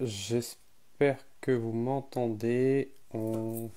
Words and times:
J'espère 0.00 1.18
que 1.40 1.52
vous 1.52 1.72
m'entendez. 1.72 2.92
On... 3.12 3.70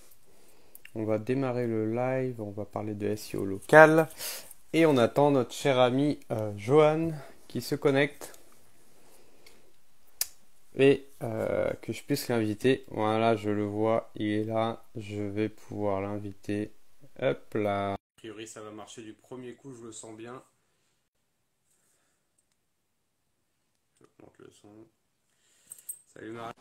va 0.95 1.19
démarrer 1.19 1.67
le 1.67 1.93
live, 1.93 2.41
on 2.41 2.51
va 2.51 2.65
parler 2.65 2.95
de 2.95 3.15
SEO 3.15 3.45
local. 3.45 4.07
Et 4.73 4.85
on 4.85 4.97
attend 4.97 5.31
notre 5.31 5.53
cher 5.53 5.79
ami 5.79 6.19
euh, 6.31 6.51
Johan 6.57 7.11
qui 7.47 7.61
se 7.61 7.75
connecte. 7.75 8.39
Et 10.75 11.07
euh, 11.23 11.71
que 11.81 11.93
je 11.93 12.03
puisse 12.03 12.27
l'inviter. 12.29 12.85
Voilà, 12.89 13.35
je 13.35 13.49
le 13.49 13.65
vois, 13.65 14.11
il 14.15 14.31
est 14.31 14.43
là. 14.43 14.83
Je 14.95 15.21
vais 15.21 15.49
pouvoir 15.49 16.01
l'inviter. 16.01 16.71
Hop 17.21 17.53
là. 17.53 17.93
A 17.93 17.97
priori, 18.17 18.47
ça 18.47 18.61
va 18.61 18.71
marcher 18.71 19.03
du 19.03 19.13
premier 19.13 19.53
coup, 19.53 19.71
je 19.73 19.83
le 19.83 19.91
sens 19.91 20.17
bien. 20.17 20.43
Je 24.01 24.05
monte 24.19 24.37
le 24.39 24.51
son. 24.51 24.87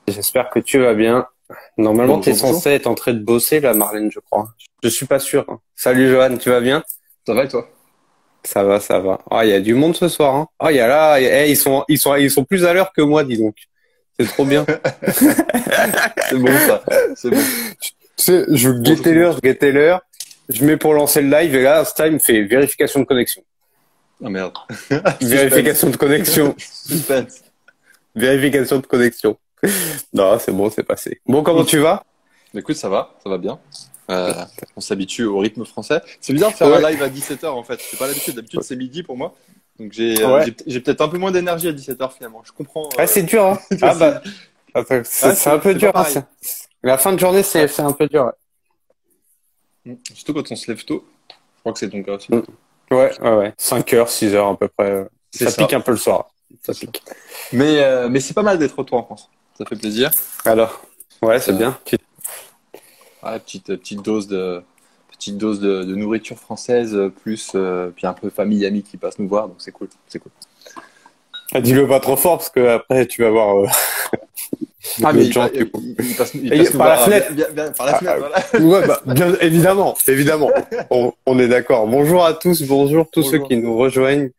J'espère 0.08 0.50
que 0.50 0.58
tu 0.58 0.80
vas 0.80 0.94
bien. 0.94 1.26
Normalement, 1.76 2.20
tu 2.20 2.30
es 2.30 2.34
censé 2.34 2.70
être 2.70 2.86
en 2.86 2.94
train 2.94 3.12
de 3.12 3.22
bosser 3.22 3.60
là, 3.60 3.74
Marlène, 3.74 4.10
je 4.10 4.20
crois. 4.20 4.48
Je 4.82 4.88
suis 4.88 5.06
pas 5.06 5.18
sûr. 5.18 5.46
Salut 5.74 6.10
Johan, 6.10 6.36
tu 6.36 6.50
vas 6.50 6.60
bien? 6.60 6.82
Ça 7.26 7.34
va 7.34 7.44
et 7.44 7.48
toi? 7.48 7.68
Ça 8.42 8.62
va, 8.62 8.80
ça 8.80 8.98
va. 8.98 9.20
Ah, 9.30 9.44
il 9.44 9.50
y 9.50 9.54
a 9.54 9.60
du 9.60 9.74
monde 9.74 9.96
ce 9.96 10.08
soir. 10.08 10.34
Hein. 10.34 10.48
Ah, 10.58 10.72
il 10.72 10.76
y 10.76 10.80
a 10.80 10.86
là, 10.86 11.20
eh, 11.20 11.50
ils 11.50 11.56
sont, 11.56 11.84
ils 11.88 11.98
sont, 11.98 12.14
ils 12.16 12.30
sont 12.30 12.44
plus 12.44 12.64
à 12.64 12.74
l'heure 12.74 12.92
que 12.92 13.02
moi, 13.02 13.24
dis 13.24 13.38
donc. 13.38 13.56
C'est 14.18 14.26
trop 14.26 14.44
bien. 14.44 14.64
c'est 15.08 16.38
bon 16.38 16.58
ça. 16.66 16.82
C'est 17.16 17.30
bon. 17.30 17.40
Tu 17.80 17.92
sais, 18.16 18.44
je 18.50 18.70
guettais 18.70 19.12
l'heure, 19.12 19.34
je 19.34 19.40
guettais 19.40 19.72
l'heure. 19.72 20.02
Je 20.48 20.64
mets 20.64 20.76
pour 20.76 20.92
lancer 20.94 21.22
le 21.22 21.30
live 21.30 21.54
et 21.54 21.62
là, 21.62 21.80
Insta, 21.80 22.10
me 22.10 22.18
fait 22.18 22.42
vérification 22.42 23.00
de 23.00 23.06
connexion. 23.06 23.42
Ah 24.24 24.28
merde. 24.28 24.54
vérification 25.20 25.90
de 25.90 25.96
connexion. 25.96 26.54
Suspense. 26.58 27.43
Vérification 28.14 28.78
de 28.78 28.86
connexion. 28.86 29.36
non, 30.12 30.38
c'est 30.38 30.52
bon, 30.52 30.70
c'est 30.70 30.82
passé. 30.82 31.20
Bon, 31.26 31.42
comment 31.42 31.64
tu 31.64 31.78
vas? 31.78 32.04
Écoute, 32.54 32.76
ça 32.76 32.88
va, 32.88 33.14
ça 33.22 33.28
va 33.28 33.38
bien. 33.38 33.58
Euh, 34.10 34.32
on 34.76 34.80
s'habitue 34.80 35.24
au 35.24 35.38
rythme 35.38 35.64
français. 35.64 36.00
C'est 36.20 36.32
bizarre 36.32 36.52
de 36.52 36.56
faire 36.56 36.72
un 36.72 36.90
live 36.90 37.02
à 37.02 37.08
17h 37.08 37.46
en 37.46 37.64
fait. 37.64 37.80
C'est 37.80 37.98
pas 37.98 38.06
l'habitude. 38.06 38.34
D'habitude, 38.34 38.62
c'est 38.62 38.76
midi 38.76 39.02
pour 39.02 39.16
moi. 39.16 39.34
Donc 39.78 39.92
j'ai 39.92 40.22
euh, 40.22 40.44
j'ai 40.66 40.80
peut-être 40.80 41.00
un 41.00 41.08
peu 41.08 41.18
moins 41.18 41.32
d'énergie 41.32 41.68
à 41.68 41.72
17h 41.72 42.12
finalement. 42.12 42.42
Je 42.44 42.52
comprends. 42.52 42.88
Ah, 42.98 43.06
c'est 43.06 43.22
dur. 43.22 43.44
Hein. 43.44 43.58
ah 43.82 43.94
bah, 43.94 44.22
c'est 45.04 45.46
un 45.48 45.58
peu 45.58 45.74
dur. 45.74 45.90
Hein. 45.94 46.04
La 46.82 46.98
fin 46.98 47.12
de 47.12 47.18
journée, 47.18 47.42
c'est 47.42 47.80
un 47.80 47.92
peu 47.92 48.06
dur. 48.06 48.30
Ouais. 49.86 49.92
Mm. 49.92 49.96
Surtout 50.14 50.34
quand 50.34 50.52
on 50.52 50.56
se 50.56 50.70
lève 50.70 50.84
tôt. 50.84 51.04
Je 51.30 51.60
crois 51.60 51.72
que 51.72 51.78
c'est 51.78 51.88
ton 51.88 52.02
cas 52.02 52.12
aussi. 52.12 52.32
Mm. 52.32 52.42
Ouais, 52.90 53.10
ouais, 53.20 53.36
ouais. 53.36 53.54
5h, 53.58 54.06
6h 54.06 54.52
à 54.52 54.56
peu 54.56 54.68
près. 54.68 55.06
Ça, 55.32 55.50
ça, 55.50 55.62
pique 55.62 55.72
un 55.72 55.80
peu 55.80 55.92
le 55.92 55.96
soir. 55.96 56.28
Ça 56.62 56.72
pique. 56.72 57.02
Mais, 57.52 57.82
euh, 57.82 58.08
mais 58.08 58.20
c'est 58.20 58.34
pas 58.34 58.42
mal 58.42 58.58
d'être 58.58 58.78
retour 58.78 58.98
en 58.98 59.04
France. 59.04 59.30
Ça 59.56 59.64
fait 59.64 59.76
plaisir. 59.76 60.10
Alors, 60.44 60.84
ouais, 61.22 61.38
c'est 61.38 61.52
euh, 61.52 61.56
bien. 61.56 61.78
petite, 63.22 63.76
petite 63.76 64.02
dose 64.02 64.26
de 64.26 64.62
petite 65.10 65.38
dose 65.38 65.60
de, 65.60 65.84
nourriture 65.84 66.38
française 66.38 66.98
plus 67.22 67.52
euh, 67.54 67.90
puis 67.94 68.06
un 68.06 68.12
peu 68.12 68.30
famille 68.30 68.66
amis 68.66 68.82
qui 68.82 68.96
passent 68.96 69.18
nous 69.18 69.28
voir 69.28 69.48
donc 69.48 69.56
c'est 69.58 69.72
cool 69.72 69.88
c'est 70.08 70.18
cool 70.18 70.32
ah, 71.52 71.60
dis-le 71.60 71.86
pas 71.86 72.00
trop 72.00 72.16
fort 72.16 72.38
parce 72.38 72.50
que 72.50 72.66
après 72.66 73.06
tu 73.06 73.22
vas 73.22 73.30
voir 73.30 73.56
euh, 73.56 73.66
ah 75.04 75.12
mais 75.12 75.30
gens 75.30 75.48
il, 75.54 75.70
il, 75.98 76.16
passe, 76.16 76.32
par, 76.76 76.88
la 76.88 76.96
fenêtre. 76.98 77.32
Bien, 77.32 77.70
par 77.70 77.86
la 77.86 77.94
fenêtre 77.94 78.18
voilà. 78.18 78.66
ouais, 78.66 78.86
bah, 78.86 79.00
bien 79.06 79.34
évidemment 79.40 79.94
évidemment 80.08 80.50
on, 81.26 81.38
est 81.38 81.48
d'accord 81.48 81.86
bonjour 81.86 82.24
à 82.24 82.34
tous 82.34 82.62
bonjour 82.62 83.08
tous 83.10 83.22
ceux 83.22 83.38
qui 83.38 83.56
nous 83.56 83.78
rejoignent 83.78 84.30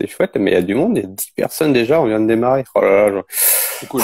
c'est 0.00 0.06
chouette 0.06 0.36
mais 0.36 0.52
il 0.52 0.54
y 0.54 0.56
a 0.58 0.62
du 0.62 0.74
monde 0.74 0.96
il 0.96 1.02
y 1.02 1.06
a 1.06 1.08
10 1.08 1.30
personnes 1.36 1.72
déjà 1.72 2.00
on 2.00 2.06
vient 2.06 2.20
de 2.20 2.26
démarrer 2.26 2.64
oh 2.74 2.80
là 2.80 3.10
là, 3.10 3.22
c'est 3.28 3.88
cool 3.88 4.02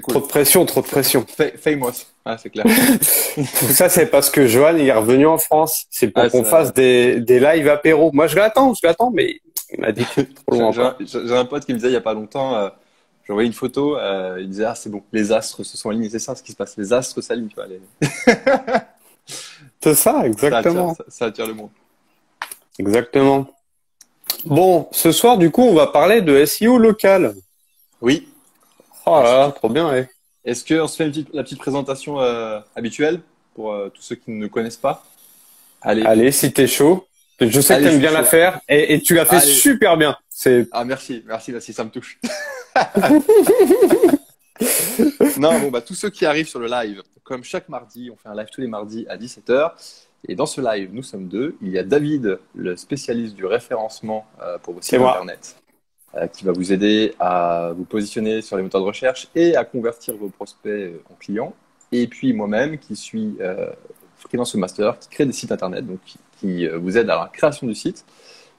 Trop 0.00 0.20
de 0.20 0.26
pression, 0.26 0.66
trop 0.66 0.82
de 0.82 0.86
pression. 0.86 1.24
Famous, 1.58 2.06
ah, 2.24 2.36
c'est 2.36 2.50
clair. 2.50 2.66
Tout 3.34 3.66
ça, 3.72 3.88
c'est 3.88 4.06
parce 4.06 4.30
que 4.30 4.46
Johan 4.46 4.76
est 4.76 4.92
revenu 4.92 5.26
en 5.26 5.38
France. 5.38 5.86
C'est 5.90 6.08
pour 6.08 6.28
qu'on 6.28 6.44
fasse 6.44 6.74
des, 6.74 7.20
des 7.20 7.40
lives 7.40 7.68
apéro. 7.68 8.10
Moi, 8.12 8.26
je 8.26 8.36
l'attends, 8.36 8.74
je 8.74 8.86
l'attends, 8.86 9.10
mais 9.10 9.40
il 9.72 9.80
m'a 9.80 9.92
dit 9.92 10.04
que 10.04 10.20
trop 10.20 10.56
loin. 10.56 10.94
J'ai 11.00 11.32
un 11.32 11.44
pote 11.44 11.64
qui 11.64 11.72
me 11.72 11.78
disait 11.78 11.90
il 11.90 11.94
y 11.94 11.96
a 11.96 12.02
pas 12.02 12.14
longtemps, 12.14 12.54
euh, 12.56 12.68
j'ai 13.24 13.32
envoyé 13.32 13.46
une 13.46 13.54
photo, 13.54 13.96
euh, 13.96 14.38
il 14.40 14.48
disait 14.48 14.64
ah 14.64 14.74
c'est 14.74 14.90
bon, 14.90 15.02
les 15.12 15.32
astres 15.32 15.64
se 15.64 15.76
sont 15.76 15.90
alignés, 15.90 16.10
c'est 16.10 16.18
ça 16.18 16.34
ce 16.34 16.42
qui 16.42 16.52
se 16.52 16.56
passe, 16.56 16.76
les 16.76 16.92
astres 16.92 17.20
s'alignent, 17.20 17.48
tu 17.48 17.56
vois. 17.56 17.66
Les... 17.66 17.80
c'est 19.80 19.94
ça, 19.94 20.26
exactement. 20.26 20.94
Ça 20.94 21.02
attire, 21.02 21.04
ça 21.08 21.24
attire 21.26 21.46
le 21.46 21.54
monde. 21.54 21.70
Exactement. 22.78 23.46
Bon, 24.44 24.88
ce 24.92 25.12
soir, 25.12 25.38
du 25.38 25.50
coup, 25.50 25.62
on 25.62 25.74
va 25.74 25.86
parler 25.86 26.22
de 26.22 26.44
SEO 26.44 26.78
local. 26.78 27.34
Oui. 28.00 28.28
Oh 29.06 29.20
là 29.22 29.38
là, 29.38 29.52
trop 29.52 29.68
bien, 29.68 29.90
ouais. 29.90 30.08
Est-ce 30.44 30.64
qu'on 30.64 30.86
se 30.86 30.96
fait 30.96 31.12
la 31.32 31.42
petite 31.42 31.58
présentation 31.58 32.20
euh, 32.20 32.60
habituelle 32.74 33.20
pour 33.54 33.72
euh, 33.72 33.88
tous 33.88 34.02
ceux 34.02 34.16
qui 34.16 34.30
ne 34.30 34.46
connaissent 34.46 34.76
pas? 34.76 35.04
Allez. 35.82 36.02
Allez, 36.02 36.32
si 36.32 36.52
t'es 36.52 36.66
chaud. 36.66 37.06
Je 37.40 37.60
sais 37.60 37.76
que 37.76 37.82
tu 37.82 37.88
aimes 37.88 37.98
bien 37.98 38.12
la 38.12 38.24
faire 38.24 38.60
et, 38.68 39.00
tu 39.02 39.14
l'as 39.14 39.26
fait 39.26 39.40
super 39.40 39.96
bien. 39.96 40.16
C'est 40.30 40.68
ah 40.72 40.84
merci, 40.84 41.22
merci, 41.26 41.52
merci, 41.52 41.74
ça 41.74 41.84
me 41.84 41.90
touche. 41.90 42.18
non, 45.38 45.60
bon 45.60 45.70
bah 45.70 45.82
tous 45.82 45.94
ceux 45.94 46.08
qui 46.08 46.24
arrivent 46.24 46.48
sur 46.48 46.60
le 46.60 46.66
live, 46.66 47.02
comme 47.24 47.44
chaque 47.44 47.68
mardi, 47.68 48.10
on 48.10 48.16
fait 48.16 48.30
un 48.30 48.34
live 48.34 48.48
tous 48.50 48.62
les 48.62 48.68
mardis 48.68 49.04
à 49.08 49.18
17h. 49.18 49.72
Et 50.28 50.34
dans 50.34 50.46
ce 50.46 50.60
live, 50.60 50.90
nous 50.92 51.02
sommes 51.02 51.28
deux. 51.28 51.56
Il 51.62 51.70
y 51.70 51.78
a 51.78 51.84
David, 51.84 52.38
le 52.54 52.76
spécialiste 52.76 53.34
du 53.34 53.46
référencement 53.46 54.26
euh, 54.42 54.58
pour 54.58 54.74
vos 54.74 54.82
sites 54.82 54.94
internet. 54.94 55.56
Euh, 56.16 56.28
qui 56.28 56.44
va 56.44 56.52
vous 56.52 56.72
aider 56.72 57.14
à 57.18 57.72
vous 57.76 57.84
positionner 57.84 58.40
sur 58.40 58.56
les 58.56 58.62
moteurs 58.62 58.80
de 58.80 58.86
recherche 58.86 59.28
et 59.34 59.54
à 59.54 59.64
convertir 59.64 60.16
vos 60.16 60.28
prospects 60.28 60.70
euh, 60.70 61.02
en 61.10 61.14
clients. 61.14 61.52
Et 61.92 62.06
puis 62.06 62.32
moi-même, 62.32 62.78
qui 62.78 62.96
suis 62.96 63.36
euh, 63.40 63.70
freelance 64.16 64.54
master, 64.54 64.98
qui 64.98 65.08
crée 65.10 65.26
des 65.26 65.32
sites 65.32 65.52
internet, 65.52 65.86
donc 65.86 65.98
qui, 66.38 66.68
vous 66.68 66.96
aide 66.96 67.10
à 67.10 67.16
la 67.16 67.30
création 67.30 67.66
du 67.66 67.74
site. 67.74 68.06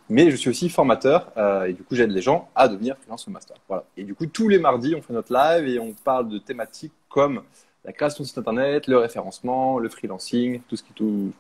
Mais 0.10 0.30
je 0.30 0.36
suis 0.36 0.50
aussi 0.50 0.70
formateur 0.70 1.32
et 1.68 1.74
du 1.74 1.84
coup 1.84 1.94
j'aide 1.94 2.12
les 2.12 2.22
gens 2.22 2.50
à 2.56 2.68
devenir 2.68 2.96
freelance 2.98 3.28
master. 3.28 3.58
Voilà. 3.68 3.84
Et 3.98 4.04
du 4.04 4.16
coup 4.16 4.26
tous 4.26 4.48
les 4.48 4.58
mardis 4.58 4.96
on 4.96 5.02
fait 5.02 5.14
notre 5.14 5.34
live 5.34 5.68
et 5.68 5.80
on 5.80 5.94
parle 5.94 6.30
de 6.30 6.38
thématiques 6.38 6.94
comme 7.10 7.44
la 7.88 7.94
création 7.94 8.24
de 8.24 8.28
site 8.28 8.38
internet, 8.38 8.86
le 8.88 8.98
référencement, 8.98 9.80
le 9.80 9.88
freelancing, 9.88 10.60
tout 10.68 10.76
ce 10.76 10.84
qui 10.84 10.94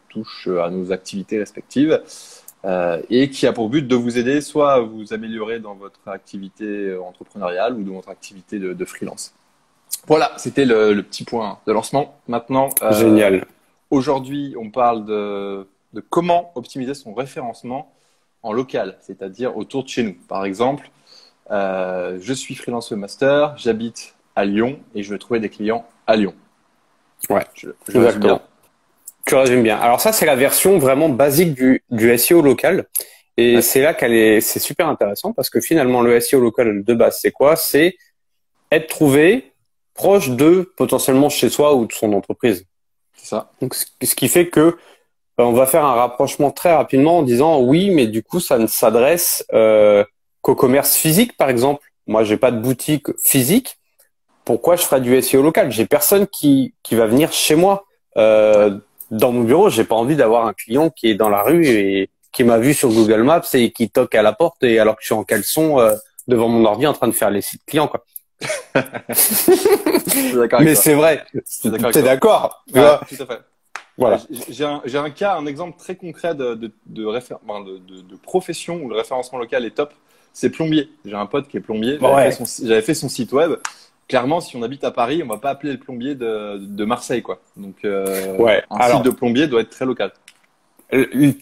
touche 0.09 0.47
à 0.47 0.69
nos 0.69 0.93
activités 0.93 1.37
respectives. 1.37 2.01
Euh, 2.65 3.01
et 3.11 3.29
qui 3.29 3.45
a 3.45 3.53
pour 3.53 3.69
but 3.69 3.87
de 3.87 3.95
vous 3.95 4.17
aider 4.17 4.41
soit 4.41 4.73
à 4.73 4.79
vous 4.79 5.13
améliorer 5.13 5.59
dans 5.59 5.75
votre 5.75 5.99
activité 6.07 6.65
euh, 6.65 7.01
entrepreneuriale 7.01 7.75
ou 7.75 7.83
dans 7.83 7.93
votre 7.93 8.09
activité 8.09 8.57
de, 8.57 8.85
freelance. 8.85 9.33
Voilà, 10.07 10.31
c'était 10.37 10.65
le, 10.65 11.01
petit 11.03 11.23
point 11.23 11.59
de 11.67 11.71
lancement. 11.71 12.17
Maintenant, 12.27 12.69
euh, 12.81 12.91
génial. 12.93 13.45
Aujourd'hui, 13.91 14.55
on 14.59 14.71
parle 14.71 15.05
de, 15.05 15.67
comment 16.09 16.51
optimiser 16.55 16.95
son 16.95 17.13
référencement 17.13 17.93
en 18.41 18.53
local, 18.53 18.97
c'est-à-dire 19.01 19.55
autour 19.55 19.83
de 19.83 19.89
chez 19.89 20.03
nous. 20.03 20.15
Par 20.27 20.43
exemple, 20.43 20.89
je 21.49 22.33
suis 22.35 22.55
freelance 22.55 22.91
master, 22.91 23.55
j'habite 23.57 24.15
à 24.35 24.45
Lyon 24.45 24.79
et 24.95 25.03
je 25.03 25.11
veux 25.11 25.19
trouver 25.19 25.39
des 25.39 25.49
clients 25.49 25.85
à 26.07 26.15
Lyon. 26.15 26.33
Ouais, 27.29 27.45
je, 27.53 27.69
je 27.87 27.97
exactement. 27.97 28.41
Tu 29.25 29.35
résumes 29.35 29.63
bien. 29.63 29.77
Alors 29.77 29.99
ça, 29.99 30.13
c'est 30.13 30.25
la 30.25 30.35
version 30.35 30.79
vraiment 30.79 31.09
basique 31.09 31.53
du, 31.53 31.83
du 31.89 32.17
SEO 32.17 32.41
local. 32.41 32.87
Et 33.39 33.61
c'est 33.61 33.81
là 33.81 33.93
qu'elle 33.93 34.13
est, 34.13 34.41
c'est 34.41 34.59
super 34.59 34.87
intéressant 34.87 35.31
parce 35.31 35.51
que 35.51 35.61
finalement, 35.61 36.01
le 36.01 36.19
SEO 36.19 36.39
local 36.39 36.83
de 36.83 36.93
base, 36.95 37.19
c'est 37.21 37.31
quoi? 37.31 37.55
C'est 37.55 37.95
être 38.71 38.87
trouvé 38.87 39.53
proche 39.93 40.29
de 40.29 40.71
potentiellement 40.75 41.29
chez 41.29 41.49
soi 41.49 41.75
ou 41.75 41.85
de 41.85 41.91
son 41.91 42.13
entreprise. 42.13 42.65
C'est 43.15 43.27
ça. 43.27 43.51
Donc, 43.61 43.75
ce 43.75 44.15
qui 44.15 44.27
fait 44.27 44.47
que 44.47 44.59
euh, 44.59 44.75
on 45.37 45.53
va 45.53 45.67
faire 45.67 45.85
un 45.85 45.93
rapprochement 45.93 46.51
très 46.51 46.73
rapidement 46.73 47.19
en 47.19 47.23
disant 47.23 47.61
oui, 47.61 47.91
mais 47.91 48.07
du 48.07 48.23
coup, 48.23 48.39
ça 48.39 48.57
ne 48.57 48.67
s'adresse 48.67 49.45
euh, 49.53 50.03
qu'au 50.41 50.55
commerce 50.55 50.95
physique, 50.95 51.37
par 51.37 51.49
exemple. 51.49 51.85
Moi, 52.07 52.23
j'ai 52.23 52.37
pas 52.37 52.51
de 52.51 52.59
boutique 52.59 53.07
physique. 53.23 53.76
Pourquoi 54.47 54.77
je 54.77 54.83
ferais 54.83 55.01
du 55.01 55.21
SEO 55.21 55.41
local? 55.43 55.73
J'ai 55.73 55.85
personne 55.85 56.25
qui 56.25 56.73
qui 56.81 56.95
va 56.95 57.05
venir 57.05 57.33
chez 57.33 57.55
moi. 57.55 57.83
Euh, 58.15 58.77
dans 59.11 59.33
mon 59.33 59.43
bureau, 59.43 59.69
j'ai 59.69 59.83
pas 59.83 59.95
envie 59.95 60.15
d'avoir 60.15 60.47
un 60.47 60.53
client 60.53 60.89
qui 60.89 61.09
est 61.09 61.15
dans 61.15 61.27
la 61.27 61.43
rue 61.43 61.67
et 61.67 62.09
qui 62.31 62.45
m'a 62.45 62.57
vu 62.57 62.73
sur 62.73 62.87
Google 62.87 63.23
Maps 63.23 63.41
et 63.53 63.73
qui 63.73 63.89
toque 63.89 64.15
à 64.15 64.21
la 64.21 64.31
porte 64.31 64.63
et 64.63 64.79
alors 64.79 64.95
que 64.95 65.01
je 65.01 65.07
suis 65.07 65.15
en 65.15 65.25
caleçon 65.25 65.81
euh, 65.81 65.95
devant 66.29 66.47
mon 66.47 66.63
ordi 66.63 66.87
en 66.87 66.93
train 66.93 67.09
de 67.09 67.11
faire 67.11 67.29
les 67.29 67.41
sites 67.41 67.65
clients 67.65 67.89
quoi. 67.89 68.05
Mais 70.61 70.75
c'est 70.75 70.93
vrai. 70.93 71.25
T'es 71.91 72.01
d'accord 72.01 72.63
Tout 72.71 72.79
à 72.79 73.01
fait. 73.05 73.41
Voilà. 73.97 74.21
J'ai 74.47 74.63
un, 74.63 74.81
un, 74.81 75.09
cas, 75.09 75.35
un 75.35 75.45
exemple 75.45 75.77
très 75.77 75.97
concret 75.97 76.35
de, 76.35 76.55
de, 76.55 76.71
de, 76.85 77.03
de, 77.03 78.01
de, 78.01 78.15
profession 78.15 78.75
où 78.75 78.87
le 78.87 78.95
référencement 78.95 79.39
local 79.39 79.65
est 79.65 79.71
top. 79.71 79.93
C'est 80.31 80.51
plombier. 80.51 80.89
J'ai 81.03 81.15
un 81.15 81.25
pote 81.25 81.49
qui 81.49 81.57
est 81.57 81.61
plombier. 81.61 81.99
J'avais 82.63 82.81
fait, 82.81 82.93
son 82.93 83.09
site 83.09 83.33
web 83.33 83.57
clairement, 84.07 84.41
si 84.41 84.55
on 84.55 84.63
habite 84.63 84.83
à 84.83 84.91
Paris, 84.91 85.21
on 85.23 85.27
va 85.27 85.37
pas 85.37 85.49
appeler 85.49 85.73
le 85.73 85.79
plombier 85.79 86.15
de, 86.15 86.57
de 86.57 86.85
Marseille, 86.85 87.21
quoi. 87.21 87.39
Donc, 87.55 87.75
euh, 87.85 88.35
ouais. 88.37 88.63
un 88.69 88.91
site 88.91 89.03
de 89.03 89.09
plombier 89.09 89.47
doit 89.47 89.61
être 89.61 89.69
très 89.69 89.85
local. 89.85 90.11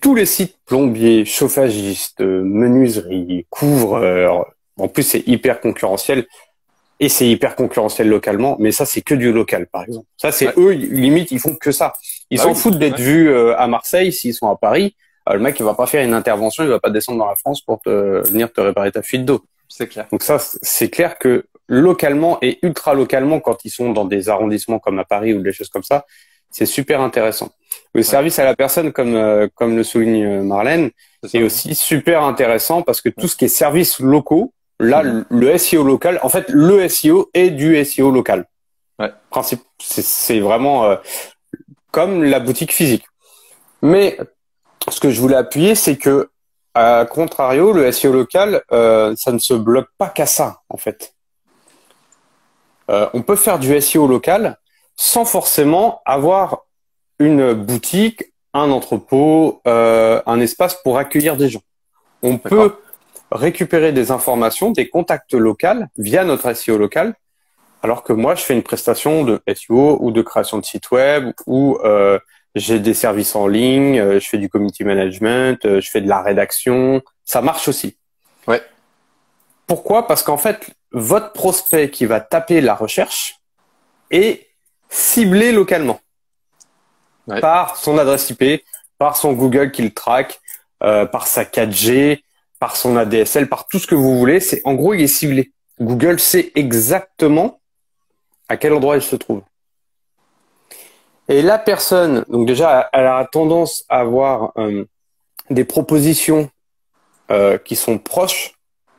Tous 0.02 0.16
les 0.16 0.26
sites 0.26 0.58
plombiers, 0.66 1.24
chauffagistes, 1.24 2.22
menuiseries, 2.22 3.46
couvreurs, 3.50 4.48
en 4.78 4.88
plus 4.88 5.04
c'est 5.04 5.28
hyper 5.28 5.62
concurrentiel. 5.62 6.26
et 7.00 7.10
c'est 7.10 7.28
hyper 7.28 7.56
concurrentiel 7.56 8.08
localement, 8.08 8.58
mais 8.60 8.72
ça 8.72 8.86
c'est 8.86 9.02
que 9.02 9.14
du 9.14 9.32
local 9.32 9.68
par 9.68 9.84
exemple. 9.84 10.08
Ça 10.18 10.32
c'est 10.32 10.58
eux 10.58 10.72
limite 10.72 11.32
ils 11.32 11.40
font 11.40 11.56
que 11.56 11.72
ça. 11.72 11.94
Ils 12.32 12.38
bah 12.38 12.46
s'en 12.46 12.56
foutent 12.56 12.80
d'être 12.80 13.00
vus 13.00 13.30
euh, 13.30 13.56
à 13.58 13.68
Marseille 13.68 14.12
s'ils 14.12 14.34
sont 14.34 14.50
à 14.50 14.56
Paris. 14.56 14.96
Euh, 15.30 15.34
le 15.34 15.40
mec 15.40 15.60
il 15.60 15.64
va 15.64 15.76
pas 15.76 15.86
faire 15.86 16.04
une 16.04 16.14
intervention, 16.14 16.64
il 16.64 16.70
va 16.70 16.80
pas 16.80 16.90
descendre 16.90 17.20
dans 17.20 17.28
la 17.28 17.36
France 17.36 17.62
pour 17.62 17.82
te, 17.82 18.28
venir 18.28 18.52
te 18.52 18.62
réparer 18.62 18.92
ta 18.92 19.02
fuite 19.02 19.26
d'eau. 19.26 19.46
C'est 19.68 19.88
clair. 19.88 20.08
Donc 20.12 20.24
ça 20.24 20.38
c'est 20.40 20.90
clair 20.90 21.20
que 21.20 21.46
localement 21.68 22.38
et 22.42 22.60
ultra 22.62 22.94
localement 22.94 23.40
quand 23.40 23.66
ils 23.66 23.72
sont 23.72 23.92
dans 23.92 24.06
des 24.06 24.30
arrondissements 24.30 24.80
comme 24.80 25.00
à 25.00 25.06
Paris 25.06 25.34
ou 25.34 25.42
des 25.42 25.52
choses 25.52 25.70
comme 25.70 25.84
ça, 25.84 26.06
c'est 26.52 26.66
super 26.66 27.02
intéressant. 27.02 27.50
Le 27.94 28.04
service 28.04 28.40
à 28.40 28.46
la 28.46 28.56
personne 28.56 28.92
comme 28.92 29.16
euh, 29.16 29.48
comme 29.56 29.76
le 29.76 29.84
souligne 29.84 30.42
Marlène, 30.42 30.92
c'est 31.24 31.44
aussi 31.44 31.76
super 31.76 32.24
intéressant 32.24 32.82
parce 32.82 33.02
que 33.02 33.10
tout 33.10 33.28
ce 33.28 33.36
qui 33.36 33.46
est 33.46 33.50
services 33.50 34.00
locaux 34.00 34.54
Là, 34.80 35.04
le 35.30 35.58
SEO 35.58 35.84
local, 35.84 36.20
en 36.22 36.30
fait, 36.30 36.46
le 36.50 36.88
SEO 36.90 37.30
est 37.34 37.50
du 37.50 37.84
SEO 37.86 38.12
local. 38.12 38.46
Ouais. 39.00 39.12
Principe, 39.30 39.62
c'est 39.80 40.40
vraiment 40.40 40.86
euh, 40.86 40.98
comme 41.92 42.24
la 42.24 42.40
boutique 42.40 42.74
physique. 42.74 43.06
Mais 43.82 44.18
ce 44.90 45.00
que 45.00 45.12
je 45.12 45.22
voulais 45.22 45.38
appuyer, 45.38 45.76
c'est 45.76 45.98
que, 45.98 46.30
à 46.74 47.06
contrario, 47.10 47.72
le 47.72 47.90
SEO 47.92 48.12
local, 48.12 48.64
euh, 48.74 49.16
ça 49.16 49.32
ne 49.32 49.40
se 49.40 49.54
bloque 49.54 49.88
pas 49.98 50.10
qu'à 50.10 50.26
ça, 50.26 50.62
en 50.70 50.78
fait. 50.78 51.15
Euh, 52.90 53.10
on 53.14 53.22
peut 53.22 53.36
faire 53.36 53.60
du 53.60 53.80
SEO 53.82 54.08
local 54.08 54.58
sans 54.96 55.26
forcément 55.26 56.02
avoir 56.06 56.66
une 57.20 57.54
boutique, 57.54 58.34
un 58.54 58.72
entrepôt, 58.72 59.62
un 59.66 60.40
espace 60.40 60.76
pour 60.84 60.98
accueillir 60.98 61.36
des 61.36 61.50
gens. 61.50 61.62
On 62.22 62.38
peut 62.38 62.74
récupérer 63.32 63.92
des 63.92 64.12
informations, 64.12 64.72
des 64.72 64.88
contacts 64.88 65.34
locaux 65.34 65.84
via 65.98 66.24
notre 66.24 66.54
SEO 66.54 66.78
local, 66.78 67.16
alors 67.86 68.02
que 68.02 68.14
moi, 68.14 68.34
je 68.34 68.42
fais 68.42 68.56
une 68.56 68.64
prestation 68.64 69.24
de 69.24 69.40
SEO 69.54 69.98
ou 70.02 70.10
de 70.10 70.24
création 70.24 70.58
de 70.58 70.66
site 70.66 70.90
web 70.90 71.34
ou 71.46 71.78
euh, 71.84 72.18
j'ai 72.56 72.80
des 72.80 72.96
services 72.96 73.36
en 73.36 73.46
ligne, 73.46 74.00
euh, 74.00 74.20
je 74.20 74.28
fais 74.28 74.40
du 74.40 74.50
community 74.50 74.84
management, 74.84 75.64
euh, 75.66 75.82
je 75.82 75.92
fais 75.92 76.02
de 76.02 76.10
la 76.10 76.24
rédaction. 76.24 77.04
Ça 77.26 77.44
marche 77.44 77.68
aussi. 77.68 77.96
Ouais. 78.48 78.64
Pourquoi? 79.68 80.08
Parce 80.08 80.24
qu'en 80.24 80.38
fait, 80.38 80.72
votre 80.96 81.34
prospect 81.34 81.92
qui 81.92 82.06
va 82.06 82.22
taper 82.22 82.62
la 82.62 82.74
recherche 82.74 83.42
est 84.12 84.48
ciblé 84.90 85.52
localement 85.52 86.00
par 87.42 87.76
son 87.76 87.98
adresse 87.98 88.30
IP, 88.30 88.64
par 88.98 89.18
son 89.18 89.34
Google 89.34 89.72
qu'il 89.72 89.94
traque, 89.94 90.40
par 90.80 91.28
sa 91.28 91.44
4G, 91.44 92.22
par 92.60 92.78
son 92.78 92.96
ADSL, 92.96 93.50
par 93.50 93.68
tout 93.68 93.80
ce 93.80 93.88
que 93.88 93.96
vous 93.96 94.18
voulez. 94.18 94.40
C'est 94.40 94.62
en 94.64 94.74
gros, 94.74 94.94
il 94.94 95.02
est 95.02 95.08
ciblé. 95.08 95.52
Google 95.82 96.20
sait 96.20 96.52
exactement 96.56 97.60
à 98.48 98.58
quel 98.58 98.74
endroit 98.74 98.96
il 98.96 99.02
se 99.02 99.16
trouve. 99.16 99.42
Et 101.28 101.42
la 101.42 101.58
personne, 101.58 102.24
donc 102.30 102.48
déjà, 102.48 102.90
elle 102.94 103.08
a 103.08 103.28
tendance 103.32 103.84
à 103.90 104.00
avoir 104.00 104.52
euh, 104.58 104.86
des 105.50 105.66
propositions 105.66 106.50
euh, 107.32 107.58
qui 107.58 107.76
sont 107.76 107.98
proches 107.98 108.54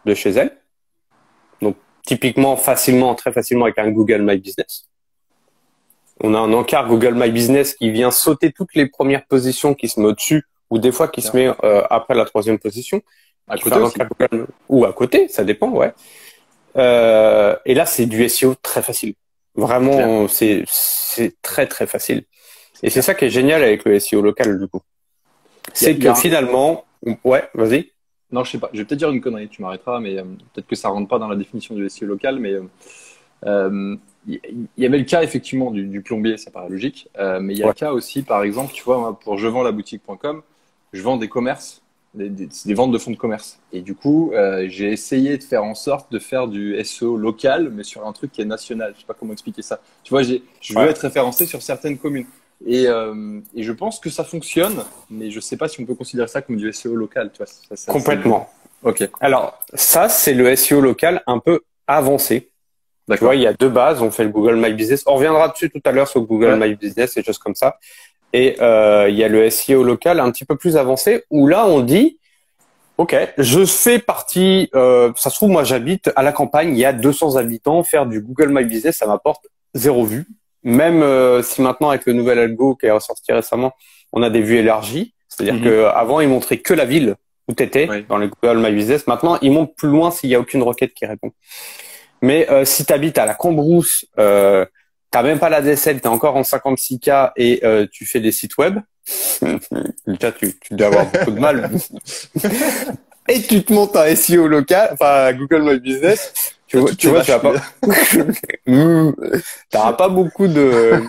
de 0.05 0.15
chez 0.15 0.31
elle. 0.31 0.57
Typiquement, 2.07 2.57
facilement, 2.57 3.15
très 3.15 3.33
facilement 3.33 3.65
avec 3.67 3.79
un 3.79 3.91
Google 3.91 4.23
My 4.23 4.39
Business. 4.39 4.89
On 6.21 6.35
a 6.35 6.39
un 6.39 6.53
encart 6.53 6.87
Google 6.87 7.15
My 7.15 7.31
Business 7.31 7.75
qui 7.75 7.91
vient 7.91 8.11
sauter 8.11 8.53
toutes 8.53 8.75
les 8.75 8.87
premières 8.87 9.27
positions 9.27 9.75
qui 9.75 9.89
se 9.89 10.01
met 10.01 10.07
au-dessus 10.07 10.45
ou 10.71 10.79
des 10.79 10.93
fois 10.93 11.09
qui 11.09 11.21
se 11.21 11.37
met 11.37 11.49
euh, 11.65 11.83
après 11.91 12.15
la 12.15 12.25
troisième 12.25 12.59
position. 12.59 13.03
À 13.49 13.59
côté 13.59 13.77
Ou 14.69 14.85
à 14.85 14.93
côté, 14.93 15.29
ça 15.29 15.45
dépend, 15.45 15.71
ouais. 15.71 15.93
Euh, 16.77 17.57
et 17.65 17.75
là, 17.75 17.87
c'est 17.87 18.07
du 18.07 18.29
SEO 18.29 18.55
très 18.61 18.83
facile. 18.83 19.15
Vraiment, 19.55 20.27
c'est 20.29 20.65
très 21.43 21.67
très 21.67 21.87
facile. 21.87 22.25
Et 22.83 22.91
c'est 22.91 23.03
ça 23.03 23.15
qui 23.15 23.27
est 23.27 23.31
génial 23.31 23.63
avec 23.63 23.85
le 23.85 23.99
SEO 23.99 24.21
local 24.21 24.59
du 24.59 24.69
coup. 24.69 24.81
C'est 25.73 25.97
que 25.97 26.15
finalement, 26.15 26.85
ouais, 27.25 27.49
vas-y. 27.55 27.91
Non, 28.37 28.45
je 28.45 28.51
sais 28.51 28.59
pas. 28.59 28.69
Je 28.75 28.79
vais 28.79 28.85
peut-être 28.85 28.99
dire 28.99 29.11
une 29.11 29.23
connerie. 29.23 29.49
Tu 29.49 29.63
m'arrêteras, 29.63 29.99
mais 29.99 30.19
euh, 30.19 30.25
peut-être 30.53 30.67
que 30.67 30.77
ça 30.77 30.91
rentre 30.91 31.09
pas 31.09 31.19
dans 31.19 31.29
la 31.29 31.37
définition 31.37 31.75
du 31.75 31.89
SEO 31.89 32.07
local, 32.07 32.39
mais 32.39 32.53
euh, 33.47 33.97
il 34.27 34.69
y 34.77 34.85
avait 34.85 34.99
le 34.99 35.05
cas 35.05 35.23
effectivement 35.23 35.71
du, 35.71 36.03
plombier, 36.03 36.37
ça 36.37 36.51
paraît 36.51 36.69
logique, 36.69 37.09
mais 37.41 37.55
il 37.55 37.59
y 37.59 37.63
a 37.63 37.69
le 37.69 37.73
cas 37.73 37.93
aussi, 37.93 38.23
par 38.23 38.43
exemple, 38.43 38.73
tu 38.75 38.83
vois, 38.83 39.19
pour 39.19 39.39
je 39.39 39.49
vends 39.49 39.63
la 39.63 39.73
boutique.com, 39.73 40.43
je 40.93 41.03
vends 41.03 41.17
des 41.17 41.29
commerces 41.29 41.81
des, 42.17 42.31
des, 42.31 42.75
ventes 42.75 42.93
de 42.93 42.99
fonds 42.99 43.11
de 43.11 43.17
commerce. 43.17 43.59
Et 43.73 43.83
du 43.83 43.95
coup, 43.95 44.33
euh, 44.33 44.67
j'ai 44.69 44.91
essayé 44.91 45.37
de 45.37 45.43
faire 45.43 45.65
en 45.65 45.75
sorte 45.75 46.11
de 46.11 46.19
faire 46.19 46.49
du 46.49 46.83
SEO 46.85 47.17
local, 47.17 47.71
mais 47.73 47.85
sur 47.85 48.07
un 48.07 48.13
truc 48.13 48.33
qui 48.33 48.41
est 48.41 48.47
national. 48.47 48.93
Je 48.95 49.01
sais 49.01 49.07
pas 49.07 49.15
comment 49.15 49.33
expliquer 49.33 49.63
ça. 49.63 49.81
Tu 50.03 50.11
vois, 50.11 50.23
je 50.23 50.39
veux 50.75 50.89
être 50.89 50.99
référencé 50.99 51.47
sur 51.47 51.63
certaines 51.63 51.99
communes. 51.99 52.27
Et, 52.65 52.87
euh, 52.87 53.41
et, 53.55 53.63
je 53.63 53.73
pense 53.73 54.01
que 54.01 54.09
ça 54.09 54.25
fonctionne, 54.25 54.83
mais 55.11 55.31
je 55.31 55.41
sais 55.41 55.57
pas 55.57 55.69
si 55.69 55.81
on 55.81 55.85
peut 55.85 55.95
considérer 55.95 56.29
ça 56.29 56.41
comme 56.41 56.57
du 56.57 56.73
SEO 56.73 56.95
local. 56.95 57.31
Tu 57.33 57.39
vois, 57.39 57.47
ça, 57.47 57.93
Complètement. 57.93 58.49
Ok. 58.83 59.09
Alors, 59.21 59.59
ça, 59.75 60.09
c'est 60.09 60.33
le 60.33 60.55
SEO 60.57 60.81
local 60.81 61.23
un 61.27 61.39
peu 61.39 61.61
avancé. 61.87 62.51
Tu 63.11 63.17
vois, 63.19 63.37
il 63.37 63.43
y 63.43 63.47
a 63.47 63.53
deux 63.53 63.69
bases. 63.69 64.03
On 64.03 64.11
fait 64.11 64.25
le 64.25 64.31
Google 64.31 64.57
My 64.57 64.73
Business. 64.73 65.05
On 65.07 65.15
reviendra 65.15 65.49
dessus 65.49 65.71
tout 65.71 65.83
à 65.85 65.93
l'heure 65.93 66.09
sur 66.09 66.23
Google 66.23 66.57
My 66.59 66.75
Business 66.75 67.17
et 67.17 67.23
choses 67.23 67.39
comme 67.39 67.55
ça. 67.55 67.79
Et 68.33 68.57
euh, 68.61 69.09
il 69.09 69.17
y 69.17 69.23
a 69.23 69.29
le 69.29 69.49
SEO 69.49 69.85
local 69.85 70.19
un 70.19 70.31
petit 70.33 70.45
peu 70.45 70.57
plus 70.57 70.77
avancé 70.77 71.25
où 71.31 71.47
là 71.47 71.67
on 71.67 71.81
dit 71.81 72.19
Ok, 72.99 73.15
je 73.37 73.65
fais 73.67 73.99
partie. 73.99 74.71
Euh, 74.75 75.13
ça 75.17 75.29
se 75.29 75.37
trouve, 75.37 75.51
moi, 75.51 75.65
j'habite 75.65 76.11
à 76.17 76.23
la 76.23 76.33
campagne. 76.33 76.71
Il 76.71 76.79
y 76.79 76.85
a 76.85 76.95
200 76.95 77.37
habitants. 77.37 77.83
Faire 77.83 78.07
du 78.07 78.21
Google 78.21 78.49
My 78.49 78.65
Business, 78.65 78.97
ça 78.97 79.07
m'apporte 79.07 79.47
zéro 79.75 80.05
vue. 80.05 80.27
Même 80.67 81.03
euh, 81.03 81.43
si 81.43 81.63
maintenant, 81.63 81.91
avec 81.91 82.05
le 82.07 82.13
nouvel 82.13 82.39
algo 82.39 82.75
qui 82.75 82.87
est 82.87 82.91
ressorti 82.91 83.33
récemment, 83.33 83.73
on 84.13 84.23
a 84.23 84.29
des 84.31 84.43
vues 84.43 84.59
élargies. 84.59 85.15
C'est-à-dire 85.29 85.63
qu'avant, 85.63 85.71
mhm. 85.71 85.91
que 85.91 85.97
avant, 85.97 86.21
il 86.21 86.29
montrait 86.29 86.59
que 86.59 86.75
la 86.75 86.85
ville 86.85 87.17
où 87.49 87.55
tu 87.55 87.63
étais 87.63 87.89
dans 88.09 88.19
le 88.19 88.29
Google 88.29 88.59
My 88.59 88.73
Business. 88.73 89.07
Maintenant, 89.07 89.39
il 89.41 89.53
monte 89.53 89.75
plus 89.77 89.89
loin 89.89 90.11
s'il 90.11 90.31
y 90.31 90.35
a 90.35 90.41
aucune 90.41 90.63
requête 90.63 90.93
qui 90.95 91.07
répond. 91.07 91.33
Mais 92.23 92.51
euh, 92.51 92.65
si 92.65 92.85
tu 92.85 92.93
habites 92.93 93.19
à 93.19 93.27
la 93.27 93.35
Cambrousse, 93.35 94.07
euh, 94.19 94.67
t'as 95.11 95.23
même 95.23 95.39
pas 95.39 95.49
la 95.49 95.63
DSL, 95.63 96.01
t'es 96.01 96.09
encore 96.09 96.37
en 96.37 96.43
56K 96.43 97.33
et 97.37 97.61
euh, 97.65 97.87
tu 97.91 98.07
fais 98.07 98.21
des 98.21 98.33
sites 98.33 98.57
web, 98.59 98.79
déjà 100.07 100.33
tu, 100.33 100.59
tu 100.59 100.75
dois 100.75 100.89
avoir 100.89 101.07
beaucoup 101.07 101.31
de 101.31 101.39
mal. 101.39 101.71
et 103.29 103.43
tu 103.43 103.63
te 103.63 103.73
montes 103.73 103.97
un 103.97 104.15
SEO 104.17 104.49
local, 104.49 104.91
enfin 104.93 105.33
Google 105.35 105.63
My 105.63 105.79
Business, 105.79 106.56
tu 106.77 106.81
vois, 106.81 106.95
tu 106.95 107.09
vois, 107.09 107.23
tu 107.23 107.31
vas 107.31 107.39
pas, 107.39 107.55
t'auras 109.71 109.93
pas 109.95 110.09
beaucoup 110.09 110.49
de, 110.49 111.03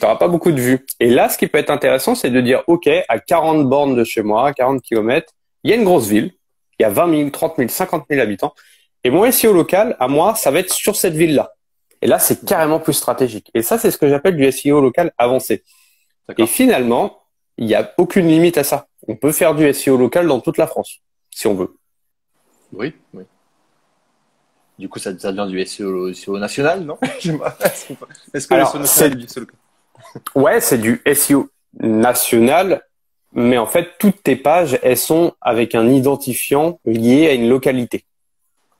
t'auras 0.00 0.16
pas 0.16 0.28
beaucoup 0.28 0.52
de 0.52 0.60
vues. 0.60 0.86
Et 0.98 1.10
là, 1.10 1.28
ce 1.28 1.38
qui 1.38 1.46
peut 1.46 1.58
être 1.58 1.70
intéressant, 1.70 2.14
c'est 2.14 2.30
de 2.30 2.40
dire, 2.40 2.62
OK, 2.66 2.88
à 3.08 3.18
40 3.18 3.68
bornes 3.68 3.96
de 3.96 4.04
chez 4.04 4.22
moi, 4.22 4.48
à 4.48 4.52
40 4.52 4.82
km, 4.82 5.32
il 5.64 5.70
y 5.70 5.74
a 5.74 5.76
une 5.76 5.84
grosse 5.84 6.08
ville, 6.08 6.32
il 6.78 6.82
y 6.82 6.86
a 6.86 6.90
20 6.90 7.16
000, 7.16 7.30
30 7.30 7.54
000, 7.58 7.68
50 7.68 8.04
000 8.10 8.22
habitants, 8.22 8.54
et 9.04 9.10
mon 9.10 9.30
SEO 9.30 9.52
local, 9.52 9.96
à 9.98 10.08
moi, 10.08 10.34
ça 10.34 10.50
va 10.50 10.58
être 10.60 10.72
sur 10.72 10.96
cette 10.96 11.14
ville-là. 11.14 11.52
Et 12.02 12.06
là, 12.06 12.18
c'est 12.18 12.44
carrément 12.44 12.80
plus 12.80 12.94
stratégique. 12.94 13.50
Et 13.54 13.62
ça, 13.62 13.78
c'est 13.78 13.90
ce 13.90 13.98
que 13.98 14.08
j'appelle 14.08 14.36
du 14.36 14.50
SEO 14.50 14.80
local 14.80 15.12
avancé. 15.18 15.62
Et 16.38 16.46
finalement, 16.46 17.18
il 17.58 17.66
n'y 17.66 17.74
a 17.74 17.92
aucune 17.98 18.26
limite 18.26 18.56
à 18.58 18.64
ça. 18.64 18.88
On 19.08 19.16
peut 19.16 19.32
faire 19.32 19.54
du 19.54 19.72
SEO 19.72 19.96
local 19.96 20.26
dans 20.26 20.40
toute 20.40 20.56
la 20.56 20.66
France, 20.66 21.00
si 21.30 21.46
on 21.46 21.54
veut. 21.54 21.76
Oui, 22.72 22.94
oui. 23.12 23.24
Du 24.80 24.88
coup, 24.88 24.98
ça, 24.98 25.12
devient 25.12 25.46
du 25.46 25.62
SEO, 25.66 26.10
SEO 26.14 26.38
national, 26.38 26.80
non? 26.84 26.96
Est-ce 28.32 28.48
que 28.48 28.54
Alors, 28.54 28.74
c'est 28.86 29.14
du 29.14 29.28
SEO 29.28 29.40
local 29.40 29.56
Ouais, 30.34 30.58
c'est 30.62 30.78
du 30.78 31.02
SEO 31.14 31.50
national, 31.78 32.82
mais 33.34 33.58
en 33.58 33.66
fait, 33.66 33.90
toutes 33.98 34.22
tes 34.22 34.36
pages, 34.36 34.78
elles 34.82 34.96
sont 34.96 35.34
avec 35.42 35.74
un 35.74 35.86
identifiant 35.86 36.80
lié 36.86 37.28
à 37.28 37.34
une 37.34 37.46
localité. 37.46 38.06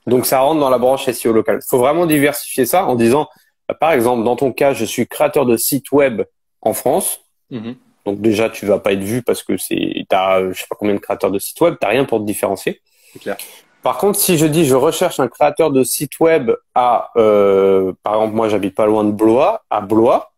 Donc 0.06 0.24
ça 0.24 0.40
rentre 0.40 0.58
dans 0.58 0.70
la 0.70 0.78
branche 0.78 1.04
SEO 1.10 1.34
local. 1.34 1.60
Il 1.62 1.68
faut 1.68 1.78
vraiment 1.78 2.06
diversifier 2.06 2.64
ça 2.64 2.86
en 2.86 2.94
disant, 2.94 3.28
bah, 3.68 3.74
par 3.78 3.92
exemple, 3.92 4.24
dans 4.24 4.36
ton 4.36 4.52
cas, 4.52 4.72
je 4.72 4.86
suis 4.86 5.06
créateur 5.06 5.44
de 5.44 5.58
site 5.58 5.92
web 5.92 6.22
en 6.62 6.72
France. 6.72 7.20
Mhm. 7.50 7.76
Donc 8.06 8.22
déjà, 8.22 8.48
tu 8.48 8.64
vas 8.64 8.78
pas 8.78 8.94
être 8.94 9.02
vu 9.02 9.22
parce 9.22 9.42
que 9.42 9.58
c'est, 9.58 10.06
t'as, 10.08 10.50
je 10.50 10.58
sais 10.58 10.66
pas 10.66 10.76
combien 10.78 10.94
de 10.94 11.00
créateurs 11.00 11.30
de 11.30 11.38
sites 11.38 11.60
web, 11.60 11.74
t'as 11.78 11.88
rien 11.88 12.06
pour 12.06 12.20
te 12.20 12.24
différencier. 12.24 12.80
Clair. 13.20 13.36
Par 13.82 13.96
contre, 13.98 14.18
si 14.18 14.36
je 14.36 14.46
dis 14.46 14.66
je 14.66 14.74
recherche 14.74 15.20
un 15.20 15.28
créateur 15.28 15.70
de 15.70 15.82
site 15.84 16.20
web 16.20 16.52
à, 16.74 17.10
euh, 17.16 17.92
par 18.02 18.14
exemple, 18.14 18.34
moi 18.34 18.48
j'habite 18.48 18.74
pas 18.74 18.86
loin 18.86 19.04
de 19.04 19.12
Blois, 19.12 19.62
à 19.70 19.80
Blois, 19.80 20.32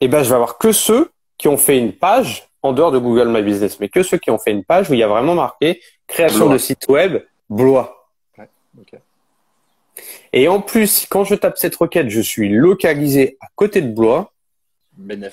eh 0.00 0.08
ben 0.08 0.22
je 0.22 0.28
vais 0.28 0.34
avoir 0.34 0.58
que 0.58 0.72
ceux 0.72 1.10
qui 1.38 1.48
ont 1.48 1.56
fait 1.56 1.78
une 1.78 1.92
page 1.92 2.48
en 2.62 2.72
dehors 2.72 2.92
de 2.92 2.98
Google 2.98 3.28
My 3.28 3.42
Business, 3.42 3.80
mais 3.80 3.88
que 3.88 4.02
ceux 4.02 4.18
qui 4.18 4.30
ont 4.30 4.38
fait 4.38 4.52
une 4.52 4.64
page 4.64 4.90
où 4.90 4.94
il 4.94 5.00
y 5.00 5.02
a 5.02 5.08
vraiment 5.08 5.34
marqué 5.34 5.80
création 6.06 6.48
de 6.48 6.58
site 6.58 6.86
web 6.88 7.22
Blois. 7.50 8.08
Et 10.32 10.48
en 10.48 10.60
plus, 10.60 11.06
quand 11.10 11.24
je 11.24 11.34
tape 11.34 11.58
cette 11.58 11.76
requête, 11.76 12.08
je 12.08 12.20
suis 12.20 12.48
localisé 12.48 13.36
à 13.40 13.48
côté 13.54 13.82
de 13.82 13.88
Blois. 13.88 14.32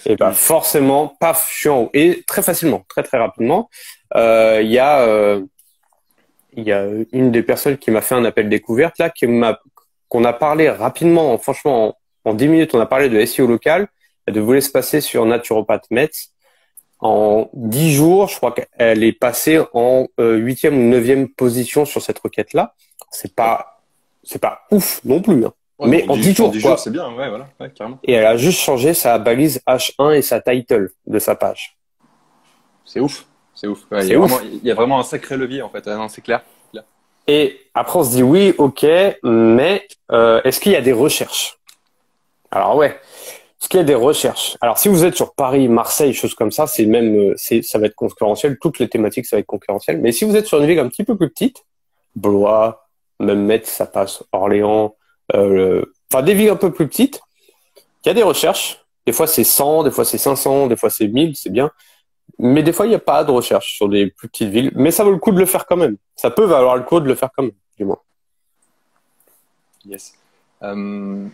Et 0.06 0.16
ben 0.16 0.32
forcément, 0.32 1.16
paf, 1.20 1.50
je 1.54 1.60
suis 1.60 1.70
en 1.70 1.84
haut. 1.84 1.90
Et 1.94 2.24
très 2.26 2.42
facilement, 2.42 2.86
très 2.88 3.04
très 3.04 3.18
rapidement, 3.18 3.70
euh, 4.16 4.62
il 4.64 4.72
y 4.72 4.80
a 4.80 5.02
euh, 5.02 5.42
il 6.60 6.68
y 6.68 6.72
a 6.72 6.88
une 7.12 7.32
des 7.32 7.44
personnes 7.44 7.78
qui 7.78 7.92
m'a 7.92 8.02
fait 8.02 8.16
un 8.16 8.26
appel 8.26 8.50
découverte 8.50 8.98
là, 9.00 9.10
qui 9.10 9.28
m'a 9.28 9.60
qu'on 10.10 10.24
a 10.24 10.34
parlé 10.34 10.70
rapidement, 10.70 11.38
franchement, 11.38 11.96
en, 12.26 12.32
en 12.32 12.34
10 12.34 12.48
minutes, 12.48 12.74
on 12.74 12.80
a 12.80 12.86
parlé 12.86 13.10
de 13.10 13.26
SEO 13.26 13.48
local, 13.48 13.88
elle 14.26 14.34
devait 14.34 14.56
laisser 14.56 14.72
passer 14.72 15.02
sur 15.02 15.26
Naturopath 15.26 15.86
Metz. 15.92 16.34
En 17.00 17.50
10 17.54 17.94
jours, 17.94 18.28
je 18.28 18.36
crois 18.36 18.52
qu'elle 18.52 19.04
est 19.04 19.14
passée 19.14 19.62
en 19.74 20.08
euh, 20.20 20.36
huitième 20.36 20.78
ou 20.78 20.90
neuvième 20.90 21.30
position 21.30 21.86
sur 21.86 22.02
cette 22.02 22.20
requête-là. 22.20 22.76
C'est 23.12 23.34
pas, 23.34 23.82
c'est 24.24 24.40
pas 24.40 24.62
ouf 24.72 25.00
non 25.06 25.22
plus. 25.22 25.46
Hein. 25.46 25.54
mais 25.80 26.06
en 26.10 26.18
10 26.18 26.36
jours, 26.36 26.54
jours 26.54 26.78
c'est 26.78 26.92
bien, 26.92 27.08
ouais, 27.16 27.30
voilà, 27.30 27.48
ouais, 27.60 27.72
carrément. 27.72 28.00
Et 28.04 28.14
elle 28.14 28.26
a 28.26 28.36
juste 28.36 28.60
changé 28.60 28.94
sa 28.94 29.18
balise 29.18 29.62
H1 29.66 30.16
et 30.16 30.22
sa 30.22 30.42
title 30.42 30.92
de 31.08 31.20
sa 31.20 31.36
page. 31.36 31.78
C'est 32.84 33.00
ouf, 33.00 33.26
c'est 33.56 33.68
ouf. 33.68 33.80
il, 33.92 34.06
y 34.08 34.14
a 34.14 34.20
Vraiment, 34.20 34.40
il 34.42 34.68
y 34.68 34.72
a 34.72 34.76
vraiment 34.76 35.00
un 35.00 35.04
sacré 35.04 35.38
levier 35.38 35.62
en 35.62 35.70
fait, 35.70 35.90
c'est 36.10 36.22
clair. 36.22 36.42
Et 37.28 37.62
après, 37.76 38.00
on 38.00 38.04
se 38.04 38.10
dit 38.10 38.24
oui, 38.24 38.56
ok, 38.58 38.88
mais 39.24 39.88
euh, 40.12 40.42
est-ce 40.44 40.60
qu'il 40.60 40.72
y 40.72 40.76
a 40.76 40.82
des 40.82 40.94
recherches? 40.94 41.60
Alors 42.50 42.76
ouais, 42.76 43.00
est-ce 43.62 43.70
qu'il 43.70 43.78
y 43.78 43.82
a 43.82 43.86
des 43.86 43.94
recherches? 43.94 44.58
Alors 44.62 44.80
si 44.80 44.90
vous 44.90 45.06
êtes 45.06 45.16
sur 45.16 45.36
Paris, 45.36 45.68
Marseille, 45.68 46.14
choses 46.16 46.34
comme 46.34 46.52
ça, 46.52 46.66
c'est 46.66 46.88
même, 46.88 47.34
euh, 47.34 47.62
ça 47.62 47.78
va 47.78 47.86
être 47.86 47.94
concurrentiel. 47.94 48.58
Toutes 48.60 48.80
les 48.80 48.90
thématiques, 48.90 49.28
ça 49.28 49.36
va 49.36 49.42
être 49.42 49.46
concurrentiel. 49.46 50.00
Mais 50.00 50.12
si 50.12 50.26
vous 50.26 50.36
êtes 50.36 50.48
sur 50.48 50.60
une 50.60 50.66
ville 50.66 50.80
un 50.80 50.88
petit 50.88 51.04
peu 51.04 51.16
plus 51.16 51.30
petite, 51.30 51.66
Blois, 52.16 52.88
même 53.20 53.46
Metz, 53.46 53.70
ça 53.70 53.86
passe, 53.86 54.24
Orléans, 54.32 54.96
euh, 55.36 55.86
enfin 56.12 56.24
des 56.24 56.34
villes 56.34 56.50
un 56.50 56.56
peu 56.56 56.72
plus 56.72 56.88
petites, 56.88 57.22
il 58.04 58.08
y 58.08 58.10
a 58.10 58.16
des 58.16 58.24
recherches. 58.24 58.84
Des 59.06 59.14
fois 59.14 59.28
c'est 59.28 59.44
100, 59.44 59.84
des 59.84 59.92
fois 59.92 60.04
c'est 60.04 60.18
500, 60.18 60.66
des 60.66 60.76
fois 60.76 60.90
c'est 60.90 61.08
1000, 61.08 61.36
c'est 61.36 61.52
bien. 61.52 61.70
Mais 62.38 62.64
des 62.64 62.72
fois, 62.72 62.86
il 62.86 62.90
n'y 62.90 62.96
a 62.96 63.00
pas 63.00 63.24
de 63.24 63.32
recherche 63.32 63.74
sur 63.74 63.90
des 63.90 64.08
plus 64.08 64.30
petites 64.30 64.50
villes. 64.50 64.72
Mais 64.76 64.92
ça 64.92 65.04
vaut 65.04 65.12
le 65.12 65.18
coup 65.18 65.32
de 65.32 65.40
le 65.40 65.46
faire 65.46 65.66
quand 65.66 65.78
même. 65.78 65.98
Ça 66.16 66.30
peut 66.30 66.46
valoir 66.46 66.78
le 66.78 66.84
coup 66.84 67.00
de 67.00 67.08
le 67.08 67.16
faire 67.16 67.30
quand 67.36 67.44
même, 67.44 67.52
du 67.78 67.86
moins. 67.86 68.00
Yes. 69.86 70.14
Euh, 70.62 71.28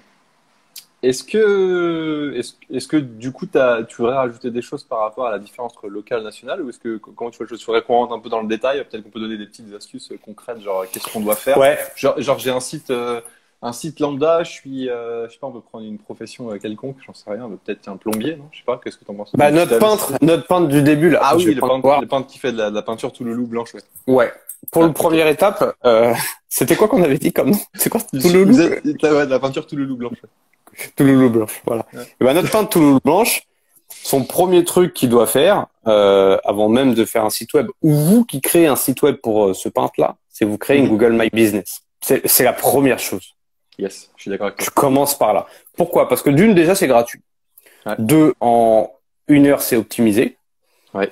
est-ce 1.06 1.24
que, 1.24 2.34
est-ce, 2.36 2.88
que 2.88 2.98
du 2.98 3.32
coup, 3.32 3.46
tu 3.46 3.96
voudrais 3.98 4.16
rajouter 4.16 4.50
des 4.50 4.62
choses 4.62 4.84
par 4.84 5.00
rapport 5.00 5.28
à 5.28 5.32
la 5.32 5.40
différence 5.40 5.74
entre 5.74 5.88
local 5.88 6.22
et 6.22 6.24
national 6.24 6.62
ou 6.64 6.70
est-ce 6.70 6.80
que 6.80 6.98
comment 6.98 7.30
tu 7.30 7.38
vois 7.38 7.48
je 7.48 7.64
voudrais 7.64 7.84
qu'on 7.84 7.96
rentre 7.96 8.14
un 8.14 8.20
peu 8.20 8.30
dans 8.30 8.42
le 8.42 8.48
détail? 8.48 8.84
Peut-être 8.86 9.04
qu'on 9.04 9.12
peut 9.12 9.20
donner 9.20 9.38
des 9.38 9.46
petites 9.46 9.72
astuces 9.74 10.12
concrètes, 10.24 10.62
genre 10.62 10.86
qu'est-ce 10.92 11.12
qu'on 11.12 11.20
doit 11.20 11.36
faire? 11.36 11.58
Ouais. 11.58 11.78
Genre, 11.96 12.20
genre 12.20 12.40
j'ai 12.40 12.50
un 12.50 12.60
site, 12.60 12.90
euh, 12.90 13.22
un 13.66 13.74
site 13.74 14.00
lambda, 14.00 14.44
je 14.44 14.52
suis, 14.52 14.90
euh, 14.90 15.28
je 15.28 15.34
sais 15.34 15.40
pas, 15.40 15.48
on 15.48 15.52
peut 15.52 15.62
prendre 15.62 15.86
une 15.86 15.98
profession 15.98 16.52
euh, 16.52 16.58
quelconque, 16.60 16.98
j'en 17.06 17.16
sais 17.16 17.30
rien, 17.32 17.50
peut-être 17.66 17.88
un 17.88 17.98
plombier, 17.98 18.36
non? 18.36 18.46
Je 18.52 18.60
sais 18.60 18.64
pas, 18.64 18.80
qu'est-ce 18.82 18.98
que 18.98 19.06
t'en 19.06 19.16
penses? 19.16 19.32
Bah 19.34 19.50
notre 19.50 19.80
peintre, 19.80 20.14
notre 20.22 20.46
peintre 20.46 20.68
du 20.68 20.84
début 20.84 21.10
là. 21.10 21.20
Ah 21.24 21.36
oui, 21.36 21.46
le 21.46 21.62
peintre, 21.62 22.02
le 22.02 22.08
peintre, 22.08 22.28
qui 22.28 22.38
fait 22.38 22.52
de 22.52 22.62
la, 22.62 22.82
peinture 22.84 23.12
tout 23.12 23.24
le 23.24 23.34
loup 23.34 23.48
blanche, 23.48 23.74
ouais. 23.74 23.82
Ouais. 24.06 24.34
Pour 24.72 24.84
ah, 24.84 24.88
le 24.88 24.94
première 24.94 25.28
étape, 25.28 25.76
euh, 25.84 26.14
c'était 26.50 26.76
quoi 26.76 26.88
qu'on 26.88 27.02
avait 27.02 27.18
dit 27.18 27.34
comme 27.34 27.52
nom? 27.52 27.60
C'est 27.74 27.90
quoi 27.90 28.02
tout 28.02 28.08
le 28.14 28.44
loup 28.44 28.56
ouais, 28.56 28.82
de 29.26 29.32
la 29.32 29.40
peinture 29.40 29.66
tout 29.66 29.76
le 29.76 29.86
loup 29.86 29.98
blanche. 29.98 30.18
Tout 30.96 31.04
le 31.04 31.14
loup 31.14 31.30
blanche, 31.32 31.62
voilà. 31.66 31.88
Et 31.94 32.24
bah 32.24 32.36
notre 32.36 32.52
peintre 32.52 32.70
tout 32.70 32.82
le 32.82 32.92
loup 32.92 33.00
blanche, 33.04 33.48
son 33.90 34.24
premier 34.26 34.64
truc 34.64 34.94
qu'il 34.94 35.10
doit 35.10 35.28
faire, 35.28 35.66
euh, 35.88 36.38
avant 36.44 36.70
même 36.70 36.94
de 36.94 37.04
faire 37.04 37.26
un 37.26 37.32
site 37.32 37.56
web, 37.56 37.68
ou 37.82 37.92
vous 37.94 38.26
qui 38.26 38.42
créez 38.42 38.68
un 38.68 38.76
site 38.76 39.02
web 39.02 39.16
pour 39.16 39.56
ce 39.56 39.70
peintre 39.70 39.94
là, 39.98 40.18
c'est 40.30 40.46
vous 40.46 40.60
créez 40.60 40.78
une 40.78 40.86
mhm. 40.86 40.92
Google 40.92 41.14
My 41.14 41.30
Business. 41.32 41.82
C'est 42.02 42.44
la 42.44 42.54
première 42.54 43.00
chose. 43.00 43.36
Yes, 43.78 44.12
je 44.16 44.22
suis 44.24 44.32
d'accord 44.32 44.48
avec 44.48 44.58
toi. 44.58 44.66
Je 44.66 44.72
commence 44.72 45.18
par 45.18 45.34
là. 45.34 45.48
Pourquoi? 45.76 46.08
Parce 46.08 46.22
que 46.22 46.30
d'une, 46.30 46.54
déjà, 46.54 46.76
c'est 46.76 46.88
gratuit. 46.88 47.22
Deux, 48.00 48.34
en 48.40 48.90
une 49.28 49.48
heure, 49.48 49.62
c'est 49.62 49.76
optimisé. 49.76 50.38
Ouais. 50.94 51.12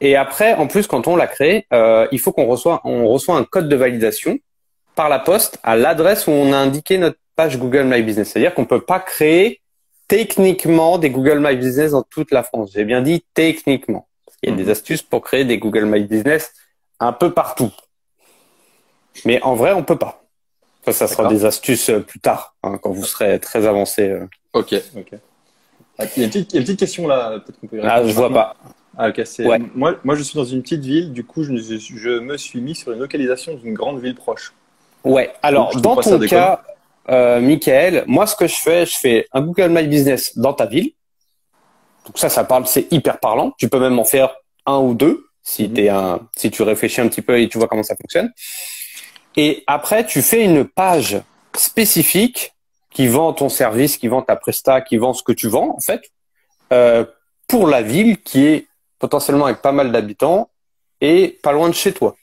Et 0.00 0.16
après, 0.16 0.54
en 0.54 0.66
plus, 0.66 0.86
quand 0.86 1.06
on 1.06 1.16
l'a 1.16 1.26
créé, 1.26 1.66
euh, 1.72 2.06
il 2.12 2.18
faut 2.18 2.32
qu'on 2.32 2.46
reçoit, 2.46 2.80
on 2.84 3.08
reçoit 3.08 3.36
un 3.36 3.44
code 3.44 3.68
de 3.68 3.76
validation 3.76 4.38
par 4.94 5.08
la 5.08 5.18
poste 5.18 5.58
à 5.62 5.76
l'adresse 5.76 6.26
où 6.26 6.30
on 6.30 6.52
a 6.52 6.56
indiqué 6.56 6.98
notre 6.98 7.18
page 7.36 7.58
Google 7.58 7.84
My 7.84 8.02
Business. 8.02 8.30
C'est-à-dire 8.30 8.54
qu'on 8.54 8.64
peut 8.64 8.80
pas 8.80 9.00
créer 9.00 9.60
techniquement 10.08 10.98
des 10.98 11.10
Google 11.10 11.38
My 11.40 11.56
Business 11.56 11.92
dans 11.92 12.02
toute 12.02 12.32
la 12.32 12.42
France. 12.42 12.70
J'ai 12.74 12.84
bien 12.84 13.02
dit 13.02 13.24
techniquement. 13.34 14.08
Il 14.42 14.50
y 14.50 14.52
a 14.52 14.56
des 14.56 14.64
mhm. 14.64 14.70
astuces 14.70 15.02
pour 15.02 15.22
créer 15.22 15.44
des 15.44 15.58
Google 15.58 15.84
My 15.84 16.00
Business 16.00 16.52
un 17.00 17.12
peu 17.12 17.32
partout. 17.32 17.70
Mais 19.24 19.42
en 19.42 19.54
vrai, 19.54 19.72
on 19.72 19.82
peut 19.82 19.98
pas 19.98 20.22
ça 20.92 21.06
sera 21.06 21.28
des 21.28 21.44
astuces 21.44 21.90
euh, 21.90 22.00
plus 22.00 22.20
tard, 22.20 22.54
hein, 22.62 22.78
quand 22.80 22.90
vous 22.90 23.04
serez 23.04 23.38
très 23.38 23.66
avancé. 23.66 24.08
Euh. 24.08 24.26
Ok, 24.52 24.74
ok. 24.96 25.14
Ah, 25.98 26.04
il 26.16 26.22
y, 26.22 26.24
a 26.24 26.28
une 26.28 26.44
petite, 26.44 26.78
question 26.78 27.08
là, 27.08 27.40
peut-être 27.40 27.58
qu'on 27.60 27.66
peut 27.66 27.78
y 27.78 27.80
Ah, 27.82 28.06
je 28.06 28.12
vois 28.12 28.32
pas. 28.32 28.54
Ah, 28.96 29.08
ok. 29.08 29.20
Moi, 29.74 29.96
moi, 30.04 30.14
je 30.14 30.22
suis 30.22 30.36
dans 30.36 30.44
une 30.44 30.62
petite 30.62 30.82
ville, 30.82 31.12
du 31.12 31.24
coup, 31.24 31.42
je, 31.42 31.56
je 31.56 32.18
me 32.20 32.36
suis 32.36 32.60
mis 32.60 32.74
sur 32.74 32.92
une 32.92 33.00
localisation 33.00 33.54
d'une 33.54 33.74
grande 33.74 34.00
ville 34.00 34.14
proche. 34.14 34.52
Ouais. 35.04 35.32
Alors, 35.42 35.74
dans 35.80 35.96
ton 35.96 36.18
cas, 36.20 36.62
euh, 37.10 37.40
Michael, 37.40 38.04
moi, 38.06 38.26
ce 38.26 38.36
que 38.36 38.46
je 38.46 38.56
fais, 38.56 38.86
je 38.86 38.96
fais 39.00 39.26
un 39.32 39.40
Google 39.42 39.70
My 39.70 39.86
Business 39.86 40.36
dans 40.36 40.52
ta 40.52 40.66
ville. 40.66 40.92
Donc 42.06 42.18
ça, 42.18 42.28
ça 42.28 42.44
parle, 42.44 42.66
c'est 42.66 42.90
hyper 42.92 43.18
parlant. 43.18 43.52
Tu 43.58 43.68
peux 43.68 43.80
même 43.80 43.98
en 43.98 44.04
faire 44.04 44.34
un 44.66 44.78
ou 44.78 44.94
deux 44.94 45.24
si, 45.42 45.68
mhm. 45.68 45.78
es 45.78 45.88
un, 45.88 46.20
si 46.36 46.50
tu 46.50 46.62
réfléchis 46.62 47.00
un 47.00 47.08
petit 47.08 47.22
peu 47.22 47.40
et 47.40 47.48
tu 47.48 47.58
vois 47.58 47.68
comment 47.68 47.82
ça 47.82 47.96
fonctionne. 47.96 48.30
Et 49.40 49.62
après, 49.68 50.04
tu 50.04 50.20
fais 50.20 50.44
une 50.44 50.64
page 50.64 51.22
spécifique 51.54 52.56
qui 52.90 53.06
vend 53.06 53.32
ton 53.32 53.48
service, 53.48 53.96
qui 53.96 54.08
vend 54.08 54.20
ta 54.20 54.34
presta, 54.34 54.80
qui 54.80 54.96
vend 54.96 55.12
ce 55.12 55.22
que 55.22 55.30
tu 55.30 55.46
vends, 55.46 55.76
en 55.76 55.80
fait, 55.80 56.10
euh, 56.72 57.04
pour 57.46 57.68
la 57.68 57.80
ville 57.80 58.20
qui 58.20 58.44
est 58.46 58.66
potentiellement 58.98 59.46
avec 59.46 59.62
pas 59.62 59.70
mal 59.70 59.92
d'habitants 59.92 60.50
et 61.00 61.38
pas 61.40 61.52
loin 61.52 61.68
de 61.68 61.74
chez 61.74 61.92
toi. 61.92 62.16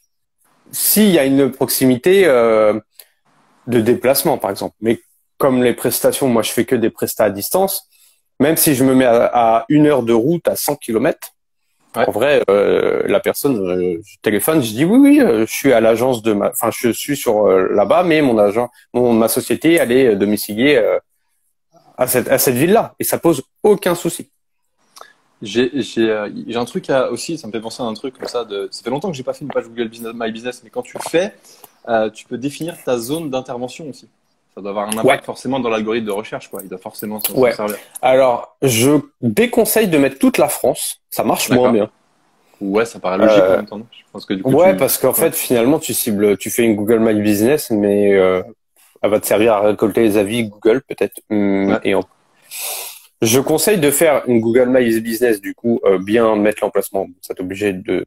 S'il 0.74 1.10
y 1.10 1.17
a 1.17 1.24
une 1.24 1.50
proximité 1.50 2.25
euh, 2.25 2.77
de 3.65 3.79
déplacement, 3.79 4.38
par 4.38 4.51
exemple. 4.51 4.75
Mais 4.81 5.00
comme 5.38 5.63
les 5.63 5.74
prestations, 5.74 6.27
moi, 6.27 6.41
je 6.41 6.51
fais 6.51 6.65
que 6.65 6.75
des 6.75 6.89
prestats 6.89 7.24
à 7.24 7.29
distance, 7.29 7.88
même 8.41 8.57
si 8.57 8.75
je 8.75 8.84
me 8.84 8.93
mets 8.93 9.05
à, 9.05 9.31
à 9.34 9.65
une 9.69 9.88
heure 9.88 10.03
de 10.03 10.12
route 10.12 10.50
à 10.50 10.57
100 10.57 10.75
km, 10.75 11.29
en 11.95 12.11
vrai, 12.11 12.43
euh, 12.49 13.03
la 13.07 13.19
personne, 13.19 13.57
euh, 13.57 14.01
je 14.05 14.15
téléphone, 14.21 14.61
je 14.61 14.71
dis 14.71 14.85
oui, 14.85 14.97
oui, 14.97 15.21
euh, 15.21 15.45
je 15.45 15.51
suis 15.51 15.73
à 15.73 15.79
l'agence 15.79 16.21
de 16.21 16.33
ma, 16.33 16.49
enfin, 16.49 16.69
je 16.71 16.89
suis 16.91 17.15
sur 17.15 17.47
là-bas, 17.47 18.03
mais 18.03 18.21
mon 18.21 18.37
agent, 18.37 18.69
mon, 18.93 19.13
ma 19.13 19.27
société, 19.27 19.73
elle 19.73 19.91
est 19.91 20.15
domiciliée 20.15 20.81
à 21.97 22.07
cette, 22.07 22.29
à 22.29 22.37
cette 22.37 22.55
ville-là, 22.55 22.95
et 22.99 23.03
ça 23.03 23.17
pose 23.17 23.43
aucun 23.63 23.95
souci. 23.95 24.29
J'ai, 25.41 25.69
j'ai, 25.81 26.27
j'ai 26.47 26.55
un 26.55 26.65
truc 26.65 26.89
à, 26.89 27.11
aussi, 27.11 27.37
ça 27.37 27.47
me 27.47 27.51
fait 27.51 27.59
penser 27.59 27.83
à 27.83 27.85
un 27.85 27.93
truc 27.93 28.17
comme 28.17 28.27
ça. 28.27 28.45
De, 28.45 28.67
ça 28.71 28.83
fait 28.83 28.89
longtemps 28.89 29.11
que 29.11 29.17
j'ai 29.17 29.23
pas 29.23 29.33
fait 29.33 29.43
une 29.43 29.51
page 29.51 29.65
Google 29.65 29.89
Business, 29.89 30.13
My 30.15 30.31
Business, 30.31 30.61
mais 30.63 30.69
quand 30.69 30.81
tu 30.81 30.97
le 30.97 31.09
fais, 31.09 31.33
tu 32.13 32.25
peux 32.25 32.37
définir 32.37 32.75
ta 32.83 32.97
zone 32.97 33.29
d'intervention 33.29 33.89
aussi 33.89 34.07
ça 34.55 34.62
doit 34.62 34.69
avoir 34.69 34.88
un 34.88 34.97
impact 34.97 35.25
forcément 35.25 35.59
dans 35.59 35.69
l'algorithme 35.69 36.07
de 36.07 36.12
recherche, 36.12 36.50
quoi. 36.50 36.62
Il 36.63 36.69
doit 36.69 36.77
forcément 36.77 37.19
s'en 37.19 37.33
ouais. 37.33 37.51
servir. 37.51 37.75
Alors, 38.01 38.55
je 38.62 38.91
déconseille 39.21 39.89
de 39.89 39.97
mettre 39.97 40.17
toute 40.17 40.38
la 40.38 40.47
France. 40.47 41.01
Ça 41.09 41.24
marche 41.25 41.50
moins 41.50 41.74
bien. 41.74 41.89
Ouais, 42.62 42.85
ça 42.85 43.00
paraît 43.00 43.17
logique 43.17 43.38
en 43.38 43.45
euh, 43.45 43.57
même 43.57 43.65
temps. 43.65 43.81
Je 43.91 44.03
pense 44.13 44.25
que 44.25 44.33
du 44.33 44.43
coup, 44.43 44.51
ouais, 44.51 44.77
parce 44.77 44.97
qu'en 44.97 45.13
fait, 45.13 45.35
finalement, 45.35 45.77
tu 45.77 45.93
cibles, 45.93 46.38
tu 46.38 46.50
fais 46.50 46.63
une 46.63 46.75
Google 46.75 47.00
My 47.00 47.13
Business, 47.21 47.69
mais 47.69 48.13
euh, 48.13 48.41
elle 49.01 49.09
va 49.09 49.19
te 49.19 49.27
servir 49.27 49.55
à 49.55 49.59
récolter 49.59 50.03
les 50.03 50.15
avis 50.15 50.45
Google 50.45 50.81
peut-être. 50.88 51.19
Hum, 51.29 51.77
et 51.83 51.93
Je 53.21 53.39
conseille 53.41 53.77
de 53.77 53.91
faire 53.91 54.24
une 54.27 54.39
Google 54.39 54.69
My 54.69 55.01
Business, 55.01 55.41
du 55.41 55.53
coup, 55.53 55.81
euh, 55.83 56.00
bien 56.00 56.33
mettre 56.38 56.63
l'emplacement. 56.63 57.07
Ça 57.19 57.33
t'oblige 57.33 57.59
de 57.59 58.05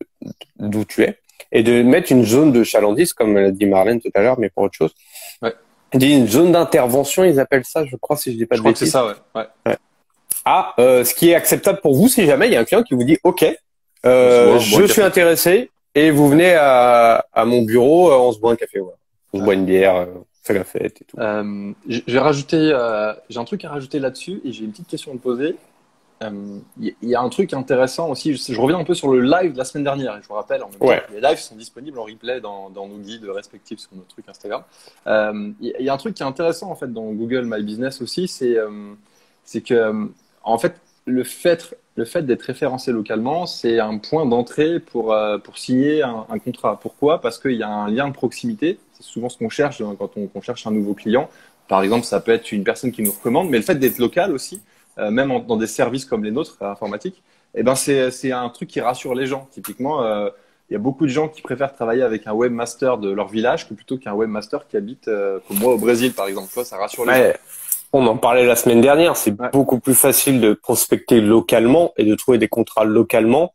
d'où 0.58 0.86
tu 0.86 1.02
es 1.02 1.18
et 1.52 1.62
de 1.62 1.82
mettre 1.82 2.12
une 2.12 2.24
zone 2.24 2.52
de 2.52 2.62
chalandise, 2.62 3.12
comme 3.12 3.34
l'a 3.34 3.50
dit 3.50 3.66
Marlène 3.66 4.00
tout 4.00 4.10
à 4.14 4.20
l'heure, 4.20 4.38
mais 4.38 4.50
pour 4.50 4.64
autre 4.64 4.74
chose. 4.74 4.94
Une 5.94 6.28
zone 6.28 6.52
d'intervention, 6.52 7.24
ils 7.24 7.40
appellent 7.40 7.64
ça, 7.64 7.84
je 7.84 7.96
crois, 7.96 8.16
si 8.16 8.32
je 8.32 8.36
dis 8.36 8.46
pas 8.46 8.56
de 8.56 8.62
bêtises. 8.62 8.86
c'est 8.88 8.92
ça, 8.92 9.06
ouais. 9.06 9.14
ouais. 9.34 9.76
Ah, 10.44 10.74
euh, 10.78 11.04
ce 11.04 11.14
qui 11.14 11.30
est 11.30 11.34
acceptable 11.34 11.80
pour 11.80 11.94
vous, 11.94 12.08
si 12.08 12.24
jamais 12.26 12.46
il 12.48 12.52
y 12.52 12.56
a 12.56 12.60
un 12.60 12.64
client 12.64 12.82
qui 12.82 12.94
vous 12.94 13.04
dit, 13.04 13.18
OK, 13.22 13.44
euh, 14.06 14.58
je 14.58 14.84
suis 14.84 15.02
intéressé 15.02 15.70
et 15.94 16.10
vous 16.10 16.28
venez 16.28 16.54
à, 16.54 17.26
à 17.32 17.44
mon 17.44 17.62
bureau, 17.62 18.10
euh, 18.10 18.16
on 18.16 18.32
se 18.32 18.38
boit 18.38 18.52
un 18.52 18.56
café, 18.56 18.80
ouais. 18.80 18.92
on 19.32 19.38
se 19.38 19.44
boit 19.44 19.54
une 19.54 19.64
bière, 19.64 19.94
on 19.94 20.24
fait 20.42 20.54
la 20.54 20.64
fête 20.64 21.00
et 21.00 21.04
tout. 21.04 21.16
Je 21.18 22.12
vais 22.12 22.18
rajouter, 22.18 22.76
j'ai 23.28 23.38
un 23.38 23.44
truc 23.44 23.64
à 23.64 23.70
rajouter 23.70 23.98
là-dessus 23.98 24.40
et 24.44 24.52
j'ai 24.52 24.64
une 24.64 24.70
petite 24.70 24.88
question 24.88 25.12
à 25.12 25.14
te 25.16 25.20
poser. 25.20 25.56
Il 26.20 26.26
euh, 26.26 26.90
y, 27.02 27.14
a 27.14 27.20
un 27.20 27.28
trutruc 27.28 27.52
intéressant 27.52 28.10
aussi. 28.10 28.34
Je, 28.34 28.60
reviens 28.60 28.78
un 28.78 28.84
peu 28.84 28.94
sur 28.94 29.08
le 29.08 29.20
live 29.20 29.52
de 29.52 29.58
la 29.58 29.64
semaine 29.64 29.84
dernière. 29.84 30.16
Et 30.16 30.22
je 30.22 30.26
vous 30.26 30.34
rappelle, 30.34 30.62
en 30.64 30.68
même 30.68 31.00
les 31.12 31.20
lives 31.20 31.38
sont 31.38 31.54
disponibles 31.54 31.98
en 31.98 32.04
replay 32.04 32.40
dans, 32.40 32.70
nos 32.70 32.98
guides 32.98 33.24
respectifs 33.26 33.78
sur 33.78 33.90
notre 33.94 34.08
truc 34.08 34.28
Instagram. 34.28 34.62
Il 35.06 35.12
euh, 35.12 35.52
y, 35.60 35.88
a 35.88 35.92
un 35.92 35.96
truc 35.96 36.14
qui 36.14 36.24
est 36.24 36.26
intéressant 36.26 36.70
en 36.70 36.74
fait 36.74 36.92
dans 36.92 37.12
Google 37.12 37.44
My 37.44 37.62
Business 37.62 38.02
aussi, 38.02 38.26
c'est 38.26 38.56
euh, 38.56 38.94
c'est 39.44 39.60
que 39.60 40.08
en 40.42 40.58
fait 40.58 40.80
le 41.06 41.22
fait 41.22 41.76
le 41.94 42.04
fait 42.04 42.22
d'être 42.22 42.42
référencé 42.42 42.90
localement, 42.90 43.46
c'est 43.46 43.78
un 43.78 43.98
point 43.98 44.26
d'entrée 44.26 44.80
pour 44.80 45.16
pour 45.44 45.56
signer 45.56 46.02
un, 46.02 46.38
contrat. 46.44 46.80
Pourquoi? 46.80 47.20
Parce 47.20 47.38
qu'il 47.38 47.52
y 47.52 47.62
a 47.62 47.70
un 47.70 47.88
lien 47.88 48.08
de 48.08 48.12
proximité. 48.12 48.80
C'est 48.94 49.04
souvent 49.04 49.28
ce 49.28 49.38
qu'on 49.38 49.50
cherche 49.50 49.82
quand 49.98 50.16
on, 50.16 50.28
on 50.34 50.40
cherche 50.40 50.66
un 50.66 50.72
nouveau 50.72 50.94
client. 50.94 51.30
Par 51.68 51.82
exemple, 51.82 52.04
ça 52.04 52.18
peut 52.18 52.32
être 52.32 52.50
une 52.50 52.64
personne 52.64 52.90
qui 52.90 53.02
nous 53.02 53.12
recommande, 53.12 53.50
mais 53.50 53.58
le 53.58 53.62
fait 53.62 53.76
d'être 53.76 53.98
local 53.98 54.32
aussi 54.32 54.60
euh, 54.98 55.10
même 55.10 55.32
dans 55.46 55.56
des 55.56 55.66
services 55.66 56.04
comme 56.04 56.24
les 56.24 56.30
nôtres 56.30 56.56
informatiques, 56.62 57.22
eh 57.54 57.62
ben 57.62 57.74
c'est 57.74 58.32
un 58.32 58.48
truc 58.50 58.68
qui 58.68 58.80
rassure 58.80 59.14
les 59.14 59.26
gens. 59.26 59.48
Typiquement, 59.50 60.02
euh, 60.02 60.28
il 60.70 60.74
y 60.74 60.76
a 60.76 60.78
beaucoup 60.78 61.06
de 61.06 61.10
gens 61.10 61.28
qui 61.28 61.40
préfèrent 61.40 61.72
travailler 61.72 62.02
avec 62.02 62.26
un 62.26 62.32
webmaster 62.32 62.98
de 62.98 63.10
leur 63.10 63.28
village 63.28 63.68
que 63.68 63.74
plutôt 63.74 63.96
qu'un 63.96 64.12
webmaster 64.12 64.66
qui 64.68 64.76
habite, 64.76 65.08
euh, 65.08 65.38
comme 65.48 65.58
moi, 65.58 65.72
au 65.72 65.78
Brésil, 65.78 66.12
par 66.12 66.28
exemple. 66.28 66.48
ça 66.64 66.76
rassure 66.76 67.06
les 67.06 67.14
gens. 67.14 67.38
On 67.94 68.06
en 68.06 68.18
parlait 68.18 68.44
la 68.44 68.54
semaine 68.54 68.82
dernière. 68.82 69.16
C'est 69.16 69.30
beaucoup 69.30 69.80
plus 69.80 69.94
facile 69.94 70.42
de 70.42 70.52
prospecter 70.52 71.22
localement 71.22 71.92
et 71.96 72.04
de 72.04 72.14
trouver 72.14 72.36
des 72.36 72.48
contrats 72.48 72.84
localement 72.84 73.54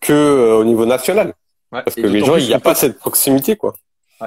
que 0.00 0.12
euh, 0.12 0.58
au 0.58 0.64
niveau 0.64 0.86
national. 0.86 1.34
Parce 1.72 1.96
que 1.96 2.06
les 2.06 2.24
gens, 2.24 2.36
il 2.36 2.46
n'y 2.46 2.54
a 2.54 2.60
pas 2.60 2.76
cette 2.76 2.96
proximité, 2.96 3.56
quoi. 3.56 3.74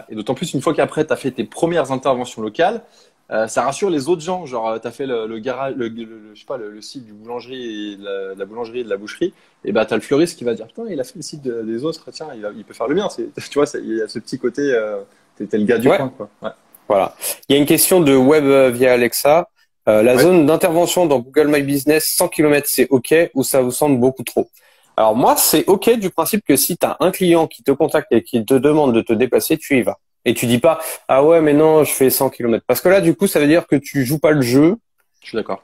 Et 0.10 0.16
d'autant 0.16 0.36
plus 0.36 0.54
une 0.54 0.62
fois 0.62 0.74
qu'après, 0.74 1.06
tu 1.06 1.14
as 1.14 1.16
fait 1.16 1.32
tes 1.32 1.46
premières 1.46 1.92
interventions 1.94 2.42
locales, 2.42 2.82
euh, 3.32 3.48
ça 3.48 3.64
rassure 3.64 3.90
les 3.90 4.10
autres 4.10 4.22
gens. 4.22 4.46
Genre, 4.46 4.68
euh, 4.68 4.80
tu 4.80 4.88
as 4.88 4.92
fait 4.92 5.06
le, 5.06 5.28
le 5.28 5.40
garage, 5.40 5.76
le, 5.76 5.90
je 6.34 6.40
sais 6.40 6.46
pas, 6.46 6.58
le, 6.58 6.82
site 6.82 7.06
du 7.06 7.14
boulangerie 7.14 7.94
et 7.94 7.98
la, 7.98 8.36
la, 8.36 8.46
boulangerie 8.46 8.80
et 8.80 8.84
de 8.84 8.90
la 8.90 8.98
boucherie. 8.98 9.34
Et 9.66 9.72
bah, 9.72 9.86
tu 9.86 9.94
as 9.94 9.98
le 9.98 10.02
fleuriste 10.02 10.38
qui 10.38 10.44
va 10.44 10.54
dire 10.54 10.68
Putain, 10.68 10.86
il 10.90 11.00
a 11.00 11.04
fait 11.04 11.18
le 11.18 11.22
site 11.22 11.42
des 11.42 11.84
autres, 11.84 12.10
tiens, 12.12 12.28
il, 12.34 12.48
il, 12.58 12.64
peut 12.64 12.74
faire 12.74 12.88
le 12.88 12.96
mien. 12.96 13.08
Tu 13.50 13.60
vois, 13.60 13.66
il 13.76 13.98
y 13.98 14.02
a 14.02 14.08
ce 14.08 14.20
petit 14.20 14.40
côté, 14.40 14.62
euh, 14.62 15.02
tu 15.38 15.48
le 15.52 15.64
gars 15.66 15.78
du 15.78 15.88
coin. 15.88 16.10
Quoi. 16.10 16.30
Ouais. 16.42 16.50
Voilà. 16.88 17.16
Il 17.48 17.54
y 17.54 17.56
a 17.56 17.62
une 17.62 17.68
question 17.68 18.02
de 18.02 18.16
web 18.16 18.44
euh, 18.46 18.72
via 18.72 18.94
Alexa. 18.94 19.48
Euh, 19.88 20.04
la 20.04 20.18
zone 20.18 20.46
d'intervention 20.46 21.06
dans 21.06 21.20
Google 21.20 21.48
My 21.48 21.62
Business, 21.62 22.14
100 22.18 22.30
km, 22.30 22.68
c'est 22.70 22.88
OK 22.90 23.14
ou 23.34 23.44
ça 23.44 23.62
vous 23.62 23.72
semble 23.72 24.00
beaucoup 24.00 24.24
trop? 24.24 24.50
Alors 24.98 25.16
moi, 25.16 25.36
c'est 25.38 25.66
OK 25.68 25.90
du 25.98 26.10
principe 26.10 26.44
que 26.46 26.56
si 26.56 26.78
tu 26.78 26.86
as 26.86 26.98
un 27.00 27.12
client 27.12 27.48
qui 27.48 27.64
te 27.64 27.72
contacte 27.72 28.12
et 28.12 28.24
qui 28.24 28.44
te 28.44 28.56
demande 28.56 28.94
de 28.94 29.02
te 29.02 29.14
déplacer, 29.14 29.58
tu 29.58 29.78
y 29.78 29.82
vas. 29.82 29.98
Et 30.26 30.34
tu 30.34 30.46
dis 30.46 30.60
pas 30.60 30.80
ah 31.08 31.24
ouais 31.24 31.42
mais 31.42 31.54
non 31.54 31.84
je 31.84 31.92
fais 31.92 32.10
100 32.10 32.30
km 32.30 32.64
parce 32.68 32.82
que 32.82 32.90
là 32.90 33.02
du 33.02 33.16
coup 33.16 33.26
ça 33.26 33.40
veut 33.40 33.48
dire 33.48 33.68
que 33.68 33.76
tu 33.76 34.06
joues 34.06 34.20
pas 34.20 34.32
le 34.32 34.42
jeu. 34.42 34.76
Je 35.22 35.28
suis 35.28 35.36
d'accord. 35.36 35.64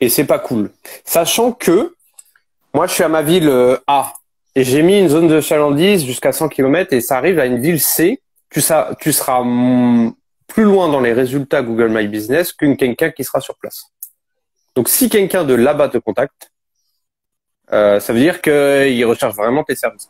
Et 0.00 0.08
c'est 0.08 0.24
pas 0.24 0.38
cool. 0.38 0.70
Sachant 1.04 1.52
que 1.52 1.94
moi 2.72 2.86
je 2.86 2.92
suis 2.92 3.04
à 3.04 3.08
ma 3.08 3.22
ville 3.22 3.48
euh, 3.48 3.76
A 3.86 4.12
et 4.54 4.64
j'ai 4.64 4.82
mis 4.82 4.98
une 4.98 5.08
zone 5.08 5.28
de 5.28 5.40
chalandise 5.40 6.04
jusqu'à 6.04 6.32
100 6.32 6.48
km 6.48 6.92
et 6.92 7.00
ça 7.00 7.16
arrive 7.16 7.38
à 7.38 7.46
une 7.46 7.60
ville 7.60 7.80
C, 7.80 8.20
tu, 8.50 8.60
ça, 8.60 8.90
tu 9.00 9.12
seras 9.12 9.42
plus 10.46 10.64
loin 10.64 10.88
dans 10.88 11.00
les 11.00 11.12
résultats 11.12 11.62
Google 11.62 11.88
My 11.90 12.08
Business 12.08 12.52
qu'une 12.52 12.76
quelqu'un 12.76 13.10
qui 13.10 13.22
sera 13.22 13.40
sur 13.40 13.56
place. 13.56 13.92
Donc 14.74 14.88
si 14.88 15.08
quelqu'un 15.08 15.44
de 15.44 15.54
là-bas 15.54 15.88
te 15.88 15.98
contacte, 15.98 16.50
euh, 17.72 18.00
ça 18.00 18.12
veut 18.12 18.20
dire 18.20 18.40
qu'il 18.40 19.04
recherche 19.04 19.34
vraiment 19.34 19.62
tes 19.62 19.76
services. 19.76 20.08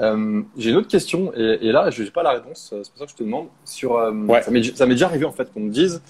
Euh, 0.00 0.42
j'ai 0.56 0.70
une 0.70 0.76
autre 0.76 0.88
question, 0.88 1.32
et, 1.34 1.72
là, 1.72 1.90
je 1.90 2.02
n'ai 2.02 2.10
pas 2.10 2.22
la 2.22 2.32
réponse, 2.32 2.70
euh, 2.72 2.80
c'est 2.82 2.90
pour 2.90 2.98
ça 3.00 3.04
que 3.04 3.10
je 3.10 3.16
te 3.16 3.22
demande. 3.22 3.48
Sur, 3.64 3.96
euh, 3.96 4.12
Ça 4.40 4.50
m'est 4.86 4.94
déjà 4.94 5.06
arrivé 5.06 5.24
en 5.24 5.32
fait 5.32 5.52
qu'on 5.52 5.60
me 5.60 5.70
dise 5.70 6.00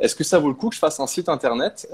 est-ce 0.00 0.16
que 0.16 0.24
ça 0.24 0.40
vaut 0.40 0.48
le 0.48 0.54
coup 0.54 0.70
que 0.70 0.74
je 0.74 0.80
fasse 0.80 0.98
un 0.98 1.06
site 1.06 1.28
internet, 1.28 1.88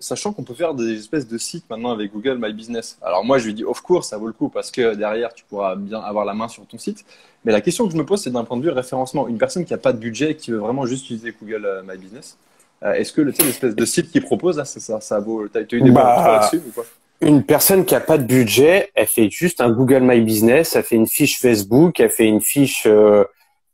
sachant 0.00 0.32
qu'on 0.32 0.42
peut 0.42 0.54
faire 0.54 0.74
des 0.74 0.98
espèces 0.98 1.28
de 1.28 1.38
sites 1.38 1.70
maintenant 1.70 1.92
avec 1.92 2.12
Google 2.12 2.36
My 2.36 2.52
Business? 2.52 2.98
Alors 3.00 3.24
moi, 3.24 3.38
je 3.38 3.46
lui 3.46 3.54
dis 3.54 3.64
of 3.64 3.80
course, 3.80 4.08
ça 4.08 4.18
vaut 4.18 4.26
le 4.26 4.32
coup 4.32 4.48
parce 4.48 4.72
que 4.72 4.96
derrière, 4.96 5.32
tu 5.32 5.44
pourras 5.44 5.76
bien 5.76 6.00
avoir 6.00 6.24
la 6.24 6.34
main 6.34 6.48
sur 6.48 6.66
ton 6.66 6.78
site. 6.78 7.04
Mais 7.44 7.52
la 7.52 7.60
question 7.60 7.86
que 7.86 7.92
je 7.92 7.96
me 7.96 8.04
pose, 8.04 8.20
c'est 8.20 8.30
d'un 8.30 8.42
point 8.42 8.56
de 8.56 8.62
vue 8.62 8.70
référencement. 8.70 9.28
Une 9.28 9.38
personne 9.38 9.64
qui 9.64 9.72
n'a 9.72 9.78
pas 9.78 9.92
de 9.92 9.98
budget 9.98 10.32
et 10.32 10.36
qui 10.36 10.50
veut 10.50 10.58
vraiment 10.58 10.84
juste 10.84 11.04
utiliser 11.04 11.32
Google 11.40 11.84
My 11.88 11.96
Business, 11.96 12.36
est-ce 12.82 13.12
que 13.12 13.20
l'espèce 13.20 13.76
de 13.76 13.84
site 13.84 14.10
qu'il 14.10 14.22
propose, 14.22 14.56
là, 14.56 14.64
ça, 14.64 15.00
ça, 15.00 15.20
vaut. 15.20 15.46
Tu 15.46 15.56
as 15.56 15.60
eu 15.60 15.80
des 15.80 15.90
bah, 15.92 16.40
là-dessus 16.40 16.60
ou 16.66 16.72
quoi? 16.72 16.84
Une 17.20 17.44
personne 17.44 17.84
qui 17.84 17.94
a 17.94 18.00
pas 18.00 18.18
de 18.18 18.24
budget, 18.24 18.90
elle 18.94 19.06
fait 19.06 19.30
juste 19.30 19.60
un 19.60 19.70
Google 19.70 20.00
My 20.00 20.20
Business, 20.20 20.76
elle 20.76 20.84
fait 20.84 20.96
une 20.96 21.06
fiche 21.06 21.40
Facebook, 21.40 22.00
elle 22.00 22.10
fait 22.10 22.26
une 22.26 22.40
fiche 22.40 22.86
euh, 22.86 23.24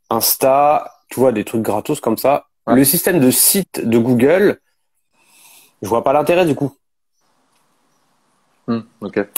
Insta, 0.09 0.93
tu 1.09 1.21
vois, 1.21 1.33
des 1.33 1.45
trucs 1.45 1.63
gratos 1.63 2.01
comme 2.01 2.17
ça. 2.17 2.47
Le 2.67 2.85
système 2.85 3.19
de 3.19 3.31
site 3.31 3.85
de 3.85 3.99
Google, 3.99 4.61
je 5.83 5.89
vois 5.89 6.05
pas 6.05 6.13
l'intérêt 6.13 6.47
du 6.47 6.55
coup. 6.55 6.73
Hmm, 8.69 8.83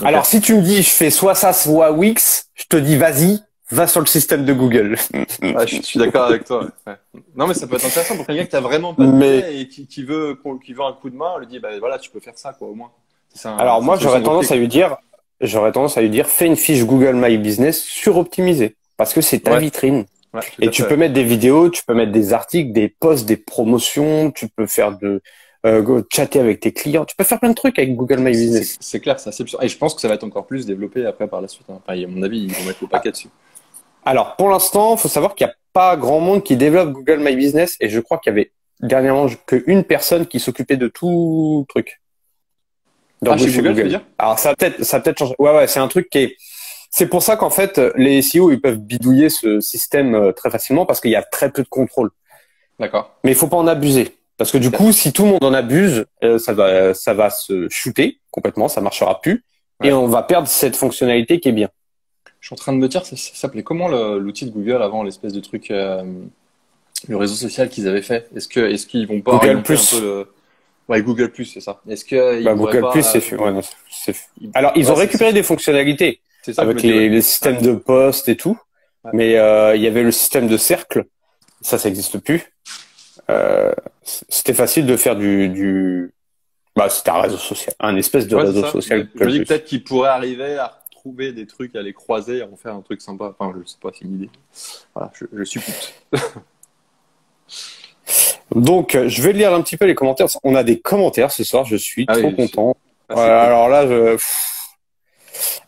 Alors 0.04 0.26
si 0.26 0.42
tu 0.42 0.54
me 0.54 0.60
dis 0.60 0.82
je 0.82 0.90
fais 0.90 1.08
soit 1.08 1.34
ça 1.34 1.54
soit 1.54 1.92
Wix, 1.92 2.50
je 2.54 2.64
te 2.64 2.76
dis 2.76 2.98
vas-y, 2.98 3.42
va 3.70 3.86
sur 3.86 4.00
le 4.00 4.06
système 4.06 4.44
de 4.44 4.52
Google. 4.52 4.96
je 5.42 5.80
suis 5.82 5.98
d'accord 5.98 6.24
avec 6.24 6.44
toi. 6.44 6.68
Non 7.34 7.46
mais 7.46 7.54
ça 7.54 7.66
peut 7.66 7.76
être 7.76 7.86
intéressant 7.86 8.16
pour 8.16 8.26
quelqu'un 8.26 8.44
qui 8.44 8.56
a 8.56 8.60
vraiment 8.60 8.92
pas 8.92 9.06
de 9.06 9.10
budget 9.10 9.60
et 9.60 9.68
qui, 9.68 10.04
veut 10.04 10.38
qui 10.62 10.74
veut 10.74 10.82
un 10.82 10.92
coup 10.92 11.08
de 11.08 11.16
main, 11.16 11.32
on 11.36 11.38
lui 11.38 11.46
dit 11.46 11.60
bah 11.60 11.70
voilà 11.78 11.98
tu 11.98 12.10
peux 12.10 12.20
faire 12.20 12.36
ça 12.36 12.52
quoi 12.52 12.68
au 12.68 12.74
moins. 12.74 12.90
Alors 13.44 13.82
moi, 13.82 13.96
j'aurais 13.98 14.22
tendance 14.22 14.50
à 14.50 14.56
lui 14.56 14.68
dire, 14.68 14.96
j'aurais 15.40 15.72
tendance 15.72 15.96
à 15.96 16.02
lui 16.02 16.10
dire, 16.10 16.26
fais 16.26 16.46
une 16.46 16.56
fiche 16.56 16.84
Google 16.84 17.14
My 17.14 17.36
Business 17.38 17.82
suroptimisée 17.82 18.76
parce 18.96 19.12
que 19.12 19.20
c'est 19.20 19.40
ta 19.40 19.58
vitrine. 19.58 20.04
et 20.60 20.70
tu 20.70 20.84
peux 20.84 20.96
mettre 20.96 21.14
des 21.14 21.24
vidéos, 21.24 21.70
tu 21.70 21.82
peux 21.84 21.94
mettre 21.94 22.12
des 22.12 22.32
articles, 22.32 22.72
des 22.72 22.88
posts, 22.88 23.26
des 23.26 23.36
promotions, 23.36 24.30
tu 24.30 24.48
peux 24.48 24.66
faire 24.66 24.96
de 24.96 25.20
euh, 25.64 26.02
chatter 26.12 26.40
avec 26.40 26.60
tes 26.60 26.72
clients, 26.72 27.04
tu 27.04 27.14
peux 27.16 27.24
faire 27.24 27.38
plein 27.38 27.50
de 27.50 27.54
trucs 27.54 27.78
avec 27.78 27.94
Google 27.94 28.18
My 28.18 28.32
Business. 28.32 28.78
C'est 28.80 29.00
clair, 29.00 29.20
ça. 29.20 29.30
Et 29.60 29.68
je 29.68 29.78
pense 29.78 29.94
que 29.94 30.00
ça 30.00 30.08
va 30.08 30.14
être 30.14 30.24
encore 30.24 30.46
plus 30.46 30.66
développé 30.66 31.06
après 31.06 31.28
par 31.28 31.40
la 31.40 31.48
suite. 31.48 31.66
Hein. 31.70 31.80
Enfin, 31.84 32.00
à 32.00 32.06
mon 32.06 32.22
avis, 32.22 32.40
ils 32.40 32.52
vont 32.52 32.64
mettre 32.64 32.78
le 32.82 32.88
paquet 32.88 33.10
dessus. 33.10 33.28
Alors 34.04 34.36
pour 34.36 34.48
l'instant, 34.48 34.96
il 34.96 34.98
faut 34.98 35.08
savoir 35.08 35.34
qu'il 35.34 35.46
n'y 35.46 35.52
a 35.52 35.54
pas 35.72 35.96
grand 35.96 36.20
monde 36.20 36.42
qui 36.42 36.56
développe 36.56 36.92
Google 36.92 37.20
My 37.20 37.36
Business 37.36 37.76
et 37.80 37.88
je 37.88 38.00
crois 38.00 38.18
qu'il 38.18 38.32
y 38.32 38.34
avait 38.34 38.52
dernièrement 38.80 39.28
qu'une 39.46 39.84
personne 39.84 40.26
qui 40.26 40.40
s'occupait 40.40 40.76
de 40.76 40.88
tout 40.88 41.64
truc. 41.68 42.00
Dans 43.22 43.32
ah, 43.32 43.36
Google, 43.36 44.00
Alors 44.18 44.38
ça 44.38 44.54
peut-être 44.56 44.84
ça 44.84 44.98
peut-être 44.98 45.18
changé. 45.18 45.34
Ouais 45.38 45.54
ouais, 45.54 45.68
c'est 45.68 45.78
un 45.78 45.86
truc 45.86 46.10
qui 46.10 46.18
est 46.18 46.36
c'est 46.90 47.06
pour 47.06 47.22
ça 47.22 47.36
qu'en 47.36 47.50
fait 47.50 47.80
les 47.94 48.20
SEO 48.20 48.50
ils 48.50 48.60
peuvent 48.60 48.78
bidouiller 48.78 49.30
ce 49.30 49.60
système 49.60 50.14
euh, 50.14 50.32
très 50.32 50.50
facilement 50.50 50.86
parce 50.86 51.00
qu'il 51.00 51.12
y 51.12 51.16
a 51.16 51.22
très 51.22 51.50
peu 51.50 51.62
de 51.62 51.68
contrôle. 51.68 52.10
D'accord. 52.80 53.14
Mais 53.22 53.30
il 53.30 53.36
faut 53.36 53.46
pas 53.46 53.56
en 53.56 53.68
abuser 53.68 54.16
parce 54.36 54.50
que 54.50 54.58
du 54.58 54.72
coup 54.72 54.90
si 54.90 55.12
tout 55.12 55.22
le 55.22 55.30
monde 55.30 55.44
en 55.44 55.54
abuse, 55.54 56.04
euh, 56.24 56.38
ça 56.38 56.52
va 56.52 56.94
ça 56.94 57.14
va 57.14 57.30
se 57.30 57.68
shooter 57.70 58.18
complètement, 58.32 58.66
ça 58.66 58.80
marchera 58.80 59.20
plus 59.20 59.44
et 59.84 59.92
on 59.92 60.08
va 60.08 60.22
perdre 60.24 60.48
cette 60.48 60.76
fonctionnalité 60.76 61.38
qui 61.38 61.48
est 61.48 61.52
bien. 61.52 61.68
Je 62.40 62.48
suis 62.48 62.54
en 62.54 62.56
train 62.56 62.72
de 62.72 62.78
me 62.78 62.88
dire 62.88 63.06
ça, 63.06 63.16
s'appelait 63.16 63.62
comment 63.62 63.88
l'outil 63.88 64.46
de 64.46 64.50
Google 64.50 64.82
avant 64.82 65.04
l'espèce 65.04 65.32
de 65.32 65.40
truc 65.40 65.70
euh, 65.70 66.02
le 67.06 67.16
réseau 67.16 67.34
social 67.34 67.68
qu'ils 67.68 67.86
avaient 67.86 68.02
fait? 68.02 68.28
Est-ce 68.34 68.48
que 68.48 68.60
est-ce 68.60 68.86
qu'ils 68.86 69.06
vont 69.06 69.20
pas 69.20 69.38
Google 69.38 69.62
Plus. 69.62 69.94
Un 69.94 69.98
peu 70.00 70.04
le... 70.04 70.28
Ouais, 70.92 71.02
Google 71.02 71.30
Plus, 71.30 71.46
c'est 71.46 71.60
ça. 71.60 71.80
Est-ce 71.88 72.04
que 72.04 72.44
bah, 72.44 72.54
Google 72.54 72.90
Plus, 72.92 73.02
c'est 73.02 73.34
ouais, 73.34 73.62
Alors, 74.52 74.72
ils 74.76 74.90
ont 74.92 74.94
récupéré 74.94 75.32
des 75.32 75.42
fonctionnalités 75.42 76.20
avec 76.58 76.82
les, 76.82 77.22
systèmes 77.22 77.62
de 77.62 77.72
poste 77.72 78.28
et 78.28 78.36
tout, 78.36 78.58
mais 79.14 79.38
euh, 79.38 79.74
il 79.74 79.80
y 79.80 79.86
avait 79.86 80.02
le 80.02 80.12
système 80.12 80.48
de 80.48 80.58
cercle. 80.58 81.06
Ça, 81.62 81.78
ça 81.78 81.88
n'existe 81.88 82.18
plus. 82.18 82.52
Euh, 83.30 83.72
c'était 84.02 84.52
facile 84.52 84.84
de 84.84 84.96
faire 84.98 85.16
du, 85.16 85.48
du... 85.48 86.12
bah, 86.76 86.90
c'était 86.90 87.10
un 87.10 87.22
réseau 87.22 87.38
social, 87.38 87.74
un 87.80 87.96
espèce 87.96 88.26
de 88.26 88.36
réseau 88.36 88.66
social. 88.66 89.08
Je 89.14 89.24
me 89.24 89.30
dis 89.30 89.40
peut-être 89.44 89.64
qu'ils 89.64 89.84
pourraient 89.84 90.10
arriver 90.10 90.58
à 90.58 90.82
trouver 90.90 91.32
des 91.32 91.46
trucs, 91.46 91.74
à 91.74 91.80
les 91.80 91.94
croiser, 91.94 92.42
à 92.42 92.46
en 92.46 92.56
faire 92.56 92.74
un 92.74 92.82
truc 92.82 93.00
sympa. 93.00 93.34
Enfin, 93.38 93.54
je 93.58 93.66
sais 93.66 93.78
pas, 93.80 93.90
c'est 93.94 94.04
une 94.04 94.16
idée. 94.16 94.30
Voilà, 94.94 95.10
je, 95.14 95.24
je 95.32 95.44
suppute. 95.44 95.94
Donc, 98.54 98.98
je 99.06 99.22
vais 99.22 99.32
lire 99.32 99.52
un 99.54 99.62
petit 99.62 99.76
peu 99.76 99.86
les 99.86 99.94
commentaires. 99.94 100.26
On 100.44 100.54
a 100.54 100.64
des 100.64 100.80
commentaires 100.80 101.30
ce 101.30 101.44
soir. 101.44 101.64
Je 101.64 101.76
suis 101.76 102.04
ah 102.08 102.16
trop 102.16 102.30
content. 102.32 102.76
Ah, 103.08 103.42
alors 103.42 103.68
là, 103.68 103.86
je... 103.86 104.16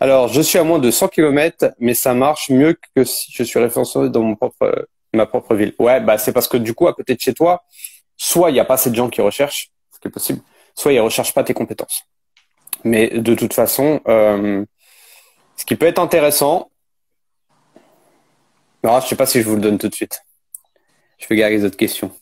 alors 0.01 0.29
je 0.29 0.41
suis 0.41 0.59
à 0.59 0.65
moins 0.65 0.79
de 0.79 0.91
100 0.91 1.09
km, 1.09 1.73
mais 1.79 1.95
ça 1.95 2.15
marche 2.15 2.51
mieux 2.51 2.79
que 2.95 3.05
si 3.05 3.33
je 3.33 3.43
suis 3.43 3.59
référencé 3.59 4.09
dans 4.09 4.23
mon 4.23 4.35
propre, 4.35 4.89
ma 5.13 5.27
propre 5.27 5.55
ville. 5.55 5.75
Ouais, 5.79 6.01
bah 6.01 6.17
c'est 6.17 6.33
parce 6.33 6.49
que 6.49 6.57
du 6.57 6.75
coup, 6.75 6.89
à 6.89 6.95
côté 6.95 7.15
de 7.15 7.21
chez 7.21 7.35
toi, 7.35 7.65
soit 8.17 8.51
il 8.51 8.55
n'y 8.55 8.61
a 8.61 8.65
pas 8.65 8.75
assez 8.75 8.91
de 8.91 8.95
gens 8.95 9.11
qui 9.11 9.21
recherchent, 9.21 9.71
ce 9.93 10.01
qui 10.01 10.09
est 10.09 10.11
possible, 10.11 10.41
soit 10.75 10.93
ils 10.93 11.01
recherchent 11.01 11.35
pas 11.35 11.45
tes 11.45 11.55
compétences. 11.55 12.05
Mais 12.83 13.09
de 13.09 13.35
toute 13.35 13.53
façon, 13.53 14.01
euh, 14.09 14.65
ce 15.57 15.65
qui 15.65 15.77
peut 15.77 15.87
être 15.87 15.99
intéressant, 15.99 16.71
alors, 18.85 19.01
je 19.01 19.09
sais 19.09 19.17
pas 19.17 19.25
si 19.25 19.41
je 19.41 19.49
vous 19.49 19.55
le 19.55 19.63
donne 19.63 19.79
tout 19.79 19.89
de 19.89 19.95
suite. 19.95 20.21
Je 21.19 21.27
vais 21.27 21.37
garder 21.37 21.57
les 21.57 21.65
autres 21.65 21.79
questions. 21.79 22.13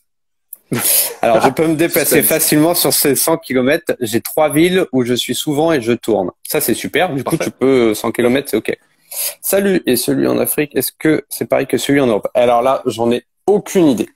Alors, 1.23 1.41
je 1.41 1.51
peux 1.51 1.67
me 1.67 1.75
déplacer 1.75 2.23
facilement 2.23 2.75
sur 2.75 2.93
ces 2.93 3.15
100 3.15 3.39
km. 3.39 3.95
J'ai 4.01 4.21
trois 4.21 4.51
villes 4.51 4.87
où 4.93 5.05
je 5.05 5.15
suis 5.15 5.35
souvent 5.35 5.73
et 5.73 5.81
je 5.81 5.93
tourne. 5.93 6.31
Ça, 6.43 6.61
c'est 6.61 6.75
super. 6.75 7.15
Du 7.15 7.25
coup, 7.25 7.37
tu 7.37 7.51
peux 7.51 7.95
100 7.95 8.13
km, 8.13 8.49
c'est 8.49 8.57
OK. 8.57 8.77
Salut. 9.41 9.83
Et 9.87 9.97
celui 9.97 10.27
en 10.27 10.39
Afrique, 10.39 10.75
est-ce 10.75 10.93
que 10.93 11.25
c'est 11.29 11.47
pareil 11.47 11.67
que 11.67 11.79
celui 11.79 12.01
en 12.01 12.07
Europe? 12.07 12.29
Alors 12.35 12.63
là, 12.63 12.83
j'en 12.87 13.11
ai 13.11 13.25
aucune 13.47 13.87
idée. 13.87 14.09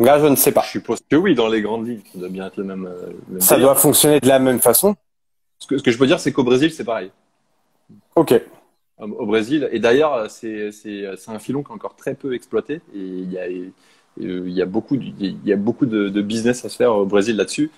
Là, 0.00 0.18
je 0.18 0.26
ne 0.26 0.36
sais 0.36 0.52
pas. 0.52 0.62
Je 0.62 0.70
suppose 0.70 0.98
que 1.08 1.16
oui, 1.16 1.34
dans 1.34 1.48
les 1.48 1.60
grandes 1.60 1.86
villes, 1.86 2.02
ça 2.12 2.18
doit 2.18 2.28
bien 2.28 2.46
être 2.46 2.56
le 2.56 2.64
même. 2.64 2.86
Euh, 2.86 3.38
ça 3.38 3.58
doit 3.58 3.74
fonctionner 3.74 4.18
de 4.18 4.28
la 4.28 4.38
même 4.38 4.58
façon. 4.58 4.96
Ce 5.58 5.66
que, 5.66 5.76
ce 5.78 5.82
que 5.82 5.90
je 5.90 5.98
peux 5.98 6.06
dire, 6.06 6.18
c'est 6.18 6.32
qu'au 6.32 6.42
Brésil, 6.42 6.72
c'est 6.72 6.84
pareil. 6.84 7.10
Ok. 8.16 8.34
Au 8.98 9.26
Brésil, 9.26 9.68
et 9.72 9.78
d'ailleurs, 9.78 10.30
c'est 10.30 10.70
un 11.28 11.38
filon 11.38 11.62
qui 11.62 11.70
est 11.70 11.74
encore 11.74 11.96
très 11.96 12.14
peu 12.14 12.34
exploité. 12.34 12.80
Et 12.94 12.98
il 12.98 13.32
y 13.32 13.38
a 13.38 13.42
euh, 13.42 13.70
il 14.18 14.50
y 14.50 14.62
a 14.62 14.66
beaucoup, 14.66 14.96
il 14.96 15.38
y 15.44 15.52
a 15.52 15.56
beaucoup 15.56 15.86
de, 15.86 16.20
business 16.20 16.64
à 16.64 16.68
se 16.68 16.76
faire 16.76 16.94
au 16.94 17.06
Brésil 17.06 17.36
là-dessus. 17.36 17.70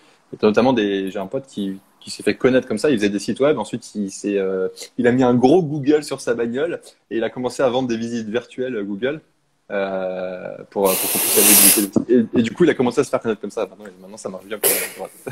Notamment, 0.42 0.72
des, 0.72 1.10
j'ai 1.10 1.18
un 1.18 1.26
pote 1.26 1.46
qui, 1.46 1.78
s'est 2.06 2.22
fait 2.22 2.34
connaître 2.34 2.66
comme 2.66 2.78
ça. 2.78 2.90
Il 2.90 2.96
faisait 2.96 3.10
des 3.10 3.18
sites 3.18 3.40
web. 3.40 3.58
Ensuite, 3.58 3.94
il 3.94 4.10
s'est, 4.10 4.38
euh, 4.38 4.68
il 4.98 5.06
a 5.06 5.12
mis 5.12 5.22
un 5.22 5.34
gros 5.34 5.62
Google 5.62 6.02
sur 6.04 6.20
sa 6.20 6.34
bagnole 6.34 6.80
et 7.10 7.18
il 7.18 7.24
a 7.24 7.30
commencé 7.30 7.62
à 7.62 7.68
vendre 7.68 7.88
des 7.88 7.96
visites 7.96 8.28
virtuelles 8.28 8.82
Google. 8.84 9.20
Euh, 9.70 10.56
pour, 10.70 10.82
pour 10.82 11.12
qu'on 11.12 11.18
puisse 11.18 11.38
aller 11.38 12.24
et, 12.34 12.38
et, 12.38 12.42
du 12.42 12.50
coup, 12.50 12.64
il 12.64 12.70
a 12.70 12.74
commencé 12.74 13.00
à 13.00 13.04
se 13.04 13.10
faire 13.10 13.20
connaître 13.20 13.40
comme 13.40 13.50
ça. 13.50 13.62
Maintenant, 13.62 13.84
maintenant 14.00 14.16
ça 14.16 14.28
marche 14.28 14.44
bien. 14.44 14.58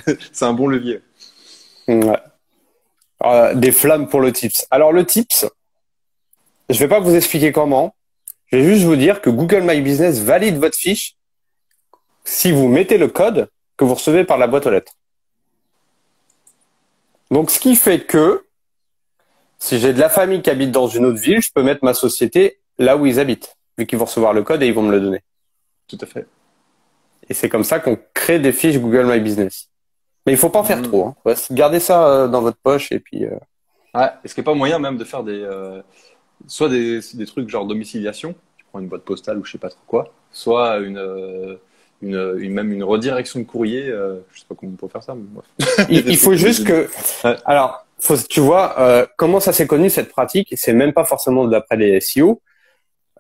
C'est 0.33 0.45
un 0.45 0.55
bon 0.55 0.67
levier. 0.67 1.01
Ouais. 1.89 2.17
Euh, 3.25 3.55
des 3.55 3.73
flammes 3.73 4.09
pour 4.09 4.21
le 4.21 4.33
tips. 4.33 4.67
Alors 4.71 4.93
le 4.93 5.05
tips, 5.05 5.47
je 6.71 6.79
vais 6.79 6.89
pas 6.89 7.01
vous 7.01 7.15
expliquer 7.15 7.53
comment. 7.53 7.95
Je 8.53 8.59
vais 8.59 8.65
juste 8.65 8.85
vous 8.85 8.97
dire 8.97 9.21
que 9.21 9.31
Google 9.31 9.63
My 9.63 9.81
Business 9.81 10.21
valide 10.21 10.59
votre 10.59 10.77
fiche 10.77 11.17
si 12.25 12.51
vous 12.51 12.69
mettez 12.69 12.99
le 12.99 13.09
code 13.09 13.49
que 13.77 13.85
vous 13.85 13.95
recevez 13.95 14.25
par 14.25 14.39
la 14.39 14.47
boîte 14.47 14.67
aux 14.67 14.71
lettres. 14.71 14.93
Donc, 17.31 17.51
ce 17.51 17.61
qui 17.61 17.77
fait 17.77 18.01
que 18.01 18.45
si 19.59 19.79
j'ai 19.79 19.93
de 19.93 20.01
la 20.01 20.09
famille 20.09 20.43
qui 20.43 20.51
habite 20.51 20.73
dans 20.73 20.89
une 20.89 21.05
autre 21.07 21.21
ville, 21.21 21.41
je 21.41 21.51
peux 21.55 21.63
mettre 21.63 21.85
ma 21.85 21.95
société 21.95 22.59
là 22.79 22.97
où 22.97 23.07
ils 23.07 23.21
habitent, 23.21 23.57
vu 23.79 23.87
qu'ils 23.87 23.99
vont 23.99 24.07
recevoir 24.07 24.33
le 24.33 24.43
code 24.43 24.63
et 24.63 24.67
ils 24.67 24.75
vont 24.75 24.83
me 24.83 24.91
le 24.91 25.01
donner. 25.01 25.23
Tout 25.87 25.99
à 26.01 26.07
fait. 26.07 26.27
Et 27.29 27.35
c'est 27.35 27.49
comme 27.49 27.63
ça 27.63 27.79
qu'on 27.79 27.99
crée 28.15 28.41
des 28.41 28.53
fiches 28.53 28.79
Google 28.79 29.07
My 29.07 29.21
Business. 29.21 29.69
Mais 30.27 30.33
il 30.33 30.39
faut 30.39 30.51
pas 30.51 30.59
en 30.59 30.65
faire 30.65 30.79
mmh. 30.79 30.89
trop. 30.89 31.07
Hein. 31.07 31.35
Gardez 31.53 31.79
ça 31.79 32.07
euh, 32.07 32.29
dans 32.29 32.43
votre 32.43 32.59
poche 32.59 32.91
et 32.91 32.99
puis. 32.99 33.25
Euh... 33.25 33.39
Ouais. 33.95 34.11
Est-ce 34.25 34.35
qu'il 34.35 34.43
n'y 34.43 34.49
a 34.49 34.53
pas 34.53 34.57
moyen 34.57 34.79
même 34.79 34.97
de 34.97 35.05
faire 35.05 35.23
des, 35.23 35.41
euh, 35.41 35.83
soit 36.46 36.68
des, 36.68 37.00
trucs 37.26 37.48
genre 37.48 37.66
domiciliation, 37.66 38.35
tu 38.57 38.64
prends 38.70 38.81
une 38.81 38.88
boîte 38.88 39.03
postale 39.03 39.38
ou 39.38 39.44
je 39.44 39.53
sais 39.53 39.59
pas 39.59 39.70
trop 39.70 39.81
quoi, 39.87 40.12
soit 40.33 40.79
une, 40.79 40.98
euh, 40.98 41.57
une, 42.03 42.53
même 42.53 42.72
une 42.72 42.85
redirection 42.85 43.40
de 43.40 43.44
courrier. 43.44 43.88
Euh, 43.88 44.20
je 44.33 44.40
sais 44.40 44.46
pas 44.48 44.55
comment 44.55 44.72
on 44.72 44.76
peut 44.76 44.88
faire 44.88 45.03
ça. 45.03 45.16
Il, 45.90 46.16
faut 46.16 46.35
juste 46.35 46.66
que. 46.66 46.88
Alors, 47.44 47.87
faut, 47.98 48.16
tu 48.16 48.40
vois, 48.40 48.79
euh, 48.81 49.07
comment 49.16 49.40
ça 49.40 49.53
s'est 49.53 49.66
connu 49.66 49.90
cette 49.90 50.09
pratique? 50.09 50.53
C'est 50.57 50.72
même 50.72 50.92
pas 50.92 51.05
forcément 51.05 51.46
d'après 51.46 51.76
les 51.76 52.00
SEO. 52.00 52.40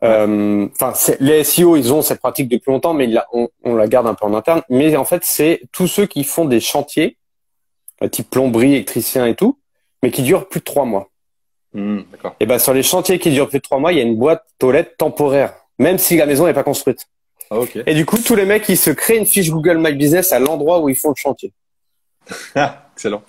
Les 0.02 1.44
SEO, 1.44 1.76
ils 1.76 1.92
ont 1.92 2.00
cette 2.00 2.20
pratique 2.20 2.48
depuis 2.48 2.70
longtemps, 2.70 2.94
mais 2.94 3.12
on, 3.32 3.48
on, 3.64 3.74
la 3.74 3.86
garde 3.86 4.06
un 4.06 4.14
peu 4.14 4.24
en 4.24 4.34
interne. 4.34 4.62
Mais 4.70 4.96
en 4.96 5.04
fait, 5.04 5.22
c'est 5.24 5.60
tous 5.72 5.86
ceux 5.86 6.06
qui 6.06 6.24
font 6.24 6.46
des 6.46 6.60
chantiers, 6.60 7.18
type 8.10 8.30
plomberie, 8.30 8.72
électricien 8.72 9.26
et 9.26 9.34
tout, 9.34 9.58
mais 10.02 10.10
qui 10.10 10.22
durent 10.22 10.48
plus 10.48 10.60
de 10.60 10.64
trois 10.64 10.86
mois. 10.86 11.09
Mmh, 11.72 12.00
et 12.40 12.46
ben 12.46 12.58
sur 12.58 12.74
les 12.74 12.82
chantiers 12.82 13.20
qui 13.20 13.30
durent 13.30 13.48
plus 13.48 13.58
de 13.58 13.62
trois 13.62 13.78
mois, 13.78 13.92
il 13.92 13.98
y 13.98 14.00
a 14.00 14.04
une 14.04 14.16
boîte 14.16 14.44
toilette 14.58 14.96
temporaire, 14.96 15.54
même 15.78 15.98
si 15.98 16.16
la 16.16 16.26
maison 16.26 16.46
n'est 16.46 16.54
pas 16.54 16.64
construite. 16.64 17.06
Ah, 17.50 17.58
okay. 17.58 17.82
Et 17.86 17.94
du 17.94 18.06
coup, 18.06 18.18
tous 18.18 18.34
les 18.34 18.44
mecs, 18.44 18.68
ils 18.68 18.76
se 18.76 18.90
créent 18.90 19.18
une 19.18 19.26
fiche 19.26 19.50
Google 19.50 19.78
My 19.78 19.92
Business 19.92 20.32
à 20.32 20.38
l'endroit 20.38 20.80
où 20.80 20.88
ils 20.88 20.96
font 20.96 21.10
le 21.10 21.16
chantier. 21.16 21.52
Ah, 22.54 22.86
excellent, 22.94 23.22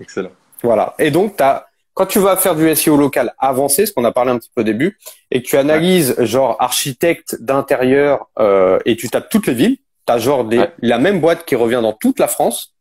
excellent. 0.00 0.32
Voilà. 0.62 0.94
Et 0.98 1.10
donc, 1.10 1.40
as, 1.40 1.66
quand 1.94 2.06
tu 2.06 2.18
vas 2.18 2.36
faire 2.36 2.56
du 2.56 2.74
SEO 2.74 2.96
local 2.96 3.34
avancé, 3.38 3.86
ce 3.86 3.92
qu'on 3.92 4.04
a 4.04 4.12
parlé 4.12 4.32
un 4.32 4.38
petit 4.38 4.50
peu 4.54 4.62
au 4.62 4.64
début, 4.64 4.98
et 5.30 5.42
que 5.42 5.46
tu 5.46 5.56
analyses 5.56 6.20
genre 6.20 6.56
architecte 6.58 7.36
d'intérieur 7.40 8.28
euh, 8.38 8.78
et 8.84 8.96
tu 8.96 9.08
tapes 9.08 9.28
toutes 9.30 9.46
les 9.46 9.54
villes, 9.54 9.78
tu 10.06 10.12
as 10.12 10.18
genre 10.18 10.44
des, 10.44 10.64
la 10.78 10.98
même 10.98 11.20
boîte 11.20 11.44
qui 11.44 11.54
revient 11.54 11.80
dans 11.82 11.92
toute 11.92 12.18
la 12.18 12.28
France 12.28 12.74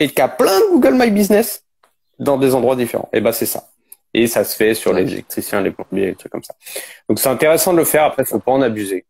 et 0.00 0.08
qui 0.08 0.20
a 0.20 0.28
plein 0.28 0.58
de 0.60 0.66
Google 0.72 0.94
My 0.94 1.10
Business 1.10 1.64
dans 2.18 2.36
des 2.36 2.54
endroits 2.54 2.76
différents. 2.76 3.08
Et 3.12 3.20
ben 3.20 3.32
c'est 3.32 3.46
ça. 3.46 3.68
Et 4.18 4.26
ça 4.26 4.42
se 4.42 4.56
fait 4.56 4.74
sur 4.74 4.92
les 4.92 5.12
électriciens, 5.12 5.60
les 5.60 5.70
plombiers, 5.70 6.06
les 6.06 6.14
trucs 6.16 6.32
comme 6.32 6.42
ça. 6.42 6.54
Donc 7.08 7.20
c'est 7.20 7.28
intéressant 7.28 7.72
de 7.72 7.78
le 7.78 7.84
faire. 7.84 8.02
Après, 8.02 8.24
faut 8.24 8.40
pas 8.40 8.50
en 8.50 8.62
abuser. 8.62 9.04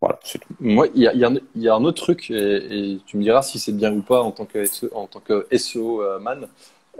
Voilà, 0.00 0.20
c'est 0.22 0.38
tout. 0.38 0.54
Moi, 0.60 0.86
il 0.94 1.02
y 1.02 1.08
a, 1.08 1.14
y, 1.14 1.24
a, 1.24 1.32
y 1.56 1.68
a, 1.68 1.74
un 1.74 1.82
autre 1.82 2.00
truc, 2.00 2.30
et, 2.30 2.34
et 2.34 3.00
tu 3.06 3.16
me 3.16 3.22
diras 3.24 3.42
si 3.42 3.58
c'est 3.58 3.72
bien 3.72 3.92
ou 3.92 4.02
pas 4.02 4.22
en 4.22 4.30
tant 4.30 4.44
que 4.44 4.64
SEO, 4.66 4.88
en 4.94 5.08
tant 5.08 5.18
que 5.18 5.48
SEO 5.56 6.00
euh, 6.00 6.20
man. 6.20 6.46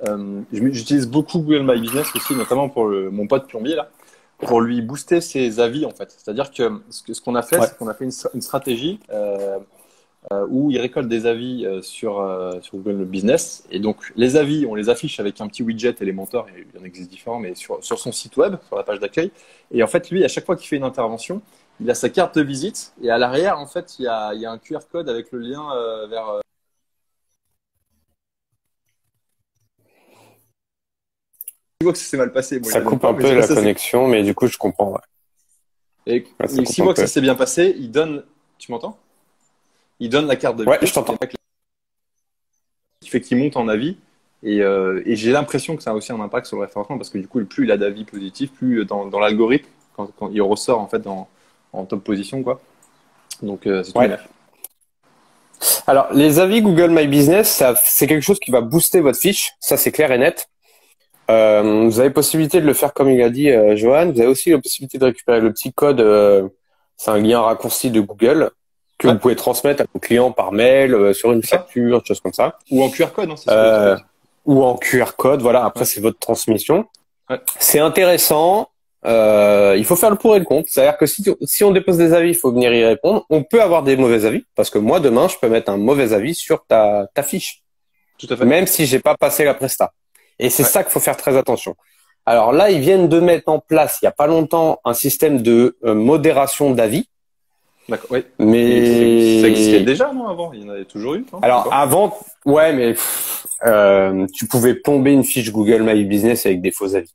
Euh, 0.09 0.41
J'utilise 0.53 1.07
beaucoup 1.07 1.39
Google 1.39 1.63
My 1.63 1.81
Business 1.81 2.09
aussi, 2.17 2.35
notamment 2.35 2.69
pour 2.69 2.87
le, 2.87 3.11
mon 3.11 3.29
pote 3.29 3.47
plombier 3.47 3.77
là, 3.77 3.91
pour 4.39 4.61
lui 4.61 4.83
booster 4.83 5.21
ses 5.21 5.61
avis 5.61 5.87
en 5.87 5.91
fait. 5.91 6.11
C'est-à-dire 6.19 6.51
que 6.51 6.81
ce 6.91 7.21
qu'on 7.21 7.37
a 7.37 7.43
fait, 7.43 7.59
ouais. 7.59 7.67
c'est 7.69 7.79
qu'on 7.79 7.87
a 7.87 7.95
fait 7.95 8.07
une, 8.07 8.13
une 8.35 8.43
stratégie 8.43 8.99
euh, 9.13 9.59
euh, 10.33 10.47
où 10.49 10.71
il 10.71 10.81
récolte 10.81 11.09
des 11.09 11.27
avis 11.27 11.67
euh, 11.67 11.83
sur, 11.83 12.21
euh, 12.21 12.61
sur 12.63 12.79
Google 12.79 13.05
Business. 13.05 13.65
Et 13.71 13.79
donc, 13.79 14.13
les 14.17 14.37
avis, 14.37 14.65
on 14.67 14.75
les 14.75 14.89
affiche 14.89 15.21
avec 15.21 15.41
un 15.41 15.49
petit 15.49 15.63
widget 15.63 15.97
Elementor, 16.01 16.49
et 16.49 16.67
il 16.73 16.79
y 16.79 16.83
en 16.83 16.85
existe 16.85 17.11
différents, 17.11 17.39
mais 17.39 17.55
sur, 17.55 17.83
sur 17.85 17.99
son 17.99 18.13
site 18.13 18.37
web, 18.37 18.57
sur 18.67 18.77
la 18.77 18.85
page 18.85 19.01
d'accueil. 19.01 19.31
Et 19.71 19.83
en 19.83 19.87
fait, 19.87 20.11
lui, 20.11 20.25
à 20.25 20.29
chaque 20.29 20.47
fois 20.47 20.57
qu'il 20.57 20.69
fait 20.69 20.77
une 20.77 20.85
intervention, 20.85 21.43
il 21.81 21.91
a 21.91 21.95
sa 21.95 22.09
carte 22.09 22.39
de 22.39 22.43
visite, 22.43 22.93
et 23.03 23.11
à 23.11 23.19
l'arrière, 23.19 23.59
en 23.59 23.67
fait, 23.67 23.99
il 23.99 24.05
y, 24.05 24.09
a, 24.09 24.33
il 24.35 24.41
y 24.41 24.47
a 24.47 24.51
un 24.51 24.59
QR 24.59 24.81
code 24.91 25.09
avec 25.09 25.31
le 25.33 25.41
lien 25.41 25.65
euh, 25.75 26.07
vers 26.07 26.41
vois 31.85 31.93
que 31.93 31.99
ça 31.99 32.05
s'est 32.07 32.17
mal 32.17 32.33
passé. 32.33 32.63
ça 32.65 32.81
coupe 32.81 33.05
un 33.05 33.15
peu 33.15 33.35
la 33.35 33.47
connexion, 33.47 34.09
mais 34.09 34.23
du 34.23 34.35
coup, 34.35 34.47
je 34.47 34.57
comprends. 34.57 34.93
Ouais. 34.93 35.01
Et 36.07 36.27
ouais, 36.41 36.65
six 36.67 36.83
mois 36.83 36.95
que 36.95 37.01
ça 37.01 37.07
s'est 37.07 37.21
bien 37.21 37.35
passé, 37.35 37.75
il 37.79 37.91
donne. 37.91 38.25
Tu 38.59 38.73
m'entends? 38.73 38.99
Il 40.05 40.11
donne 40.11 40.27
la 40.27 40.37
carte 40.37 40.57
de 40.57 40.67
Ouais, 40.67 40.79
je 40.83 40.93
t'entends. 40.93 41.17
Qui 43.01 43.09
fait 43.09 43.23
qu'il 43.23 43.39
monte 43.39 43.57
en 43.57 43.69
avis. 43.69 43.97
Et, 44.43 44.61
euh, 44.61 45.03
et 45.07 45.17
j'ai 45.17 45.33
l'impression 45.33 45.77
que 45.77 45.83
ça 45.83 45.93
a 45.93 45.95
aussi 45.95 46.13
un 46.13 46.21
impact 46.21 46.47
sur 46.47 46.59
le 46.59 46.65
référencement 46.65 46.99
parce 46.99 47.09
que 47.09 47.17
du 47.17 47.27
coup, 47.27 47.43
plus 47.47 47.65
il 47.65 47.73
a 47.73 47.79
d'avis 47.79 48.05
positifs, 48.05 48.53
plus 48.53 48.85
dans, 48.85 49.07
dans 49.07 49.19
l'algorithme, 49.19 49.67
quand, 49.97 50.11
quand, 50.19 50.29
il 50.31 50.43
ressort 50.43 50.79
en 50.79 50.87
fait 50.87 50.99
dans, 50.99 51.27
en 51.73 51.87
top 51.87 52.05
position, 52.05 52.43
quoi. 52.43 52.61
Donc, 53.41 53.67
euh, 53.67 53.83
c'est 53.83 53.97
ouais. 53.97 54.15
Alors, 55.87 56.13
les 56.13 56.39
avis 56.39 56.61
Google 56.61 56.91
My 56.91 57.07
Business, 57.07 57.63
c'est 57.83 58.07
quelque 58.07 58.23
chose 58.23 58.39
qui 58.39 58.51
va 58.51 58.61
booster 58.61 59.01
votre 59.01 59.19
fiche. 59.19 59.53
Ça, 59.59 59.79
c'est 59.79 59.91
clair 59.91 60.13
et 60.13 60.19
net. 60.19 60.51
Euh, 61.31 61.89
vous 61.89 61.99
avez 62.01 62.11
possibilité 62.11 62.61
de 62.61 62.67
le 62.67 62.75
faire 62.75 62.93
comme 62.93 63.09
il 63.09 63.23
a 63.23 63.31
dit 63.31 63.51
euh, 63.51 63.75
Johan. 63.75 64.13
Vous 64.13 64.21
avez 64.21 64.29
aussi 64.29 64.51
la 64.51 64.59
possibilité 64.59 64.99
de 64.99 65.07
récupérer 65.07 65.41
le 65.41 65.51
petit 65.51 65.73
code. 65.73 66.01
Euh, 66.01 66.47
c'est 66.99 67.11
un 67.11 67.19
lien 67.19 67.41
raccourci 67.41 67.91
de 67.91 68.03
Google 68.03 68.51
que 68.99 69.07
ouais. 69.07 69.15
vous 69.15 69.19
pouvez 69.19 69.37
transmettre 69.37 69.83
à 69.83 69.87
vos 69.93 70.01
clients 70.01 70.33
par 70.33 70.53
mail, 70.53 70.95
euh, 70.95 71.13
sur 71.13 71.33
une 71.33 71.43
facture, 71.43 72.01
des 72.01 72.07
choses 72.07 72.21
comme 72.21 72.33
ça. 72.33 72.59
Ou 72.71 72.83
en 72.83 72.91
QR 72.91 73.09
code. 73.15 73.31
Hein, 73.31 73.35
euh, 73.49 73.97
ou 74.45 74.63
en 74.63 74.77
QR 74.77 75.17
code. 75.17 75.43
Voilà. 75.43 75.65
Après, 75.65 75.81
ouais. 75.81 75.87
c'est 75.87 76.01
votre 76.01 76.19
transmission. 76.19 76.87
Ouais. 77.29 77.41
C'est 77.59 77.81
intéressant. 77.81 78.69
il 79.05 79.85
faut 79.85 79.97
faire 79.97 80.11
le 80.11 80.17
pour 80.17 80.37
et 80.37 80.39
le 80.39 80.45
contre. 80.45 80.69
C'est-à-dire 80.71 80.97
que 80.97 81.07
si, 81.07 81.25
si 81.43 81.65
on 81.65 81.71
dépose 81.71 81.99
des 81.99 82.13
avis, 82.13 82.31
il 82.31 82.37
faut 82.37 82.53
venir 82.53 82.73
y 82.73 82.85
répondre. 82.85 83.25
On 83.31 83.43
peut 83.43 83.63
avoir 83.63 83.83
des 83.83 83.97
mauvais 83.97 84.25
avis 84.25 84.45
parce 84.55 84.71
que 84.71 84.79
moi 84.79 85.01
demain, 85.01 85.29
je 85.29 85.37
peux 85.41 85.49
mettre 85.49 85.71
un 85.71 85.77
mauvais 85.77 86.13
avis 86.13 86.35
sur 86.35 86.65
ta, 86.67 87.07
ta 87.15 87.23
fiche. 87.23 87.63
Tout 88.19 88.29
à 88.31 88.37
fait. 88.37 88.45
Même 88.45 88.67
si 88.67 88.87
j'ai 88.87 89.01
pas 89.01 89.17
passé 89.17 89.45
la 89.45 89.55
presta. 89.55 89.93
Et 90.39 90.51
c'est 90.51 90.65
ça 90.65 90.83
qu'il 90.83 90.93
faut 90.93 91.01
faire 91.01 91.17
très 91.17 91.37
attention. 91.37 91.77
Alors 92.27 92.53
là, 92.53 92.71
ils 92.71 92.81
viennent 92.81 93.09
de 93.09 93.21
mettre 93.21 93.51
en 93.51 93.59
place, 93.59 93.99
il 94.01 94.07
y 94.07 94.09
a 94.09 94.13
pas 94.13 94.27
longtemps, 94.27 94.81
un 94.85 94.95
système 94.95 95.43
de 95.43 95.77
euh, 95.85 95.95
modération 95.95 96.71
d'avis. 96.71 97.09
D'accord, 97.89 98.09
oui. 98.13 98.25
Mais 98.39 99.41
ça 99.41 99.49
existait 99.49 99.81
déjà, 99.81 100.13
non 100.13 100.27
Avant, 100.27 100.53
il 100.53 100.63
y 100.63 100.65
en 100.65 100.71
avait 100.71 100.85
toujours 100.85 101.15
eu. 101.15 101.27
Non? 101.33 101.41
Alors 101.41 101.73
avant, 101.73 102.19
ouais, 102.47 102.73
mais 102.73 102.93
pff, 102.93 103.47
euh, 103.67 104.27
tu 104.33 104.47
pouvais 104.47 104.75
plomber 104.75 105.13
une 105.13 105.25
fiche 105.25 105.53
Google 105.53 105.83
My 105.83 106.05
Business 106.05 106.47
avec 106.47 106.63
des 106.63 106.71
faux 106.71 106.95
avis. 106.95 107.13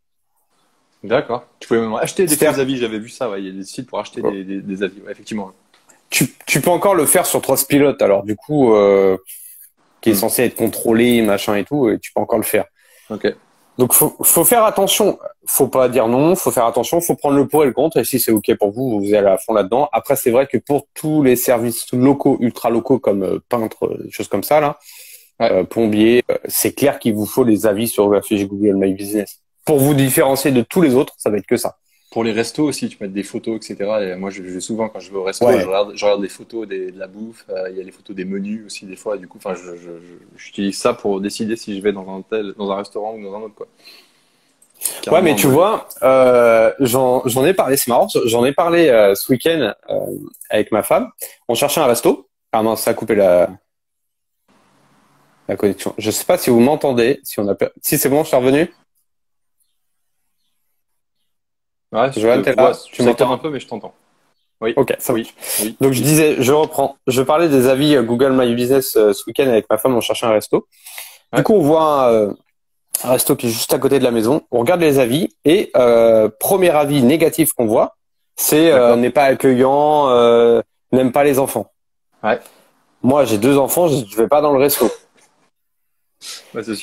D'accord. 1.04 1.46
Tu 1.60 1.68
pouvais 1.68 1.82
même 1.82 1.94
acheter 1.96 2.26
des 2.26 2.36
faux 2.36 2.60
avis. 2.60 2.78
J'avais 2.78 3.00
vu 3.00 3.10
ça. 3.10 3.30
Ouais. 3.30 3.42
Il 3.42 3.48
y 3.48 3.50
a 3.50 3.54
des 3.54 3.64
sites 3.64 3.88
pour 3.88 4.00
acheter 4.00 4.22
oh. 4.24 4.30
des, 4.30 4.44
des, 4.44 4.62
des, 4.62 4.84
avis. 4.84 5.02
Ouais, 5.02 5.12
effectivement. 5.12 5.52
Tu, 6.10 6.34
tu 6.46 6.62
peux 6.62 6.72
encore 6.72 6.96
le 6.96 7.06
faire 7.06 7.26
sur 7.26 7.42
Trustpilot. 7.42 7.96
Alors 8.02 8.24
du 8.24 8.36
coup, 8.36 8.74
euh, 8.74 9.18
qui 10.02 10.10
est 10.10 10.14
hmm. 10.14 10.18
censé 10.18 10.44
être 10.44 10.56
contrôlé, 10.56 11.22
machin 11.22 11.56
et 11.56 11.64
tout, 11.64 11.90
et 11.90 12.00
tu 12.00 12.12
peux 12.14 12.22
encore 12.22 12.40
le 12.40 12.46
faire. 12.46 12.66
Ok. 13.10 13.34
Donc 13.80 13.94
faut, 13.94 14.14
faut 14.22 14.44
faire 14.44 14.66
attention. 14.66 15.18
Faut 15.48 15.70
pas 15.70 15.88
dire 15.88 16.10
non. 16.10 16.36
Faut 16.36 16.52
faire 16.52 16.66
attention. 16.66 17.00
Faut 17.00 17.16
prendre 17.16 17.38
le 17.38 17.48
pour 17.48 17.64
et 17.64 17.68
le 17.68 17.72
contre. 17.72 17.96
Et 17.98 18.04
si 18.04 18.20
c'est 18.20 18.34
ok 18.34 18.54
pour 18.60 18.72
vous, 18.72 19.00
vous 19.00 19.14
allez 19.14 19.30
à 19.30 19.38
fond 19.38 19.54
là-dedans. 19.54 19.88
Après, 19.94 20.18
c'est 20.18 20.32
vrai 20.32 20.48
que 20.48 20.58
pour 20.58 20.88
tous 20.94 21.24
les 21.24 21.38
services 21.38 21.88
locaux, 21.94 22.36
ultra 22.42 22.70
locaux 22.70 23.00
comme 23.00 23.24
euh, 23.24 23.40
peintre, 23.48 23.98
des 24.04 24.12
choses 24.12 24.28
comme 24.28 24.44
ça 24.44 24.60
là, 24.60 24.78
ouais. 25.40 25.50
euh, 25.50 25.64
plombier, 25.64 26.24
euh, 26.30 26.36
c'est 26.50 26.74
clair 26.74 27.00
qu'il 27.00 27.14
vous 27.14 27.26
faut 27.26 27.46
les 27.46 27.66
avis 27.66 27.88
sur 27.88 28.10
la 28.10 28.22
fiche 28.22 28.46
Google 28.46 28.76
My 28.76 28.94
Business. 28.94 29.40
Pour 29.64 29.80
vous 29.80 29.94
différencier 29.94 30.52
de 30.52 30.62
tous 30.62 30.82
les 30.82 30.96
autres, 30.96 31.14
ça 31.18 31.30
va 31.30 31.38
être 31.38 31.48
que 31.48 31.56
ça. 31.56 31.78
Pour 32.12 32.24
les 32.24 32.32
restos 32.32 32.64
aussi, 32.64 32.90
tu 32.90 32.98
mets 33.02 33.08
des 33.08 33.24
photos, 33.24 33.58
etc. 33.58 33.76
Et 34.02 34.16
moi, 34.16 34.32
je, 34.32 34.44
je 34.44 34.60
souvent 34.60 34.90
quand 34.90 35.00
je 35.00 35.12
vais 35.12 35.18
au 35.18 35.24
resto, 35.24 35.46
ouais. 35.46 35.62
je, 35.62 35.66
regarde, 35.66 35.92
je, 35.96 36.04
regarde, 36.04 36.22
des 36.22 36.30
photos 36.30 36.68
des, 36.68 36.92
de 36.92 36.98
la 36.98 37.08
bouffe. 37.08 37.46
Euh, 37.50 37.70
il 37.70 37.78
y 37.78 37.82
a 37.82 37.84
les 37.84 37.92
photos 37.92 38.16
des 38.16 38.26
menus 38.26 38.66
aussi 38.66 38.86
des 38.86 38.96
fois. 38.96 39.18
Du 39.18 39.28
coup, 39.28 39.38
enfin, 39.38 39.54
j'utilise 40.36 40.78
ça 40.78 40.94
pour 40.94 41.22
décider 41.22 41.56
si 41.56 41.78
je 41.78 41.84
vais 41.84 41.92
dans 41.92 42.10
un 42.10 42.22
tel, 42.24 42.54
dans 42.58 42.72
un 42.72 42.78
restaurant 42.78 43.16
ou 43.16 43.24
dans 43.24 43.36
un 43.36 43.42
autre, 43.42 43.56
quoi. 43.56 43.68
Carrément, 45.02 45.26
ouais, 45.26 45.32
mais 45.32 45.36
tu 45.38 45.48
ouais. 45.48 45.54
vois, 45.54 45.90
euh, 46.04 46.72
j'en 46.80 47.46
ai 47.46 47.54
parlé, 47.54 47.76
c'est 47.76 47.90
marrant, 47.90 48.08
j'en 48.26 48.46
ai 48.46 48.54
parlé 48.54 48.88
euh, 48.88 49.14
ce 49.14 49.32
week-end 49.32 49.74
euh, 49.90 50.00
avec 50.50 50.72
ma 50.72 50.84
femme. 50.84 51.10
On 51.48 51.56
cherchait 51.56 51.82
un 51.82 51.86
resto. 51.86 52.30
Ah 52.52 52.64
mince, 52.64 52.82
ça 52.82 52.92
a 52.92 52.94
coupé 52.94 53.16
la, 53.16 53.50
la 55.48 55.56
connexion. 55.56 55.94
Je 55.98 56.12
sais 56.12 56.26
pas 56.26 56.38
si 56.38 56.50
vous 56.50 56.60
m'entendez, 56.60 57.20
si 57.24 57.40
on 57.40 57.48
a, 57.50 57.56
si 57.82 57.98
c'est 57.98 58.10
bon, 58.10 58.24
je 58.24 58.30
suis 58.30 58.38
revenu. 58.38 58.74
Ouais, 61.92 62.12
Joël, 62.16 62.42
t'es 62.42 62.54
là. 62.54 62.72
Tu 62.92 63.04
m'entends 63.04 63.32
un 63.32 63.38
peu, 63.38 63.50
mais 63.50 63.60
je 63.60 63.68
t'entends. 63.68 63.94
Oui. 64.62 64.74
Ok, 64.76 64.94
ça 65.00 65.14
oui. 65.14 65.32
oui. 65.62 65.78
Donc 65.80 65.94
je 65.94 66.02
disais, 66.02 66.36
je 66.40 66.52
reprends. 66.52 66.98
Je 67.08 67.22
parlais 67.22 67.48
des 67.48 67.68
avis 67.68 67.96
Google 68.04 68.34
My 68.34 68.54
Business 68.54 68.98
euh, 68.98 69.14
ce 69.14 69.24
week-end 69.26 69.48
avec 69.48 69.70
ma 69.70 69.78
femme. 69.78 69.96
On 69.96 70.02
cherchait 70.02 70.26
un 70.26 70.32
resto. 70.32 70.68
Ouais. 71.32 71.40
Du 71.40 71.44
coup, 71.44 71.54
on 71.54 71.62
voit 71.62 71.82
un, 71.82 72.12
euh, 72.12 72.34
un, 73.04 73.12
resto 73.12 73.38
qui 73.38 73.48
est 73.48 73.50
juste 73.50 73.74
à 73.74 73.80
côté 73.80 74.00
de 74.00 74.04
la 74.04 74.12
maison. 74.12 74.42
On 74.52 74.60
regarde 74.60 74.82
les 74.82 75.00
avis 75.00 75.30
et 75.46 75.72
euh, 75.78 76.30
premier 76.40 76.72
avis 76.72 77.02
négatif 77.04 77.54
qu'on 77.54 77.68
voit, 77.68 77.96
c'est 78.36 78.72
euh, 78.72 78.96
n'est 78.96 79.12
pas 79.12 79.24
accueillant, 79.24 80.10
euh, 80.10 80.62
n'aime 80.92 81.12
pas 81.12 81.24
les 81.24 81.40
enfants. 81.40 81.72
Ouais. 82.24 82.40
Moi, 83.02 83.24
j'ai 83.26 83.38
deux 83.38 83.58
enfants, 83.58 83.88
je 83.88 84.16
vais 84.18 84.28
pas 84.28 84.42
dans 84.42 84.52
le 84.52 84.60
resto. 84.60 84.90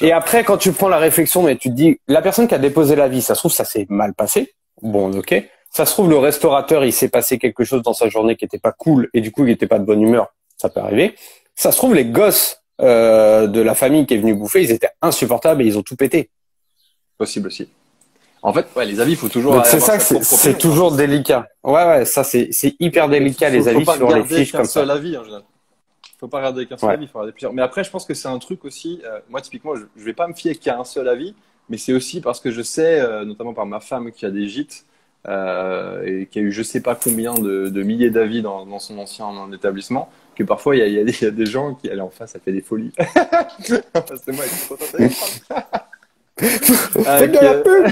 Et 0.00 0.12
après, 0.12 0.44
quand 0.44 0.56
tu 0.56 0.72
prends 0.72 0.88
la 0.88 0.96
réflexion, 0.96 1.42
mais 1.42 1.56
tu 1.56 1.68
te 1.68 1.74
dis, 1.74 2.00
la 2.08 2.22
personne 2.22 2.48
qui 2.48 2.54
a 2.54 2.58
déposé 2.58 2.96
l'avis, 2.96 3.20
ça 3.20 3.34
se 3.34 3.40
trouve, 3.40 3.52
ça 3.52 3.64
s'est 3.64 3.86
mal 3.90 4.14
passé. 4.14 4.54
Bon, 4.82 5.16
ok. 5.16 5.34
Ça 5.70 5.84
se 5.84 5.92
trouve, 5.92 6.08
le 6.08 6.18
restaurateur, 6.18 6.84
il 6.84 6.92
s'est 6.92 7.08
passé 7.08 7.38
quelque 7.38 7.64
chose 7.64 7.82
dans 7.82 7.92
sa 7.92 8.08
journée 8.08 8.36
qui 8.36 8.44
était 8.44 8.58
pas 8.58 8.72
cool 8.72 9.10
et 9.12 9.20
du 9.20 9.30
coup, 9.30 9.44
il 9.44 9.50
était 9.50 9.66
pas 9.66 9.78
de 9.78 9.84
bonne 9.84 10.00
humeur. 10.00 10.34
Ça 10.56 10.68
peut 10.68 10.80
arriver. 10.80 11.14
Ça 11.54 11.72
se 11.72 11.76
trouve, 11.76 11.94
les 11.94 12.06
gosses 12.06 12.62
euh, 12.80 13.46
de 13.46 13.60
la 13.60 13.74
famille 13.74 14.06
qui 14.06 14.14
est 14.14 14.18
venue 14.18 14.34
bouffer, 14.34 14.62
ils 14.62 14.70
étaient 14.70 14.90
insupportables 15.02 15.62
et 15.62 15.66
ils 15.66 15.78
ont 15.78 15.82
tout 15.82 15.96
pété. 15.96 16.30
Possible 17.18 17.48
aussi. 17.48 17.68
En 18.42 18.52
fait, 18.52 18.66
ouais, 18.76 18.84
les 18.84 19.00
avis, 19.00 19.12
il 19.12 19.16
faut 19.16 19.28
toujours. 19.28 19.64
C'est 19.66 19.80
ça, 19.80 19.98
c'est 19.98 20.56
toujours 20.56 20.92
délicat. 20.92 21.48
Ouais, 21.64 21.84
ouais, 21.84 22.04
ça 22.04 22.22
c'est 22.22 22.50
hyper 22.78 23.08
délicat 23.08 23.50
les 23.50 23.66
avis 23.66 23.84
sur 23.84 24.14
les 24.14 24.24
fiches 24.24 24.52
comme 24.52 24.64
ça. 24.64 24.82
Avis, 24.82 25.16
en 25.16 25.24
général. 25.24 25.42
Faut 26.18 26.28
pas 26.28 26.38
regarder 26.38 26.66
qu'un 26.66 26.78
seul 26.78 26.90
avis, 26.90 27.04
il 27.04 27.08
faut 27.08 27.18
regarder 27.18 27.32
plusieurs. 27.32 27.52
Mais 27.52 27.62
après, 27.62 27.84
je 27.84 27.90
pense 27.90 28.06
que 28.06 28.14
c'est 28.14 28.28
un 28.28 28.38
truc 28.38 28.64
aussi. 28.64 29.02
Euh, 29.04 29.18
moi, 29.28 29.40
typiquement, 29.40 29.74
je, 29.74 29.82
je 29.96 30.04
vais 30.04 30.14
pas 30.14 30.26
me 30.28 30.32
fier 30.32 30.58
qu'à 30.58 30.78
un 30.78 30.84
seul 30.84 31.08
avis, 31.08 31.34
mais 31.68 31.78
c'est 31.78 31.92
aussi 31.92 32.20
parce 32.20 32.40
que 32.40 32.50
je 32.50 32.62
sais, 32.62 33.00
euh, 33.00 33.24
notamment 33.24 33.54
par 33.54 33.66
ma 33.66 33.80
femme 33.80 34.12
qui 34.12 34.26
a 34.26 34.30
des 34.30 34.48
gîtes 34.48 34.84
euh, 35.28 36.02
et 36.04 36.26
qui 36.26 36.38
a 36.38 36.42
eu 36.42 36.52
je 36.52 36.62
sais 36.62 36.80
pas 36.80 36.94
combien 36.94 37.34
de, 37.34 37.68
de 37.68 37.82
milliers 37.82 38.10
d'avis 38.10 38.42
dans, 38.42 38.64
dans, 38.64 38.78
son 38.78 38.98
ancien 38.98 39.50
établissement, 39.52 40.08
que 40.36 40.44
parfois 40.44 40.76
il 40.76 40.80
y 40.80 40.82
a, 40.82 41.02
y, 41.02 41.04
des, 41.04 41.22
y 41.22 41.26
a, 41.26 41.30
des 41.30 41.46
gens 41.46 41.74
qui 41.74 41.90
allaient 41.90 42.00
en 42.00 42.10
face, 42.10 42.32
ça 42.32 42.38
fait 42.38 42.52
des 42.52 42.60
folies. 42.60 42.92
de 42.98 44.32
moi, 44.32 44.44
ils 44.44 44.50
sont 44.50 44.76
Fais 46.38 47.28
de 47.28 47.38
la 47.40 47.54
pub 47.62 47.86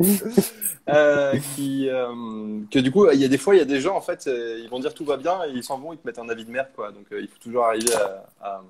euh, 0.88 1.38
qui, 1.54 1.88
euh, 1.88 2.58
que 2.70 2.80
du 2.80 2.90
coup, 2.90 3.08
il 3.10 3.20
y 3.20 3.24
a 3.24 3.28
des 3.28 3.38
fois, 3.38 3.54
il 3.54 3.58
y 3.58 3.62
a 3.62 3.66
des 3.66 3.80
gens, 3.80 3.96
en 3.96 4.00
fait, 4.00 4.26
ils 4.26 4.68
vont 4.68 4.80
dire 4.80 4.92
tout 4.92 5.04
va 5.04 5.16
bien 5.16 5.44
et 5.44 5.50
ils 5.50 5.62
s'en 5.62 5.78
vont, 5.78 5.92
ils 5.92 5.98
te 5.98 6.06
mettent 6.06 6.18
un 6.18 6.28
avis 6.28 6.44
de 6.44 6.50
merde, 6.50 6.68
quoi. 6.74 6.90
Donc, 6.90 7.06
il 7.12 7.28
faut 7.28 7.38
toujours 7.40 7.66
arriver 7.66 7.94
à, 7.94 8.26
à... 8.42 8.62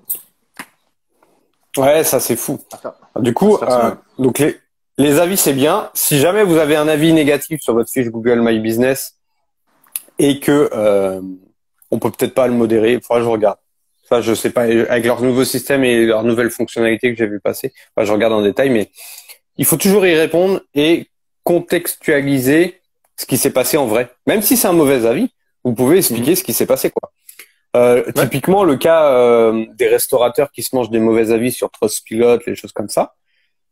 Ouais, 1.77 2.03
ça 2.03 2.19
c'est 2.19 2.35
fou. 2.35 2.59
Du 3.19 3.33
coup, 3.33 3.57
euh, 3.57 3.95
donc 4.19 4.39
les, 4.39 4.57
les 4.97 5.19
avis 5.19 5.37
c'est 5.37 5.53
bien. 5.53 5.89
Si 5.93 6.19
jamais 6.19 6.43
vous 6.43 6.57
avez 6.57 6.75
un 6.75 6.87
avis 6.87 7.13
négatif 7.13 7.61
sur 7.61 7.73
votre 7.73 7.89
fiche 7.89 8.07
Google 8.07 8.41
My 8.41 8.59
Business 8.59 9.15
et 10.19 10.39
que 10.39 10.69
euh, 10.73 11.21
on 11.89 11.99
peut 11.99 12.11
peut-être 12.11 12.33
pas 12.33 12.47
le 12.47 12.53
modérer, 12.53 12.93
il 12.93 13.01
faudra 13.01 13.19
que 13.19 13.25
je 13.25 13.29
regarde. 13.29 13.57
Ça, 14.07 14.21
je 14.21 14.33
sais 14.33 14.49
pas 14.49 14.63
avec 14.63 15.05
leur 15.05 15.21
nouveau 15.21 15.45
système 15.45 15.85
et 15.85 16.05
leurs 16.05 16.23
nouvelles 16.23 16.51
fonctionnalités 16.51 17.11
que 17.11 17.17
j'ai 17.17 17.27
vu 17.27 17.39
passer. 17.39 17.73
Enfin, 17.95 18.05
je 18.05 18.11
regarde 18.11 18.33
en 18.33 18.41
détail, 18.41 18.69
mais 18.69 18.91
il 19.57 19.63
faut 19.63 19.77
toujours 19.77 20.05
y 20.05 20.15
répondre 20.15 20.61
et 20.75 21.07
contextualiser 21.43 22.81
ce 23.15 23.25
qui 23.25 23.37
s'est 23.37 23.51
passé 23.51 23.77
en 23.77 23.87
vrai. 23.87 24.11
Même 24.27 24.41
si 24.41 24.57
c'est 24.57 24.67
un 24.67 24.73
mauvais 24.73 25.05
avis, 25.05 25.29
vous 25.63 25.73
pouvez 25.73 25.97
expliquer 25.97 26.31
mhm. 26.31 26.35
ce 26.35 26.43
qui 26.43 26.53
s'est 26.53 26.65
passé, 26.65 26.89
quoi. 26.89 27.11
Euh, 27.75 28.03
Typiquement, 28.13 28.63
le 28.63 28.75
cas 28.75 29.13
euh, 29.13 29.65
des 29.75 29.87
restaurateurs 29.87 30.51
qui 30.51 30.63
se 30.63 30.75
mangent 30.75 30.89
des 30.89 30.99
mauvais 30.99 31.31
avis 31.31 31.51
sur 31.51 31.71
Trustpilot, 31.71 32.39
les 32.45 32.55
choses 32.55 32.73
comme 32.73 32.89
ça. 32.89 33.15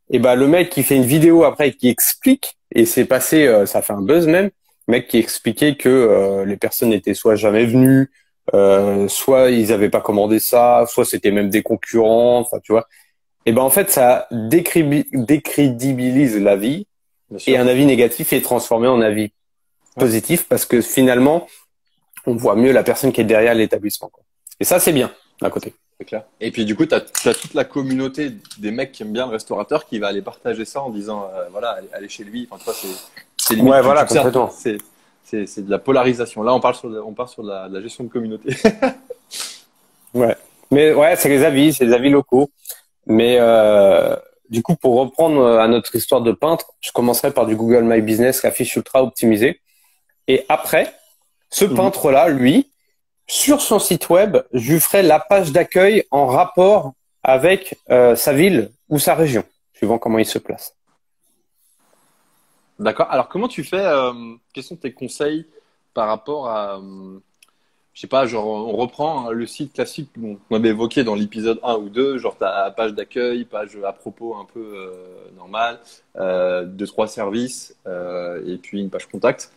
Et 0.09 0.19
ben 0.19 0.35
le 0.35 0.47
mec 0.47 0.69
qui 0.69 0.83
fait 0.83 0.95
une 0.95 1.03
vidéo 1.03 1.43
après 1.43 1.71
qui 1.71 1.89
explique 1.89 2.57
et 2.73 2.85
c'est 2.85 3.05
passé, 3.05 3.47
euh, 3.47 3.65
ça 3.65 3.81
fait 3.81 3.93
un 3.93 4.01
buzz 4.01 4.27
même, 4.27 4.49
mec 4.87 5.07
qui 5.07 5.17
expliquait 5.17 5.75
que 5.75 5.89
euh, 5.89 6.45
les 6.45 6.57
personnes 6.57 6.93
étaient 6.93 7.13
soit 7.13 7.35
jamais 7.35 7.65
venues, 7.65 8.11
euh, 8.53 9.07
soit 9.07 9.51
ils 9.51 9.71
avaient 9.71 9.89
pas 9.89 10.01
commandé 10.01 10.39
ça, 10.39 10.85
soit 10.87 11.05
c'était 11.05 11.31
même 11.31 11.49
des 11.49 11.63
concurrents, 11.63 12.39
enfin 12.39 12.59
tu 12.63 12.71
vois. 12.71 12.87
Et 13.45 13.51
ben 13.51 13.61
en 13.61 13.69
fait 13.69 13.91
ça 13.91 14.27
décrédibilise 14.31 16.37
la 16.37 16.55
vie 16.55 16.87
et 17.47 17.57
un 17.57 17.67
avis 17.67 17.85
négatif 17.85 18.33
est 18.33 18.41
transformé 18.41 18.87
en 18.87 19.01
avis 19.01 19.31
positif 19.95 20.47
parce 20.47 20.65
que 20.65 20.81
finalement 20.81 21.47
on 22.29 22.35
voit 22.35 22.55
mieux 22.55 22.71
la 22.71 22.83
personne 22.83 23.11
qui 23.11 23.21
est 23.21 23.25
derrière 23.25 23.53
l'établissement. 23.53 24.11
Et 24.59 24.63
ça, 24.63 24.79
c'est 24.79 24.93
bien, 24.93 25.11
d'un 25.41 25.49
côté. 25.49 25.73
C'est 25.97 26.05
clair. 26.05 26.23
Et 26.39 26.51
puis, 26.51 26.65
du 26.65 26.75
coup, 26.75 26.85
tu 26.85 26.95
as, 26.95 27.01
toute 27.01 27.53
la 27.53 27.65
communauté 27.65 28.31
des 28.57 28.71
mecs 28.71 28.91
qui 28.91 29.03
aiment 29.03 29.13
bien 29.13 29.25
le 29.25 29.33
restaurateur 29.33 29.85
qui 29.85 29.99
va 29.99 30.07
aller 30.07 30.21
partager 30.21 30.65
ça 30.65 30.81
en 30.81 30.89
disant, 30.89 31.29
euh, 31.33 31.47
voilà, 31.51 31.79
allez, 31.93 32.09
chez 32.09 32.23
lui. 32.23 32.47
Enfin, 32.51 32.71
c'est 33.37 33.55
limite. 33.55 33.71
Ouais, 33.71 33.81
voilà, 33.81 34.05
complètement. 34.05 34.49
C'est 34.51 34.77
de 35.65 35.69
la 35.69 35.79
polarisation. 35.79 36.43
Là, 36.43 36.53
on 36.53 36.59
parle 36.59 36.75
sur, 36.75 36.89
on 37.05 37.13
part 37.13 37.29
sur 37.29 37.43
la, 37.43 37.67
la 37.67 37.81
gestion 37.81 38.03
de 38.03 38.09
communauté. 38.09 38.55
ouais. 40.13 40.35
Mais 40.71 40.93
ouais, 40.93 41.15
c'est 41.15 41.29
les 41.29 41.43
avis, 41.43 41.73
c'est 41.73 41.85
les 41.85 41.93
avis 41.93 42.09
locaux. 42.09 42.49
Mais 43.05 43.37
euh, 43.39 44.15
du 44.49 44.61
coup, 44.61 44.75
pour 44.75 44.99
reprendre 44.99 45.45
à 45.59 45.67
notre 45.67 45.95
histoire 45.95 46.21
de 46.21 46.31
peintre, 46.31 46.73
je 46.79 46.91
commencerai 46.91 47.31
par 47.31 47.45
du 47.45 47.55
Google 47.55 47.83
My 47.83 48.01
Business, 48.01 48.43
la 48.43 48.51
fiche 48.51 48.75
ultra 48.75 49.03
optimisée. 49.03 49.61
Et 50.27 50.45
après, 50.47 50.93
ce 51.49 51.65
mhm. 51.65 51.75
peintre-là, 51.75 52.29
lui, 52.29 52.69
sur 53.27 53.61
son 53.61 53.79
site 53.79 54.09
web, 54.09 54.37
je 54.53 54.73
lui 54.73 54.79
ferai 54.79 55.03
la 55.03 55.19
page 55.19 55.51
d'accueil 55.51 56.03
en 56.11 56.25
rapport 56.25 56.93
avec 57.23 57.77
euh, 57.89 58.15
sa 58.15 58.33
ville 58.33 58.71
ou 58.89 58.99
sa 58.99 59.13
région, 59.15 59.43
suivant 59.73 59.99
comment 59.99 60.19
il 60.19 60.25
se 60.25 60.39
place. 60.39 60.73
D'accord. 62.79 63.07
Alors, 63.11 63.27
comment 63.27 63.47
tu 63.47 63.63
fais 63.63 63.85
euh, 63.85 64.13
Quels 64.53 64.63
sont 64.63 64.77
tes 64.77 64.93
conseils 64.93 65.45
par 65.93 66.07
rapport 66.07 66.47
à, 66.47 66.77
euh, 66.77 67.19
je 67.93 68.01
sais 68.01 68.07
pas, 68.07 68.25
genre 68.25 68.47
on 68.47 68.77
reprend 68.77 69.27
hein, 69.27 69.31
le 69.31 69.45
site 69.45 69.73
classique 69.73 70.09
qu'on 70.13 70.55
avait 70.55 70.69
évoqué 70.69 71.03
dans 71.03 71.15
l'épisode 71.15 71.59
1 71.61 71.75
ou 71.75 71.89
2, 71.89 72.19
genre 72.19 72.37
ta 72.37 72.71
page 72.71 72.93
d'accueil, 72.93 73.43
page 73.43 73.77
à 73.85 73.91
propos 73.91 74.37
un 74.37 74.45
peu 74.45 74.61
euh, 74.61 75.29
normale, 75.35 75.79
deux 76.67 76.87
trois 76.87 77.07
services 77.07 77.75
et 77.85 78.57
puis 78.57 78.79
une 78.79 78.89
page 78.89 79.07
contact 79.07 79.51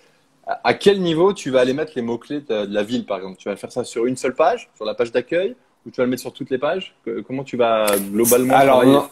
à 0.47 0.75
quel 0.75 1.01
niveau 1.01 1.33
tu 1.33 1.51
vas 1.51 1.61
aller 1.61 1.73
mettre 1.73 1.93
les 1.95 2.03
mots-clés 2.03 2.41
de, 2.41 2.67
la 2.73 2.83
ville, 2.83 3.07
par 3.07 3.19
exemple? 3.19 3.37
Tu 3.39 3.49
vas 3.49 3.57
faire 3.57 3.71
ça 3.71 3.85
sur 3.85 4.07
une 4.07 4.17
seule 4.17 4.35
page, 4.35 4.71
sur 4.75 4.85
la 4.85 4.95
page 4.95 5.13
d'accueil, 5.13 5.55
ou 5.87 5.91
tu 5.91 5.97
vas 5.99 6.05
le 6.05 6.11
mettre 6.11 6.23
sur 6.23 6.33
toutes 6.33 6.51
les 6.51 6.59
pages? 6.59 6.95
Comment 7.27 7.45
tu 7.45 7.57
vas 7.57 7.87
globalement 7.99 8.57
Alors, 8.57 9.11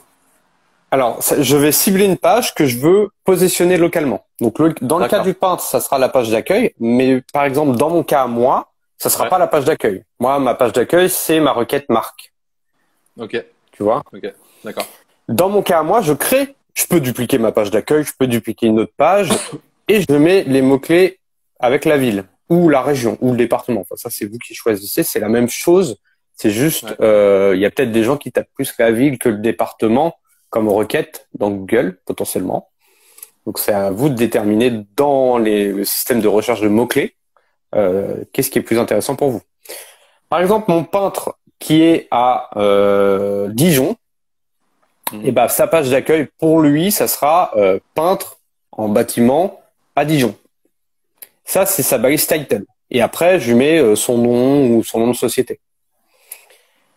Alors, 0.90 1.20
je 1.22 1.56
vais 1.56 1.72
cibler 1.72 2.04
une 2.04 2.16
page 2.16 2.54
que 2.54 2.66
je 2.66 2.78
veux 2.78 3.10
positionner 3.24 3.76
localement. 3.76 4.26
Donc, 4.40 4.60
dans 4.82 4.98
le 4.98 5.06
cas 5.06 5.20
du 5.20 5.34
peintre, 5.34 5.62
ça 5.62 5.80
sera 5.80 5.98
la 5.98 6.08
page 6.08 6.30
d'accueil, 6.30 6.74
mais 6.80 7.22
par 7.32 7.44
exemple, 7.44 7.76
dans 7.76 7.90
mon 7.90 8.02
cas, 8.02 8.26
moi, 8.26 8.72
ça 8.98 9.08
sera 9.08 9.28
pas 9.28 9.38
la 9.38 9.46
page 9.46 9.64
d'accueil. 9.64 10.04
Moi, 10.18 10.38
ma 10.40 10.54
page 10.54 10.72
d'accueil, 10.72 11.08
c'est 11.08 11.40
ma 11.40 11.52
requête 11.52 11.88
marque. 11.88 12.32
Ok. 13.18 13.42
Tu 13.72 13.82
vois? 13.82 14.02
Ok. 14.12 14.32
D'accord. 14.64 14.86
Dans 15.28 15.48
mon 15.48 15.62
cas, 15.62 15.82
moi, 15.82 16.00
je 16.00 16.12
crée. 16.12 16.56
Je 16.74 16.86
peux 16.86 17.00
dupliquer 17.00 17.38
ma 17.38 17.52
page 17.52 17.70
d'accueil, 17.70 18.04
je 18.04 18.12
peux 18.16 18.26
dupliquer 18.26 18.66
une 18.66 18.78
autre 18.78 18.92
page, 18.96 19.28
et 19.88 20.00
je 20.00 20.12
mets 20.14 20.44
les 20.44 20.62
mots 20.62 20.78
clés 20.78 21.19
avec 21.60 21.84
la 21.84 21.96
ville 21.96 22.24
ou 22.48 22.68
la 22.68 22.82
région 22.82 23.16
ou 23.20 23.30
le 23.30 23.36
département. 23.36 23.82
Enfin, 23.82 23.96
ça, 23.96 24.10
c'est 24.10 24.26
vous 24.26 24.38
qui 24.38 24.54
choisissez. 24.54 25.02
C'est 25.02 25.20
la 25.20 25.28
même 25.28 25.48
chose. 25.48 25.98
C'est 26.34 26.50
juste, 26.50 26.86
euh, 27.00 27.52
il 27.54 27.60
y 27.60 27.66
a 27.66 27.70
peut-être 27.70 27.92
des 27.92 28.02
gens 28.02 28.16
qui 28.16 28.32
tapent 28.32 28.52
plus 28.54 28.74
la 28.78 28.90
ville 28.90 29.18
que 29.18 29.28
le 29.28 29.38
département 29.38 30.16
comme 30.48 30.68
requête 30.68 31.28
dans 31.38 31.50
Google 31.50 31.98
potentiellement. 32.06 32.68
Donc, 33.46 33.58
c'est 33.58 33.72
à 33.72 33.90
vous 33.90 34.08
de 34.08 34.14
déterminer 34.14 34.84
dans 34.96 35.38
les, 35.38 35.72
le 35.72 35.84
système 35.84 36.20
de 36.20 36.28
recherche 36.28 36.60
de 36.60 36.68
mots-clés 36.68 37.14
euh, 37.74 38.24
qu'est-ce 38.32 38.50
qui 38.50 38.58
est 38.58 38.62
plus 38.62 38.78
intéressant 38.78 39.16
pour 39.16 39.30
vous. 39.30 39.42
Par 40.28 40.40
exemple, 40.40 40.70
mon 40.70 40.84
peintre 40.84 41.36
qui 41.58 41.82
est 41.82 42.08
à 42.10 42.50
euh, 42.56 43.48
Dijon, 43.52 43.96
mmh. 45.12 45.16
et 45.16 45.20
eh 45.26 45.32
ben 45.32 45.48
sa 45.48 45.66
page 45.66 45.90
d'accueil 45.90 46.28
pour 46.38 46.60
lui, 46.60 46.90
ça 46.90 47.06
sera 47.06 47.52
euh, 47.56 47.78
peintre 47.94 48.38
en 48.72 48.88
bâtiment 48.88 49.60
à 49.94 50.04
Dijon. 50.04 50.34
Ça, 51.44 51.66
c'est 51.66 51.82
sa 51.82 51.98
balise 51.98 52.26
title. 52.26 52.64
Et 52.90 53.00
après, 53.00 53.40
je 53.40 53.48
lui 53.48 53.58
mets 53.58 53.78
euh, 53.78 53.96
son 53.96 54.18
nom 54.18 54.66
ou 54.68 54.84
son 54.84 55.00
nom 55.00 55.08
de 55.08 55.16
société. 55.16 55.60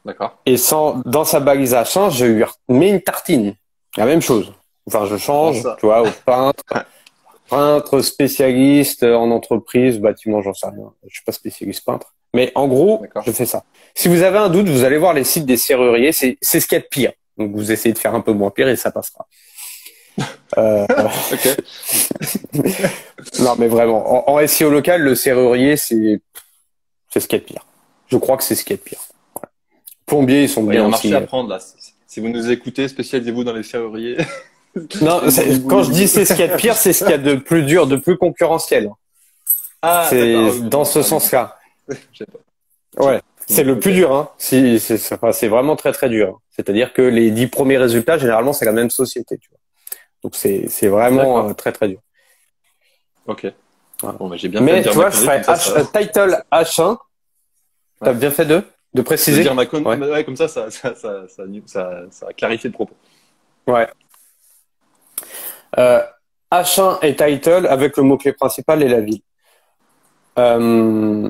D'accord. 0.06 0.38
Et 0.45 0.58
sans, 0.58 1.01
dans 1.06 1.23
sa 1.23 1.39
balise 1.39 1.73
à 1.73 1.86
change, 1.86 2.17
je 2.17 2.25
lui 2.25 2.43
mets 2.67 2.89
une 2.89 3.01
tartine. 3.01 3.56
La 3.95 4.06
même 4.06 4.21
chose. 4.21 4.53
Enfin, 4.88 5.06
je 5.06 5.15
change, 5.17 5.63
tu 5.79 5.86
vois, 5.86 6.01
au 6.01 6.12
peintre, 6.25 6.63
peintre 7.49 8.01
spécialiste 8.01 9.03
en 9.03 9.32
entreprise, 9.32 9.99
bâtiment, 9.99 10.41
j'en 10.41 10.53
sais 10.53 10.67
rien. 10.67 10.91
Je 11.08 11.13
suis 11.13 11.23
pas 11.23 11.32
spécialiste 11.32 11.86
peintre. 11.86 12.13
Mais 12.34 12.51
en 12.56 12.67
gros, 12.67 13.06
je 13.25 13.32
fais 13.32 13.45
ça. 13.45 13.63
Si 13.93 14.08
vous 14.08 14.23
avez 14.23 14.39
un 14.39 14.49
doute, 14.49 14.67
vous 14.67 14.84
allez 14.84 14.97
voir 14.97 15.13
les 15.13 15.23
sites 15.23 15.45
des 15.45 15.58
serruriers. 15.58 16.12
C'est, 16.12 16.38
c'est 16.41 16.60
ce 16.60 16.67
qu'il 16.67 16.77
y 16.77 16.82
a 16.82 16.82
de 16.82 16.88
pire. 16.88 17.12
Donc, 17.38 17.51
vous 17.51 17.71
essayez 17.71 17.93
de 17.93 17.99
faire 17.99 18.15
un 18.15 18.21
peu 18.21 18.34
moins 18.34 18.49
pire 18.49 18.67
et 18.67 18.75
ça 18.75 18.91
passera. 18.91 19.27
Euh, 20.58 20.86
non, 23.39 23.56
mais 23.58 23.67
vraiment, 23.67 24.30
en, 24.30 24.45
SEO 24.45 24.69
local, 24.69 25.02
le 25.02 25.15
serrurier, 25.15 25.78
c'est 25.78 26.21
c'est 27.10 27.19
ce 27.19 27.28
qui 27.28 27.36
est 27.36 27.39
pire. 27.39 27.65
Je 28.08 28.17
crois 28.17 28.38
que 28.38 28.43
c'est 28.43 28.56
ce 28.56 28.63
qui 28.63 28.73
est 28.73 28.78
pire. 28.78 28.99
Plombiers, 30.06 30.43
ils 30.43 30.49
sont 30.49 30.63
bien. 30.63 30.73
Il 30.73 30.78
y 30.78 30.82
a 30.82 30.86
un 30.86 30.89
marché 30.89 31.15
à 31.15 31.21
prendre 31.21 31.49
là. 31.49 31.60
Si 32.08 32.19
vous 32.19 32.30
nous 32.30 32.52
écoutez, 32.52 32.88
spécialisez-vous 32.88 33.43
dans 33.43 33.54
les 33.54 33.63
serruriers. 33.63 34.17
non, 35.02 35.21
quand 35.67 35.84
je 35.84 35.91
dis 35.91 36.08
c'est 36.08 36.26
ce 36.26 36.34
qui 36.34 36.41
est 36.41 36.56
pire, 36.58 36.76
c'est 36.76 36.93
ce 36.93 37.04
qu'il 37.04 37.12
y 37.12 37.15
a 37.15 37.19
de 37.19 37.36
plus 37.36 37.63
dur, 37.63 37.88
de 37.88 37.95
plus 37.95 38.17
concurrentiel. 38.17 38.91
Ah, 39.82 40.08
c'est 40.10 40.62
dans 40.69 40.86
ce 40.86 41.02
sens-là. 41.02 41.58
Ouais, 42.99 43.21
c'est 43.47 43.63
le 43.63 43.80
plus 43.80 43.91
dur. 43.93 44.13
Hein. 44.13 44.30
Si, 44.38 44.80
c'est 44.80 45.47
vraiment 45.47 45.76
très 45.76 45.91
très 45.93 46.10
dur. 46.10 46.39
C'est-à-dire 46.52 46.93
que 46.93 47.02
les 47.02 47.32
dix 47.32 47.47
premiers 47.47 47.80
résultats, 47.80 48.19
généralement, 48.19 48.54
c'est 48.54 48.65
la 48.65 48.71
même 48.71 48.91
société. 48.91 49.39
Tu. 49.39 49.49
Donc 50.23 50.36
c'est 50.36 50.88
vraiment 50.88 51.49
euh, 51.49 51.53
très 51.53 51.71
très 51.71 51.89
dur. 51.89 51.99
Ok. 53.27 53.51
Bon, 54.01 54.27
bah, 54.27 54.36
j'ai 54.36 54.49
bien 54.49 54.62
Mais 54.62 54.83
tu 54.83 54.89
vois, 54.89 55.09
je 55.09 55.17
ferais 55.17 55.41
H, 55.41 55.91
title 55.91 56.43
H1. 56.51 56.97
T'as 58.01 58.13
bien 58.13 58.31
fait 58.31 58.45
deux 58.45 58.63
De 58.93 59.01
préciser. 59.01 59.41
dire 59.41 59.55
ma 59.55 59.63
ouais. 59.63 60.23
comme 60.25 60.36
ça 60.36 60.47
ça 60.47 60.69
ça, 60.69 60.93
ça, 60.95 61.25
ça, 62.09 62.33
clarifié 62.36 62.69
le 62.69 62.73
propos. 62.73 62.95
Ouais. 63.67 63.88
Euh, 65.77 66.01
H1 66.51 66.99
et 67.01 67.15
title 67.15 67.65
avec 67.67 67.97
le 67.97 68.03
mot-clé 68.03 68.33
principal 68.33 68.83
et 68.83 68.89
la 68.89 68.99
ville. 68.99 69.21
Euh, 70.38 71.29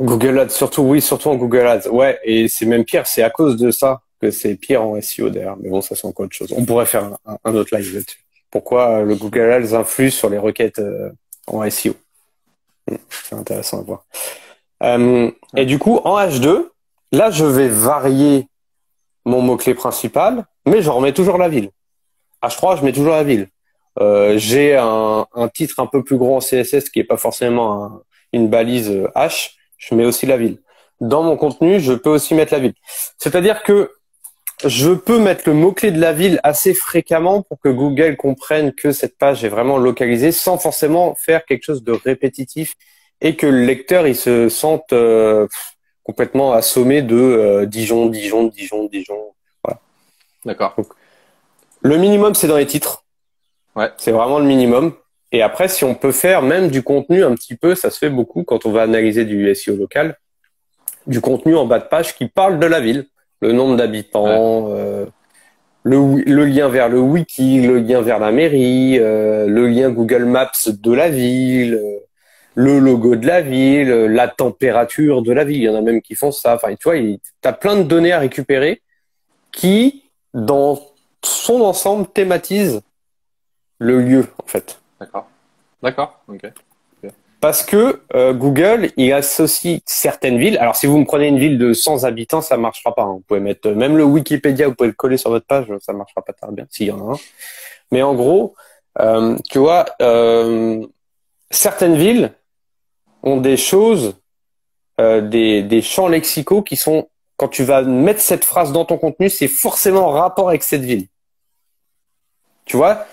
Google 0.00 0.38
Ads, 0.40 0.50
surtout, 0.50 0.82
oui, 0.82 1.00
surtout 1.00 1.30
en 1.30 1.36
Google 1.36 1.66
Ads. 1.66 1.88
Ouais, 1.88 2.18
et 2.24 2.48
c'est 2.48 2.66
même 2.66 2.84
pire, 2.84 3.06
c'est 3.06 3.22
à 3.22 3.30
cause 3.30 3.56
de 3.56 3.70
ça 3.70 4.00
que 4.20 4.30
c'est 4.30 4.54
pire 4.56 4.82
en 4.82 5.00
SEO 5.00 5.30
d'ailleurs. 5.30 5.56
Mais 5.60 5.68
bon, 5.68 5.80
ça 5.80 5.94
c'est 5.94 6.06
encore 6.06 6.26
autre 6.26 6.34
chose. 6.34 6.52
On 6.56 6.64
pourrait 6.64 6.86
faire 6.86 7.16
un, 7.44 7.54
autre 7.54 7.76
live 7.76 7.94
là-dessus. 7.94 8.24
Pourquoi 8.50 9.02
le 9.02 9.14
Google 9.16 9.50
Ads 9.52 9.74
influe 9.74 10.10
sur 10.10 10.30
les 10.30 10.38
requêtes 10.38 10.78
euh, 10.78 11.10
en 11.46 11.68
SEO 11.68 11.94
hmm, 12.90 12.96
C'est 13.10 13.34
intéressant 13.34 13.80
à 13.80 13.82
voir. 13.82 14.04
Euh, 14.82 15.30
et 15.56 15.66
du 15.66 15.78
coup, 15.78 16.00
en 16.04 16.18
H2, 16.18 16.68
là, 17.12 17.30
je 17.30 17.44
vais 17.44 17.68
varier 17.68 18.48
mon 19.24 19.42
mot-clé 19.42 19.74
principal, 19.74 20.46
mais 20.66 20.82
je 20.82 20.90
remets 20.90 21.12
toujours 21.12 21.38
la 21.38 21.48
ville. 21.48 21.70
H3, 22.42 22.78
je 22.78 22.84
mets 22.84 22.92
toujours 22.92 23.14
la 23.14 23.24
ville. 23.24 23.48
Euh, 23.98 24.36
j'ai 24.36 24.76
un, 24.76 25.26
un, 25.34 25.48
titre 25.48 25.80
un 25.80 25.86
peu 25.86 26.04
plus 26.04 26.18
gros 26.18 26.36
en 26.36 26.40
CSS 26.40 26.90
qui 26.90 27.00
est 27.00 27.04
pas 27.04 27.16
forcément 27.16 28.02
une 28.32 28.48
balise 28.48 28.90
H. 29.14 29.52
Je 29.78 29.94
mets 29.94 30.04
aussi 30.04 30.26
la 30.26 30.36
ville. 30.36 30.58
Dans 31.00 31.22
mon 31.22 31.36
contenu, 31.36 31.80
je 31.80 31.92
peux 31.92 32.10
aussi 32.10 32.34
mettre 32.34 32.52
la 32.52 32.60
ville. 32.60 32.74
C'est-à-dire 33.18 33.62
que 33.62 33.95
je 34.64 34.92
peux 34.92 35.18
mettre 35.18 35.42
le 35.46 35.54
mot-clé 35.54 35.90
de 35.90 36.00
la 36.00 36.12
ville 36.12 36.40
assez 36.42 36.72
fréquemment 36.72 37.42
pour 37.42 37.60
que 37.60 37.68
Google 37.68 38.16
comprenne 38.16 38.72
que 38.72 38.92
cette 38.92 39.18
page 39.18 39.44
est 39.44 39.48
vraiment 39.48 39.76
localisée 39.76 40.32
sans 40.32 40.58
forcément 40.58 41.14
faire 41.14 41.44
quelque 41.44 41.62
chose 41.62 41.84
de 41.84 41.92
répétitif 41.92 42.74
et 43.20 43.36
que 43.36 43.46
le 43.46 43.64
lecteur 43.64 44.06
il 44.06 44.16
se 44.16 44.48
sente 44.48 44.92
euh, 44.92 45.46
complètement 46.02 46.52
assommé 46.52 47.02
de 47.02 47.16
euh, 47.16 47.66
Dijon, 47.66 48.06
Dijon, 48.06 48.46
Dijon, 48.46 48.86
Dijon. 48.86 49.18
Voilà. 49.62 49.80
D'accord. 50.44 50.74
Le 51.82 51.96
minimum, 51.98 52.34
c'est 52.34 52.48
dans 52.48 52.56
les 52.56 52.66
titres. 52.66 53.04
Ouais. 53.74 53.90
C'est 53.98 54.12
vraiment 54.12 54.38
le 54.38 54.46
minimum. 54.46 54.94
Et 55.32 55.42
après, 55.42 55.68
si 55.68 55.84
on 55.84 55.94
peut 55.94 56.12
faire 56.12 56.40
même 56.42 56.70
du 56.70 56.82
contenu 56.82 57.24
un 57.24 57.34
petit 57.34 57.56
peu, 57.56 57.74
ça 57.74 57.90
se 57.90 57.98
fait 57.98 58.10
beaucoup 58.10 58.44
quand 58.44 58.64
on 58.64 58.72
va 58.72 58.82
analyser 58.82 59.24
du 59.24 59.54
SEO 59.54 59.76
local, 59.76 60.16
du 61.06 61.20
contenu 61.20 61.56
en 61.56 61.66
bas 61.66 61.78
de 61.78 61.84
page 61.84 62.16
qui 62.16 62.26
parle 62.28 62.58
de 62.58 62.66
la 62.66 62.80
ville, 62.80 63.06
le 63.40 63.52
nombre 63.52 63.76
d'habitants, 63.76 64.68
euh, 64.70 65.06
le, 65.82 66.22
le, 66.24 66.44
lien 66.44 66.68
vers 66.68 66.88
le 66.88 67.00
wiki, 67.00 67.60
le 67.60 67.78
lien 67.78 68.00
vers 68.00 68.18
la 68.18 68.32
mairie, 68.32 68.98
euh, 68.98 69.46
le 69.46 69.68
lien 69.68 69.90
Google 69.90 70.24
Maps 70.24 70.68
de 70.68 70.92
la 70.92 71.08
ville, 71.08 71.74
euh, 71.74 71.98
le 72.54 72.78
logo 72.78 73.16
de 73.16 73.26
la 73.26 73.42
ville, 73.42 73.90
la 73.90 74.28
température 74.28 75.22
de 75.22 75.32
la 75.32 75.44
ville. 75.44 75.58
Il 75.58 75.64
y 75.64 75.68
en 75.68 75.76
a 75.76 75.82
même 75.82 76.00
qui 76.00 76.14
font 76.14 76.32
ça. 76.32 76.54
Enfin, 76.54 76.74
tu 76.74 76.88
vois, 76.88 76.98
tu 76.98 77.20
as 77.44 77.52
plein 77.52 77.76
de 77.76 77.82
données 77.82 78.12
à 78.12 78.18
récupérer 78.18 78.82
qui, 79.52 80.04
dans 80.32 80.80
son 81.22 81.60
ensemble, 81.60 82.06
thématisent 82.06 82.80
le 83.78 84.00
lieu, 84.00 84.26
en 84.42 84.46
fait. 84.46 84.80
D'accord. 84.98 85.28
D'accord. 85.82 86.20
Ok. 86.28 86.50
Parce 87.40 87.62
que 87.62 88.00
euh, 88.14 88.32
Google, 88.32 88.90
il 88.96 89.12
associe 89.12 89.80
certaines 89.84 90.38
villes. 90.38 90.58
Alors, 90.58 90.74
si 90.74 90.86
vous 90.86 90.98
me 90.98 91.04
prenez 91.04 91.28
une 91.28 91.38
ville 91.38 91.58
de 91.58 91.72
100 91.72 92.04
habitants, 92.04 92.40
ça 92.40 92.56
marchera 92.56 92.94
pas. 92.94 93.02
Hein. 93.02 93.14
Vous 93.14 93.24
pouvez 93.26 93.40
mettre 93.40 93.70
même 93.70 93.96
le 93.96 94.04
Wikipédia, 94.04 94.68
vous 94.68 94.74
pouvez 94.74 94.88
le 94.88 94.94
coller 94.94 95.16
sur 95.16 95.30
votre 95.30 95.46
page, 95.46 95.66
ça 95.80 95.92
marchera 95.92 96.22
pas 96.22 96.32
très 96.32 96.50
bien, 96.50 96.66
s'il 96.70 96.86
y 96.86 96.90
en 96.90 97.10
a 97.10 97.14
un. 97.14 97.18
Mais 97.90 98.02
en 98.02 98.14
gros, 98.14 98.54
euh, 99.00 99.36
tu 99.50 99.58
vois, 99.58 99.86
euh, 100.00 100.84
certaines 101.50 101.96
villes 101.96 102.32
ont 103.22 103.40
des 103.40 103.56
choses, 103.56 104.16
euh, 105.00 105.20
des, 105.20 105.62
des 105.62 105.82
champs 105.82 106.08
lexicaux 106.08 106.62
qui 106.62 106.76
sont, 106.76 107.08
quand 107.36 107.48
tu 107.48 107.64
vas 107.64 107.82
mettre 107.82 108.20
cette 108.20 108.44
phrase 108.44 108.72
dans 108.72 108.84
ton 108.84 108.96
contenu, 108.98 109.28
c'est 109.28 109.48
forcément 109.48 110.08
en 110.08 110.12
rapport 110.12 110.48
avec 110.48 110.62
cette 110.62 110.82
ville. 110.82 111.06
Tu 112.64 112.76
vois, 112.76 113.06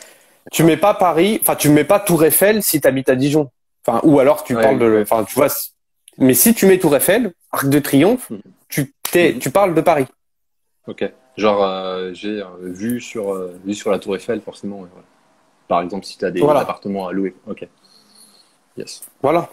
tu 0.52 0.64
mets 0.64 0.78
pas 0.78 0.94
Paris, 0.94 1.40
enfin 1.42 1.56
tu 1.56 1.70
mets 1.70 1.84
pas 1.84 2.00
Tour 2.00 2.24
Eiffel 2.24 2.64
si 2.64 2.82
tu 2.82 2.88
habites 2.88 3.10
à 3.10 3.16
Dijon. 3.16 3.52
Enfin 3.86 4.00
ou 4.04 4.20
alors 4.20 4.44
tu 4.44 4.54
parles 4.54 4.80
de 4.80 5.02
enfin 5.02 5.24
tu 5.24 5.36
vois 5.36 5.50
mais 6.20 6.36
si 6.36 6.54
tu 6.54 6.68
mets 6.68 6.78
Tour 6.78 6.96
Eiffel, 6.96 7.34
Arc 7.52 7.68
de 7.68 7.80
Triomphe, 7.80 8.30
hmm. 8.30 8.38
tu 8.70 8.94
t'es, 9.12 9.36
tu 9.40 9.50
parles 9.50 9.74
de 9.74 9.82
Paris. 9.82 10.06
OK. 10.88 11.04
Genre 11.38 11.64
euh, 11.64 12.12
j'ai 12.14 12.42
euh, 12.42 12.46
vu 12.62 13.02
sur 13.02 13.34
euh, 13.34 13.60
vu 13.66 13.74
sur 13.74 13.90
la 13.90 13.98
Tour 13.98 14.16
Eiffel 14.16 14.40
forcément 14.42 14.86
Par 15.68 15.82
exemple 15.82 16.06
si 16.06 16.18
tu 16.18 16.26
as 16.26 16.32
des 16.32 16.44
appartements 16.44 17.08
à 17.08 17.12
louer. 17.12 17.36
OK. 17.48 17.68
Yes. 18.78 19.02
Voilà. 19.22 19.50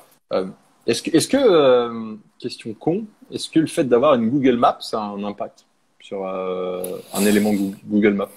est-ce 0.86 1.02
que 1.02 1.16
est-ce 1.16 1.28
que 1.28 2.18
question 2.38 2.74
con, 2.74 3.04
est-ce 3.32 3.48
que 3.48 3.60
le 3.60 3.66
fait 3.66 3.84
d'avoir 3.84 4.14
une 4.14 4.28
Google 4.28 4.56
Maps 4.56 4.78
ça 4.80 5.00
a 5.00 5.04
un 5.04 5.24
impact 5.24 5.64
sur 6.00 6.26
un 6.26 7.24
élément 7.24 7.52
Google 7.86 8.14
Maps 8.14 8.30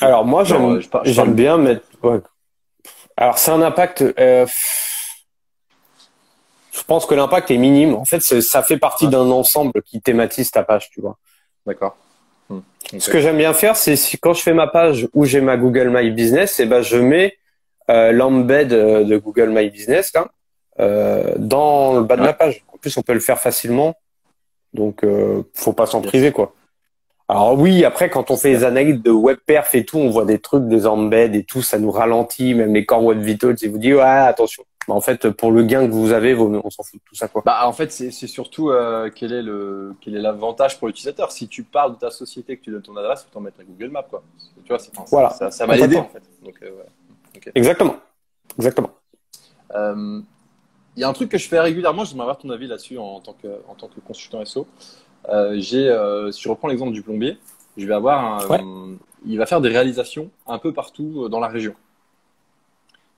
alors 0.00 0.24
moi, 0.24 0.44
j'aime, 0.44 0.80
euh, 0.94 1.24
bien 1.26 1.58
mettre. 1.58 1.86
Alors 3.16 3.38
c'est 3.38 3.50
un 3.50 3.62
impact. 3.62 4.04
Euh, 6.84 6.86
je 6.86 6.86
pense 6.86 7.06
que 7.06 7.14
l'impact 7.14 7.50
est 7.50 7.56
minime. 7.56 7.94
En 7.94 8.04
fait, 8.04 8.20
ça 8.20 8.62
fait 8.62 8.76
partie 8.76 9.08
d'un 9.08 9.30
ensemble 9.30 9.82
qui 9.82 10.00
thématise 10.00 10.50
ta 10.50 10.62
page, 10.62 10.90
tu 10.90 11.00
vois. 11.00 11.16
D'accord. 11.66 11.96
Hmm. 12.48 12.60
Ce 12.98 13.10
que 13.10 13.20
j'aime 13.20 13.38
bien 13.38 13.54
faire, 13.54 13.76
c'est 13.76 13.96
si 13.96 14.18
quand 14.18 14.34
je 14.34 14.42
fais 14.42 14.52
ma 14.52 14.66
page 14.66 15.08
où 15.14 15.24
j'ai 15.24 15.40
ma 15.40 15.56
Google 15.56 15.90
My 15.90 16.10
Business, 16.10 16.60
et 16.60 16.64
eh 16.64 16.66
ben 16.66 16.82
je 16.82 16.98
mets 16.98 17.38
euh, 17.90 18.12
l'embed 18.12 18.68
de 18.68 19.16
Google 19.16 19.50
My 19.50 19.70
Business 19.70 20.12
là, 20.14 20.28
dans 21.36 21.94
le 21.94 22.02
bas 22.02 22.16
de 22.16 22.24
la 22.24 22.34
page. 22.34 22.64
En 22.72 22.76
plus, 22.76 22.96
on 22.96 23.02
peut 23.02 23.14
le 23.14 23.20
faire 23.20 23.38
facilement, 23.38 23.94
donc 24.74 25.02
faut 25.54 25.72
pas 25.72 25.86
s'en 25.86 26.02
priver 26.02 26.32
quoi. 26.32 26.54
Alors 27.26 27.58
oui, 27.58 27.86
après 27.86 28.10
quand 28.10 28.30
on 28.30 28.36
fait 28.36 28.50
les 28.50 28.64
analyses 28.64 29.00
de 29.00 29.10
WebPerf 29.10 29.74
et 29.74 29.84
tout, 29.86 29.96
on 29.96 30.10
voit 30.10 30.26
des 30.26 30.38
trucs, 30.38 30.68
des 30.68 30.86
embeds 30.86 31.34
et 31.34 31.44
tout, 31.44 31.62
ça 31.62 31.78
nous 31.78 31.90
ralentit, 31.90 32.52
même 32.52 32.74
les 32.74 32.84
Core 32.84 33.04
Web 33.04 33.20
Vitals, 33.20 33.56
et 33.62 33.68
vous 33.68 33.78
dit 33.78 33.94
ouais 33.94 34.02
attention. 34.02 34.64
En 34.88 35.00
fait, 35.00 35.30
pour 35.30 35.52
le 35.52 35.62
gain 35.64 35.86
que 35.86 35.92
vous 35.92 36.12
avez, 36.12 36.34
on 36.34 36.70
s'en 36.70 36.82
fout 36.82 37.00
de 37.00 37.04
tout 37.04 37.14
ça 37.14 37.28
quoi. 37.28 37.42
Bah 37.44 37.66
en 37.66 37.72
fait, 37.72 37.90
c'est 37.92 38.10
surtout 38.10 38.70
euh, 38.70 39.10
quel 39.14 39.32
est 39.32 39.42
le 39.42 39.94
quel 40.00 40.16
est 40.16 40.20
l'avantage 40.20 40.78
pour 40.78 40.88
l'utilisateur? 40.88 41.32
Si 41.32 41.48
tu 41.48 41.62
parles 41.62 41.94
de 41.94 41.98
ta 41.98 42.10
société, 42.10 42.56
que 42.56 42.64
tu 42.64 42.70
donnes 42.70 42.82
ton 42.82 42.96
adresse, 42.96 43.22
faut 43.22 43.30
t'en 43.32 43.40
mettre 43.40 43.58
Google 43.64 43.90
Maps 43.90 44.06
quoi. 44.08 44.22
Tu 44.64 44.72
vois, 44.72 44.78
voilà. 45.10 45.30
ça, 45.30 45.50
ça 45.50 45.66
va 45.66 45.76
l'aider 45.76 45.96
en 45.96 46.08
fait. 46.08 46.22
Donc, 46.42 46.56
euh, 46.62 46.70
Exactement, 47.54 47.96
exactement. 48.58 48.90
Euh, 49.74 50.20
il 50.96 51.00
y 51.00 51.04
a 51.04 51.08
un 51.08 51.12
truc 51.12 51.30
que 51.30 51.38
je 51.38 51.48
fais 51.48 51.58
régulièrement, 51.58 52.04
j'aimerais 52.04 52.22
avoir 52.22 52.38
ton 52.38 52.50
avis 52.50 52.68
là-dessus 52.68 52.98
en, 52.98 53.20
tant 53.20 53.32
que 53.32 53.48
en 53.68 53.74
tant 53.74 53.88
que 53.88 54.00
consultant 54.00 54.44
SO. 54.44 54.66
Euh, 55.28 55.54
j'ai, 55.58 55.88
euh, 55.88 56.30
si 56.30 56.42
je 56.42 56.48
reprends 56.48 56.68
l'exemple 56.68 56.92
du 56.92 57.02
plombier, 57.02 57.38
je 57.76 57.86
vais 57.86 57.94
avoir 57.94 58.44
un, 58.52 58.96
il 59.26 59.38
va 59.38 59.46
faire 59.46 59.60
des 59.60 59.70
réalisations 59.70 60.30
un 60.46 60.58
peu 60.58 60.72
partout 60.72 61.24
euh, 61.24 61.28
dans 61.28 61.40
la 61.40 61.48
région. 61.48 61.74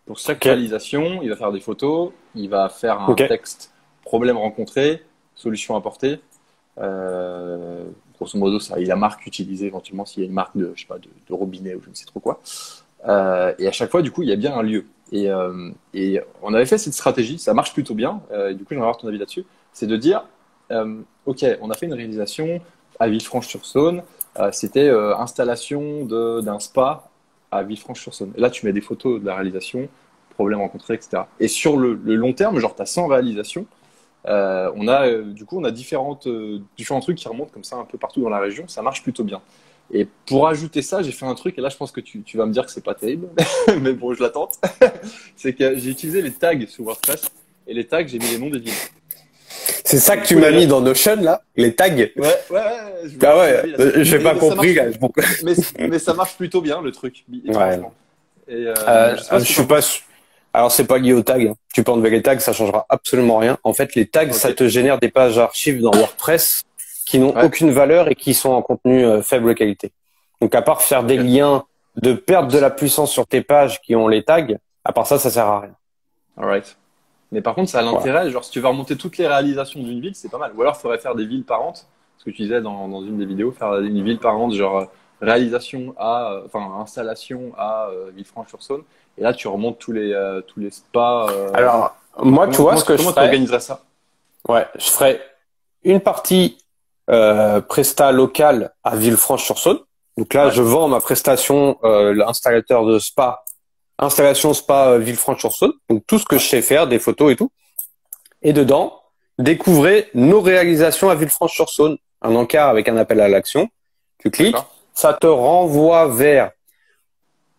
Pour 0.07 0.19
chaque 0.19 0.45
réalisation, 0.45 1.21
il 1.23 1.29
va 1.29 1.37
faire 1.37 1.53
des 1.53 1.61
photos, 1.61 2.13
il 2.37 2.49
va 2.49 2.69
faire 2.69 3.01
un 3.01 3.15
texte 3.15 3.73
problème 4.03 4.37
rencontré, 4.37 5.03
solution 5.35 5.77
apportée. 5.77 6.21
Euh, 6.79 7.85
grosso 8.17 8.39
modo, 8.39 8.61
ça, 8.61 8.79
il 8.79 8.87
la 8.87 8.97
marque 8.97 9.27
utilisée 9.27 9.67
éventuellement 9.67 10.05
s'il 10.05 10.23
y 10.23 10.27
a 10.27 10.29
une 10.29 10.35
marque 10.35 10.57
de, 10.57 10.73
je 10.77 10.83
sais 10.83 10.87
pas, 10.87 10.99
de, 10.99 11.09
de, 11.29 11.35
robinet 11.35 11.75
ou 11.75 11.83
je 11.83 11.91
ne 11.91 11.95
sais 11.95 12.05
trop 12.05 12.21
quoi. 12.21 12.41
Euh, 13.09 13.53
et 13.59 13.67
à 13.67 13.73
chaque 13.73 13.91
fois, 13.91 14.01
du 14.01 14.13
coup, 14.13 14.23
il 14.23 14.29
y 14.29 14.33
a 14.33 14.37
bien 14.37 14.55
un 14.57 14.63
lieu. 14.63 14.87
Et, 15.11 15.29
euh, 15.29 15.71
et 15.93 16.21
on 16.41 16.55
avait 16.55 16.67
fait 16.67 16.79
cette 16.79 16.95
stratégie, 16.95 17.39
ça 17.39 17.53
marche 17.53 17.73
plutôt 17.73 17.95
bien. 17.95 18.21
et 18.33 18.55
du 18.55 18.65
coup, 18.65 18.71
j'aimerais 18.71 18.87
avoir 18.87 18.99
ton 18.99 19.09
avis 19.09 19.19
là-dessus. 19.19 19.45
C'est 19.73 19.87
de 19.87 19.97
dire, 19.97 20.25
ok, 20.71 21.45
on 21.61 21.71
a 21.71 21.75
fait 21.75 21.87
une 21.87 21.95
réalisation 21.95 22.61
à 23.01 23.09
Villefranche-sur-Saône. 23.09 24.03
C'était 24.53 24.89
installation 24.89 26.05
d'un 26.05 26.59
spa 26.61 27.09
à 27.57 27.63
Villefranche-sur-Saône. 27.63 28.33
Là, 28.37 28.51
tu 28.51 28.67
mets 28.67 28.73
des 28.73 28.81
photos 28.81 29.21
de 29.21 29.27
la 29.27 29.35
réalisation, 29.35 29.89
problèmes 30.31 30.61
rencontrés, 30.61 30.95
etc. 30.95 31.23
Et 31.41 31.49
sur 31.49 31.77
le, 31.77 31.95
long 31.95 32.33
terme, 32.33 32.59
genre, 32.59 32.75
tu 32.75 32.83
as 32.83 32.87
100 32.87 33.07
réalisations. 33.07 33.67
on 34.25 34.89
a, 34.89 35.19
du 35.23 35.45
coup, 35.45 35.59
on 35.59 35.65
a 35.65 35.71
différentes, 35.71 36.29
différents 36.77 37.01
trucs 37.01 37.19
qui 37.19 37.29
remontent 37.29 37.51
comme 37.53 37.65
ça 37.65 37.77
un 37.77 37.85
peu 37.85 37.99
partout 37.99 38.21
dans 38.21 38.29
la 38.29 38.39
région. 38.39 38.69
Ça 38.69 38.83
marche 38.83 39.03
plutôt 39.03 39.25
bien. 39.25 39.41
Et 39.93 40.07
pour 40.27 40.49
ajouter 40.49 40.83
ça, 40.83 41.03
j'ai 41.03 41.13
fait 41.13 41.27
un 41.27 41.35
truc, 41.35 41.57
et 41.59 41.61
là 41.61 41.69
je 41.69 41.77
pense 41.77 41.93
que 41.93 42.01
tu, 42.01 42.23
tu 42.23 42.37
vas 42.37 42.47
me 42.47 42.53
dire 42.53 42.67
que 42.67 42.73
c'est 42.73 42.85
pas 42.85 42.95
terrible, 42.95 43.29
mais 43.81 43.93
bon, 43.93 44.15
je 44.15 44.23
l'attends. 44.23 44.49
c'est 45.37 45.53
que 45.55 45.77
j'ai 45.79 45.91
utilisé 45.91 46.23
les 46.23 46.33
tags 46.33 46.67
sur 46.67 46.85
WordPress, 46.85 47.31
et 47.67 47.75
les 47.75 47.87
tags, 47.87 48.07
j'ai 48.07 48.19
mis 48.19 48.31
les 48.31 48.39
noms 48.39 48.51
des 48.51 48.59
villes. 48.59 48.73
C'est 49.87 50.01
ça 50.01 50.17
que 50.17 50.27
tu 50.27 50.35
m'as 50.35 50.51
mis 50.51 50.67
dans 50.67 50.81
Notion, 50.81 51.15
là 51.23 51.43
Les 51.55 51.73
tags 51.73 51.95
Ouais, 51.95 52.11
ouais, 52.17 52.35
ouais. 52.51 52.61
Je 53.05 53.25
ah 53.25 53.39
ouais, 53.39 53.63
euh, 53.79 53.93
j'ai 54.03 54.19
pas 54.19 54.35
compris. 54.35 54.77
mais, 55.45 55.55
mais, 55.89 55.99
ça 56.01 56.13
marche 56.13 56.37
plutôt 56.37 56.61
bien, 56.61 56.83
le 56.83 56.91
truc. 56.91 57.25
Ouais. 57.31 57.81
Et, 58.49 58.67
euh, 58.67 58.75
euh, 58.89 59.17
je, 59.39 59.45
suis 59.45 59.63
pas... 59.63 59.79
Alors, 60.53 60.73
c'est 60.73 60.87
pas 60.87 60.99
lié 60.99 61.13
aux 61.13 61.23
tags. 61.23 61.39
Hein. 61.39 61.55
Tu 61.73 61.85
peux 61.85 61.93
enlever 61.93 62.11
les 62.11 62.21
tags, 62.21 62.39
ça 62.41 62.53
changera 62.53 62.85
absolument 62.89 63.39
rien. 63.39 63.59
En 63.63 63.73
fait, 63.75 63.95
les 63.95 64.09
tags, 64.09 64.33
ça 64.33 64.53
te 64.53 64.67
génère 64.67 64.99
des 64.99 65.09
pages 65.09 65.39
archives 65.39 65.81
dans 65.81 65.93
WordPress 65.93 66.63
qui 67.07 67.21
n'ont 67.21 67.41
aucune 67.41 67.71
valeur 67.71 68.09
et 68.11 68.17
qui 68.17 68.35
sont 68.35 68.51
en 68.51 68.63
contenu 68.63 69.07
faible 69.23 69.55
qualité. 69.55 69.93
Donc, 70.41 70.53
à 70.57 70.63
part 70.63 70.83
faire 70.83 71.05
des 71.05 71.17
liens 71.17 71.65
de 71.95 72.13
perte 72.13 72.51
de 72.51 72.59
la 72.59 72.71
puissance 72.71 73.13
sur 73.13 73.29
tes 73.29 73.41
pages 73.41 73.81
qui 73.83 73.95
ont 73.95 74.09
les 74.09 74.25
tags, 74.25 74.47
à 74.85 74.93
part 74.93 75.07
ça, 75.07 75.21
ça 75.21 75.31
sert 75.31 75.47
à 75.47 75.61
rien. 75.61 75.75
Alright. 76.37 76.77
Mais 77.37 77.43
par 77.43 77.55
contre, 77.55 77.69
ça 77.69 77.81
a 77.81 77.83
l'intérêt, 77.83 78.31
genre 78.31 78.43
si 78.43 78.51
tu 78.51 78.61
veux 78.61 78.69
remonter 78.69 78.97
toutes 78.97 79.19
les 79.19 79.27
réalisations 79.27 79.83
d'une 79.83 80.01
ville, 80.01 80.15
c'est 80.15 80.31
pas 80.31 80.39
mal. 80.39 80.53
Ou 80.57 80.63
alors, 80.63 80.75
il 80.79 80.81
faudrait 80.81 80.97
faire 80.97 81.15
des 81.15 81.27
villes 81.27 81.45
parentes, 81.45 81.87
ce 82.17 82.25
que 82.25 82.31
tu 82.31 82.41
disais 82.41 82.63
dans, 82.63 82.89
dans 82.89 83.03
une 83.03 83.19
des 83.19 83.27
vidéos, 83.27 83.53
faire 83.53 83.75
une 83.77 84.03
ville 84.03 84.19
parente, 84.19 84.55
genre 84.55 84.87
réalisation 85.21 85.95
à, 85.99 86.41
enfin 86.47 86.81
installation 86.81 87.53
à 87.59 87.91
Villefranche-sur-Saône. 88.15 88.85
Et 89.19 89.23
là, 89.23 89.35
tu 89.35 89.49
remontes 89.49 89.79
tous 89.79 89.93
les 89.93 90.41
tous 90.47 90.61
les 90.61 90.71
spas. 90.71 91.27
alors, 91.53 91.95
moi, 92.23 92.49
tu 92.49 92.63
vois 92.63 92.77
ce 92.79 92.85
que 92.87 92.97
je 92.97 93.03
ferais. 93.03 93.13
Comment 93.13 93.21
tu 93.21 93.27
organiserais 93.27 93.61
ça? 93.61 93.83
Ouais, 94.49 94.67
je 94.79 94.87
ferais 94.87 95.21
une 95.85 96.01
partie 96.01 96.57
euh, 97.11 97.61
Presta 97.61 98.13
local 98.13 98.73
à 98.83 98.97
Villefranche-sur-Saône. 98.97 99.81
Donc 100.17 100.33
là, 100.33 100.49
je 100.49 100.63
vends 100.63 100.89
ma 100.89 101.01
prestation 101.01 101.79
euh, 101.85 102.15
l'installateur 102.15 102.87
de 102.87 102.99
spa, 102.99 103.45
installation 103.99 104.55
spa 104.55 104.89
euh, 104.93 104.99
Villefranche-sur-Saône. 104.99 105.73
Donc 105.89 106.05
tout 106.07 106.19
ce 106.19 106.25
que 106.25 106.39
je 106.39 106.47
sais 106.47 106.63
faire, 106.63 106.87
des 106.87 106.99
photos 106.99 107.33
et 107.33 107.37
tout. 107.37 107.51
Et 108.43 108.53
dedans, 108.53 109.01
découvrez 109.39 110.09
nos 110.15 110.41
réalisations 110.41 111.11
à 111.11 111.15
Villefranche-sur-Saône. 111.15 111.99
Un 112.23 112.35
encart 112.35 112.69
avec 112.69 112.89
un 112.89 112.97
appel 112.97 113.21
à 113.21 113.29
l'action. 113.29 113.69
Tu 114.19 114.31
cliques, 114.31 114.57
ça 114.95 115.13
te 115.13 115.27
renvoie 115.27 116.09
vers 116.09 116.51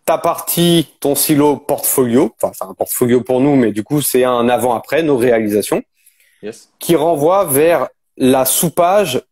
ta 0.04 0.18
partie, 0.18 0.88
ton 1.00 1.14
silo 1.14 1.56
portfolio. 1.56 2.34
Enfin, 2.40 2.52
c'est 2.56 2.64
un 2.64 2.74
portfolio 2.74 3.20
pour 3.22 3.40
nous, 3.40 3.56
mais 3.56 3.72
du 3.72 3.84
coup, 3.84 4.00
c'est 4.00 4.24
un 4.24 4.48
avant-après, 4.48 5.02
nos 5.02 5.16
réalisations. 5.16 5.82
Yes. 6.42 6.70
Qui 6.78 6.96
renvoie 6.96 7.44
vers 7.44 7.88
la 8.16 8.44
soupage 8.44 9.22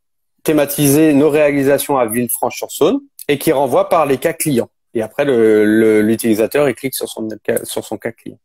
thématiser 0.42 1.12
nos 1.12 1.30
réalisations 1.30 1.98
à 1.98 2.06
Villefranche-sur-Saône 2.06 3.00
et 3.26 3.38
qui 3.38 3.52
renvoie 3.52 3.88
par 3.88 4.06
les 4.06 4.18
cas 4.18 4.32
clients. 4.32 4.68
Et 4.96 5.02
après, 5.02 5.26
l'utilisateur, 5.26 6.70
il 6.70 6.74
clique 6.74 6.94
sur 6.94 7.06
son, 7.06 7.28
sur 7.64 7.84
son 7.84 7.98
cas 7.98 8.12
client. 8.12 8.38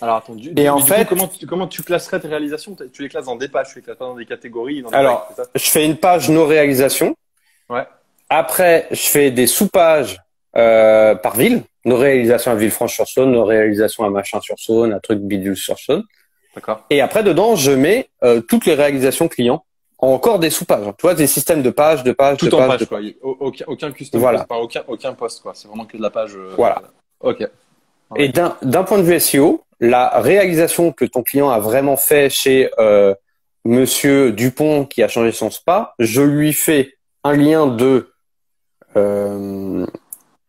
Alors, 0.00 0.16
attends, 0.16 0.34
et 0.56 0.68
en 0.70 0.80
fait, 0.80 1.06
comment, 1.06 1.28
tu, 1.28 1.46
comment 1.46 1.66
tu 1.66 1.82
classerais 1.82 2.20
tes 2.20 2.28
réalisations? 2.28 2.74
Tu 2.90 3.02
les 3.02 3.10
classes 3.10 3.26
dans 3.26 3.36
des 3.36 3.48
pages, 3.48 3.68
tu 3.68 3.76
les 3.76 3.82
classes 3.82 3.98
dans 3.98 4.14
des 4.14 4.24
catégories 4.24 4.82
Alors, 4.92 5.30
je 5.54 5.68
fais 5.68 5.84
une 5.84 5.98
page 5.98 6.30
nos 6.30 6.46
réalisations. 6.46 7.14
Ouais. 7.68 7.84
Après, 8.30 8.88
je 8.90 9.06
fais 9.08 9.30
des 9.30 9.46
sous-pages 9.46 10.22
euh, 10.56 11.14
par 11.16 11.36
ville. 11.36 11.62
Nos 11.84 11.98
réalisations 11.98 12.50
à 12.50 12.54
Villefranche-sur-Saône, 12.54 13.32
nos 13.32 13.44
réalisations 13.44 14.04
à 14.04 14.10
Machin-sur-Saône, 14.10 14.94
à 14.94 15.00
truc 15.00 15.18
bidule-sur-Saône. 15.20 16.02
D'accord. 16.54 16.82
Et 16.88 17.02
après, 17.02 17.22
dedans, 17.22 17.56
je 17.56 17.72
mets 17.72 18.08
euh, 18.24 18.40
toutes 18.40 18.64
les 18.64 18.74
réalisations 18.74 19.28
clients 19.28 19.66
encore 20.14 20.38
des 20.38 20.50
sous-pages. 20.50 20.84
Tu 20.98 21.02
vois, 21.02 21.14
des 21.14 21.26
systèmes 21.26 21.62
de 21.62 21.70
pages, 21.70 22.02
de 22.04 22.12
pages, 22.12 22.38
Tout 22.38 22.48
de 22.48 22.54
en 22.54 22.66
pages. 22.68 22.86
page, 22.86 22.88
quoi. 22.88 23.00
Aucun, 23.40 23.64
aucun 23.68 23.92
custom, 23.92 24.20
voilà. 24.20 24.46
aucun, 24.50 24.82
aucun 24.88 25.12
post, 25.14 25.42
quoi. 25.42 25.52
C'est 25.54 25.68
vraiment 25.68 25.84
que 25.86 25.96
de 25.96 26.02
la 26.02 26.10
page. 26.10 26.34
Euh, 26.36 26.52
voilà. 26.56 26.82
Ok. 27.20 27.46
Et 28.16 28.28
d'un, 28.28 28.56
d'un 28.62 28.84
point 28.84 28.98
de 28.98 29.02
vue 29.02 29.18
SEO, 29.18 29.62
la 29.80 30.20
réalisation 30.20 30.92
que 30.92 31.04
ton 31.04 31.22
client 31.22 31.50
a 31.50 31.58
vraiment 31.58 31.96
fait 31.96 32.30
chez 32.30 32.70
euh, 32.78 33.14
Monsieur 33.64 34.32
Dupont 34.32 34.84
qui 34.84 35.02
a 35.02 35.08
changé 35.08 35.32
son 35.32 35.50
spa, 35.50 35.94
je 35.98 36.22
lui 36.22 36.52
fais 36.52 36.94
un 37.24 37.34
lien 37.34 37.66
de. 37.66 38.12
Euh, 38.96 39.84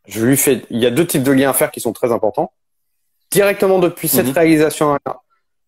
je 0.08 0.26
lui 0.26 0.38
fais. 0.38 0.62
Il 0.70 0.80
y 0.80 0.86
a 0.86 0.91
deux 0.91 1.05
types 1.05 1.24
de 1.24 1.32
liens 1.32 1.49
à 1.49 1.53
faire 1.53 1.72
qui 1.72 1.80
sont 1.82 1.93
très 1.93 2.12
importants. 2.12 2.51
Directement 3.32 3.80
depuis 3.80 4.08
cette 4.08 4.28
Mhm. 4.28 4.34
réalisation, 4.34 4.97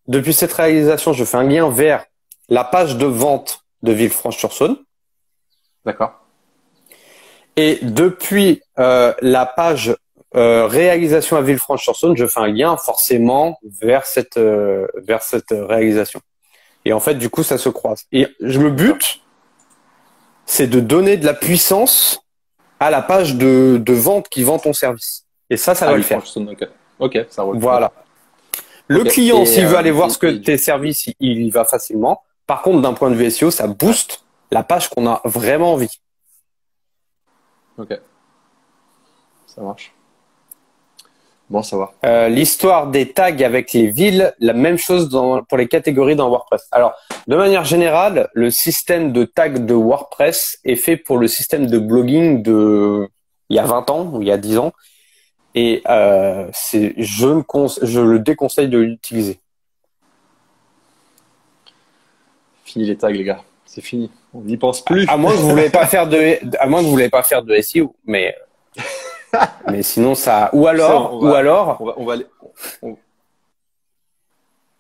depuis 0.08 0.34
cette 0.34 0.54
réalisation, 0.54 1.12
je 1.14 1.24
fais 1.26 1.38
un 1.38 1.44
lien 1.44 1.70
vers 1.70 2.06
la 2.48 2.64
page 2.64 2.98
de 2.98 3.06
vente 3.06 3.66
de 3.84 3.92
Villefranche-sur-Saône. 3.92 4.78
D'accord. 5.86 6.14
Et 7.56 7.80
depuis 7.82 8.62
euh, 8.78 9.14
la 9.22 9.46
page 9.46 9.96
euh, 10.36 10.66
réalisation 10.68 11.38
à 11.38 11.42
Villefranche-sur-Saône, 11.42 12.16
je 12.16 12.28
fais 12.28 12.40
un 12.40 12.48
lien 12.48 12.78
forcément 12.78 13.60
vers 13.64 14.06
cette 14.06 14.38
euh, 14.38 14.88
vers 14.96 15.22
cette 15.24 15.52
réalisation. 15.52 16.22
Et 16.86 16.94
en 16.94 17.00
fait, 17.00 17.16
du 17.16 17.30
coup, 17.30 17.44
ça 17.44 17.58
se 17.58 17.70
croise. 17.70 18.04
Et 18.12 18.28
je- 18.42 18.60
le 18.60 18.70
but, 18.70 19.22
c'est 20.46 20.68
de 20.68 20.80
donner 20.80 21.18
de 21.18 21.26
la 21.26 21.34
puissance 21.34 22.22
à 22.80 22.90
la 22.90 23.02
page 23.02 23.36
de, 23.36 23.78
de 23.84 23.94
vente 23.94 24.30
qui 24.30 24.44
vend 24.44 24.60
ton 24.60 24.72
service. 24.74 25.26
Et 25.50 25.58
ça, 25.58 25.76
ça 25.76 25.88
Ah 25.88 25.92
va 25.92 25.98
le 25.98 26.04
faire. 26.04 26.22
franchement, 26.24 26.52
Ok. 26.52 26.68
Ok, 27.00 27.26
ça 27.30 27.44
roule. 27.44 27.58
Voilà. 27.58 27.92
Le 28.88 29.04
client, 29.04 29.46
s'il 29.46 29.66
veut 29.68 29.76
euh, 29.76 29.80
aller 29.80 29.92
voir 29.92 30.08
et- 30.08 30.12
ce 30.12 30.18
que 30.18 30.28
et- 30.28 30.42
tes 30.42 30.58
services, 30.58 31.10
il 31.20 31.42
y 31.44 31.50
va 31.50 31.66
facilement. 31.66 32.22
Par 32.50 32.64
contre, 32.64 32.82
d'un 32.82 32.94
point 32.94 33.12
de 33.12 33.16
vue 33.16 33.30
SEO, 33.30 33.52
ça 33.52 33.68
booste 33.68 34.24
la 34.50 34.64
page 34.64 34.90
qu'on 34.90 35.06
a 35.06 35.22
vraiment 35.24 35.74
envie. 35.74 36.02
Ok. 37.78 37.94
Ça 39.46 39.62
marche. 39.62 39.94
Bon, 41.48 41.62
ça 41.62 41.78
va. 41.78 41.94
Euh, 42.06 42.28
L'histoire 42.28 42.88
des 42.88 43.12
tags 43.12 43.38
avec 43.46 43.72
les 43.74 43.92
villes, 43.92 44.34
la 44.40 44.54
même 44.54 44.80
chose 44.80 45.10
dans, 45.10 45.44
pour 45.44 45.60
les 45.60 45.68
catégories 45.68 46.16
dans 46.16 46.28
WordPress. 46.28 46.68
Alors, 46.72 46.96
de 47.28 47.36
manière 47.36 47.66
générale, 47.66 48.30
le 48.34 48.50
système 48.50 49.12
de 49.12 49.26
tags 49.26 49.50
de 49.50 49.74
WordPress 49.76 50.58
est 50.66 50.76
fait 50.76 50.98
pour 50.98 51.20
le 51.20 51.28
système 51.28 51.68
de 51.68 51.78
blogging 51.78 52.42
de 52.42 53.08
il 53.50 53.58
y 53.58 53.60
a 53.60 53.66
20 53.66 53.92
ans 53.92 54.10
ou 54.12 54.24
il 54.24 54.28
y 54.28 54.32
a 54.32 54.38
10 54.38 54.58
ans. 54.58 54.74
Et 55.54 55.84
euh, 55.88 56.48
me 56.74 57.86
je 57.86 58.02
le 58.02 58.18
déconseille 58.18 58.70
de 58.70 58.80
l'utiliser. 58.80 59.40
Fini 62.70 62.86
les 62.86 62.96
tags, 62.96 63.10
les 63.10 63.24
gars. 63.24 63.42
C'est 63.66 63.82
fini. 63.82 64.12
On 64.32 64.42
n'y 64.42 64.58
pense 64.58 64.86
plus. 64.86 65.08
À 65.10 65.18
moins 65.18 65.32
que 65.32 65.38
vous 65.38 65.50
voulez 65.50 65.72
pas 65.72 65.88
faire 65.88 66.08
de, 66.08 66.38
à 66.60 66.68
moins 66.68 66.82
que 66.82 66.86
vous 66.86 66.92
voulez 66.92 67.10
pas 67.10 67.24
faire 67.24 67.42
de 67.42 67.60
SEO, 67.62 67.96
mais 68.06 68.36
mais 69.72 69.82
sinon 69.82 70.14
ça. 70.14 70.52
Ou 70.54 70.68
alors, 70.68 70.90
Ça, 70.90 71.12
on 71.16 71.20
va- 71.20 71.32
ou 71.32 71.34
alors, 71.34 71.78
On 71.82 71.86
va, 71.86 71.94
on 71.98 72.06
va 72.06 72.14
aller- 72.14 72.28
on- 72.84 72.98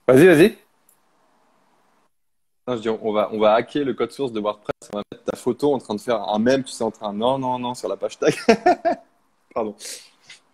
vas-y, 0.07 0.27
vas-y. 0.27 0.55
non, 2.67 2.75
je 2.77 2.81
dis, 2.81 2.89
on 2.89 3.11
va, 3.11 3.29
on 3.31 3.39
va 3.39 3.53
hacker 3.55 3.83
le 3.83 3.93
code 3.95 4.11
source 4.11 4.31
de 4.31 4.39
WordPress. 4.39 4.89
On 4.93 4.97
va 4.99 5.03
mettre 5.11 5.23
ta 5.23 5.35
photo 5.37 5.73
en 5.73 5.79
train 5.79 5.95
de 5.95 6.01
faire 6.01 6.21
un 6.21 6.37
mème, 6.39 6.63
tu 6.63 6.71
sais, 6.71 6.83
en 6.83 6.91
train, 6.91 7.11
non, 7.11 7.39
non, 7.39 7.57
non, 7.57 7.73
sur 7.73 7.89
la 7.89 7.97
page 7.97 8.19
tag. 8.19 8.35
Pardon. 9.55 9.75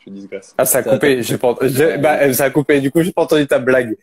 Je 0.06 0.10
digresse. 0.10 0.56
Ah, 0.58 0.66
ça 0.66 0.78
a 0.78 0.84
coupé. 0.84 1.22
J'ai 1.22 1.38
pas, 1.38 1.54
bah, 2.00 2.34
ça 2.34 2.46
a 2.46 2.50
coupé. 2.50 2.80
Du 2.80 2.92
coup, 2.92 3.02
j'ai 3.02 3.12
pas 3.12 3.24
entendu 3.24 3.46
ta 3.48 3.60
blague. 3.60 3.98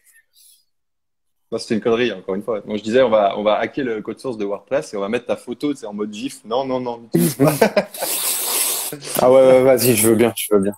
Non, 1.52 1.58
c'était 1.58 1.74
une 1.74 1.80
connerie, 1.82 2.10
encore 2.12 2.34
une 2.34 2.42
fois. 2.42 2.60
Donc, 2.62 2.78
je 2.78 2.82
disais, 2.82 3.02
on 3.02 3.10
va, 3.10 3.34
on 3.38 3.42
va 3.42 3.58
hacker 3.58 3.84
le 3.84 4.00
code 4.00 4.18
source 4.18 4.38
de 4.38 4.44
WordPress 4.46 4.94
et 4.94 4.96
on 4.96 5.00
va 5.00 5.08
mettre 5.10 5.26
ta 5.26 5.36
photo, 5.36 5.72
tu 5.74 5.80
sais, 5.80 5.86
en 5.86 5.92
mode 5.92 6.12
GIF. 6.12 6.38
Non, 6.46 6.64
non, 6.64 6.80
non. 6.80 7.02
Ah 9.20 9.30
ouais, 9.32 9.40
ouais, 9.40 9.62
vas-y, 9.62 9.94
je 9.96 10.08
veux 10.08 10.14
bien, 10.14 10.32
je 10.36 10.54
veux 10.54 10.60
bien. 10.60 10.74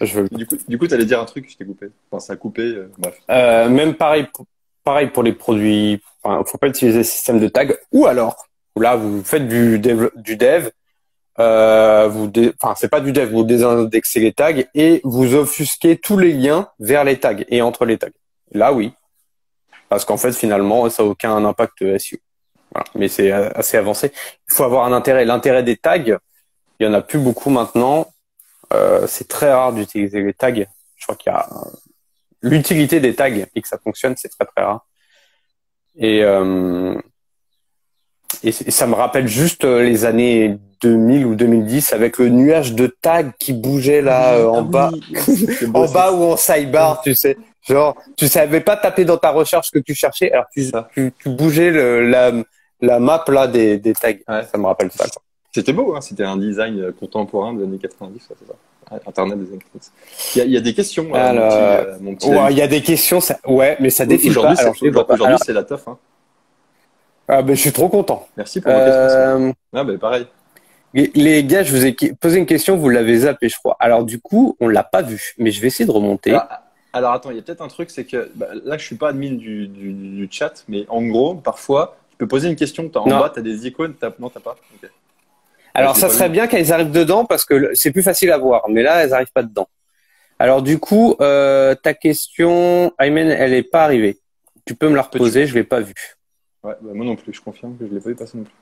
Je 0.00 0.14
veux 0.20 0.22
bien. 0.28 0.38
du 0.38 0.46
coup, 0.46 0.56
du 0.66 0.78
coup, 0.78 0.86
t'allais 0.86 1.04
dire 1.04 1.20
un 1.20 1.26
truc, 1.26 1.50
je 1.50 1.56
t'ai 1.56 1.66
coupé. 1.66 1.88
Enfin, 2.10 2.18
ça 2.20 2.32
a 2.32 2.36
coupé, 2.36 2.62
euh, 2.62 2.90
bref. 2.96 3.14
Euh, 3.30 3.68
même 3.68 3.94
pareil, 3.94 4.26
pour- 4.32 4.46
pareil 4.84 5.08
pour 5.08 5.22
les 5.22 5.32
produits. 5.34 6.00
Enfin, 6.22 6.42
faut 6.46 6.56
pas 6.56 6.68
utiliser 6.68 6.98
le 6.98 7.04
système 7.04 7.38
de 7.38 7.48
tag. 7.48 7.76
Ou 7.92 8.06
alors, 8.06 8.36
là, 8.76 8.96
vous 8.96 9.22
faites 9.22 9.46
du 9.48 9.78
dev, 9.78 10.08
du 10.16 10.36
dev. 10.36 10.70
Euh, 11.38 12.08
vous, 12.08 12.26
dé- 12.26 12.52
enfin, 12.60 12.74
c'est 12.76 12.88
pas 12.88 13.00
du 13.00 13.12
dev. 13.12 13.30
Vous 13.30 13.44
désindexez 13.44 14.20
les 14.20 14.32
tags 14.32 14.62
et 14.74 15.00
vous 15.04 15.34
offusquez 15.34 15.98
tous 15.98 16.16
les 16.16 16.32
liens 16.32 16.68
vers 16.78 17.04
les 17.04 17.18
tags 17.20 17.36
et 17.48 17.60
entre 17.60 17.84
les 17.84 17.98
tags. 17.98 18.08
Là, 18.52 18.72
oui, 18.72 18.92
parce 19.90 20.06
qu'en 20.06 20.16
fait, 20.16 20.32
finalement, 20.32 20.88
ça 20.88 21.02
n'a 21.02 21.10
aucun 21.10 21.44
impact 21.44 21.98
SEO. 21.98 22.16
Voilà. 22.72 22.86
Mais 22.94 23.08
c'est 23.08 23.30
euh, 23.30 23.50
assez 23.54 23.76
avancé. 23.76 24.12
Il 24.48 24.54
faut 24.54 24.64
avoir 24.64 24.86
un 24.86 24.92
intérêt. 24.92 25.26
L'intérêt 25.26 25.62
des 25.62 25.76
tags, 25.76 25.98
il 25.98 26.16
y 26.80 26.86
en 26.86 26.94
a 26.94 27.02
plus 27.02 27.18
beaucoup 27.18 27.50
maintenant. 27.50 28.06
Euh, 28.72 29.06
c'est 29.06 29.28
très 29.28 29.52
rare 29.52 29.74
d'utiliser 29.74 30.22
les 30.22 30.32
tags. 30.32 30.54
Je 30.54 31.04
crois 31.04 31.16
qu'il 31.16 31.32
y 31.32 31.34
a 31.34 31.48
l'utilité 32.42 33.00
des 33.00 33.14
tags 33.14 33.28
et 33.54 33.60
que 33.60 33.68
ça 33.68 33.78
fonctionne, 33.78 34.14
c'est 34.16 34.28
très 34.28 34.46
très 34.46 34.64
rare. 34.64 34.86
Et, 35.96 36.22
euh, 36.22 36.94
et, 38.42 38.52
ça 38.52 38.86
me 38.86 38.94
rappelle 38.94 39.28
juste 39.28 39.64
euh, 39.64 39.82
les 39.82 40.04
années 40.04 40.58
2000 40.82 41.26
ou 41.26 41.34
2010 41.34 41.92
avec 41.92 42.18
le 42.18 42.28
nuage 42.28 42.74
de 42.74 42.86
tags 42.86 43.32
qui 43.38 43.52
bougeait 43.52 44.00
là 44.00 44.34
euh, 44.34 44.46
en 44.46 44.58
Ah 44.58 44.62
bas, 44.62 44.90
oui, 44.92 45.46
c'est 45.58 45.66
beau, 45.66 45.80
en 45.84 45.90
bas 45.90 46.12
ou 46.12 46.22
en 46.24 46.36
sidebar, 46.36 47.02
tu 47.02 47.14
sais. 47.14 47.36
Genre, 47.68 47.96
tu 48.16 48.26
savais 48.28 48.60
pas 48.60 48.76
taper 48.76 49.04
dans 49.04 49.18
ta 49.18 49.30
recherche 49.30 49.66
ce 49.68 49.72
que 49.72 49.78
tu 49.84 49.94
cherchais, 49.94 50.30
alors 50.32 50.46
tu, 50.52 50.64
Ça. 50.64 50.88
tu, 50.94 51.12
tu 51.18 51.28
bougeais 51.28 51.70
le, 51.70 52.08
la, 52.08 52.32
la 52.80 52.98
map 52.98 53.24
là 53.28 53.46
des, 53.46 53.78
des 53.78 53.92
tags. 53.92 54.08
Ouais. 54.28 54.42
Ça 54.50 54.56
me 54.58 54.66
rappelle 54.66 54.90
ça. 54.90 55.04
quoi. 55.08 55.22
C'était 55.52 55.72
beau, 55.72 55.94
hein. 55.96 56.00
c'était 56.00 56.24
un 56.24 56.36
design 56.36 56.92
contemporain 56.92 57.52
des 57.52 57.64
années 57.64 57.78
90, 57.78 58.14
ouais, 58.14 58.36
c'est 58.38 58.46
ça. 58.46 58.54
Ouais, 58.92 59.00
Internet 59.06 59.38
des 59.38 59.48
années 59.52 59.58
90. 59.72 59.92
Il 60.34 60.38
y 60.38 60.42
a, 60.42 60.44
il 60.46 60.50
y 60.52 60.56
a 60.56 60.60
des 60.60 60.74
questions, 60.74 61.06
euh, 61.12 61.16
Alors, 61.16 61.44
mon 61.50 61.50
petit, 61.50 61.58
euh, 61.58 61.98
mon 62.00 62.14
petit 62.14 62.28
Ouais, 62.28 62.52
il 62.52 62.58
y 62.58 62.62
a 62.62 62.66
des 62.68 62.82
questions, 62.82 63.20
ça, 63.20 63.36
ouais, 63.46 63.76
mais 63.80 63.90
ça 63.90 64.06
défile 64.06 64.32
pas. 64.34 64.40
Aujourd'hui, 64.40 64.58
Alors, 64.60 64.74
les 64.74 64.78
c'est 64.88 64.92
pas. 64.94 65.00
aujourd'hui, 65.02 65.26
Alors, 65.26 65.38
c'est 65.44 65.52
la 65.52 65.62
teuf. 65.64 65.86
Hein. 65.88 65.98
ah, 67.28 67.42
ben, 67.42 67.54
je 67.54 67.60
suis 67.60 67.72
trop 67.72 67.88
content. 67.88 68.26
Merci 68.36 68.60
pour 68.60 68.72
vos 68.72 68.78
questions. 68.78 68.94
Euh, 68.98 69.52
Ah, 69.74 69.84
ben, 69.84 69.98
pareil. 69.98 70.26
Les 70.94 71.44
gars, 71.44 71.62
je 71.62 71.70
vous 71.72 71.86
ai 71.86 71.92
posé 72.20 72.38
une 72.38 72.46
question, 72.46 72.76
vous 72.76 72.88
l'avez 72.88 73.18
zappé, 73.18 73.48
je 73.48 73.56
crois. 73.56 73.76
Alors 73.78 74.02
du 74.04 74.18
coup, 74.20 74.56
on 74.60 74.66
l'a 74.66 74.82
pas 74.82 75.02
vu, 75.02 75.34
mais 75.38 75.52
je 75.52 75.60
vais 75.60 75.68
essayer 75.68 75.86
de 75.86 75.92
remonter. 75.92 76.30
Alors, 76.30 76.48
alors, 76.92 77.12
attends, 77.12 77.30
il 77.30 77.36
y 77.36 77.38
a 77.38 77.42
peut-être 77.42 77.60
un 77.60 77.68
truc, 77.68 77.90
c'est 77.90 78.04
que 78.04 78.30
bah, 78.34 78.48
là, 78.64 78.76
je 78.76 78.84
suis 78.84 78.96
pas 78.96 79.10
admin 79.10 79.32
du, 79.32 79.68
du, 79.68 79.92
du 79.92 80.28
chat, 80.30 80.64
mais 80.68 80.84
en 80.88 81.02
gros, 81.02 81.34
parfois, 81.34 81.96
tu 82.10 82.16
peux 82.16 82.26
poser 82.26 82.48
une 82.48 82.56
question, 82.56 82.88
t'as 82.88 83.00
en 83.00 83.08
bas, 83.08 83.30
tu 83.32 83.38
as 83.38 83.42
des 83.42 83.66
icônes, 83.66 83.94
t'as... 83.94 84.10
non, 84.18 84.28
t'as 84.28 84.40
pas? 84.40 84.56
Alors 85.72 85.96
ça 85.96 86.08
serait 86.08 86.26
vu. 86.26 86.32
bien 86.32 86.48
qu'elles 86.48 86.72
arrivent 86.72 86.90
dedans 86.90 87.24
parce 87.24 87.44
que 87.44 87.70
c'est 87.74 87.92
plus 87.92 88.02
facile 88.02 88.32
à 88.32 88.38
voir, 88.38 88.68
mais 88.68 88.82
là, 88.82 89.04
elles 89.04 89.14
arrivent 89.14 89.32
pas 89.32 89.44
dedans. 89.44 89.68
Alors 90.40 90.62
du 90.62 90.78
coup, 90.78 91.14
euh, 91.20 91.76
ta 91.76 91.94
question, 91.94 92.92
Aymen, 92.98 93.28
elle 93.28 93.52
est 93.52 93.62
pas 93.62 93.84
arrivée. 93.84 94.18
Tu 94.66 94.74
peux 94.74 94.88
me 94.88 94.96
la 94.96 95.02
reposer, 95.02 95.46
je 95.46 95.54
l'ai 95.54 95.64
pas 95.64 95.80
vue. 95.80 95.94
Ouais, 96.64 96.74
bah, 96.80 96.90
moi 96.92 97.06
non 97.06 97.14
plus, 97.14 97.32
je 97.32 97.40
confirme 97.40 97.76
que 97.78 97.86
je 97.86 97.94
l'ai 97.94 98.00
pas 98.00 98.08
vu 98.08 98.16
passer 98.16 98.36
non 98.36 98.44
plus. 98.44 98.54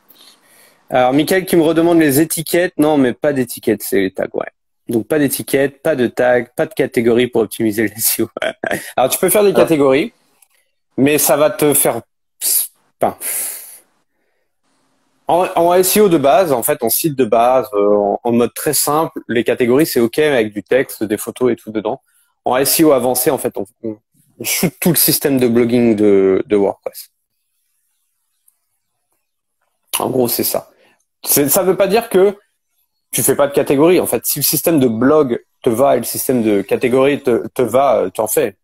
Alors, 0.91 1.13
Michael 1.13 1.47
qui 1.47 1.57
me 1.57 1.63
redemande 1.63 1.99
les 1.99 2.21
étiquettes. 2.21 2.75
Non, 2.79 2.99
mais 2.99 3.13
pas 3.13 3.33
d'étiquettes, 3.33 3.83
c'est 3.83 4.01
les 4.01 4.11
tags, 4.11 4.27
ouais. 4.35 4.47
Donc, 4.89 5.07
pas 5.07 5.19
d'étiquettes, 5.19 5.83
pas 5.83 5.95
de 5.97 6.07
tags, 6.07 6.45
pas 6.57 6.67
de 6.67 6.75
catégories 6.75 7.27
pour 7.27 7.43
optimiser 7.43 7.83
le 7.83 7.91
SEO. 7.97 8.29
Alors, 8.97 9.11
tu 9.11 9.19
peux 9.19 9.29
faire 9.29 9.45
des 9.45 9.53
catégories, 9.53 10.13
mais 10.97 11.19
ça 11.19 11.37
va 11.37 11.51
te 11.51 11.75
faire... 11.75 12.01
Enfin, 13.01 13.17
en, 15.29 15.47
en, 15.57 15.83
SEO 15.83 16.09
de 16.09 16.17
base, 16.17 16.53
en 16.53 16.63
fait, 16.63 16.83
en 16.83 16.89
site 16.89 17.15
de 17.15 17.27
base, 17.27 17.69
euh, 17.75 18.17
en, 18.25 18.33
mode 18.33 18.55
très 18.55 18.73
simple, 18.73 19.21
les 19.29 19.45
catégories, 19.45 19.85
c'est 19.85 20.01
OK 20.01 20.19
avec 20.19 20.55
du 20.55 20.63
texte, 20.63 21.05
des 21.05 21.19
photos 21.19 21.53
et 21.53 21.57
tout 21.57 21.71
dedans. 21.71 22.01
En 22.47 22.65
SEO 22.65 22.93
avancé, 22.93 23.31
en 23.31 23.37
fait, 23.37 23.57
on, 23.59 23.67
on, 23.83 23.99
shoot 24.43 24.73
tout 24.81 24.89
le 24.89 24.97
système 24.97 25.39
de 25.39 25.47
blogging 25.47 25.97
de, 25.97 26.43
de 26.47 26.57
WordPress. 26.57 27.11
En 29.99 30.09
gros, 30.09 30.29
c'est 30.29 30.45
ça. 30.45 30.71
Ça 31.25 31.43
ne 31.43 31.67
veut 31.67 31.77
pas 31.77 31.89
dire 31.89 32.09
que 32.09 32.39
tu 33.11 33.23
fais 33.23 33.37
pas 33.37 33.47
de 33.47 33.53
catégorie. 33.53 34.01
En 34.01 34.07
fait, 34.07 34.25
si 34.27 34.39
le 34.39 34.45
système 34.45 34.79
de 34.79 34.89
blog 34.89 35.43
te 35.63 35.71
va 35.71 35.97
et 35.97 35.99
le 35.99 36.05
système 36.05 36.43
de 36.43 36.63
catégorie 36.63 37.23
te, 37.23 37.47
te 37.49 37.63
va, 37.63 38.11
tu 38.13 38.21
en 38.21 38.27
fais. 38.27 38.57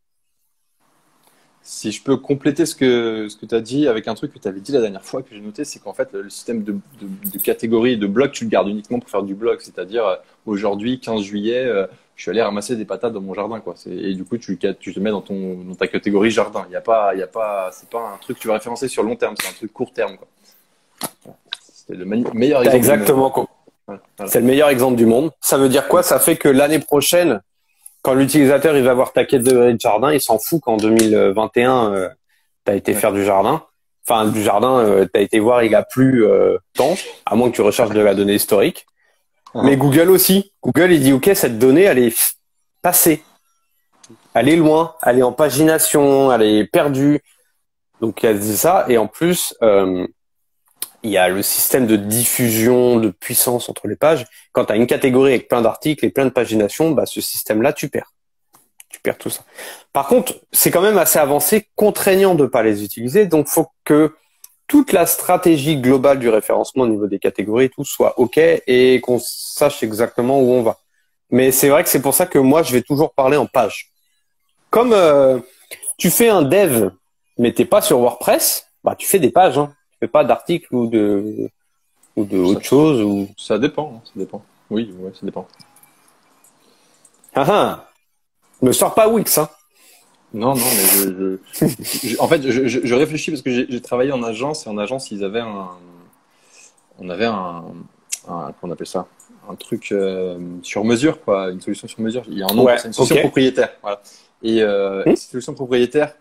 Si 1.63 1.93
je 1.93 2.03
peux 2.03 2.19
compléter 2.19 2.67
ce 2.67 2.75
que, 2.75 3.27
ce 3.29 3.37
que 3.37 3.47
tu 3.47 3.55
as 3.55 3.63
dit 3.63 3.89
avec 3.89 4.07
un 4.07 4.15
truc 4.15 4.35
que 4.35 4.39
tu 4.39 4.47
avais 4.47 4.61
dit 4.61 4.73
la 4.73 4.83
dernière 4.83 5.05
fois 5.05 5.23
que 5.23 5.35
j'ai 5.35 5.41
noté, 5.41 5.65
c'est 5.65 5.79
qu'en 5.79 5.95
fait, 5.95 6.13
le 6.13 6.29
système 6.29 6.63
de, 6.63 6.73
de, 6.73 7.31
de, 7.33 7.39
catégorie 7.39 7.97
de 7.97 8.07
blog, 8.07 8.33
tu 8.33 8.45
le 8.45 8.51
gardes 8.51 8.69
uniquement 8.69 9.01
pour 9.01 9.09
faire 9.09 9.23
du 9.23 9.35
blog. 9.35 9.61
C'est-à-dire, 9.61 10.07
euh, 10.07 10.17
aujourd'hui, 10.45 11.01
15 11.01 11.23
juillet, 11.23 11.65
euh, 11.65 11.87
je 12.17 12.23
suis 12.23 12.31
allé 12.31 12.43
ramasser 12.43 12.77
des 12.77 12.85
patates 12.85 13.15
dans 13.15 13.23
mon 13.23 13.33
jardin. 13.33 13.61
Quoi. 13.61 13.77
Et 13.87 14.13
du 14.13 14.25
coup, 14.25 14.37
tu, 14.37 14.59
tu 14.79 14.93
te 14.95 15.01
mets 15.01 15.11
dans, 15.11 15.23
ton, 15.23 15.55
dans 15.65 15.75
ta 15.75 15.89
catégorie 15.89 16.31
jardin. 16.31 16.67
Il 16.69 16.73
y 16.75 16.77
a 16.77 16.83
pas, 16.83 17.15
il 17.15 17.21
y 17.21 17.23
a 17.23 17.27
pas, 17.27 17.71
c'est 17.73 17.89
pas 17.89 18.13
un 18.15 18.19
truc 18.19 18.37
que 18.37 18.43
tu 18.43 18.49
vas 18.49 18.55
référencer 18.55 18.87
sur 18.87 19.03
long 19.03 19.17
terme, 19.17 19.35
c'est 19.41 19.49
un 19.49 19.53
truc 19.53 19.73
court 19.73 19.93
terme. 19.95 20.19
Quoi. 20.19 20.29
C'est 21.61 21.97
le 21.97 22.05
meilleur 22.05 22.61
exemple. 22.61 22.77
Exactement. 22.77 23.49
C'est 24.27 24.41
le 24.41 24.47
meilleur 24.47 24.69
exemple 24.69 24.97
du 24.97 25.07
monde. 25.07 25.31
Ça 25.41 25.59
veut 25.59 25.69
dire 25.69 25.89
quoi? 25.89 26.03
Ça 26.03 26.19
fait 26.19 26.37
que 26.37 26.49
l'année 26.49 26.79
prochaine, 26.79 27.41
quand 28.03 28.15
l'utilisateur 28.15 28.77
il 28.77 28.85
va 28.85 28.95
voir 28.95 29.13
ta 29.13 29.25
quête 29.25 29.43
de 29.43 29.77
jardin, 29.79 30.13
il 30.13 30.21
s'en 30.21 30.39
fout 30.39 30.61
qu'en 30.63 30.77
2021 30.77 32.11
tu 32.65 32.73
as 32.73 32.75
été 32.75 32.95
faire 32.95 33.13
du 33.13 33.25
jardin. 33.25 33.63
Enfin, 34.07 34.27
du 34.27 34.43
jardin, 34.43 34.81
euh, 34.81 35.07
tu 35.13 35.19
as 35.19 35.23
été 35.23 35.39
voir, 35.39 35.63
il 35.63 35.75
a 35.75 35.83
plus 35.83 36.27
euh, 36.27 36.59
tant, 36.75 36.95
à 37.25 37.37
moins 37.37 37.51
que 37.51 37.57
tu 37.57 37.63
recherches 37.63 37.91
de 37.91 38.01
la 38.01 38.15
donnée 38.15 38.35
historique. 38.35 38.87
Uh-huh. 39.55 39.65
Mais 39.65 39.77
Google 39.77 40.11
aussi. 40.11 40.53
Google, 40.63 40.93
il 40.93 41.01
dit, 41.01 41.13
OK, 41.13 41.31
cette 41.35 41.59
donnée, 41.59 41.85
elle 41.85 41.99
est 41.99 42.15
passée. 42.83 43.23
Elle 44.35 44.49
est 44.49 44.57
loin, 44.57 44.95
elle 45.03 45.19
est 45.19 45.23
en 45.23 45.33
pagination, 45.33 46.31
elle 46.33 46.43
est 46.43 46.67
perdue. 46.67 47.21
Donc, 48.01 48.23
il 48.23 48.27
a 48.27 48.35
dit 48.35 48.57
ça. 48.57 48.85
Et 48.89 48.99
en 48.99 49.07
plus, 49.07 49.55
euh, 49.63 50.07
il 51.05 51.11
y 51.11 51.19
a 51.19 51.29
le 51.29 51.43
système 51.43 51.87
de 51.87 51.97
diffusion 51.97 52.97
de 52.97 53.11
puissance 53.11 53.69
entre 53.69 53.89
les 53.89 53.95
pages. 53.95 54.25
Quand 54.53 54.65
tu 54.65 54.73
as 54.73 54.77
une 54.77 54.87
catégorie 54.87 55.33
avec 55.33 55.49
plein 55.49 55.61
d'articles 55.61 56.05
et 56.05 56.11
plein 56.11 56.25
de 56.25 56.31
paginations, 56.31 56.93
bah, 56.93 57.05
ce 57.05 57.21
système-là, 57.21 57.75
tu 57.75 57.91
perds. 57.91 58.13
Tu 58.89 59.01
perds 59.01 59.19
tout 59.19 59.29
ça. 59.29 59.43
Par 59.93 60.09
contre, 60.09 60.35
c'est 60.51 60.71
quand 60.71 60.81
même 60.81 60.97
assez 60.97 61.19
avancé, 61.19 61.69
contraignant 61.77 62.35
de 62.35 62.47
pas 62.47 62.63
les 62.63 62.83
utiliser. 62.83 63.27
Donc, 63.27 63.49
faut 63.49 63.69
que 63.85 64.15
toute 64.67 64.93
la 64.93 65.05
stratégie 65.05 65.77
globale 65.77 66.19
du 66.19 66.31
référencement 66.31 66.85
au 66.85 66.89
niveau 66.89 67.07
des 67.07 67.19
catégories, 67.19 67.69
tout 67.69 67.85
soit 67.85 68.19
OK 68.19 68.39
et 68.39 69.01
qu'on 69.03 69.19
sache 69.19 69.83
exactement 69.83 70.41
où 70.41 70.53
on 70.53 70.63
va. 70.63 70.79
Mais 71.29 71.53
c'est 71.53 71.69
vrai 71.69 71.85
que 71.85 71.91
c'est 71.91 72.01
pour 72.01 72.15
ça 72.15 72.25
que 72.25 72.39
moi, 72.39 72.63
je 72.63 72.73
vais 72.73 72.83
toujours 72.83 73.13
parler 73.13 73.37
en 73.37 73.47
page. 73.47 73.93
Comme 74.71 74.95
euh, 74.95 75.39
tu 75.99 76.11
fais 76.11 76.31
un 76.31 76.41
dev, 76.41 76.91
mais 77.37 77.53
t'es 77.53 77.67
pas 77.67 77.83
sur 77.83 77.99
WordPress, 77.99 78.71
bah 78.83 78.95
tu 78.97 79.07
fais 79.07 79.19
des 79.19 79.31
pages. 79.31 79.59
Hein 79.59 79.75
pas 80.07 80.25
d'article 80.25 80.75
ou 80.75 80.87
de 80.87 81.49
ou 82.17 82.25
de 82.25 82.39
autre 82.39 82.63
chose 82.63 83.03
ou 83.03 83.29
ça 83.37 83.59
dépend, 83.59 83.95
hein, 83.97 84.01
ça 84.05 84.13
dépend. 84.17 84.43
Oui, 84.71 84.95
ouais, 84.99 85.13
ça 85.13 85.27
dépend. 85.27 85.47
Ah 87.35 87.45
ah, 87.49 87.91
me 88.63 88.73
sors 88.73 88.95
pas 88.95 89.09
Wix, 89.09 89.39
hein. 89.39 89.49
Non, 90.33 90.55
non, 90.55 90.65
mais 90.65 91.39
je, 92.03 92.19
en 92.19 92.27
fait, 92.27 92.43
je, 92.43 92.67
je, 92.67 92.95
réfléchis 92.95 93.31
parce 93.31 93.43
que 93.43 93.51
j'ai 93.53 93.81
travaillé 93.81 94.11
en 94.11 94.23
agence 94.25 94.67
et 94.67 94.71
en 94.71 94.79
agence 94.79 95.13
ils 95.13 95.23
avaient 95.23 95.41
un, 95.41 95.69
on 96.99 97.09
avait 97.09 97.27
un, 97.27 97.63
un 98.29 98.53
qu'on 98.61 98.71
appelle 98.73 98.87
ça, 98.87 99.07
un 99.49 99.55
truc 99.55 99.93
euh, 99.93 100.39
sur 100.63 100.85
mesure, 100.85 101.23
quoi, 101.23 101.51
une 101.51 101.61
solution 101.61 101.87
sur 101.87 102.01
mesure. 102.01 102.25
Il 102.27 102.39
y 102.39 102.43
a 102.43 102.47
un 102.51 102.55
nom, 102.55 102.67
c'est 102.77 102.89
une 102.89 102.93
solution 102.93 103.21
propriétaire, 103.21 103.75
voilà. 103.81 104.01
Et 104.43 104.61
euh, 104.63 105.05
hmm. 105.07 105.15
cette 105.15 105.31
solution 105.31 105.55
propriétaire, 105.55 106.17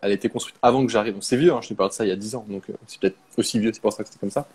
elle 0.00 0.10
a 0.10 0.14
été 0.14 0.28
construite 0.28 0.56
avant 0.62 0.84
que 0.84 0.90
j'arrive. 0.90 1.16
C'est 1.20 1.36
vieux, 1.36 1.52
hein, 1.52 1.60
je 1.62 1.68
te 1.68 1.74
parle 1.74 1.90
de 1.90 1.94
ça 1.94 2.04
il 2.04 2.08
y 2.08 2.12
a 2.12 2.16
10 2.16 2.34
ans, 2.34 2.44
donc 2.48 2.64
euh, 2.68 2.74
c'est 2.86 3.00
peut-être 3.00 3.16
aussi 3.36 3.58
vieux, 3.58 3.72
c'est 3.72 3.80
pour 3.80 3.92
ça 3.92 4.02
que 4.02 4.08
c'est 4.10 4.20
comme 4.20 4.30
ça. 4.30 4.46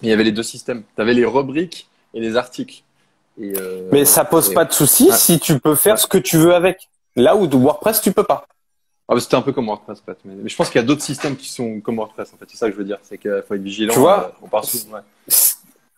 Mais 0.00 0.08
il 0.08 0.10
y 0.10 0.14
avait 0.14 0.24
les 0.24 0.32
deux 0.32 0.42
systèmes. 0.42 0.84
Tu 0.94 1.02
avais 1.02 1.14
les 1.14 1.24
rubriques 1.24 1.88
et 2.14 2.20
les 2.20 2.36
articles. 2.36 2.82
Et, 3.40 3.52
euh, 3.56 3.88
Mais 3.92 4.04
ça 4.04 4.24
pose 4.24 4.52
pas 4.52 4.64
de 4.64 4.72
souci 4.72 5.10
si 5.12 5.40
tu 5.40 5.58
peux 5.58 5.74
faire 5.74 5.98
ce 5.98 6.06
que 6.06 6.18
tu 6.18 6.36
veux 6.36 6.54
avec. 6.54 6.88
Là 7.16 7.36
où 7.36 7.46
de 7.46 7.56
WordPress, 7.56 8.00
tu 8.00 8.12
peux 8.12 8.24
pas. 8.24 8.46
Ah, 9.08 9.18
C'était 9.18 9.34
un 9.34 9.42
peu 9.42 9.52
comme 9.52 9.66
WordPress, 9.66 9.98
en 10.00 10.04
fait. 10.04 10.18
Mais, 10.24 10.48
je 10.48 10.56
pense 10.56 10.70
qu'il 10.70 10.80
y 10.80 10.84
a 10.84 10.86
d'autres 10.86 11.02
systèmes 11.02 11.36
qui 11.36 11.48
sont 11.48 11.80
comme 11.80 11.96
WordPress, 11.96 12.32
en 12.32 12.36
fait. 12.36 12.46
C'est 12.48 12.56
ça 12.56 12.66
que 12.68 12.72
je 12.72 12.78
veux 12.78 12.84
dire. 12.84 12.98
C'est 13.02 13.18
qu'il 13.18 13.42
faut 13.46 13.54
être 13.54 13.62
vigilant. 13.62 13.92
Tu 13.92 13.98
vois, 13.98 14.28
euh, 14.28 14.38
on 14.42 14.48
part 14.48 14.64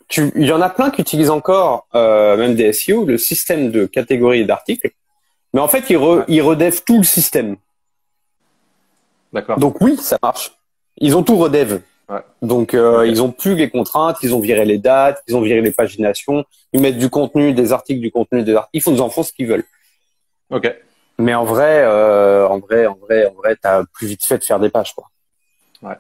tu, 0.07 0.33
il 0.37 0.47
y 0.47 0.53
en 0.53 0.61
a 0.61 0.69
plein 0.69 0.91
qui 0.91 1.01
utilisent 1.01 1.31
encore, 1.31 1.87
euh, 1.95 2.37
même 2.37 2.55
des 2.55 2.73
SEO, 2.73 3.07
le 3.07 3.17
système 3.17 3.71
de 3.71 3.87
catégories 3.87 4.45
d'articles. 4.45 4.91
Mais 5.55 5.61
en 5.61 5.69
fait, 5.69 5.89
ils, 5.89 5.97
re, 5.97 6.25
ils 6.29 6.43
redèvent 6.43 6.83
tout 6.85 6.99
le 6.99 7.05
système. 7.05 7.57
Donc 9.59 9.81
oui, 9.81 9.97
ça 9.97 10.19
marche. 10.23 10.53
Ils 10.99 11.17
ont 11.17 11.23
tout 11.23 11.37
redev. 11.37 11.81
Donc 12.43 12.75
euh, 12.75 13.07
ils 13.07 13.23
ont 13.23 13.33
plus 13.33 13.55
les 13.55 13.71
contraintes, 13.71 14.19
ils 14.23 14.35
ont 14.35 14.41
viré 14.41 14.65
les 14.65 14.79
dates, 14.79 15.23
ils 15.27 15.37
ont 15.37 15.41
viré 15.41 15.63
les 15.63 15.73
paginations, 15.73 16.45
ils 16.73 16.81
mettent 16.81 16.99
du 16.99 17.09
contenu, 17.09 17.55
des 17.55 17.73
articles, 17.73 18.01
du 18.01 18.11
contenu, 18.11 18.43
des 18.43 18.55
articles. 18.55 18.71
Ils 18.75 18.83
font, 18.83 18.93
des 18.93 19.01
enfants 19.01 19.23
ce 19.23 19.33
qu'ils 19.33 19.47
veulent. 19.47 19.65
Ok. 20.51 20.73
Mais 21.19 21.35
en 21.35 21.45
vrai, 21.45 21.83
euh, 21.83 22.47
en 22.47 22.59
vrai, 22.59 22.87
en 22.87 22.97
vrai, 22.97 23.27
en 23.27 23.35
vrai, 23.35 23.57
t'as 23.61 23.85
plus 23.85 24.07
vite 24.07 24.25
fait 24.25 24.39
de 24.39 24.45
faire 24.45 24.61
des 24.61 24.69
pages, 24.69 24.95
quoi. 24.95 25.09
Ouais. 25.83 25.97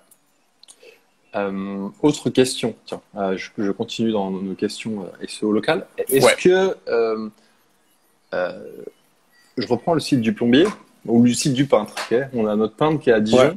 Euh, 1.37 1.89
autre 2.03 2.30
question. 2.30 2.74
Tiens, 2.85 3.01
je, 3.14 3.49
je, 3.57 3.70
continue 3.70 4.12
dans 4.12 4.30
nos 4.30 4.55
questions 4.55 5.09
SEO 5.26 5.53
local. 5.53 5.87
Est-ce 5.97 6.37
que 6.37 6.76
je 9.57 9.68
reprends 9.68 9.95
le 9.95 10.01
site 10.01 10.20
du 10.20 10.35
plombier 10.35 10.66
ou 11.07 11.22
du 11.22 11.34
site 11.34 11.55
du 11.55 11.66
peintre. 11.66 11.94
on 12.34 12.46
a 12.46 12.57
notre 12.57 12.74
peintre 12.74 13.00
qui 13.00 13.11
est 13.11 13.14
à 13.14 13.20
Dijon. 13.20 13.57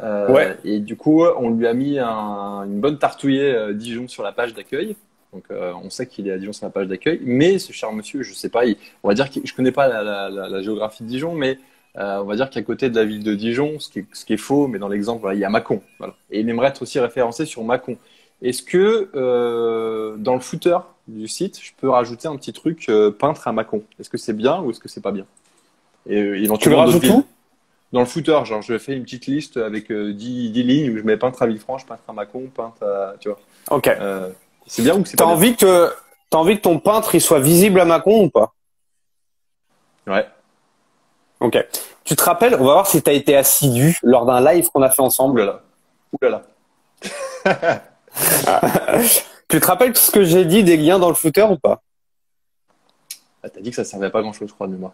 Euh, 0.00 0.28
ouais. 0.28 0.56
Et 0.64 0.80
du 0.80 0.96
coup, 0.96 1.24
on 1.24 1.50
lui 1.50 1.66
a 1.66 1.74
mis 1.74 1.98
un, 1.98 2.64
une 2.64 2.80
bonne 2.80 2.98
tartouillée 2.98 3.54
euh, 3.54 3.72
Dijon 3.72 4.08
sur 4.08 4.22
la 4.22 4.32
page 4.32 4.54
d'accueil. 4.54 4.96
Donc, 5.32 5.44
euh, 5.50 5.72
on 5.82 5.90
sait 5.90 6.06
qu'il 6.06 6.28
est 6.28 6.32
à 6.32 6.38
Dijon 6.38 6.52
sur 6.52 6.66
la 6.66 6.70
page 6.70 6.88
d'accueil. 6.88 7.20
Mais 7.22 7.58
ce 7.58 7.72
cher 7.72 7.92
monsieur, 7.92 8.22
je 8.22 8.34
sais 8.34 8.48
pas, 8.48 8.62
on 9.02 9.08
va 9.08 9.14
dire 9.14 9.30
que 9.30 9.40
je 9.44 9.54
connais 9.54 9.72
pas 9.72 9.88
la, 9.88 10.02
la, 10.02 10.30
la, 10.30 10.48
la 10.48 10.62
géographie 10.62 11.04
de 11.04 11.08
Dijon, 11.08 11.34
mais 11.34 11.58
on 11.96 12.24
va 12.24 12.34
dire 12.34 12.50
qu'à 12.50 12.62
côté 12.62 12.90
de 12.90 12.96
la 12.96 13.04
ville 13.04 13.22
de 13.22 13.34
Dijon, 13.34 13.78
ce 13.78 13.88
qui 13.88 14.00
est, 14.00 14.06
ce 14.12 14.24
qui 14.24 14.32
est 14.32 14.38
faux, 14.38 14.66
mais 14.66 14.78
dans 14.80 14.88
l'exemple, 14.88 15.20
voilà, 15.20 15.36
il 15.36 15.40
y 15.40 15.44
a 15.44 15.48
Mâcon. 15.48 15.80
Voilà. 15.98 16.14
Et 16.30 16.40
il 16.40 16.48
aimerait 16.48 16.68
être 16.68 16.82
aussi 16.82 16.98
référencé 16.98 17.46
sur 17.46 17.62
Mâcon. 17.62 17.96
Est-ce 18.42 18.64
que 18.64 20.16
dans 20.16 20.34
le 20.34 20.40
footer 20.40 20.78
du 21.06 21.28
site, 21.28 21.60
je 21.62 21.70
peux 21.80 21.88
rajouter 21.88 22.26
un 22.26 22.36
petit 22.36 22.52
truc 22.52 22.90
peintre 23.20 23.46
à 23.46 23.52
Mâcon? 23.52 23.84
Est-ce 24.00 24.10
que 24.10 24.18
c'est 24.18 24.32
bien 24.32 24.60
ou 24.60 24.70
est-ce 24.70 24.80
que 24.80 24.88
c'est 24.88 25.00
pas 25.02 25.12
bien? 25.12 25.24
Et 26.06 26.20
euh, 26.20 26.42
éventuellement, 26.42 26.90
tu 26.90 27.00
le 27.00 27.10
rajoutes 27.10 27.26
Dans 27.92 28.00
le 28.00 28.06
footer, 28.06 28.44
genre 28.44 28.62
je 28.62 28.78
fais 28.78 28.94
une 28.94 29.04
petite 29.04 29.26
liste 29.26 29.56
avec 29.56 29.88
10, 29.88 29.92
euh, 29.92 30.12
10, 30.12 30.62
lignes 30.62 30.90
où 30.90 30.98
je 30.98 31.02
mets 31.02 31.16
peintre 31.16 31.42
à 31.42 31.46
Villefranche, 31.46 31.86
peintre 31.86 32.02
à 32.08 32.12
Mâcon, 32.12 32.50
peintre 32.54 32.84
à. 32.84 33.14
Tu 33.20 33.28
vois. 33.28 33.38
Ok. 33.70 33.88
Euh, 33.88 34.30
c'est 34.66 34.82
bien 34.82 34.96
ou 34.96 35.04
c'est 35.04 35.16
pas 35.16 35.26
envie 35.26 35.56
que 35.56 35.90
T'as 36.30 36.38
envie 36.38 36.56
que 36.56 36.62
ton 36.62 36.80
peintre 36.80 37.14
il 37.14 37.20
soit 37.20 37.38
visible 37.38 37.78
à 37.80 37.84
Mâcon 37.84 38.24
ou 38.24 38.30
pas? 38.30 38.54
Ouais. 40.06 40.26
Ok. 41.38 41.64
Tu 42.02 42.16
te 42.16 42.22
rappelles, 42.24 42.54
on 42.54 42.64
va 42.64 42.72
voir 42.72 42.86
si 42.86 43.00
tu 43.02 43.08
as 43.08 43.12
été 43.12 43.36
assidu 43.36 43.98
lors 44.02 44.26
d'un 44.26 44.44
live 44.52 44.68
qu'on 44.70 44.82
a 44.82 44.90
fait 44.90 45.02
ensemble. 45.02 45.40
Oulala. 45.40 45.62
Oulala. 46.20 46.42
tu 49.48 49.60
te 49.60 49.66
rappelles 49.66 49.96
ce 49.96 50.10
que 50.10 50.24
j'ai 50.24 50.44
dit 50.44 50.64
des 50.64 50.76
liens 50.76 50.98
dans 50.98 51.08
le 51.08 51.14
footer 51.14 51.44
ou 51.44 51.56
pas? 51.56 51.82
Ah, 53.42 53.48
T'as 53.48 53.60
dit 53.60 53.70
que 53.70 53.76
ça 53.76 53.84
servait 53.84 54.10
pas 54.10 54.20
grand 54.20 54.32
chose, 54.32 54.48
je 54.48 54.54
crois, 54.54 54.66
de 54.66 54.72
mémoire. 54.72 54.92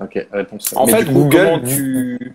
Ok, 0.00 0.26
réponse. 0.32 0.74
En 0.76 0.86
fait, 0.86 1.04
Google, 1.04 1.62
tu... 1.66 2.34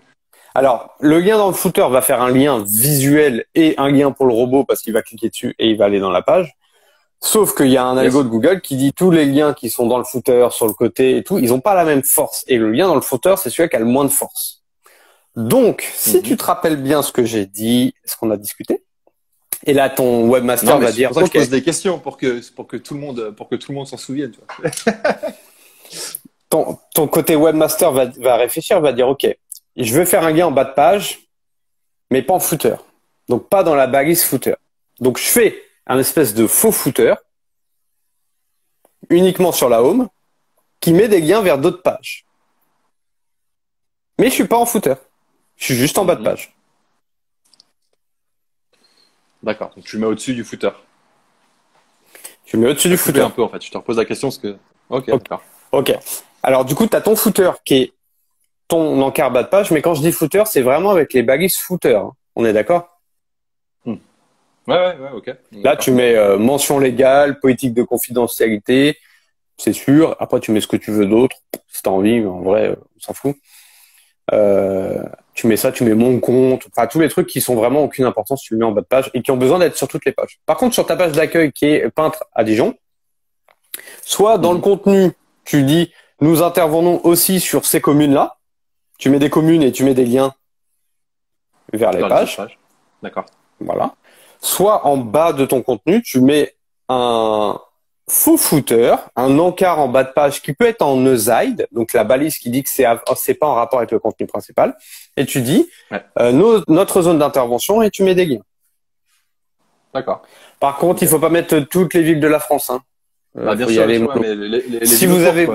Alors, 0.55 0.95
le 0.99 1.20
lien 1.20 1.38
dans 1.38 1.47
le 1.47 1.53
footer 1.53 1.88
va 1.89 2.01
faire 2.01 2.22
un 2.22 2.32
lien 2.32 2.64
visuel 2.66 3.45
et 3.55 3.76
un 3.78 3.89
lien 3.89 4.12
pour 4.12 4.26
le 4.26 4.34
robot 4.34 4.64
parce 4.64 4.82
qu'il 4.82 4.93
va 4.93 5.01
cliquer 5.01 5.30
dessus 5.30 5.55
et 5.60 5.70
il 5.70 5.78
va 5.78 5.86
aller 5.86 5.99
dans 5.99 6.10
la 6.10 6.22
page. 6.22 6.55
Sauf 7.22 7.53
qu'il 7.53 7.68
y 7.68 7.78
a 7.78 7.84
un 7.84 7.97
algo 7.97 8.24
de 8.24 8.30
Google 8.30 8.62
qui 8.62 8.78
dit 8.78 8.93
tous 8.93 9.12
les 9.12 9.26
liens 9.26 9.53
qui 9.53 9.70
sont 9.70 9.86
dans 9.88 9.97
le 9.97 10.05
footer, 10.05 10.47
sur 10.51 10.68
le 10.68 10.74
côté 10.74 11.18
et 11.18 11.24
tout, 11.24 11.38
ils 11.38 11.49
n'ont 11.49 11.60
pas 11.60 11.76
la 11.76 11.84
même 11.84 12.03
force. 12.03 12.45
Et 12.47 12.57
le 12.57 12.72
lien 12.72 12.88
dans 12.88 12.95
le 12.95 13.01
footer, 13.01 13.36
c'est 13.38 13.49
celui 13.49 13.68
qui 13.70 13.76
a 13.76 13.80
le 13.80 13.86
moins 13.86 14.05
de 14.05 14.10
force. 14.10 14.64
Donc, 15.36 15.88
si 15.93 16.18
mhm. 16.18 16.24
tu 16.24 16.38
te 16.38 16.43
rappelles 16.43 16.82
bien 16.82 17.01
ce 17.01 17.12
que 17.12 17.26
j'ai 17.26 17.45
dit, 17.45 17.93
ce 18.05 18.16
qu'on 18.16 18.32
a 18.32 18.38
discuté, 18.38 18.84
Et 19.66 19.74
là, 19.74 19.89
ton 19.89 20.30
webmaster 20.30 20.80
va 20.80 20.91
dire. 20.91 21.10
Pour 21.10 21.22
ça 21.22 21.28
que 21.28 21.39
je 21.39 21.43
pose 21.43 21.49
des 21.49 21.62
questions 21.62 21.99
pour 21.99 22.18
que 22.18 22.41
pour 22.53 22.68
que 22.68 22.78
tout 22.78 22.93
le 22.93 23.01
monde 23.01 23.34
pour 23.36 23.49
que 23.49 23.55
tout 23.55 23.72
le 23.72 23.78
monde 23.78 23.88
s'en 23.88 23.97
souvienne. 23.97 24.34
ton, 26.50 26.80
ton 26.93 27.08
côté 27.08 27.36
webmaster 27.36 27.91
va, 27.91 28.06
va 28.06 28.36
réfléchir, 28.38 28.82
va 28.82 28.91
dire 28.91 29.08
OK, 29.08 29.28
je 29.76 29.93
veux 29.93 30.06
faire 30.06 30.24
un 30.24 30.34
gain 30.34 30.47
en 30.47 30.52
bas 30.52 30.66
de 30.66 30.74
page, 30.74 31.20
mais 32.12 32.22
pas 32.22 32.34
en 32.34 32.39
footer. 32.39 32.76
Donc 33.28 33.47
pas 33.47 33.64
dans 33.64 33.76
la 33.76 33.88
balise 33.88 34.24
footer. 34.24 34.56
Donc 35.00 35.18
je 35.18 35.26
fais 35.26 35.64
un 35.86 36.00
espèce 36.00 36.34
de 36.34 36.47
faux 36.47 36.72
footer 36.72 37.14
uniquement 39.10 39.52
sur 39.52 39.70
la 39.70 39.82
home 39.84 40.10
qui 40.80 40.93
met 40.93 41.08
des 41.08 41.22
liens 41.22 41.41
vers 41.41 41.58
d'autres 41.58 41.82
pages. 41.82 42.26
Mais 44.18 44.26
je 44.26 44.34
suis 44.34 44.47
pas 44.47 44.58
en 44.58 44.66
footer. 44.66 44.95
Je 45.56 45.66
suis 45.66 45.76
juste 45.76 45.97
en 45.97 46.06
bas 46.06 46.16
de 46.16 46.22
mhm. 46.22 46.26
page. 46.26 46.54
D'accord. 49.43 49.72
Donc 49.76 49.86
tu 49.86 49.95
le 49.95 50.02
mets 50.02 50.08
au-dessus 50.08 50.34
du 50.34 50.43
footer. 50.43 50.72
Tu 52.43 52.58
le 52.58 52.64
mets 52.64 52.70
au-dessus 52.70 52.89
du 52.89 52.97
footer. 52.97 53.22
un 53.22 53.30
peu 53.30 53.43
en 53.43 53.50
fait. 53.50 53.62
Je 53.64 53.72
te 53.72 53.78
repose 53.78 53.97
la 53.97 54.06
question 54.06 54.28
parce 54.28 54.39
que. 54.39 54.58
Ok. 54.89 55.08
D'accord. 55.08 55.43
Ok. 55.72 55.94
Alors 56.44 56.66
du 56.66 56.76
coup, 56.76 56.88
tu 56.88 56.96
as 56.96 57.02
ton 57.02 57.16
footer 57.16 57.52
qui 57.66 57.76
est 57.76 57.94
ton 58.68 59.02
encart 59.02 59.32
bas 59.32 59.44
de 59.44 59.48
page, 59.48 59.72
mais 59.72 59.82
quand 59.82 59.96
je 59.96 60.02
dis 60.02 60.12
footer, 60.12 60.44
c'est 60.46 60.62
vraiment 60.62 60.92
avec 60.92 61.14
les 61.14 61.24
balises 61.24 61.58
footer. 61.58 61.96
Hein. 61.96 62.12
On 62.36 62.46
est 62.46 62.54
d'accord? 62.54 63.00
Hmm. 63.86 63.96
Ouais, 64.68 64.76
ouais, 64.76 64.98
ouais, 64.98 65.12
ok. 65.16 65.36
Là, 65.52 65.76
tu 65.76 65.92
mets 65.92 66.16
euh, 66.16 66.38
mention 66.38 66.80
légale, 66.80 67.40
politique 67.40 67.74
de 67.74 67.84
confidentialité, 67.84 68.98
c'est 69.58 69.74
sûr. 69.74 70.16
Après, 70.20 70.40
tu 70.40 70.52
mets 70.52 70.62
ce 70.62 70.68
que 70.68 70.78
tu 70.78 70.92
veux 70.92 71.06
d'autre, 71.06 71.36
si 71.68 71.82
t'as 71.82 71.90
envie, 71.90 72.20
mais 72.20 72.28
en 72.28 72.42
vrai, 72.42 72.76
on 72.96 73.00
s'en 73.00 73.14
fout. 73.14 73.36
Euh, 74.32 75.04
tu 75.34 75.48
mets 75.48 75.58
ça, 75.58 75.72
tu 75.72 75.84
mets 75.84 75.96
mon 75.96 76.20
compte, 76.20 76.68
enfin 76.72 76.86
tous 76.86 77.00
les 77.00 77.10
trucs 77.10 77.28
qui 77.28 77.42
sont 77.42 77.56
vraiment 77.56 77.84
aucune 77.84 78.06
importance, 78.06 78.42
tu 78.42 78.54
le 78.54 78.60
mets 78.60 78.66
en 78.66 78.72
bas 78.72 78.82
de 78.82 78.86
page 78.86 79.10
et 79.14 79.22
qui 79.22 79.32
ont 79.32 79.38
besoin 79.38 79.58
d'être 79.58 79.76
sur 79.76 79.88
toutes 79.88 80.06
les 80.06 80.12
pages. 80.12 80.40
Par 80.46 80.58
contre, 80.58 80.74
sur 80.74 80.86
ta 80.86 80.96
page 80.96 81.14
d'accueil 81.14 81.52
qui 81.52 81.66
est 81.66 81.90
peintre 81.90 82.26
à 82.36 82.44
Dijon, 82.44 82.76
soit 84.04 84.38
dans 84.38 84.52
le 84.52 84.58
mhm. 84.58 84.64
contenu, 84.64 85.12
tu 85.50 85.64
dis 85.64 85.91
nous 86.22 86.43
intervenons 86.43 87.04
aussi 87.06 87.39
sur 87.39 87.66
ces 87.66 87.82
communes-là, 87.82 88.38
tu 89.00 89.10
mets 89.10 89.18
des 89.18 89.32
communes 89.32 89.64
et 89.64 89.72
tu 89.72 89.84
mets 89.84 89.95
des 89.95 90.06
liens 90.06 90.34
vers 91.74 91.91
les 91.91 92.02
pages. 92.02 92.38
D'accord. 93.02 93.26
Voilà. 93.60 93.95
Soit 94.41 94.86
en 94.86 94.97
bas 94.97 95.34
de 95.34 95.45
ton 95.45 95.64
contenu, 95.64 96.04
tu 96.04 96.22
mets 96.22 96.56
un 96.88 97.60
faux 98.08 98.38
footer, 98.38 98.95
un 99.16 99.39
encart 99.39 99.80
en 99.80 99.88
bas 99.88 100.04
de 100.04 100.12
page 100.12 100.41
qui 100.43 100.54
peut 100.54 100.66
être 100.66 100.84
en 100.84 101.04
aside, 101.08 101.68
donc 101.72 101.93
la 101.93 102.04
balise 102.04 102.38
qui 102.38 102.52
dit 102.52 102.64
que 102.64 102.70
c'est 102.70 102.86
c'est 103.16 103.34
pas 103.34 103.47
en 103.47 103.56
rapport 103.56 103.80
avec 103.80 103.91
le 103.91 104.00
contenu 104.00 104.28
principal, 104.28 104.78
et 105.18 105.26
tu 105.26 105.41
dis 105.41 105.68
euh, 106.20 106.62
notre 106.68 107.02
zone 107.02 107.18
d'intervention 107.18 107.82
et 107.82 107.89
tu 107.89 108.04
mets 108.04 108.16
des 108.16 108.26
liens. 108.26 108.43
D'accord. 109.93 110.22
Par 110.60 110.78
contre, 110.78 111.02
il 111.02 111.10
faut 111.10 111.20
pas 111.20 111.30
mettre 111.30 111.58
toutes 111.60 111.95
les 111.95 112.04
villes 112.04 112.20
de 112.20 112.28
la 112.28 112.39
France. 112.39 112.70
Hein. 112.70 112.82
Bah, 113.36 113.56
bien 113.56 113.68
sûr, 113.68 113.88
mais 113.88 114.36
les, 114.36 114.62
les, 114.62 114.86
si 114.86 115.06
vous 115.06 115.24
avez, 115.24 115.48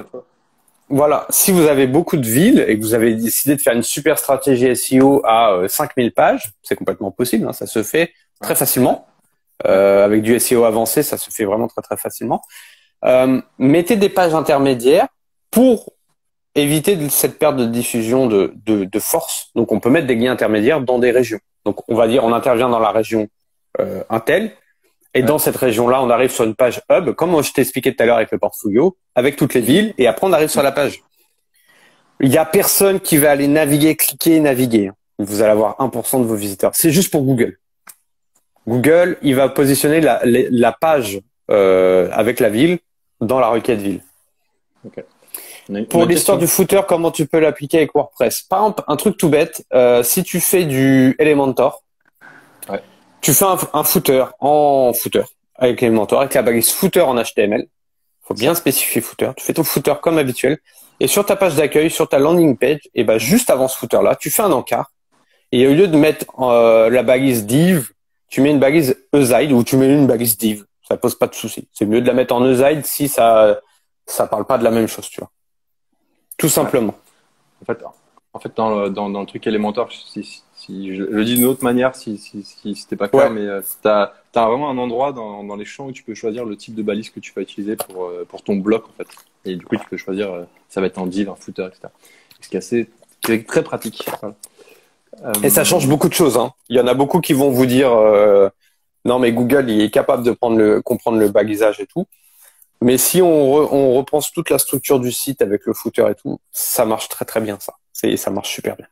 voilà, 0.89 1.27
si 1.31 1.51
vous 1.51 1.63
avez 1.63 1.87
beaucoup 1.87 2.17
de 2.17 2.27
villes 2.27 2.65
et 2.69 2.79
que 2.79 2.83
vous 2.83 2.95
avez 2.95 3.15
décidé 3.15 3.57
de 3.57 3.61
faire 3.61 3.75
une 3.75 3.83
super 3.83 4.19
stratégie 4.19 4.75
SEO 4.77 5.23
à 5.25 5.63
5000 5.67 6.07
euh, 6.07 6.11
pages, 6.15 6.53
c'est 6.63 6.77
complètement 6.77 7.11
possible, 7.11 7.49
hein, 7.49 7.53
ça 7.53 7.67
se 7.67 7.83
fait 7.83 8.13
très 8.41 8.55
facilement. 8.55 9.07
Euh, 9.67 10.05
avec 10.05 10.23
du 10.23 10.39
SEO 10.39 10.65
avancé, 10.65 11.03
ça 11.03 11.17
se 11.17 11.31
fait 11.31 11.45
vraiment 11.45 11.69
très 11.69 11.81
très 11.81 11.97
facilement. 11.97 12.43
Euh, 13.05 13.41
mettez 13.59 13.97
des 13.97 14.09
pages 14.09 14.35
intermédiaires 14.35 15.09
pour 15.51 15.93
éviter 16.55 16.99
cette 17.09 17.39
perte 17.39 17.57
de 17.57 17.67
diffusion 17.67 18.27
de, 18.27 18.53
de, 18.67 18.85
de, 18.85 18.99
force. 18.99 19.51
Donc 19.55 19.73
on 19.73 19.81
peut 19.81 19.91
mettre 19.91 20.07
des 20.07 20.15
liens 20.15 20.33
intermédiaires 20.33 20.81
dans 20.81 20.99
des 20.99 21.11
régions. 21.11 21.41
Donc 21.65 21.81
on 21.89 21.95
va 21.95 22.09
dire 22.09 22.25
on 22.25 22.33
intervient 22.33 22.69
dans 22.69 22.79
la 22.79 22.91
région 22.91 23.29
euh, 23.81 24.03
Intel 24.11 24.53
et 25.15 25.23
dans 25.23 25.39
cette 25.39 25.57
région-là 25.57 26.03
on 26.03 26.11
arrive 26.11 26.31
sur 26.31 26.45
une 26.45 26.55
page 26.55 26.81
hub, 26.91 27.13
comme 27.13 27.43
je 27.43 27.53
t'ai 27.53 27.63
expliqué 27.63 27.95
tout 27.95 28.03
à 28.03 28.07
l'heure 28.07 28.17
avec 28.17 28.31
le 28.33 28.39
portfolio, 28.39 28.97
avec 29.15 29.37
toutes 29.37 29.55
les 29.55 29.61
villes 29.61 29.95
et 29.99 30.07
après 30.07 30.27
on 30.27 30.33
arrive 30.33 30.49
sur 30.49 30.63
la 30.63 30.73
page. 30.73 31.03
Il 32.21 32.33
y 32.33 32.39
a 32.39 32.45
personne 32.45 33.01
qui 33.01 33.17
va 33.17 33.31
aller 33.31 33.49
naviguer, 33.49 33.97
cliquer, 33.97 34.41
naviguer. 34.41 34.91
Vous 35.19 35.43
allez 35.43 35.51
avoir 35.51 35.77
1% 35.79 36.21
de 36.21 36.25
vos 36.25 36.35
visiteurs. 36.35 36.73
C'est 36.75 36.91
juste 36.91 37.11
pour 37.11 37.23
Google. 37.23 37.59
Google, 38.67 39.19
il 39.23 39.35
va 39.35 39.49
positionner 39.49 40.01
la, 40.01 40.21
la 40.25 40.73
page 40.73 41.21
euh, 41.51 42.09
avec 42.13 42.41
la 42.41 42.49
ville 42.49 42.79
dans 43.21 43.39
la 43.39 43.49
requête 43.49 43.81
ville. 43.81 44.01
Pour 45.89 46.05
l'histoire 46.05 46.39
du 46.39 46.47
footer, 46.47 46.81
comment 46.87 47.11
tu 47.11 47.27
peux 47.27 47.39
l'appliquer 47.39 47.79
avec 47.79 47.95
WordPress? 47.95 48.43
Par 48.43 48.61
exemple, 48.61 48.85
un 48.87 48.97
truc 48.97 49.17
tout 49.17 49.29
bête, 49.29 49.65
euh, 49.73 50.03
si 50.03 50.23
tu 50.23 50.41
fais 50.41 50.65
du 50.65 51.15
Elementor. 51.19 51.84
Tu 53.25 53.33
fais 53.33 53.47
un, 53.47 53.57
un, 53.73 53.85
footer 53.85 54.27
en 54.39 54.93
footer 54.93 55.25
avec 55.55 55.83
Elementor, 55.83 56.21
avec 56.21 56.35
la 56.35 56.43
balise 56.43 56.71
footer 56.71 57.01
en 57.01 57.15
HTML. 57.15 57.67
faut 58.23 58.35
bien 58.35 58.55
spécifier 58.55 59.01
footer. 59.01 59.31
Tu 59.37 59.45
fais 59.45 59.55
ton 59.55 59.65
footer 59.65 59.95
comme 60.03 60.19
habituel. 60.19 60.59
Et 61.01 61.09
sur 61.09 61.25
ta 61.25 61.35
page 61.35 61.55
d'accueil, 61.55 61.91
sur 61.91 62.07
ta 62.07 62.19
landing 62.19 62.59
page, 62.59 62.81
et 62.95 63.03
ben 63.03 63.17
juste 63.17 63.49
avant 63.49 63.67
ce 63.67 63.79
footer-là, 63.79 64.15
tu 64.17 64.31
fais 64.31 64.43
un 64.43 64.53
encart. 64.53 64.93
Et 65.53 65.67
au 65.67 65.71
lieu 65.71 65.89
de 65.89 65.97
mettre 65.97 66.27
euh, 66.39 66.91
la 66.91 67.03
balise 67.03 67.47
div 67.47 67.91
tu 68.29 68.41
mets 68.41 68.51
une 68.51 68.59
balise 68.59 68.97
Euside 69.15 69.53
ou 69.53 69.63
tu 69.63 69.77
mets 69.77 69.89
une 69.89 70.07
balise 70.07 70.37
div. 70.37 70.65
Ça 70.83 70.97
pose 70.97 71.15
pas 71.15 71.29
de 71.29 71.35
souci. 71.35 71.67
C'est 71.73 71.87
mieux 71.87 72.03
de 72.03 72.07
la 72.07 72.13
mettre 72.13 72.35
en 72.35 72.45
Euside 72.45 72.85
si 72.85 73.09
ça 73.09 73.61
ça 74.07 74.27
parle 74.27 74.45
pas 74.45 74.59
de 74.59 74.65
la 74.65 74.71
même 74.71 74.89
chose, 74.89 75.09
tu 75.09 75.21
vois. 75.21 75.31
Tout 76.37 76.51
simplement. 76.51 76.95
En 77.63 77.65
fait, 77.65 77.79
en 78.35 78.39
fait 78.41 78.53
dans, 78.55 78.81
le, 78.81 78.91
dans, 78.91 79.09
dans 79.09 79.21
le 79.21 79.27
truc 79.27 79.47
Elementor, 79.47 79.91
si, 79.93 80.43
si, 80.65 80.97
je 80.97 81.03
le 81.03 81.25
dis 81.25 81.35
d'une 81.35 81.47
autre 81.47 81.65
manière, 81.65 81.95
si, 81.95 82.19
si, 82.19 82.43
si 82.43 82.75
c'était 82.75 82.97
pas 82.97 83.09
clair, 83.09 83.31
mais 83.31 83.43
euh, 83.43 83.61
tu 83.83 83.89
as, 83.89 84.13
vraiment 84.35 84.71
un 84.71 84.79
endroit 84.79 85.13
dans, 85.13 85.45
dans 85.45 85.57
les 85.57 85.65
champs 85.65 85.87
où 85.87 85.93
tu 85.93 86.03
peux 86.03 86.15
choisir 86.15 86.45
le 86.45 86.57
type 86.57 86.75
de 86.75 86.83
balise 86.83 87.11
que 87.11 87.21
tu 87.21 87.33
vas 87.35 87.43
utiliser 87.43 87.77
pour, 87.77 88.07
euh, 88.07 88.27
pour 88.29 88.43
ton 88.43 88.57
bloc, 88.57 88.85
en 88.89 88.93
fait. 88.97 89.09
Et 89.45 89.57
du 89.57 89.65
coup, 89.65 89.77
tu 89.77 89.87
peux 89.89 89.97
choisir, 89.97 90.33
euh, 90.33 90.45
ça 90.69 90.81
va 90.81 90.87
être 90.87 90.99
en 90.99 91.07
div, 91.07 91.29
un 91.29 91.35
footer, 91.35 91.67
etc. 91.67 91.89
Ce 92.41 92.49
qui 92.49 92.57
est 92.57 92.59
assez, 92.59 92.89
très 93.47 93.63
pratique. 93.63 94.07
Voilà. 94.21 94.35
Et 95.43 95.51
ça 95.51 95.65
change 95.65 95.89
beaucoup 95.89 96.09
de 96.09 96.15
choses. 96.15 96.37
Hein. 96.37 96.53
Il 96.69 96.77
y 96.77 96.81
en 96.81 96.87
a 96.87 96.95
beaucoup 96.95 97.21
qui 97.21 97.33
vont 97.33 97.51
vous 97.51 97.67
dire 97.67 97.93
euh, 97.93 98.49
non 99.05 99.19
mais 99.19 99.33
Google 99.33 99.71
il 99.71 99.81
est 99.81 99.91
capable 99.91 100.25
de 100.25 100.33
prendre 100.33 100.57
le, 100.57 100.83
comprendre 100.83 101.19
le 101.19 101.29
balisage 101.29 101.81
et 101.81 101.87
tout. 101.87 102.07
Mais 102.81 102.99
si 102.99 103.23
on, 103.23 103.29
on 103.29 103.95
repense 103.95 104.33
toute 104.33 104.51
la 104.51 104.59
structure 104.59 105.01
du 105.01 105.13
site 105.13 105.41
avec 105.41 105.65
le 105.67 105.73
footer 105.73 106.07
et 106.11 106.15
tout, 106.15 106.41
ça 106.51 106.85
marche 106.85 107.09
très 107.09 107.25
très 107.25 107.41
bien 107.41 107.59
ça. 107.61 107.75
Ça 107.93 108.31
marche 108.31 108.53
super 108.53 108.77
bien. 108.77 108.87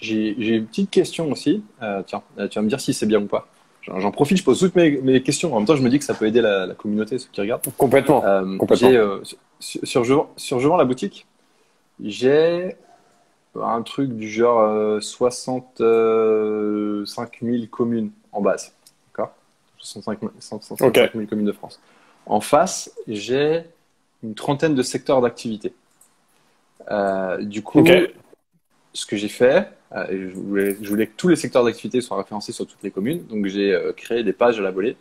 J'ai 0.00 0.56
une 0.56 0.66
petite 0.66 0.90
question 0.90 1.30
aussi. 1.30 1.62
Euh, 1.82 2.02
tiens, 2.06 2.22
euh, 2.38 2.48
tu 2.48 2.58
vas 2.58 2.62
me 2.62 2.68
dire 2.68 2.80
si 2.80 2.92
c'est 2.92 3.06
bien 3.06 3.20
ou 3.20 3.26
pas. 3.26 3.48
J'en 3.82 4.10
profite, 4.10 4.36
je 4.36 4.44
pose 4.44 4.60
toutes 4.60 4.76
mes, 4.76 4.98
mes, 4.98 5.22
questions. 5.22 5.54
En 5.54 5.58
même 5.58 5.66
temps, 5.66 5.74
je 5.74 5.82
me 5.82 5.88
dis 5.88 5.98
que 5.98 6.04
ça 6.04 6.14
peut 6.14 6.26
aider 6.26 6.42
la, 6.42 6.66
la 6.66 6.74
communauté, 6.74 7.18
ceux 7.18 7.28
qui 7.32 7.40
regardent. 7.40 7.62
Complètement. 7.78 8.24
Euh, 8.24 8.56
complètement. 8.58 8.90
Euh, 8.90 9.22
sur, 9.58 10.04
sur, 10.04 10.28
sur 10.36 10.76
la 10.76 10.84
boutique, 10.84 11.26
j'ai 12.02 12.76
un 13.58 13.82
truc 13.82 14.10
du 14.16 14.28
genre 14.28 14.60
euh, 14.60 15.00
65 15.00 15.64
000 15.78 15.90
euh, 15.90 17.66
communes 17.70 18.10
en 18.32 18.40
base. 18.40 18.72
D'accord? 19.08 19.32
65, 19.78 20.20
000 20.20 21.26
communes 21.26 21.46
de 21.46 21.52
France. 21.52 21.80
En 22.26 22.40
face, 22.40 22.92
j'ai 23.08 23.64
une 24.22 24.34
trentaine 24.34 24.74
de 24.74 24.82
secteurs 24.82 25.20
d'activité. 25.20 25.72
Euh, 26.90 27.42
du 27.42 27.62
coup, 27.62 27.84
ce 28.92 29.06
que 29.06 29.16
j'ai 29.16 29.28
fait, 29.28 29.68
je 29.92 30.34
voulais, 30.34 30.76
je, 30.80 30.88
voulais, 30.88 31.06
que 31.06 31.16
tous 31.16 31.28
les 31.28 31.36
secteurs 31.36 31.64
d'activité 31.64 32.00
soient 32.00 32.18
référencés 32.18 32.52
sur 32.52 32.66
toutes 32.66 32.82
les 32.82 32.90
communes. 32.90 33.24
Donc, 33.26 33.46
j'ai 33.46 33.78
créé 33.96 34.22
des 34.22 34.32
pages 34.32 34.58
à 34.58 34.62
la 34.62 34.70
volée. 34.70 34.96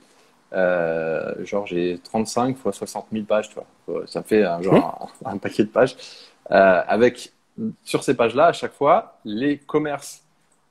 genre, 0.51 1.65
j'ai 1.65 1.99
35 2.03 2.57
fois 2.57 2.71
60 2.71 3.07
000 3.11 3.25
pages, 3.25 3.49
tu 3.49 3.55
vois. 3.55 4.07
Ça 4.07 4.23
fait 4.23 4.43
un, 4.43 4.61
genre, 4.61 5.11
un, 5.25 5.31
un, 5.31 5.37
paquet 5.37 5.63
de 5.63 5.69
pages. 5.69 5.95
avec 6.49 7.33
sur 7.83 8.03
ces 8.03 8.15
pages-là, 8.15 8.47
à 8.47 8.53
chaque 8.53 8.73
fois, 8.73 9.19
les 9.25 9.57
commerces 9.57 10.23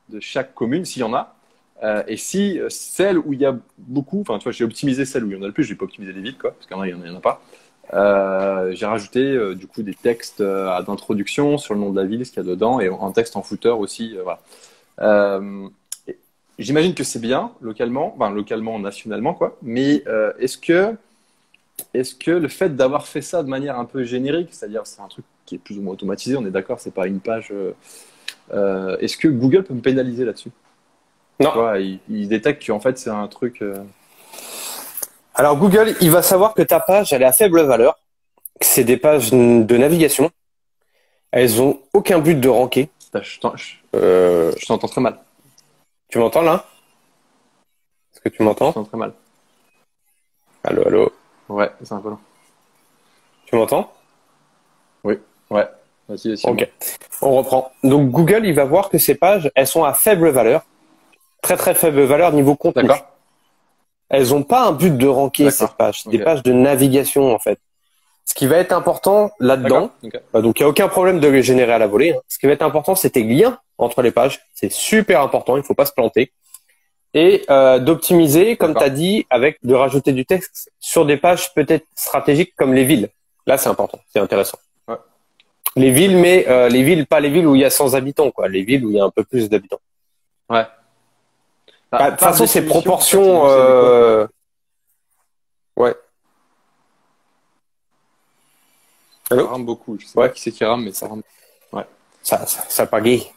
de 0.08 0.20
chaque 0.20 0.54
commune, 0.54 0.84
s'il 0.84 1.00
y 1.00 1.04
en 1.04 1.14
a, 1.14 1.34
euh, 1.82 2.02
et 2.08 2.16
si 2.16 2.58
euh, 2.58 2.68
celle 2.70 3.18
où 3.18 3.32
il 3.32 3.40
y 3.40 3.46
a 3.46 3.56
beaucoup, 3.76 4.20
enfin, 4.20 4.38
tu 4.38 4.44
vois, 4.44 4.52
j'ai 4.52 4.64
optimisé 4.64 5.04
celle 5.04 5.24
où 5.24 5.30
il 5.30 5.36
y 5.36 5.38
en 5.38 5.42
a 5.42 5.46
le 5.46 5.52
plus, 5.52 5.64
je 5.64 5.70
vais 5.70 5.76
pas 5.76 5.84
optimiser 5.84 6.12
les 6.12 6.20
villes, 6.20 6.38
quoi, 6.38 6.52
parce 6.52 6.66
qu'il 6.66 6.76
y 6.76 6.78
en 6.78 6.82
a, 6.82 6.88
il 6.88 7.06
y 7.06 7.10
en 7.10 7.16
a, 7.16 7.20
pas. 7.20 7.40
Euh, 7.95 8.72
j'ai 8.74 8.86
rajouté 8.86 9.55
du 9.55 9.66
coup 9.66 9.82
des 9.82 9.95
textes 9.95 10.43
d'introduction 10.43 11.59
sur 11.59 11.74
le 11.74 11.80
nom 11.80 11.91
de 11.91 12.01
la 12.01 12.07
ville, 12.07 12.24
ce 12.24 12.32
qu'il 12.32 12.43
y 12.43 12.47
a 12.47 12.49
dedans, 12.49 12.80
et 12.80 12.89
un 12.89 13.12
texte 13.12 13.36
en 13.36 13.43
footer 13.43 13.70
aussi. 13.70 14.16
voilà. 14.22 15.41
J'imagine 16.59 16.93
que 16.93 17.05
c'est 17.05 17.20
bien 17.20 17.53
localement, 17.61 18.14
enfin 18.16 18.30
localement, 18.30 18.78
nationalement, 18.78 19.34
quoi. 19.34 19.57
Mais 19.62 20.05
est-ce 20.39 20.59
que, 20.59 20.95
est-ce 21.95 22.14
que 22.14 22.30
le 22.30 22.49
fait 22.49 22.74
d'avoir 22.76 23.07
fait 23.07 23.22
ça 23.22 23.43
de 23.43 23.49
manière 23.49 23.78
un 23.78 23.84
peu 23.84 24.05
générique, 24.05 24.49
c'est-à-dire 24.53 24.86
c'est 24.86 25.01
un 25.01 25.09
truc 25.09 25.24
qui 25.49 25.55
est 25.55 25.59
plus 25.59 25.78
ou 25.78 25.82
moins 25.82 25.95
automatisé, 25.95 26.36
on 26.36 26.45
est 26.45 26.51
d'accord, 26.51 26.78
c'est 26.78 26.93
pas 26.93 27.07
une 27.07 27.20
page. 27.20 27.49
Euh, 27.53 27.72
euh, 28.53 28.99
est-ce 28.99 29.16
que 29.16 29.28
Google 29.28 29.64
peut 29.64 29.72
me 29.72 29.80
pénaliser 29.80 30.24
là-dessus? 30.24 30.51
Non. 31.41 31.74
il, 31.76 32.28
détecte 32.28 32.66
qu'en 32.66 32.80
fait 32.80 32.99
c'est 32.99 33.11
un 33.11 33.28
truc. 33.28 33.62
Euh, 35.39 35.43
Alors 35.43 35.57
Google, 35.57 35.95
il 36.01 36.11
va 36.11 36.22
savoir 36.22 36.55
que 36.55 36.62
ta 36.62 36.80
page, 36.80 37.12
elle 37.12 37.22
est 37.22 37.26
à 37.26 37.32
faible 37.32 37.62
valeur, 37.62 37.99
que 38.61 38.66
c'est 38.66 38.84
des 38.84 38.97
pages 38.97 39.30
de 39.30 39.76
navigation. 39.76 40.30
Elles 41.30 41.61
ont 41.62 41.80
aucun 41.93 42.18
but 42.18 42.34
de 42.41 42.49
ranker. 42.49 42.89
Je 43.14 43.39
t'entends 44.66 44.89
très 44.89 45.01
mal. 45.01 45.18
Tu 46.09 46.18
m'entends 46.18 46.43
là? 46.43 46.64
Est-ce 48.12 48.20
que 48.20 48.28
tu 48.30 48.43
m'entends? 48.43 48.72
Je 48.74 48.80
très 48.80 48.97
mal. 48.97 49.12
Allô, 50.64 50.82
allô? 50.86 51.12
Ouais, 51.49 51.70
c'est 51.82 51.93
un 51.93 52.01
peu 52.01 52.11
long. 52.11 52.18
Tu 53.47 53.57
m'entends? 53.57 53.93
Oui, 55.05 55.18
ouais. 55.51 55.66
Vas-y, 56.09 56.34
vas-y. 56.34 56.51
Ok, 56.51 56.68
on 57.22 57.36
reprend. 57.36 57.70
Donc 57.84 58.11
Google, 58.11 58.47
il 58.47 58.55
va 58.55 58.64
voir 58.64 58.89
que 58.89 58.99
ces 58.99 59.14
pages, 59.14 59.51
elles 59.55 59.66
sont 59.66 59.84
à 59.84 59.93
faible 59.95 60.30
valeur, 60.30 60.62
très 61.43 61.57
très 61.57 61.74
faible 61.74 62.03
valeur 62.03 62.32
niveau 62.32 62.57
contenu. 62.57 62.89
D'accord. 62.89 63.07
Elles 64.11 64.28
n'ont 64.30 64.42
pas 64.42 64.66
un 64.66 64.72
but 64.72 64.96
de 64.96 65.06
ranker 65.06 65.50
ces 65.50 65.66
pages, 65.76 66.02
c'est 66.02 66.11
des 66.11 66.18
pages 66.20 66.42
de 66.42 66.52
navigation 66.52 67.34
en 67.34 67.38
fait. 67.38 67.59
Ce 68.24 68.34
qui 68.34 68.46
va 68.46 68.56
être 68.56 68.72
important 68.72 69.30
là-dedans, 69.40 69.90
bah, 70.32 70.42
donc 70.42 70.59
il 70.61 70.62
n'y 70.62 70.66
a 70.66 70.68
aucun 70.68 70.88
problème 70.88 71.18
de 71.18 71.28
les 71.28 71.42
générer 71.42 71.72
à 71.72 71.78
la 71.78 71.86
volée. 71.86 72.12
hein. 72.12 72.20
Ce 72.28 72.38
qui 72.38 72.46
va 72.46 72.52
être 72.52 72.62
important, 72.62 72.94
c'est 72.94 73.11
tes 73.11 73.22
liens 73.22 73.59
entre 73.78 74.02
les 74.02 74.11
pages. 74.11 74.40
C'est 74.54 74.70
super 74.70 75.22
important, 75.22 75.56
il 75.56 75.62
faut 75.62 75.74
pas 75.74 75.86
se 75.86 75.92
planter. 75.92 76.32
Et 77.14 77.44
euh, 77.48 77.78
d'optimiser, 77.78 78.56
comme 78.56 78.74
tu 78.74 78.82
as 78.82 78.90
dit, 78.90 79.26
avec 79.30 79.59
de 79.62 79.74
rajouter 79.74 80.12
du 80.12 80.26
texte 80.26 80.70
sur 80.78 81.06
des 81.06 81.16
pages 81.16 81.54
peut-être 81.54 81.86
stratégiques 81.94 82.54
comme 82.54 82.74
les 82.74 82.84
villes. 82.84 83.09
Là, 83.46 83.56
c'est 83.56 83.70
important, 83.70 83.98
c'est 84.12 84.18
intéressant. 84.20 84.59
Ouais. 84.86 84.96
Les 85.76 85.90
villes, 85.90 86.18
mais 86.18 86.44
euh, 86.48 86.68
les 86.68 86.82
villes, 86.82 87.06
pas 87.06 87.20
les 87.20 87.30
villes 87.30 87.46
où 87.46 87.54
il 87.54 87.62
y 87.62 87.64
a 87.64 87.70
100 87.70 87.94
habitants, 87.94 88.30
quoi. 88.30 88.48
Les 88.48 88.62
villes 88.62 88.84
où 88.84 88.90
il 88.90 88.96
y 88.96 89.00
a 89.00 89.04
un 89.04 89.11
peu 89.11 89.24
plus 89.24 89.48
d'habitants. 89.48 89.80
Ouais. 90.50 90.66
Bah, 91.91 91.99
Bah, 91.99 92.05
de 92.07 92.11
toute 92.16 92.20
façon, 92.20 92.47
c'est 92.47 92.61
en 92.61 92.62
fait, 92.62 92.68
des 92.68 93.51
euh, 93.51 94.26
Ouais. 95.76 95.95
Ça 99.28 99.34
Allô 99.34 99.47
rame 99.47 99.64
beaucoup. 99.64 99.99
Je 99.99 100.07
sais 100.07 100.18
Ouais. 100.18 100.28
pas 100.28 100.34
qui 100.34 100.41
c'est 100.43 100.53
qui 100.53 100.64
rame, 100.64 100.84
mais 100.84 100.93
ça 100.93 101.09
rame. 101.09 101.22
Ça, 102.22 102.45
ça, 102.47 102.62
ça 102.68 102.86
pagaille. 102.86 103.30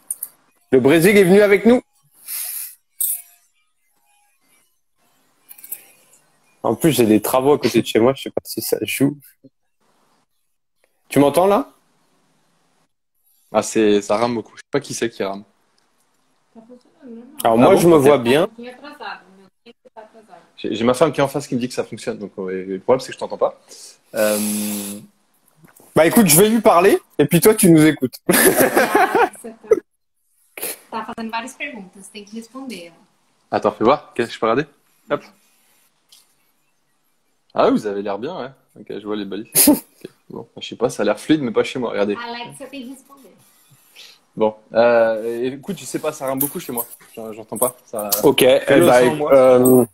Le 0.71 0.79
Brésil 0.81 1.15
est 1.15 1.23
venu 1.23 1.41
avec 1.41 1.65
nous. 1.65 1.81
En 6.63 6.75
plus, 6.75 6.91
j'ai 6.91 7.05
des 7.05 7.21
travaux 7.21 7.53
à 7.53 7.59
côté 7.59 7.81
de 7.81 7.87
chez 7.87 7.99
moi. 7.99 8.13
Je 8.15 8.23
sais 8.23 8.29
pas 8.31 8.41
si 8.43 8.61
ça 8.61 8.77
joue. 8.81 9.17
Tu 11.07 11.19
m'entends 11.19 11.47
là? 11.47 11.71
Ah, 13.51 13.61
c'est, 13.63 14.01
ça 14.01 14.17
rame 14.17 14.35
beaucoup. 14.35 14.53
Je 14.55 14.61
sais 14.61 14.69
pas 14.71 14.79
qui 14.79 14.93
c'est 14.93 15.09
qui 15.09 15.23
rame. 15.23 15.43
Alors 17.43 17.55
Ah 17.55 17.55
moi, 17.57 17.73
bon 17.73 17.79
je 17.79 17.87
me 17.87 17.95
vois 17.97 18.17
bien. 18.17 18.47
J'ai 20.57 20.83
ma 20.83 20.93
femme 20.93 21.11
qui 21.11 21.19
est 21.19 21.23
en 21.23 21.27
face 21.27 21.47
qui 21.47 21.55
me 21.55 21.59
dit 21.59 21.67
que 21.67 21.73
ça 21.73 21.83
fonctionne. 21.83 22.17
Donc, 22.19 22.37
ouais, 22.37 22.63
le 22.65 22.79
problème, 22.79 22.99
c'est 22.99 23.07
que 23.07 23.13
je 23.13 23.17
t'entends 23.19 23.37
pas. 23.37 23.59
Euh, 24.15 24.37
Bah 25.95 26.05
écoute, 26.05 26.27
je 26.27 26.37
vais 26.39 26.49
lui 26.49 26.61
parler 26.61 26.99
et 27.19 27.25
puis 27.25 27.41
toi, 27.41 27.53
tu 27.53 27.69
nous 27.69 27.83
écoutes. 27.85 28.15
Ah, 28.29 28.33
você 29.41 29.49
tá... 29.49 29.75
tá 30.91 31.05
fazendo 31.05 31.31
várias 31.31 31.53
perguntas, 31.55 32.07
tem 32.13 32.23
que 32.25 32.35
responder. 32.35 32.91
ó. 32.91 33.55
Attends, 33.55 33.71
fais 33.73 33.83
voir. 33.83 34.13
Qu'est-ce 34.13 34.29
que 34.29 34.33
je 34.35 34.39
peux 34.39 34.45
regarder? 34.45 34.65
Hop. 35.09 35.21
Ah 37.53 37.65
oui, 37.67 37.71
vous 37.73 37.85
avez 37.87 38.01
l'air 38.01 38.17
bien, 38.17 38.37
ouais. 38.39 38.51
Ok, 38.79 38.87
je 38.99 39.05
vois 39.05 39.15
les 39.17 39.25
balises. 39.25 39.47
Ok. 39.67 40.09
Bon, 40.29 40.47
je 40.61 40.67
sais 40.69 40.75
pas, 40.77 40.89
ça 40.89 41.03
a 41.03 41.05
l'air 41.05 41.19
fluide, 41.19 41.41
mais 41.41 41.51
pas 41.51 41.63
chez 41.65 41.77
moi. 41.77 41.91
Regardez. 41.91 42.15
Alexa 42.15 42.65
tem 42.67 42.83
que 42.85 42.91
responder. 42.93 43.29
Bon, 44.35 44.55
euh, 44.73 45.43
écoute, 45.51 45.77
je 45.79 45.85
sais 45.85 45.99
pas, 45.99 46.11
ça 46.13 46.25
rame 46.25 46.39
beaucoup 46.39 46.59
chez 46.59 46.71
moi. 46.71 46.85
J'en- 47.15 47.33
J'entends 47.33 47.57
pas. 47.57 47.75
Ça... 47.85 48.09
Ok. 48.23 48.43
eh 48.43 48.61
bah, 48.67 49.01
moi. 49.15 49.33
euh, 49.33 49.85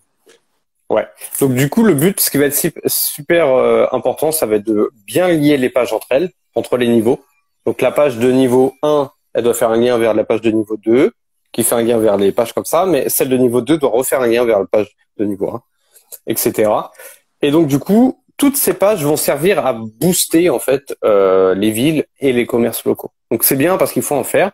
ouais. 0.90 1.08
Donc 1.40 1.54
du 1.56 1.70
coup, 1.70 1.84
le 1.84 1.94
but, 1.96 2.20
ce 2.20 2.30
qui 2.30 2.38
va 2.38 2.46
être 2.46 2.72
super 2.86 3.48
euh, 3.50 3.88
important, 3.92 4.32
ça 4.32 4.46
va 4.46 4.58
être 4.58 4.66
de 4.68 4.92
bien 5.06 5.28
lier 5.30 5.58
les 5.58 5.70
pages 5.70 5.92
entre 5.92 6.08
elles, 6.12 6.30
entre 6.56 6.78
les 6.78 6.88
niveaux. 6.88 7.20
Donc 7.66 7.82
la 7.82 7.92
page 7.92 8.18
de 8.18 8.32
niveau 8.32 8.76
1, 8.84 9.10
elle 9.34 9.44
doit 9.44 9.54
faire 9.56 9.72
un 9.72 9.78
lien 9.78 9.98
vers 9.98 10.14
la 10.14 10.24
page 10.24 10.42
de 10.42 10.52
niveau 10.52 10.78
2, 10.78 11.12
qui 11.52 11.64
fait 11.64 11.76
un 11.76 11.82
lien 11.82 11.98
vers 11.98 12.18
les 12.18 12.32
pages 12.32 12.54
comme 12.54 12.66
ça, 12.66 12.86
mais 12.86 13.10
celle 13.10 13.30
de 13.30 13.38
niveau 13.38 13.62
2 13.62 13.78
doit 13.78 13.90
refaire 13.90 14.22
un 14.22 14.28
lien 14.28 14.46
vers 14.46 14.60
la 14.60 14.66
page 14.66 14.96
de 15.18 15.26
niveau 15.26 15.50
1, 15.50 15.62
etc. 16.28 16.72
Et 17.42 17.50
donc 17.52 17.68
du 17.68 17.80
coup, 17.80 18.24
toutes 18.38 18.56
ces 18.56 18.74
pages 18.76 19.04
vont 19.04 19.18
servir 19.18 19.66
à 19.66 19.74
booster 19.74 20.50
en 20.52 20.60
fait 20.60 20.96
euh, 21.04 21.56
les 21.56 21.72
villes 21.72 22.06
et 22.20 22.32
les 22.34 22.46
commerces 22.46 22.86
locaux. 22.86 23.12
Donc 23.32 23.44
c'est 23.44 23.56
bien 23.56 23.78
parce 23.78 23.92
qu'il 23.92 24.04
faut 24.04 24.16
en 24.16 24.24
faire. 24.24 24.52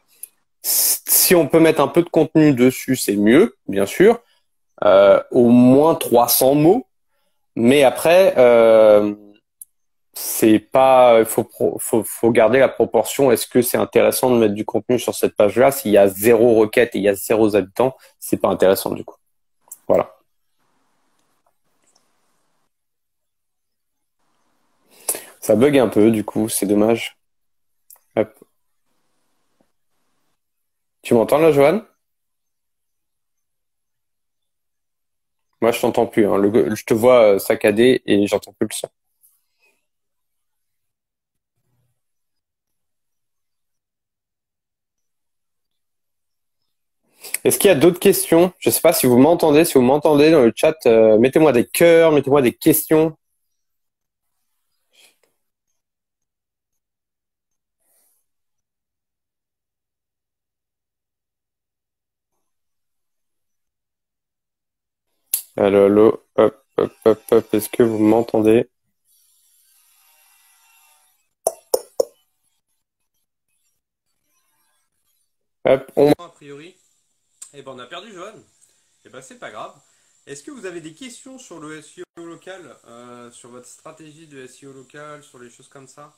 Si 0.64 1.36
on 1.36 1.48
peut 1.48 1.60
mettre 1.60 1.82
un 1.82 1.88
peu 1.88 2.02
de 2.02 2.10
contenu 2.10 2.54
dessus, 2.54 2.96
c'est 2.96 3.16
mieux, 3.16 3.58
bien 3.68 3.86
sûr. 3.86 4.20
Euh, 4.84 5.22
au 5.32 5.50
moins 5.50 5.96
300 5.96 6.56
mots. 6.56 6.88
Mais 7.56 7.84
après, 7.84 8.34
euh, 8.38 9.14
c'est 10.14 10.60
pas, 10.60 11.20
il 11.20 11.26
faut, 11.26 11.48
faut, 11.80 12.32
garder 12.32 12.60
la 12.60 12.70
proportion. 12.70 13.32
Est-ce 13.32 13.48
que 13.48 13.62
c'est 13.62 13.78
intéressant 13.78 14.32
de 14.32 14.38
mettre 14.38 14.54
du 14.54 14.66
contenu 14.66 15.00
sur 15.00 15.16
cette 15.16 15.36
page-là? 15.36 15.72
S'il 15.72 15.92
y 15.92 15.98
a 15.98 16.08
zéro 16.08 16.56
requête 16.56 16.96
et 16.96 17.00
il 17.00 17.04
y 17.04 17.10
a 17.10 17.16
zéro 17.16 17.56
habitants, 17.56 17.96
c'est 18.20 18.38
pas 18.38 18.50
intéressant 18.50 18.92
du 18.92 19.04
coup. 19.04 19.18
Voilà. 19.88 20.16
Ça 25.42 25.56
bug 25.56 25.78
un 25.78 25.90
peu, 25.90 26.10
du 26.10 26.24
coup, 26.24 26.48
c'est 26.50 26.66
dommage. 26.66 27.18
Tu 31.04 31.14
m'entends 31.14 31.38
là, 31.38 31.52
Johan? 31.52 31.82
Moi, 35.62 35.72
je 35.72 35.82
t'entends 35.82 36.06
plus. 36.06 36.28
hein. 36.28 36.40
Je 36.76 36.84
te 36.86 36.94
vois 36.94 37.34
euh, 37.36 37.40
saccadé 37.40 38.02
et 38.06 38.28
j'entends 38.28 38.54
plus 38.54 38.68
le 38.70 38.76
son. 38.76 38.90
Est-ce 47.44 47.60
qu'il 47.60 47.68
y 47.70 47.72
a 47.72 47.76
d'autres 47.76 48.00
questions? 48.00 48.52
Je 48.60 48.70
ne 48.70 48.74
sais 48.74 48.82
pas 48.82 48.94
si 48.94 49.06
vous 49.08 49.18
m'entendez. 49.18 49.66
Si 49.66 49.74
vous 49.76 49.82
m'entendez 49.82 50.32
dans 50.32 50.42
le 50.42 50.52
chat, 50.56 50.76
euh, 50.86 51.18
mettez-moi 51.18 51.52
des 51.52 51.66
cœurs, 51.66 52.12
mettez-moi 52.12 52.42
des 52.42 52.54
questions. 52.54 53.16
Allô, 65.56 65.86
allô, 65.86 66.24
hop, 66.36 66.66
hop, 66.78 66.94
hop, 67.06 67.22
hop. 67.32 67.54
Est-ce 67.54 67.70
que 67.70 67.84
vous 67.84 68.00
m'entendez? 68.00 68.68
Hop, 75.66 75.92
on 75.96 76.12
a 76.18 76.30
priori. 76.30 76.76
Eh 77.54 77.62
ben, 77.62 77.72
on 77.74 77.80
a 77.80 77.86
perdu 77.86 78.12
Johan. 78.12 78.34
Eh 79.06 79.10
ben, 79.10 79.22
c'est 79.22 79.38
pas 79.38 79.52
grave. 79.52 79.80
Est-ce 80.26 80.42
que 80.44 80.50
vous 80.50 80.66
avez 80.66 80.82
des 80.82 80.94
questions 80.96 81.38
sur 81.38 81.60
le 81.60 81.82
SEO 81.82 82.04
local, 82.18 82.76
euh, 82.88 83.32
sur 83.32 83.50
votre 83.50 83.68
stratégie 83.68 84.26
de 84.26 84.48
SEO 84.48 84.74
local, 84.74 85.24
sur 85.24 85.38
les 85.38 85.52
choses 85.52 85.68
comme 85.68 85.88
ça? 85.88 86.14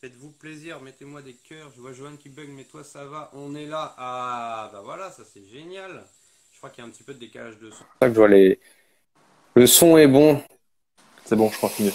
Faites-vous 0.00 0.32
plaisir, 0.32 0.80
mettez-moi 0.80 1.22
des 1.22 1.34
cœurs. 1.34 1.70
Je 1.76 1.80
vois 1.80 1.92
Johan 1.92 2.16
qui 2.16 2.30
bug, 2.30 2.48
mais 2.48 2.64
toi 2.64 2.82
ça 2.82 3.04
va. 3.04 3.30
On 3.34 3.54
est 3.54 3.66
là. 3.66 3.94
Ah, 3.96 4.70
bah 4.72 4.80
voilà, 4.82 5.12
ça 5.12 5.24
c'est 5.24 5.44
génial. 5.44 6.04
Je 6.58 6.60
crois 6.60 6.70
qu'il 6.70 6.82
y 6.82 6.84
a 6.84 6.88
un 6.88 6.90
petit 6.90 7.04
peu 7.04 7.14
de 7.14 7.20
décalage 7.20 7.56
de 7.60 7.70
son. 7.70 7.84
ça 8.02 8.08
que 8.08 8.14
je 8.14 8.18
vois 8.18 8.26
les. 8.26 8.58
Le 9.54 9.66
son 9.68 9.96
est 9.96 10.08
bon. 10.08 10.42
C'est 11.24 11.36
bon, 11.36 11.48
je 11.50 11.60
continue. 11.60 11.92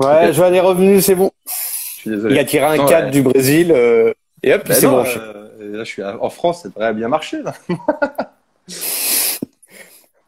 Ouais, 0.00 0.28
Ok. 0.28 0.32
Johan 0.34 0.52
est 0.52 0.60
revenu, 0.60 1.00
c'est 1.00 1.14
bon. 1.14 1.30
Je 1.46 2.00
suis 2.00 2.10
désolé. 2.10 2.34
Il 2.34 2.38
a 2.38 2.44
tiré 2.44 2.64
un 2.66 2.76
Non, 2.76 2.84
4 2.86 3.04
ouais. 3.06 3.10
du 3.10 3.22
Brésil 3.22 3.72
euh, 3.72 4.12
et 4.42 4.52
hop, 4.52 4.62
il 4.66 4.68
Ben 4.68 4.90
branché. 4.90 5.18
euh, 5.18 5.78
là, 5.78 5.84
je 5.84 5.88
suis 5.88 6.02
à- 6.02 6.22
en 6.22 6.28
France, 6.28 6.64
ça 6.64 6.68
devrait 6.68 6.92
bien 6.92 7.08
marcher. 7.08 7.40
Là. 7.42 7.54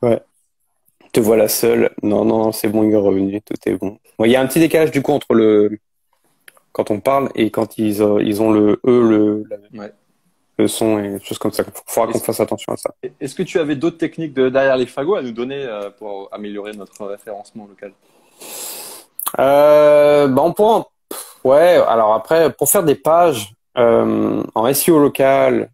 Te 1.12 1.20
voilà 1.20 1.48
seul. 1.48 1.90
Non, 2.02 2.24
non, 2.24 2.52
c'est 2.52 2.68
bon, 2.68 2.84
il 2.84 2.92
est 2.92 2.96
revenu, 2.96 3.42
tout 3.42 3.54
est 3.66 3.74
bon. 3.74 3.98
Bon, 4.18 4.24
il 4.24 4.30
y 4.30 4.36
a 4.36 4.40
un 4.40 4.46
petit 4.46 4.60
décalage 4.60 4.90
du 4.92 5.02
coup 5.02 5.12
entre 5.12 5.34
le 5.34 5.78
quand 6.72 6.90
on 6.90 7.00
parle 7.00 7.30
et 7.34 7.50
quand 7.50 7.76
ils, 7.78 8.02
euh, 8.02 8.22
ils 8.22 8.40
ont 8.42 8.50
le 8.52 8.80
eux, 8.86 9.08
le, 9.08 9.44
Ouais. 9.78 9.92
Le 10.58 10.68
son 10.68 10.98
et 10.98 11.08
des 11.10 11.24
choses 11.24 11.38
comme 11.38 11.52
ça. 11.52 11.64
Il 11.66 11.72
faudra 11.86 12.12
qu'on 12.12 12.18
fasse 12.18 12.40
attention 12.40 12.72
à 12.72 12.76
ça. 12.76 12.94
Est-ce 13.20 13.34
que 13.34 13.42
tu 13.42 13.58
avais 13.58 13.76
d'autres 13.76 13.98
techniques 13.98 14.32
de 14.34 14.48
derrière 14.48 14.76
les 14.76 14.86
fagots 14.86 15.16
à 15.16 15.22
nous 15.22 15.32
donner 15.32 15.62
euh, 15.62 15.90
pour 15.90 16.28
améliorer 16.32 16.72
notre 16.72 17.04
référencement 17.06 17.66
local? 17.66 17.92
Euh, 19.38 20.28
bah 20.28 20.42
on 20.42 20.52
pourra. 20.52 20.86
Ouais, 21.44 21.80
alors 21.86 22.14
après, 22.14 22.52
pour 22.52 22.70
faire 22.70 22.82
des 22.82 22.94
pages 22.94 23.52
euh, 23.78 24.42
en 24.54 24.72
SEO 24.72 24.98
local, 24.98 25.70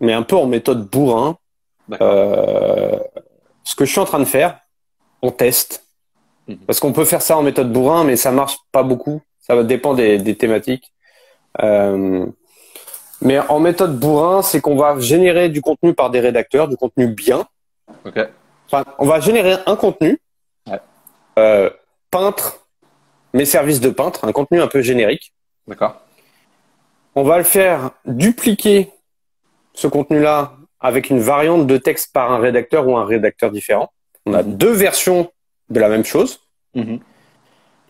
mais 0.00 0.12
un 0.12 0.22
peu 0.22 0.36
en 0.36 0.46
méthode 0.46 0.88
bourrin, 0.88 1.36
euh, 2.00 2.98
ce 3.62 3.74
que 3.74 3.84
je 3.84 3.90
suis 3.90 4.00
en 4.00 4.04
train 4.04 4.18
de 4.18 4.24
faire, 4.24 4.58
on 5.22 5.30
teste. 5.30 5.84
Mhm. 6.48 6.58
Parce 6.66 6.80
qu'on 6.80 6.92
peut 6.92 7.04
faire 7.04 7.22
ça 7.22 7.36
en 7.36 7.42
méthode 7.42 7.72
bourrin, 7.72 8.04
mais 8.04 8.16
ça 8.16 8.32
marche 8.32 8.56
pas 8.72 8.82
beaucoup. 8.82 9.20
Ça 9.40 9.54
va 9.54 9.62
dépendre 9.62 9.96
des, 9.96 10.18
des 10.18 10.36
thématiques. 10.36 10.92
Euh, 11.62 12.26
mais 13.20 13.38
en 13.38 13.60
méthode 13.60 13.98
bourrin, 13.98 14.42
c'est 14.42 14.60
qu'on 14.60 14.76
va 14.76 14.98
générer 14.98 15.48
du 15.48 15.60
contenu 15.60 15.94
par 15.94 16.10
des 16.10 16.20
rédacteurs, 16.20 16.68
du 16.68 16.76
contenu 16.76 17.08
bien. 17.08 17.46
Ok. 18.04 18.18
Enfin, 18.66 18.84
on 18.98 19.06
va 19.06 19.20
générer 19.20 19.56
un 19.66 19.76
contenu, 19.76 20.18
Ouais. 20.68 20.80
euh, 21.38 21.70
peintre, 22.10 22.66
mes 23.32 23.44
services 23.44 23.80
de 23.80 23.90
peintre, 23.90 24.24
un 24.24 24.32
contenu 24.32 24.60
un 24.60 24.68
peu 24.68 24.80
générique. 24.82 25.32
D'accord. 25.66 26.00
On 27.14 27.22
va 27.22 27.38
le 27.38 27.44
faire 27.44 27.90
dupliquer 28.06 28.90
ce 29.74 29.86
contenu-là 29.86 30.52
avec 30.80 31.10
une 31.10 31.20
variante 31.20 31.66
de 31.66 31.76
texte 31.76 32.12
par 32.12 32.32
un 32.32 32.38
rédacteur 32.38 32.86
ou 32.86 32.96
un 32.96 33.04
rédacteur 33.04 33.50
différent. 33.50 33.90
On 34.26 34.34
a 34.34 34.42
deux 34.42 34.72
versions 34.72 35.30
de 35.70 35.80
la 35.80 35.88
même 35.88 36.04
chose. 36.04 36.40
Mhm. 36.74 37.00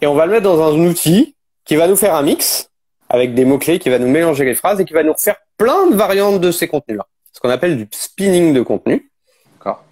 Et 0.01 0.07
on 0.07 0.15
va 0.15 0.27
le 0.27 0.33
mettre 0.33 0.45
dans 0.45 0.63
un 0.63 0.77
outil 0.87 1.37
qui 1.65 1.77
va 1.77 1.89
nous 1.89 1.97
faire 1.97 2.15
un 2.15 2.23
mix 2.23 2.71
avec 3.15 3.33
des 3.33 3.45
mots-clés, 3.45 3.79
qui 3.79 3.91
va 3.91 4.01
nous 4.01 4.09
mélanger 4.09 4.45
les 4.45 4.57
phrases 4.57 4.81
et 4.81 4.85
qui 4.85 4.93
va 4.93 5.05
nous 5.05 5.15
faire 5.17 5.37
plein 5.57 5.89
de 5.89 5.95
variantes 5.95 6.41
de 6.41 6.51
ces 6.51 6.67
contenus-là. 6.67 7.07
Ce 7.33 7.39
qu'on 7.39 7.49
appelle 7.49 7.77
du 7.77 7.87
spinning 7.93 8.53
de 8.53 8.61
contenu. 8.61 9.09
D'accord. 9.53 9.85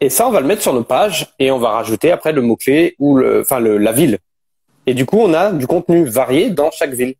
Et 0.00 0.10
ça, 0.10 0.28
on 0.28 0.30
va 0.30 0.40
le 0.40 0.46
mettre 0.46 0.62
sur 0.62 0.72
nos 0.72 0.84
pages 0.84 1.34
et 1.40 1.50
on 1.50 1.58
va 1.58 1.70
rajouter 1.70 2.12
après 2.12 2.30
le 2.32 2.42
mot-clé 2.42 2.94
ou 3.00 3.16
le, 3.16 3.40
enfin 3.40 3.58
le, 3.58 3.78
la 3.78 3.90
ville. 3.90 4.18
Et 4.86 4.94
du 4.94 5.06
coup, 5.06 5.18
on 5.18 5.34
a 5.34 5.50
du 5.50 5.66
contenu 5.66 6.04
varié 6.04 6.50
dans 6.50 6.70
chaque 6.70 6.92
ville. 6.92 7.16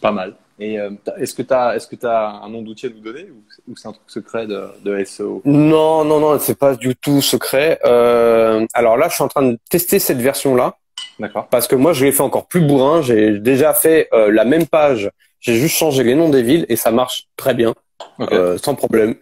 Pas 0.00 0.10
mal. 0.10 0.34
Et 0.58 0.80
euh, 0.80 0.90
est-ce 1.16 1.32
que 1.32 1.42
tu 1.42 1.54
as, 1.54 1.76
est-ce 1.76 1.86
que 1.86 1.94
t'as 1.94 2.40
un 2.42 2.48
nom 2.48 2.62
d'outil 2.62 2.86
à 2.86 2.88
nous 2.88 2.98
donner 2.98 3.28
ou, 3.30 3.70
ou 3.70 3.76
c'est 3.76 3.86
un 3.86 3.92
truc 3.92 4.08
secret 4.08 4.48
de, 4.48 4.70
de 4.82 5.04
SEO 5.04 5.40
Non, 5.44 6.04
non, 6.04 6.18
non, 6.18 6.36
c'est 6.40 6.58
pas 6.58 6.74
du 6.74 6.96
tout 6.96 7.22
secret. 7.22 7.78
Euh, 7.84 8.66
alors 8.74 8.96
là, 8.96 9.08
je 9.08 9.14
suis 9.14 9.22
en 9.22 9.28
train 9.28 9.42
de 9.42 9.56
tester 9.70 10.00
cette 10.00 10.18
version-là 10.18 10.78
D'accord. 11.18 11.48
parce 11.48 11.66
que 11.68 11.74
moi, 11.76 11.92
je 11.92 12.04
l'ai 12.04 12.12
fait 12.12 12.22
encore 12.22 12.46
plus 12.46 12.60
bourrin. 12.60 13.00
J'ai 13.02 13.38
déjà 13.38 13.72
fait 13.74 14.08
euh, 14.12 14.30
la 14.30 14.44
même 14.44 14.66
page. 14.66 15.10
J'ai 15.40 15.54
juste 15.54 15.76
changé 15.76 16.02
les 16.04 16.14
noms 16.14 16.28
des 16.28 16.42
villes 16.42 16.66
et 16.68 16.76
ça 16.76 16.90
marche 16.90 17.26
très 17.36 17.54
bien, 17.54 17.74
euh, 18.20 18.58
sans 18.58 18.74
problème. 18.74 19.14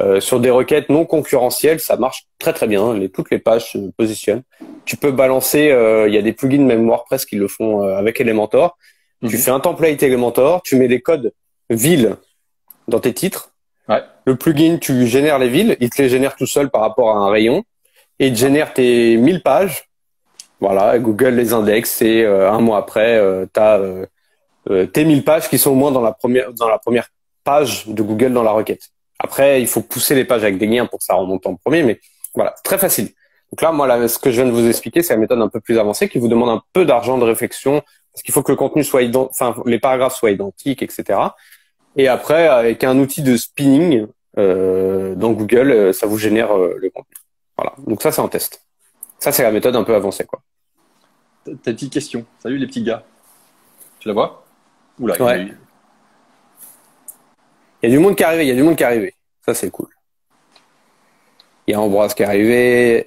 Euh, 0.00 0.20
sur 0.20 0.38
des 0.38 0.50
requêtes 0.50 0.88
non 0.88 1.04
concurrentielles, 1.04 1.80
ça 1.80 1.96
marche 1.96 2.26
très 2.38 2.52
très 2.52 2.66
bien. 2.68 2.94
Les, 2.94 3.08
toutes 3.08 3.30
les 3.30 3.38
pages 3.38 3.72
se 3.72 3.78
positionnent. 3.96 4.42
Tu 4.84 4.96
peux 4.96 5.10
balancer. 5.10 5.70
euh, 5.70 6.06
Il 6.08 6.14
y 6.14 6.18
a 6.18 6.22
des 6.22 6.32
plugins 6.32 6.64
même 6.64 6.86
WordPress 6.86 7.24
qui 7.26 7.36
le 7.36 7.48
font 7.48 7.82
euh, 7.84 7.96
avec 7.96 8.20
Elementor. 8.20 8.76
Tu 9.28 9.34
Mhm. 9.36 9.42
fais 9.42 9.50
un 9.50 9.60
template 9.60 10.02
Elementor, 10.02 10.62
tu 10.62 10.76
mets 10.76 10.88
les 10.88 11.00
codes 11.00 11.32
villes 11.68 12.16
dans 12.88 13.00
tes 13.00 13.12
titres. 13.12 13.50
Ouais. 13.88 14.02
Le 14.24 14.36
plugin, 14.36 14.78
tu 14.80 15.06
génères 15.06 15.38
les 15.38 15.48
villes, 15.48 15.76
il 15.80 15.90
te 15.90 16.00
les 16.00 16.08
génère 16.08 16.36
tout 16.36 16.46
seul 16.46 16.70
par 16.70 16.80
rapport 16.82 17.10
à 17.10 17.18
un 17.18 17.28
rayon 17.30 17.64
et 18.18 18.28
il 18.28 18.32
te 18.32 18.38
génère 18.38 18.72
tes 18.72 19.16
1000 19.16 19.42
pages. 19.42 19.89
Voilà, 20.60 20.98
Google 20.98 21.34
les 21.34 21.52
indexe 21.52 22.02
et 22.02 22.22
euh, 22.22 22.50
un 22.50 22.60
mois 22.60 22.78
après, 22.78 23.16
euh, 23.16 23.46
tu 23.52 23.60
as 23.60 23.80
tes 24.92 25.04
1000 25.04 25.24
pages 25.24 25.48
qui 25.48 25.58
sont 25.58 25.70
au 25.70 25.74
moins 25.74 25.90
dans 25.90 26.02
la 26.02 26.12
première 26.12 26.52
dans 26.52 26.68
la 26.68 26.78
première 26.78 27.08
page 27.44 27.86
de 27.86 28.02
Google 28.02 28.32
dans 28.32 28.42
la 28.42 28.52
requête. 28.52 28.90
Après, 29.18 29.60
il 29.60 29.66
faut 29.66 29.80
pousser 29.80 30.14
les 30.14 30.24
pages 30.24 30.42
avec 30.42 30.58
des 30.58 30.66
liens 30.66 30.86
pour 30.86 30.98
que 30.98 31.04
ça 31.04 31.14
remonte 31.14 31.46
en 31.46 31.56
premier, 31.56 31.82
mais 31.82 32.00
voilà, 32.34 32.54
très 32.62 32.78
facile. 32.78 33.08
Donc 33.50 33.62
là, 33.62 33.72
moi, 33.72 33.86
là, 33.86 34.06
ce 34.06 34.18
que 34.18 34.30
je 34.30 34.42
viens 34.42 34.50
de 34.50 34.54
vous 34.54 34.68
expliquer, 34.68 35.02
c'est 35.02 35.14
la 35.14 35.20
méthode 35.20 35.40
un 35.40 35.48
peu 35.48 35.60
plus 35.60 35.78
avancée 35.78 36.08
qui 36.08 36.18
vous 36.18 36.28
demande 36.28 36.50
un 36.50 36.62
peu 36.72 36.84
d'argent 36.84 37.18
de 37.18 37.24
réflexion 37.24 37.82
parce 38.12 38.22
qu'il 38.22 38.34
faut 38.34 38.42
que 38.42 38.52
le 38.52 38.56
contenu 38.56 38.84
soit 38.84 39.02
enfin 39.14 39.54
les 39.66 39.78
paragraphes 39.78 40.16
soient 40.16 40.30
identiques, 40.30 40.82
etc. 40.82 41.18
Et 41.96 42.08
après, 42.08 42.46
avec 42.46 42.84
un 42.84 42.98
outil 42.98 43.22
de 43.22 43.36
spinning 43.36 44.06
euh, 44.38 45.14
dans 45.14 45.32
Google, 45.32 45.70
euh, 45.70 45.92
ça 45.92 46.06
vous 46.06 46.18
génère 46.18 46.56
euh, 46.56 46.76
le 46.78 46.90
contenu. 46.90 47.14
Voilà. 47.56 47.74
Donc 47.86 48.02
ça, 48.02 48.12
c'est 48.12 48.20
en 48.20 48.28
test. 48.28 48.64
Ça, 49.18 49.32
c'est 49.32 49.42
la 49.42 49.50
méthode 49.50 49.76
un 49.76 49.84
peu 49.84 49.94
avancée, 49.94 50.24
quoi. 50.24 50.40
Une 51.46 51.58
petite 51.58 51.92
question. 51.92 52.24
Salut 52.42 52.58
les 52.58 52.66
petits 52.66 52.82
gars. 52.82 53.04
Tu 53.98 54.08
la 54.08 54.14
vois? 54.14 54.44
Oula, 54.98 55.14
il 55.14 55.18
y 55.18 55.22
a 55.22 55.26
Ouais. 55.26 55.42
eu. 55.42 55.56
Il 57.82 57.90
y 57.90 57.92
a 57.92 57.96
du 57.96 58.02
monde 58.02 58.16
qui 58.16 58.22
est 58.22 58.26
arrivé. 58.26 58.44
Il 58.44 58.48
y 58.48 58.52
a 58.52 58.54
du 58.54 58.62
monde 58.62 58.76
qui 58.76 58.82
est 58.82 58.86
arrivé. 58.86 59.14
Ça, 59.44 59.54
c'est 59.54 59.70
cool. 59.70 59.88
Il 61.66 61.72
y 61.72 61.74
a 61.74 61.80
Ambroise 61.80 62.14
qui 62.14 62.22
est 62.22 62.26
arrivé, 62.26 63.06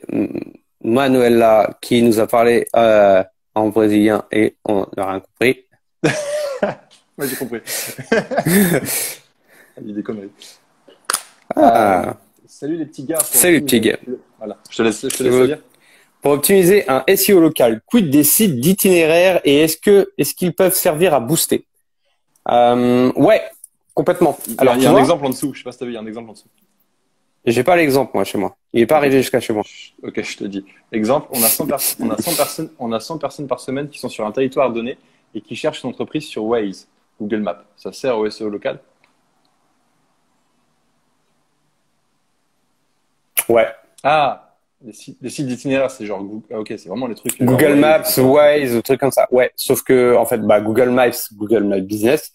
Manuela 0.83 1.77
qui 1.81 2.01
nous 2.01 2.19
a 2.19 2.27
parlé 2.27 2.65
euh, 2.75 3.23
en 3.55 3.69
brésilien 3.69 4.23
et 4.31 4.55
on 4.65 4.87
n'a 4.97 5.11
rien 5.11 5.19
compris. 5.19 5.65
Ouais, 7.15 7.27
j'ai 7.27 7.35
compris. 7.35 7.59
Il 9.77 9.83
dit 9.85 9.93
des 9.93 10.01
conneries. 10.01 10.31
Ah. 11.55 12.17
Salut 12.47 12.75
les 12.75 12.87
petits 12.87 13.03
gars. 13.03 13.19
Salut 13.19 13.53
les 13.55 13.61
petits 13.61 13.81
gars. 13.81 13.97
Voilà. 14.39 14.57
Je 14.71 14.77
te 14.77 14.81
laisse, 14.81 15.01
je 15.07 15.15
te 15.15 15.21
laisse 15.23 15.45
dire. 15.45 15.59
Pour 16.23 16.31
optimiser 16.31 16.89
un 16.89 17.03
SEO 17.05 17.41
local, 17.41 17.81
quid 17.85 18.09
des 18.09 18.23
sites 18.23 18.61
d'itinéraire 18.61 19.41
et 19.43 19.59
est-ce 19.59 19.75
que 19.75 20.13
est-ce 20.17 20.33
qu'ils 20.33 20.53
peuvent 20.55 20.73
servir 20.73 21.13
à 21.13 21.19
booster? 21.19 21.65
Euh, 22.49 23.11
Ouais, 23.17 23.43
complètement. 23.93 24.37
Alors, 24.57 24.75
il 24.77 24.83
y 24.83 24.85
a 24.85 24.91
un 24.91 24.97
exemple 24.97 25.25
en 25.25 25.29
dessous. 25.31 25.53
Je 25.53 25.59
sais 25.59 25.63
pas 25.65 25.73
si 25.73 25.79
t'as 25.79 25.85
vu, 25.85 25.91
il 25.91 25.95
y 25.95 25.97
a 25.97 26.01
un 26.01 26.05
exemple 26.07 26.29
en 26.29 26.33
dessous. 26.33 26.47
j'ai 27.45 27.63
pas 27.65 27.75
l'exemple 27.75 28.11
moi 28.13 28.23
chez 28.23 28.37
moi. 28.37 28.55
Il 28.71 28.79
est 28.79 28.85
pas 28.85 28.95
arrivé 28.95 29.17
jusqu'à 29.17 29.41
chez 29.41 29.51
moi. 29.51 29.63
Ok, 30.01 30.21
je 30.23 30.37
te 30.37 30.45
dis. 30.45 30.63
Exemple, 30.93 31.27
on 31.31 31.43
a 31.43 31.47
100, 31.49 31.67
pers- 31.67 31.79
on 31.99 32.09
a 32.09 32.17
100 32.17 32.35
personnes, 32.35 32.69
on 32.79 32.91
a 32.93 32.99
100 33.01 33.17
personnes 33.17 33.47
par 33.47 33.59
semaine 33.59 33.89
qui 33.89 33.99
sont 33.99 34.07
sur 34.09 34.25
un 34.25 34.31
territoire 34.31 34.71
donné 34.71 34.97
et 35.35 35.41
qui 35.41 35.57
cherchent 35.57 35.83
une 35.83 35.89
entreprise 35.89 36.25
sur 36.25 36.45
Waze, 36.45 36.87
Google 37.19 37.41
Maps. 37.41 37.63
Ça 37.75 37.91
sert 37.91 38.17
au 38.17 38.25
SEO 38.27 38.47
local? 38.49 38.79
Ouais. 43.49 43.67
Ah, 44.03 44.52
les 44.85 44.93
sites, 44.93 45.17
les 45.21 45.29
sites 45.29 45.47
d'itinéraire, 45.47 45.89
c'est 45.91 46.05
genre 46.05 46.21
Google. 46.23 46.45
ah, 46.53 46.59
ok, 46.59 46.67
c'est 46.77 46.87
vraiment 46.89 47.07
les 47.07 47.15
trucs. 47.15 47.37
genre 47.37 47.47
Google 47.47 47.79
Waze, 47.79 48.17
Maps. 48.17 48.17
Waze, 48.23 48.81
trucs 48.83 48.99
comme 48.99 49.11
ça. 49.11 49.27
Ouais, 49.31 49.51
sauf 49.55 49.81
que 49.83 50.15
en 50.15 50.25
fait, 50.25 50.39
bah, 50.39 50.59
Google 50.61 50.89
Maps, 50.89 51.11
Google 51.33 51.63
Maps 51.63 51.79
Business, 51.79 52.31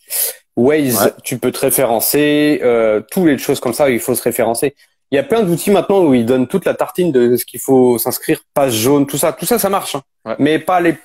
Waze, 0.56 1.02
Ouais. 1.04 1.12
tu 1.22 1.38
peux 1.38 1.52
te 1.52 1.60
référencer, 1.60 2.60
euh, 2.62 3.00
toutes 3.10 3.26
les 3.26 3.38
choses 3.38 3.60
comme 3.60 3.72
ça, 3.74 3.90
il 3.90 4.00
faut 4.00 4.14
se 4.14 4.22
référencer. 4.22 4.74
Il 5.10 5.16
y 5.16 5.18
a 5.18 5.22
plein 5.22 5.42
d'outils 5.42 5.70
maintenant 5.70 6.04
où 6.04 6.12
ils 6.14 6.26
donnent 6.26 6.46
toute 6.48 6.64
la 6.66 6.74
tartine 6.74 7.12
de 7.12 7.36
ce 7.36 7.44
qu'il 7.46 7.60
faut 7.60 7.96
s'inscrire, 7.96 8.40
page 8.52 8.72
jaune, 8.74 9.06
tout 9.06 9.16
ça, 9.16 9.32
tout 9.32 9.46
ça, 9.46 9.58
ça 9.58 9.68
marche. 9.70 9.94
hein. 9.94 10.02
Ouais. 10.26 10.36
Mais 10.38 10.58
pas 10.58 10.80
les, 10.80 10.96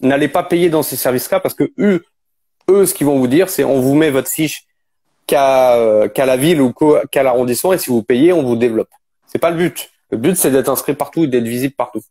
n'allez 0.00 0.28
pas 0.28 0.42
payer 0.42 0.68
dans 0.68 0.82
ces 0.82 0.96
services-là 0.96 1.38
parce 1.40 1.54
que 1.54 1.70
eux, 1.78 2.04
eux, 2.70 2.86
ce 2.86 2.94
qu'ils 2.94 3.06
vont 3.06 3.18
vous 3.18 3.28
dire, 3.28 3.48
c'est 3.50 3.62
on 3.64 3.80
vous 3.80 3.94
met 3.94 4.10
votre 4.10 4.28
fiche 4.28 4.64
qu'à 5.28 5.74
euh, 5.76 6.08
qu'à 6.08 6.26
la 6.26 6.36
ville 6.36 6.60
ou 6.60 6.72
qu'à 7.10 7.22
l'arrondissement 7.22 7.72
et 7.72 7.78
si 7.78 7.90
vous 7.90 8.02
payez, 8.02 8.32
on 8.32 8.42
vous 8.42 8.56
développe. 8.56 8.88
C'est 9.26 9.38
pas 9.38 9.50
le 9.50 9.56
but. 9.56 9.90
Le 10.12 10.18
but, 10.18 10.36
c'est 10.36 10.50
d'être 10.50 10.68
inscrit 10.68 10.94
partout 10.94 11.24
et 11.24 11.26
d'être 11.26 11.48
visible 11.48 11.74
partout. 11.74 12.02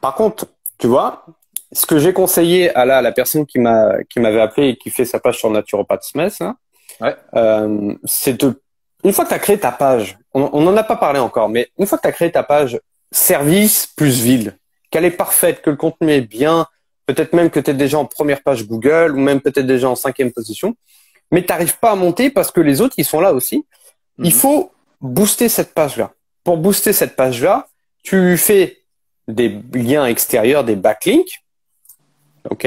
Par 0.00 0.14
contre, 0.14 0.46
tu 0.78 0.86
vois, 0.86 1.26
ce 1.72 1.84
que 1.84 1.98
j'ai 1.98 2.12
conseillé 2.12 2.74
à 2.74 2.84
la, 2.84 2.98
à 2.98 3.02
la 3.02 3.12
personne 3.12 3.44
qui 3.44 3.58
m'a 3.58 4.02
qui 4.08 4.20
m'avait 4.20 4.40
appelé 4.40 4.68
et 4.68 4.76
qui 4.76 4.90
fait 4.90 5.04
sa 5.04 5.18
page 5.18 5.38
sur 5.38 5.50
Naturopath 5.50 6.04
Smith, 6.04 6.36
hein, 6.40 6.56
Ouais. 7.00 7.14
euh, 7.34 7.94
c'est 8.04 8.40
de 8.40 8.60
une 9.04 9.12
fois 9.12 9.24
que 9.24 9.28
tu 9.30 9.34
as 9.34 9.38
créé 9.38 9.58
ta 9.58 9.72
page, 9.72 10.18
on 10.32 10.48
on 10.52 10.62
n'en 10.62 10.76
a 10.76 10.82
pas 10.84 10.96
parlé 10.96 11.18
encore, 11.20 11.48
mais 11.48 11.68
une 11.78 11.86
fois 11.86 11.98
que 11.98 12.02
tu 12.02 12.08
as 12.08 12.12
créé 12.12 12.30
ta 12.32 12.42
page 12.44 12.80
service 13.10 13.86
plus 13.86 14.20
ville, 14.22 14.56
qu'elle 14.90 15.04
est 15.04 15.10
parfaite, 15.10 15.60
que 15.62 15.70
le 15.70 15.76
contenu 15.76 16.12
est 16.12 16.20
bien, 16.20 16.66
peut-être 17.06 17.32
même 17.32 17.50
que 17.50 17.60
tu 17.60 17.70
es 17.70 17.74
déjà 17.74 17.98
en 17.98 18.04
première 18.06 18.42
page 18.42 18.64
Google 18.66 19.12
ou 19.16 19.18
même 19.20 19.40
peut-être 19.40 19.66
déjà 19.66 19.88
en 19.88 19.94
cinquième 19.96 20.32
position, 20.32 20.76
mais 21.32 21.42
tu 21.42 21.48
n'arrives 21.52 21.78
pas 21.78 21.92
à 21.92 21.94
monter 21.96 22.30
parce 22.30 22.50
que 22.52 22.60
les 22.60 22.80
autres, 22.80 22.94
ils 22.98 23.04
sont 23.04 23.20
là 23.20 23.32
aussi. 23.32 23.66
Il 24.18 24.26
Mhm. 24.26 24.30
faut 24.32 24.72
booster 25.00 25.48
cette 25.48 25.74
page-là. 25.74 26.12
Pour 26.48 26.56
booster 26.56 26.94
cette 26.94 27.14
page-là, 27.14 27.68
tu 28.02 28.38
fais 28.38 28.78
des 29.28 29.60
liens 29.74 30.06
extérieurs, 30.06 30.64
des 30.64 30.76
backlinks, 30.76 31.44
ok, 32.48 32.66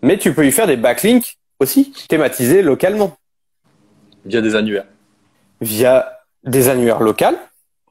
mais 0.00 0.16
tu 0.16 0.32
peux 0.32 0.46
y 0.46 0.52
faire 0.52 0.68
des 0.68 0.76
backlinks 0.76 1.36
aussi 1.58 1.92
thématisés 2.08 2.62
localement 2.62 3.16
Via 4.24 4.40
des 4.40 4.54
annuaires. 4.54 4.84
via 5.60 6.20
des 6.44 6.68
annuaires 6.68 7.00
locales, 7.00 7.36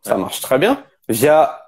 ça 0.03 0.15
Ouais. 0.15 0.21
marche 0.21 0.39
très 0.39 0.57
bien, 0.57 0.81
via 1.09 1.65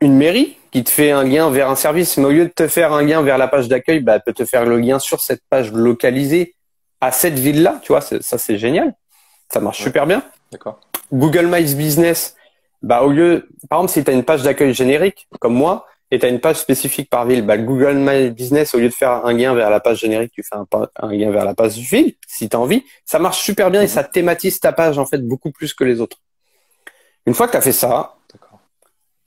une 0.00 0.16
mairie 0.16 0.56
qui 0.70 0.82
te 0.82 0.88
fait 0.88 1.10
un 1.10 1.24
lien 1.24 1.50
vers 1.50 1.68
un 1.68 1.76
service, 1.76 2.16
mais 2.16 2.24
au 2.24 2.30
lieu 2.30 2.44
de 2.46 2.50
te 2.50 2.66
faire 2.66 2.94
un 2.94 3.02
lien 3.02 3.20
vers 3.20 3.36
la 3.36 3.46
page 3.48 3.68
d'accueil, 3.68 4.00
bah, 4.00 4.14
elle 4.14 4.22
peut 4.22 4.32
te 4.32 4.46
faire 4.46 4.64
le 4.64 4.78
lien 4.78 4.98
sur 4.98 5.20
cette 5.20 5.42
page 5.50 5.70
localisée 5.70 6.54
à 7.02 7.12
cette 7.12 7.38
ville-là, 7.38 7.78
tu 7.82 7.88
vois, 7.92 8.00
ça 8.00 8.38
c'est 8.38 8.56
génial, 8.56 8.94
ça 9.52 9.60
marche 9.60 9.80
Ouais. 9.80 9.84
super 9.84 10.06
bien. 10.06 10.22
D'accord. 10.50 10.80
Google 11.12 11.44
My 11.46 11.62
Business, 11.74 12.36
bah, 12.82 13.02
au 13.02 13.10
lieu, 13.10 13.48
par 13.68 13.80
exemple, 13.80 13.92
si 13.92 14.04
tu 14.04 14.10
as 14.10 14.14
une 14.14 14.24
page 14.24 14.42
d'accueil 14.42 14.72
générique, 14.74 15.28
comme 15.40 15.54
moi, 15.54 15.86
et 16.10 16.18
tu 16.18 16.26
as 16.26 16.28
une 16.28 16.40
page 16.40 16.56
spécifique 16.56 17.08
par 17.08 17.24
ville, 17.26 17.42
bah, 17.46 17.56
le 17.56 17.62
Google 17.62 17.94
My 17.96 18.30
Business, 18.30 18.74
au 18.74 18.78
lieu 18.78 18.88
de 18.88 18.94
faire 18.94 19.24
un 19.24 19.32
lien 19.32 19.54
vers 19.54 19.70
la 19.70 19.78
page 19.80 19.98
générique, 20.00 20.32
tu 20.32 20.42
fais 20.42 20.56
un, 20.56 20.66
un 20.96 21.12
lien 21.12 21.30
vers 21.30 21.44
la 21.44 21.54
page 21.54 21.76
ville, 21.78 22.14
si 22.26 22.48
tu 22.48 22.56
as 22.56 22.60
envie. 22.60 22.84
Ça 23.04 23.18
marche 23.18 23.40
super 23.40 23.70
bien 23.70 23.80
et 23.80 23.84
Mhm. 23.84 23.88
ça 23.90 24.04
thématise 24.04 24.58
ta 24.60 24.72
page, 24.72 24.98
en 24.98 25.06
fait, 25.06 25.18
beaucoup 25.18 25.52
plus 25.52 25.72
que 25.74 25.84
les 25.84 26.00
autres. 26.00 26.16
Une 27.26 27.34
fois 27.34 27.46
que 27.46 27.52
tu 27.52 27.58
as 27.58 27.60
fait 27.60 27.72
ça, 27.72 28.16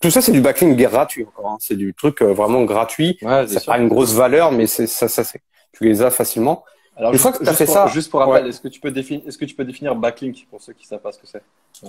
tout 0.01 0.12
ça, 0.12 0.22
c'est 0.22 0.34
du 0.34 0.41
backlink 0.41 0.78
gratuit 0.78 1.24
encore. 1.26 1.51
hein. 1.51 1.58
C'est 1.62 1.78
du 1.78 1.93
truc 1.93 2.22
euh, 2.22 2.34
vraiment 2.34 2.64
gratuit. 2.66 3.18
Ouais, 3.22 3.47
c'est 3.47 3.60
Ça 3.60 3.72
pas 3.74 3.78
une 3.78 3.88
grosse 3.88 4.14
valeur, 4.14 4.51
mais 4.51 4.68
c'est 4.68 4.88
ça, 4.88 5.08
ça, 5.08 5.24
c'est, 5.24 5.39
tu 5.72 5.86
les 5.86 6.01
as 6.01 6.12
facilement. 6.12 6.66
Alors, 6.97 7.12
Une 7.12 7.18
juste, 7.18 7.22
fois 7.24 7.32
que 7.32 7.38
t'as 7.43 7.51
juste 7.51 7.58
fait 7.60 7.66
pour, 7.66 7.74
ça- 7.74 7.88
juste 7.88 8.12
pour 8.12 8.20
rappel, 8.20 8.43
Ouais. 8.43 8.49
est-ce 8.49 8.60
que 8.60 8.68
tu 8.68 8.82
peux 8.82 8.91
définir, 8.91 9.22
est-ce 9.26 9.38
que 9.38 9.45
tu 9.45 9.56
peux 9.56 9.64
définir 9.64 9.95
backlink 9.95 10.45
pour 10.49 10.62
ceux 10.62 10.74
qui 10.74 10.86
savent 10.86 10.99
pas 10.99 11.12
ce 11.14 11.20
que 11.20 11.28
c'est? 11.28 11.41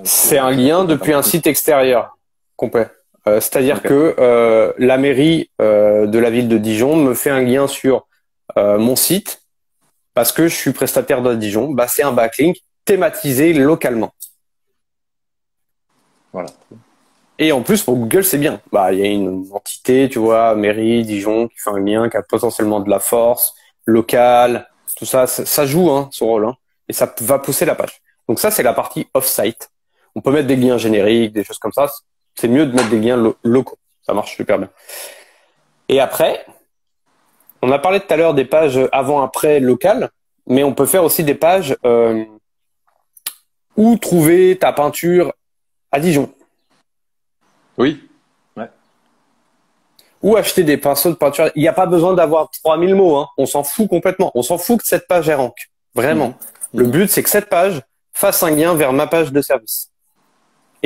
C'est 0.04 0.38
un 0.38 0.50
lien 0.50 0.84
depuis 0.84 1.12
un 1.12 1.22
site 1.22 1.46
extérieur 1.46 2.16
complet. 2.56 2.88
Euh, 3.26 3.40
C'est-à-dire 3.40 3.82
que 3.82 4.14
euh, 4.18 4.72
la 4.78 4.98
mairie 4.98 5.50
euh, 5.60 6.06
de 6.06 6.18
la 6.18 6.30
ville 6.30 6.48
de 6.48 6.58
Dijon 6.58 6.96
me 6.96 7.14
fait 7.14 7.30
un 7.30 7.40
lien 7.40 7.66
sur 7.66 8.06
euh, 8.56 8.78
mon 8.78 8.96
site 8.96 9.42
parce 10.14 10.32
que 10.32 10.48
je 10.48 10.54
suis 10.54 10.72
prestataire 10.72 11.22
de 11.22 11.34
Dijon. 11.34 11.70
Bah, 11.72 11.88
c'est 11.88 12.02
un 12.02 12.12
backlink 12.12 12.58
thématisé 12.84 13.52
localement. 13.52 14.12
Voilà. 16.32 16.50
Et 17.38 17.52
en 17.52 17.62
plus, 17.62 17.82
pour 17.82 17.96
Google, 17.96 18.24
c'est 18.24 18.38
bien. 18.38 18.60
Bah, 18.72 18.92
il 18.92 18.98
y 19.00 19.02
a 19.02 19.06
une 19.06 19.48
entité, 19.52 20.08
tu 20.08 20.18
vois, 20.18 20.54
mairie, 20.54 21.02
Dijon, 21.02 21.48
qui 21.48 21.58
fait 21.58 21.70
un 21.70 21.80
lien, 21.80 22.08
qui 22.08 22.16
a 22.16 22.22
potentiellement 22.22 22.80
de 22.80 22.90
la 22.90 23.00
force, 23.00 23.54
locale, 23.86 24.68
tout 24.96 25.04
ça, 25.06 25.26
ça, 25.26 25.44
ça 25.44 25.66
joue, 25.66 25.90
hein, 25.90 26.08
son 26.12 26.26
rôle. 26.26 26.46
Hein. 26.46 26.56
et 26.88 26.92
ça 26.92 27.12
va 27.20 27.38
pousser 27.38 27.64
la 27.64 27.74
page. 27.74 28.00
Donc 28.28 28.38
ça, 28.38 28.50
c'est 28.50 28.62
la 28.62 28.72
partie 28.72 29.08
off-site. 29.14 29.70
On 30.14 30.20
peut 30.20 30.30
mettre 30.30 30.46
des 30.46 30.56
liens 30.56 30.78
génériques, 30.78 31.32
des 31.32 31.44
choses 31.44 31.58
comme 31.58 31.72
ça. 31.72 31.90
C'est 32.34 32.48
mieux 32.48 32.66
de 32.66 32.74
mettre 32.74 32.90
des 32.90 33.00
liens 33.00 33.34
locaux. 33.42 33.78
Ça 34.02 34.12
marche 34.12 34.36
super 34.36 34.58
bien. 34.58 34.70
Et 35.88 36.00
après, 36.00 36.44
on 37.62 37.70
a 37.72 37.78
parlé 37.78 38.00
tout 38.00 38.12
à 38.12 38.16
l'heure 38.16 38.34
des 38.34 38.44
pages 38.44 38.78
avant-après 38.92 39.60
locales, 39.60 40.10
mais 40.46 40.62
on 40.64 40.74
peut 40.74 40.86
faire 40.86 41.04
aussi 41.04 41.24
des 41.24 41.34
pages 41.34 41.76
euh, 41.84 42.24
où 43.76 43.96
trouver 43.96 44.58
ta 44.58 44.72
peinture 44.72 45.32
à 45.90 46.00
Dijon. 46.00 46.30
Oui. 47.78 48.08
Ouais. 48.56 48.68
Ou 50.22 50.36
acheter 50.36 50.62
des 50.62 50.76
pinceaux 50.76 51.10
de 51.10 51.14
peinture. 51.14 51.50
Il 51.54 51.62
n'y 51.62 51.68
a 51.68 51.72
pas 51.72 51.86
besoin 51.86 52.14
d'avoir 52.14 52.50
3000 52.50 52.94
mots. 52.94 53.16
Hein. 53.16 53.28
On 53.38 53.46
s'en 53.46 53.64
fout 53.64 53.88
complètement. 53.88 54.30
On 54.34 54.42
s'en 54.42 54.58
fout 54.58 54.80
que 54.80 54.86
cette 54.86 55.06
page 55.06 55.28
est 55.28 55.34
rank. 55.34 55.54
Vraiment. 55.94 56.34
Mmh. 56.74 56.80
Le 56.80 56.86
but, 56.86 57.10
c'est 57.10 57.22
que 57.22 57.30
cette 57.30 57.48
page 57.48 57.80
fasse 58.12 58.42
un 58.42 58.50
lien 58.50 58.74
vers 58.74 58.92
ma 58.92 59.06
page 59.06 59.32
de 59.32 59.40
service. 59.40 59.90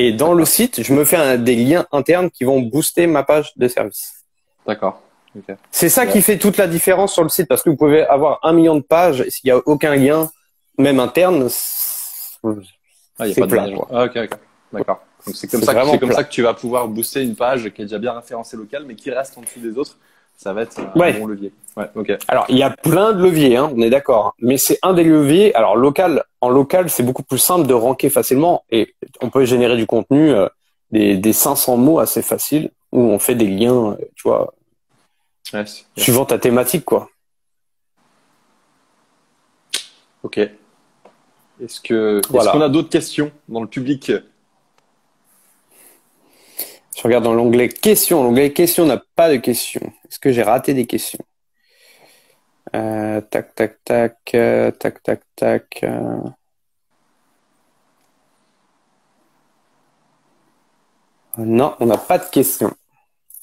Et 0.01 0.13
dans 0.13 0.33
le 0.33 0.45
site, 0.45 0.85
je 0.85 0.95
me 0.95 1.05
fais 1.05 1.39
des 1.39 1.57
liens 1.57 1.85
internes 1.91 2.31
qui 2.31 2.45
vont 2.45 2.61
booster 2.61 3.09
ma 3.09 3.25
page 3.25 3.53
de 3.57 3.67
service. 3.67 4.25
D'accord. 4.65 5.03
C'est 5.73 5.89
ça 5.89 6.07
qui 6.07 6.23
fait 6.23 6.39
toute 6.39 6.57
la 6.57 6.69
différence 6.69 7.13
sur 7.13 7.25
le 7.25 7.29
site 7.29 7.49
parce 7.49 7.65
que 7.65 7.71
vous 7.71 7.77
pouvez 7.77 8.07
avoir 8.07 8.39
un 8.45 8.53
million 8.53 8.77
de 8.77 8.81
pages 8.81 9.23
et 9.23 9.31
s'il 9.31 9.49
n'y 9.49 9.51
a 9.51 9.61
aucun 9.67 9.97
lien, 9.97 10.31
même 10.79 11.01
interne, 11.01 11.49
ah, 12.45 13.25
c'est 13.27 13.47
plat. 13.49 13.67
Ah, 13.91 14.05
ok, 14.05 14.13
ok. 14.15 14.39
D'accord. 14.73 15.01
Donc 15.27 15.35
c'est 15.35 15.51
comme, 15.51 15.63
ça, 15.63 15.75
que, 15.75 15.97
comme 15.97 16.13
ça 16.13 16.23
que 16.23 16.31
tu 16.31 16.43
vas 16.43 16.55
pouvoir 16.55 16.87
booster 16.87 17.25
une 17.25 17.35
page 17.35 17.69
qui 17.71 17.83
est 17.83 17.87
déjà 17.87 17.99
bien 17.99 18.13
référencée 18.13 18.57
locale 18.57 18.85
mais 18.87 18.95
qui 18.95 19.11
reste 19.11 19.37
en 19.37 19.41
dessous 19.41 19.59
des 19.59 19.77
autres. 19.77 19.97
Ça 20.37 20.53
va 20.53 20.63
être 20.63 20.79
un 20.79 21.19
bon 21.19 21.27
levier. 21.27 21.53
Ouais, 21.79 21.89
ok. 21.95 22.11
Alors 22.27 22.45
il 22.49 22.59
y 22.59 22.65
a 22.65 22.71
plein 22.71 23.13
de 23.13 23.23
leviers, 23.23 23.57
hein, 23.57 23.71
on 23.73 23.81
est 23.81 23.91
d'accord. 23.91 24.35
Mais 24.41 24.59
c'est 24.59 24.81
un 24.83 24.95
des 24.95 25.05
leviers. 25.05 25.55
Alors 25.55 25.77
local, 25.77 26.25
en 26.41 26.49
local, 26.49 26.91
c'est 26.91 27.05
beaucoup 27.05 27.23
plus 27.23 27.39
simple 27.39 27.69
de 27.69 27.75
ranker 27.75 28.11
facilement 28.11 28.65
et 28.71 28.97
on 29.21 29.31
peut 29.31 29.45
générer 29.45 29.77
du 29.77 29.87
contenu, 29.87 30.31
euh, 30.31 30.49
des, 30.91 31.17
des 31.17 31.33
500 31.33 31.77
mots 31.77 32.01
assez 32.01 32.21
faciles 32.21 32.71
où 32.91 33.01
on 33.01 33.21
fait 33.21 33.37
des 33.37 33.47
liens, 33.47 33.93
euh, 33.93 33.97
tu 34.17 34.23
vois, 34.25 34.55
suivant 35.97 36.25
ta 36.25 36.39
thématique, 36.39 36.85
quoi. 36.85 37.11
Ok. 40.25 40.39
Est-ce 40.39 41.81
que 41.81 42.19
est-ce 42.19 42.51
qu'on 42.51 42.61
a 42.61 42.69
d'autres 42.69 42.89
questions 42.89 43.31
dans 43.49 43.61
le 43.61 43.69
public? 43.69 44.11
Je 46.97 47.03
regarde 47.05 47.23
dans 47.23 47.35
l'onglet 47.35 47.69
questions. 47.69 48.25
L'onglet 48.25 48.53
questions 48.53 48.85
n'a 48.85 49.01
pas 49.15 49.31
de 49.31 49.37
questions. 49.37 49.93
Est-ce 50.09 50.19
que 50.19 50.33
j'ai 50.33 50.43
raté 50.43 50.75
des 50.75 50.87
questions? 50.87 51.25
Euh, 52.75 53.21
Tac, 53.21 53.55
tac, 53.55 53.79
tac, 53.85 54.17
euh, 54.35 54.71
tac, 54.71 55.03
tac, 55.03 55.23
tac. 55.37 55.81
Euh. 55.83 56.19
Non, 61.39 61.75
on 61.81 61.87
n'a 61.87 61.99
pas 61.99 62.19
de 62.19 62.29
questions 62.31 62.75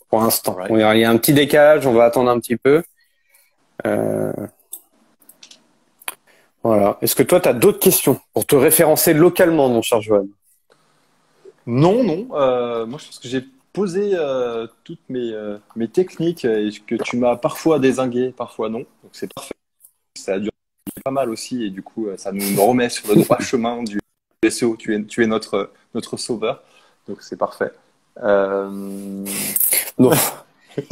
pour 0.09 0.21
l'instant. 0.21 0.57
Il 0.69 0.79
y 0.79 1.03
a 1.03 1.09
un 1.09 1.17
petit 1.17 1.33
décalage, 1.33 1.87
on 1.87 1.93
va 1.93 2.05
attendre 2.05 2.29
un 2.29 2.39
petit 2.39 2.57
peu. 2.57 2.83
Voilà. 6.63 6.97
Est-ce 7.01 7.15
que 7.15 7.23
toi, 7.23 7.39
tu 7.39 7.47
as 7.47 7.53
d'autres 7.53 7.79
questions 7.79 8.19
pour 8.33 8.45
te 8.45 8.55
référencer 8.55 9.13
localement, 9.13 9.69
mon 9.69 9.81
cher 9.81 10.01
Joanne 10.01 10.29
Non, 11.67 12.03
non. 12.03 12.25
moi, 12.85 12.97
je 12.99 13.05
pense 13.05 13.19
que 13.19 13.27
j'ai 13.27 13.45
posé 13.75 14.11
euh, 14.13 14.67
toutes 14.85 15.01
mes, 15.09 15.33
euh, 15.33 15.57
mes 15.75 15.89
techniques 15.89 16.45
et 16.45 16.69
que 16.87 16.95
tu 16.95 17.17
m'as 17.17 17.35
parfois 17.35 17.77
désingué, 17.77 18.31
parfois 18.31 18.69
non. 18.69 18.79
Donc 18.79 19.11
c'est 19.11 19.31
parfait. 19.31 19.53
Ça 20.17 20.35
a 20.35 20.39
duré 20.39 20.51
pas 21.03 21.11
mal 21.11 21.29
aussi 21.29 21.65
et 21.65 21.69
du 21.69 21.83
coup 21.83 22.07
euh, 22.07 22.15
ça 22.17 22.31
nous 22.31 22.41
remet 22.65 22.89
sur 22.89 23.13
le 23.13 23.21
droit 23.21 23.37
chemin 23.39 23.83
du 23.83 23.99
SEO. 24.49 24.77
Tu 24.77 24.95
es, 24.95 25.03
tu 25.03 25.23
es 25.23 25.27
notre, 25.27 25.71
notre 25.93 26.15
sauveur. 26.15 26.63
Donc 27.07 27.21
c'est 27.21 27.37
parfait. 27.37 27.71
Non. 28.23 30.11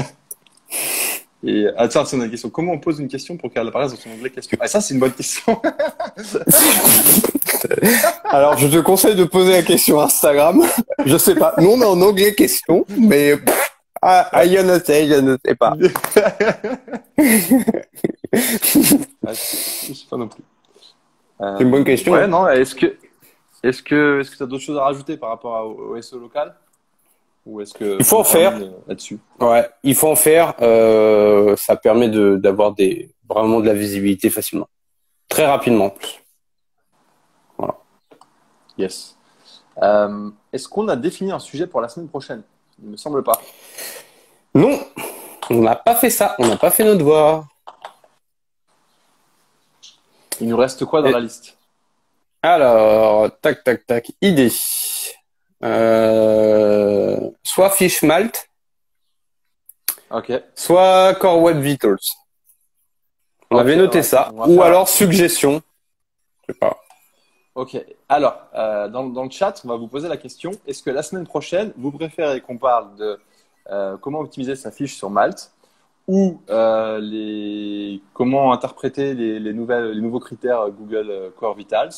Et 1.46 1.68
attends, 1.76 2.06
c'est 2.06 2.16
une 2.16 2.30
question. 2.30 2.50
Comment 2.50 2.72
on 2.72 2.80
pose 2.80 3.00
une 3.00 3.10
question 3.10 3.36
pour 3.36 3.52
qu'elle 3.52 3.68
apparaisse 3.68 3.92
dans 3.92 3.98
son 3.98 4.12
onglet 4.12 4.30
question? 4.30 4.58
Ah, 4.62 4.68
ça, 4.68 4.80
c'est 4.80 4.94
une 4.94 5.02
bonne 5.02 5.12
question. 5.12 5.62
Alors, 8.24 8.58
je 8.58 8.68
te 8.68 8.78
conseille 8.80 9.16
de 9.16 9.26
poser 9.26 9.52
la 9.52 9.62
question 9.64 10.00
Instagram. 10.00 10.64
Je 11.06 11.18
sais 11.18 11.36
pas. 11.36 11.54
Nous, 11.58 11.70
on 11.70 11.82
est 11.82 11.86
en 11.86 12.02
onglet 12.02 12.34
question, 12.34 12.86
mais 12.98 13.34
ah, 14.02 14.30
ah, 14.32 14.48
je 14.48 14.60
ne 14.60 14.80
sais, 14.80 15.06
je 15.08 15.16
ne 15.16 15.36
sais 15.44 15.56
pas. 15.56 15.76
ah, 19.26 19.34
je 19.34 19.94
sais 19.94 20.08
pas 20.10 20.18
non 20.18 20.30
plus. 20.30 20.44
c'est 21.40 21.64
une 21.64 21.72
bonne 21.72 21.84
question. 21.84 22.14
Ouais, 22.14 22.26
non. 22.26 22.48
Est-ce 22.48 22.74
que, 22.74 22.96
est-ce 23.64 23.84
que, 23.84 24.22
est-ce 24.22 24.32
que 24.32 24.38
tu 24.38 24.44
as 24.44 24.46
d'autres 24.46 24.64
choses 24.64 24.78
à 24.78 24.84
rajouter 24.84 25.18
par 25.18 25.28
rapport 25.30 25.66
au, 25.66 25.94
au 25.94 26.02
SEO 26.02 26.20
local? 26.20 26.56
Ou 27.46 27.62
est-ce 27.62 27.74
que 27.74 27.98
il 28.00 28.06
faut 28.06 28.20
en 28.20 28.24
faire 28.24 28.58
là-dessus 28.88 29.20
Ouais, 29.40 29.70
il 29.84 29.96
faut 29.96 30.10
en 30.10 30.16
faire. 30.16 30.54
Euh, 30.62 31.56
ça 31.58 31.76
permet 31.76 32.10
de 32.10 32.38
d'avoir 32.38 32.74
des 32.74 33.14
vraiment 33.28 33.60
de 33.60 33.66
la 33.66 33.74
visibilité 33.74 34.30
facilement, 34.30 34.68
très 35.28 35.46
rapidement 35.46 35.86
en 35.86 35.90
plus. 35.90 36.24
Voilà. 37.58 37.76
Yes. 38.78 39.18
Euh, 39.82 40.30
est-ce 40.52 40.68
qu'on 40.68 40.88
a 40.88 40.96
défini 40.96 41.32
un 41.32 41.40
sujet 41.40 41.68
pour 41.68 41.82
la 41.82 41.90
semaine 41.90 42.08
prochaine? 42.08 42.44
Il 42.82 42.90
me 42.90 42.98
semble 42.98 43.24
pas. 43.24 43.40
Non, 44.56 44.80
on 45.50 45.62
n'a 45.62 45.76
pas 45.76 45.96
fait 45.96 46.10
ça. 46.10 46.36
On 46.40 46.48
n'a 46.48 46.58
pas 46.58 46.72
fait 46.72 46.84
notre 46.84 47.00
devoir. 47.00 47.48
Il 50.40 50.48
nous 50.48 50.58
reste 50.58 50.86
quoi 50.86 51.02
dans 51.02 51.12
la 51.12 51.20
liste? 51.20 51.58
Alors, 52.42 53.30
tac, 53.42 53.64
tac, 53.64 53.86
tac. 53.86 54.12
Idée. 54.22 54.52
Euh, 55.64 57.30
soit 57.42 57.70
Fish 57.70 58.04
Malt, 58.04 58.50
soit 60.56 61.16
Core 61.16 61.42
Web 61.42 61.60
Vitals. 61.60 61.98
On 63.50 63.58
avait 63.58 63.76
noté 63.76 64.04
ça. 64.04 64.32
Ou 64.34 64.62
alors 64.62 64.90
suggestion. 64.90 65.62
Je 66.42 66.54
sais 66.54 66.60
pas. 66.60 66.78
Ok. 67.56 67.78
Alors, 68.10 68.48
euh, 68.56 68.90
dans, 68.90 69.06
dans, 69.06 69.24
le 69.24 69.30
chat, 69.30 69.62
on 69.64 69.70
va 69.70 69.76
vous 69.78 69.88
poser 69.88 70.08
la 70.08 70.18
question 70.18 70.52
est-ce 70.68 70.82
que 70.82 70.90
la 70.90 71.04
semaine 71.04 71.26
prochaine, 71.26 71.72
vous 71.78 71.92
préférez 71.92 72.42
qu'on 72.42 72.58
parle 72.58 72.96
de 72.96 73.20
euh, 73.70 73.96
comment 73.98 74.20
optimiser 74.20 74.56
sa 74.56 74.72
fiche 74.72 74.96
sur 74.96 75.10
Malte 75.10 75.52
ou 76.08 76.42
les, 76.50 78.02
comment 78.14 78.52
interpréter 78.52 79.14
les, 79.14 79.40
les, 79.40 79.54
nouvelles, 79.54 79.92
les 79.92 80.02
nouveaux 80.02 80.20
critères 80.20 80.70
Google 80.72 81.32
Core 81.38 81.56
Vitals? 81.56 81.94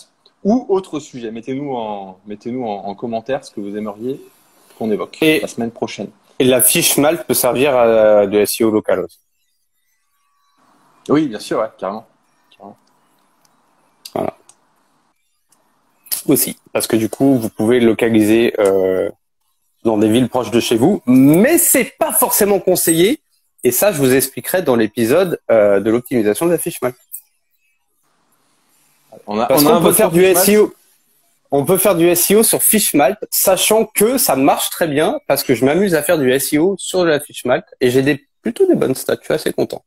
Ou 0.46 0.66
autre 0.70 1.00
sujet. 1.02 1.32
Mettez-nous 1.32 1.76
en, 1.76 2.20
mettez-nous 2.26 2.64
en, 2.64 2.96
commentaire 2.96 3.44
ce 3.44 3.52
que 3.52 3.60
vous 3.60 3.76
aimeriez 3.76 4.22
qu'on 4.78 4.90
évoque 4.92 5.18
la 5.20 5.48
semaine 5.48 5.72
prochaine. 5.72 6.10
Et 6.40 6.46
la 6.46 6.62
fiche 6.62 6.98
Malte 6.98 7.26
peut 7.26 7.34
servir 7.34 7.76
à 7.76 8.28
de 8.28 8.46
SEO 8.46 8.72
local 8.72 9.02
aussi. 9.02 9.20
Oui, 11.10 11.28
bien 11.28 11.40
sûr, 11.40 11.60
ouais, 11.60 11.68
carrément. 11.78 12.06
Voilà. 14.14 14.34
Aussi, 16.28 16.58
parce 16.72 16.88
que 16.88 16.96
du 16.96 17.10
coup, 17.10 17.38
vous 17.38 17.50
pouvez 17.50 17.80
localiser 17.80 18.54
euh, 18.60 19.10
dans 19.84 19.98
des 19.98 20.10
villes 20.10 20.30
proches 20.30 20.52
de 20.52 20.60
chez 20.60 20.78
vous, 20.78 21.02
mais 21.06 21.58
c'est 21.58 21.94
pas 22.00 22.14
forcément 22.14 22.60
conseillé. 22.60 23.20
Et 23.64 23.72
ça, 23.72 23.92
je 23.92 23.98
vous 23.98 24.14
expliquerai 24.14 24.62
dans 24.62 24.76
l'épisode 24.76 25.40
euh, 25.52 25.80
de 25.80 25.90
l'optimisation 25.92 26.46
de 26.46 26.52
la 26.52 26.58
fiche 26.58 26.82
Malte. 26.82 26.98
On 29.28 29.40
a, 29.40 29.48
on, 29.52 29.82
peut 29.82 29.94
faire 29.94 30.12
du 30.12 30.34
SEO. 30.36 30.74
On 31.52 31.66
peut 31.66 31.78
faire 31.78 31.96
du 31.96 32.14
SEO 32.16 32.44
sur 32.44 32.62
Fishmalt, 32.62 33.18
sachant 33.30 33.86
que 33.86 34.18
ça 34.18 34.36
marche 34.36 34.70
très 34.70 34.88
bien 34.88 35.20
parce 35.28 35.44
que 35.44 35.56
je 35.56 35.64
m'amuse 35.66 35.96
à 35.96 36.04
faire 36.04 36.18
du 36.18 36.38
SEO 36.40 36.76
sur 36.78 37.06
la 37.06 37.20
Fishmalt 37.20 37.66
et 37.80 37.92
j'ai 37.92 38.02
des, 38.02 38.28
plutôt 38.42 38.66
des 38.68 38.76
bonnes 38.76 38.96
stats. 38.96 39.18
Je 39.20 39.26
suis 39.26 39.34
assez 39.34 39.54
content. 39.54 39.84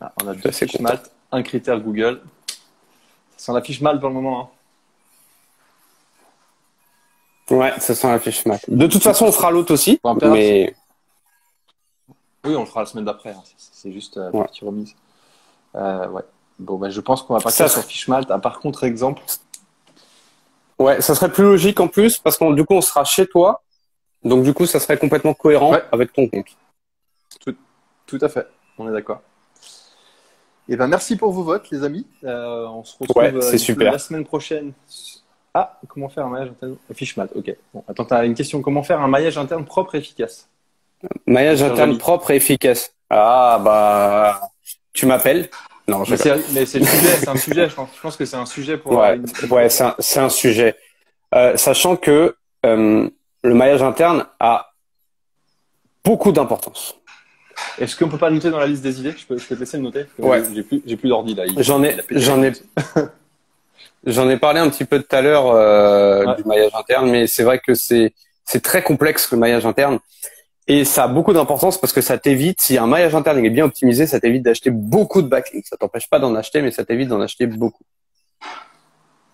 Ah, 0.00 0.12
on 0.22 0.28
a 0.28 0.34
du 0.34 0.42
Fishmalt, 0.50 1.10
un 1.30 1.42
critère 1.42 1.80
Google. 1.80 2.20
Ça 3.36 3.46
sent 3.46 3.52
la 3.52 3.62
Fishmalt 3.62 4.00
pour 4.00 4.08
le 4.08 4.14
moment. 4.14 4.50
Hein. 7.50 7.54
Ouais, 7.54 7.72
ça 7.78 7.94
sent 7.94 8.08
la 8.08 8.18
Fishmalt. 8.18 8.68
De 8.68 8.86
toute 8.86 9.02
façon, 9.02 9.26
on 9.26 9.32
fera 9.32 9.50
l'autre 9.50 9.72
aussi. 9.72 10.00
mais... 10.22 10.74
Oui, 12.44 12.56
on 12.56 12.60
le 12.60 12.66
fera 12.66 12.80
la 12.80 12.86
semaine 12.86 13.04
d'après. 13.04 13.30
Hein. 13.30 13.42
C'est 13.56 13.92
juste 13.92 14.16
euh, 14.16 14.30
la 14.32 14.44
petite 14.44 14.64
remise. 14.64 14.94
Euh, 15.76 16.08
ouais. 16.08 16.22
Bon, 16.58 16.76
ben, 16.76 16.90
je 16.90 17.00
pense 17.00 17.22
qu'on 17.22 17.34
va 17.34 17.40
passer 17.40 17.64
ça... 17.64 17.68
sur 17.68 17.82
Fishmalt 17.82 18.30
un 18.30 18.38
par 18.38 18.60
contre-exemple. 18.60 19.22
Ouais, 20.78 21.00
ça 21.00 21.14
serait 21.14 21.30
plus 21.30 21.44
logique 21.44 21.80
en 21.80 21.88
plus 21.88 22.18
parce 22.18 22.36
que 22.36 22.54
du 22.54 22.64
coup, 22.64 22.74
on 22.74 22.80
sera 22.80 23.04
chez 23.04 23.26
toi. 23.26 23.62
Donc, 24.24 24.44
du 24.44 24.54
coup, 24.54 24.66
ça 24.66 24.80
serait 24.80 24.98
complètement 24.98 25.34
cohérent 25.34 25.76
avec 25.90 26.12
ton 26.12 26.28
compte. 26.28 26.46
Tout, 28.06 28.18
à 28.20 28.28
fait. 28.28 28.46
On 28.78 28.88
est 28.88 28.92
d'accord. 28.92 29.22
Et 30.68 30.74
eh 30.74 30.76
ben, 30.76 30.86
merci 30.86 31.16
pour 31.16 31.32
vos 31.32 31.42
votes, 31.42 31.70
les 31.70 31.82
amis. 31.82 32.06
Euh, 32.24 32.66
on 32.66 32.84
se 32.84 32.96
retrouve 32.98 33.22
euh, 33.22 33.84
la 33.84 33.98
semaine 33.98 34.24
prochaine. 34.24 34.72
Ah, 35.54 35.78
comment 35.88 36.08
faire 36.08 36.26
un 36.26 36.30
maillage 36.30 36.50
interne? 36.50 36.76
Fishmalt, 36.94 37.32
ok. 37.34 37.56
Bon, 37.74 37.84
attends, 37.88 38.04
tu 38.04 38.14
as 38.14 38.24
une 38.24 38.34
question. 38.34 38.62
Comment 38.62 38.82
faire 38.82 39.00
un 39.00 39.08
maillage 39.08 39.38
interne 39.38 39.64
propre 39.64 39.94
et 39.94 39.98
efficace? 39.98 40.48
Maillage 41.26 41.62
interne 41.62 41.98
propre 41.98 42.30
et 42.30 42.36
efficace. 42.36 42.94
Ah, 43.10 43.60
bah, 43.62 44.40
tu 44.92 45.06
m'appelles 45.06 45.50
Non, 45.92 46.04
je 46.04 46.10
Mais 46.12 46.16
c'est 46.16 46.52
mais 46.52 46.66
c'est 46.66 46.78
le 46.78 46.84
sujet, 46.86 47.08
c'est 47.20 47.28
un 47.28 47.36
sujet. 47.36 47.68
Je 47.68 47.74
pense, 47.74 47.88
je 47.94 48.00
pense 48.00 48.16
que 48.16 48.24
c'est 48.24 48.36
un 48.36 48.46
sujet 48.46 48.76
pour. 48.78 48.92
Ouais, 48.92 49.16
une- 49.16 49.50
ouais, 49.50 49.68
c'est 49.68 49.84
un, 49.84 49.94
c'est 49.98 50.20
un 50.20 50.28
sujet. 50.28 50.74
Euh, 51.34 51.56
sachant 51.56 51.96
que 51.96 52.34
euh, 52.66 53.08
le 53.42 53.54
maillage 53.54 53.82
interne 53.82 54.26
a 54.40 54.72
beaucoup 56.04 56.32
d'importance. 56.32 56.96
Est-ce 57.78 57.96
qu'on 57.96 58.08
peut 58.08 58.18
pas 58.18 58.28
le 58.30 58.36
noter 58.36 58.50
dans 58.50 58.58
la 58.58 58.66
liste 58.66 58.82
des 58.82 59.00
idées? 59.00 59.14
Je 59.16 59.26
peux, 59.26 59.38
je 59.38 59.46
peux 59.46 59.54
te 59.54 59.60
laisser 59.60 59.76
le 59.76 59.82
noter 59.84 60.06
Ouais. 60.18 60.42
J'ai 60.54 60.62
plus, 60.62 60.82
j'ai 60.84 60.96
plus 60.96 61.08
d'ordi 61.08 61.34
là. 61.34 61.44
Il- 61.46 61.62
J'en 61.62 61.82
ai, 61.82 61.96
j'en 62.10 62.42
ai, 62.42 62.52
j'en 64.06 64.28
ai 64.30 64.36
parlé 64.36 64.60
un 64.60 64.68
petit 64.70 64.84
peu 64.84 65.00
tout 65.00 65.14
à 65.14 65.20
l'heure 65.22 65.46
euh, 65.48 66.24
Ouais. 66.26 66.36
du 66.36 66.44
maillage 66.44 66.72
interne, 66.74 67.10
mais 67.10 67.26
c'est 67.26 67.42
vrai 67.44 67.58
que 67.58 67.74
c'est 67.74 68.14
c'est 68.44 68.62
très 68.62 68.82
complexe 68.82 69.30
le 69.30 69.38
maillage 69.38 69.64
interne 69.66 70.00
et 70.68 70.84
ça 70.84 71.04
a 71.04 71.08
beaucoup 71.08 71.32
d'importance 71.32 71.78
parce 71.78 71.92
que 71.92 72.00
ça 72.00 72.18
t'évite, 72.18 72.60
si 72.60 72.78
un 72.78 72.86
maillage 72.86 73.14
interne 73.14 73.44
est 73.44 73.50
bien 73.50 73.64
optimisé, 73.64 74.06
ça 74.06 74.20
t'évite 74.20 74.42
d'acheter 74.42 74.70
beaucoup 74.70 75.22
de 75.22 75.28
backlinks. 75.28 75.66
Ça 75.66 75.76
t'empêche 75.76 76.08
pas 76.08 76.18
d'en 76.18 76.34
acheter, 76.34 76.62
mais 76.62 76.70
ça 76.70 76.84
t'évite 76.84 77.08
d'en 77.08 77.20
acheter 77.20 77.46
beaucoup. 77.46 77.84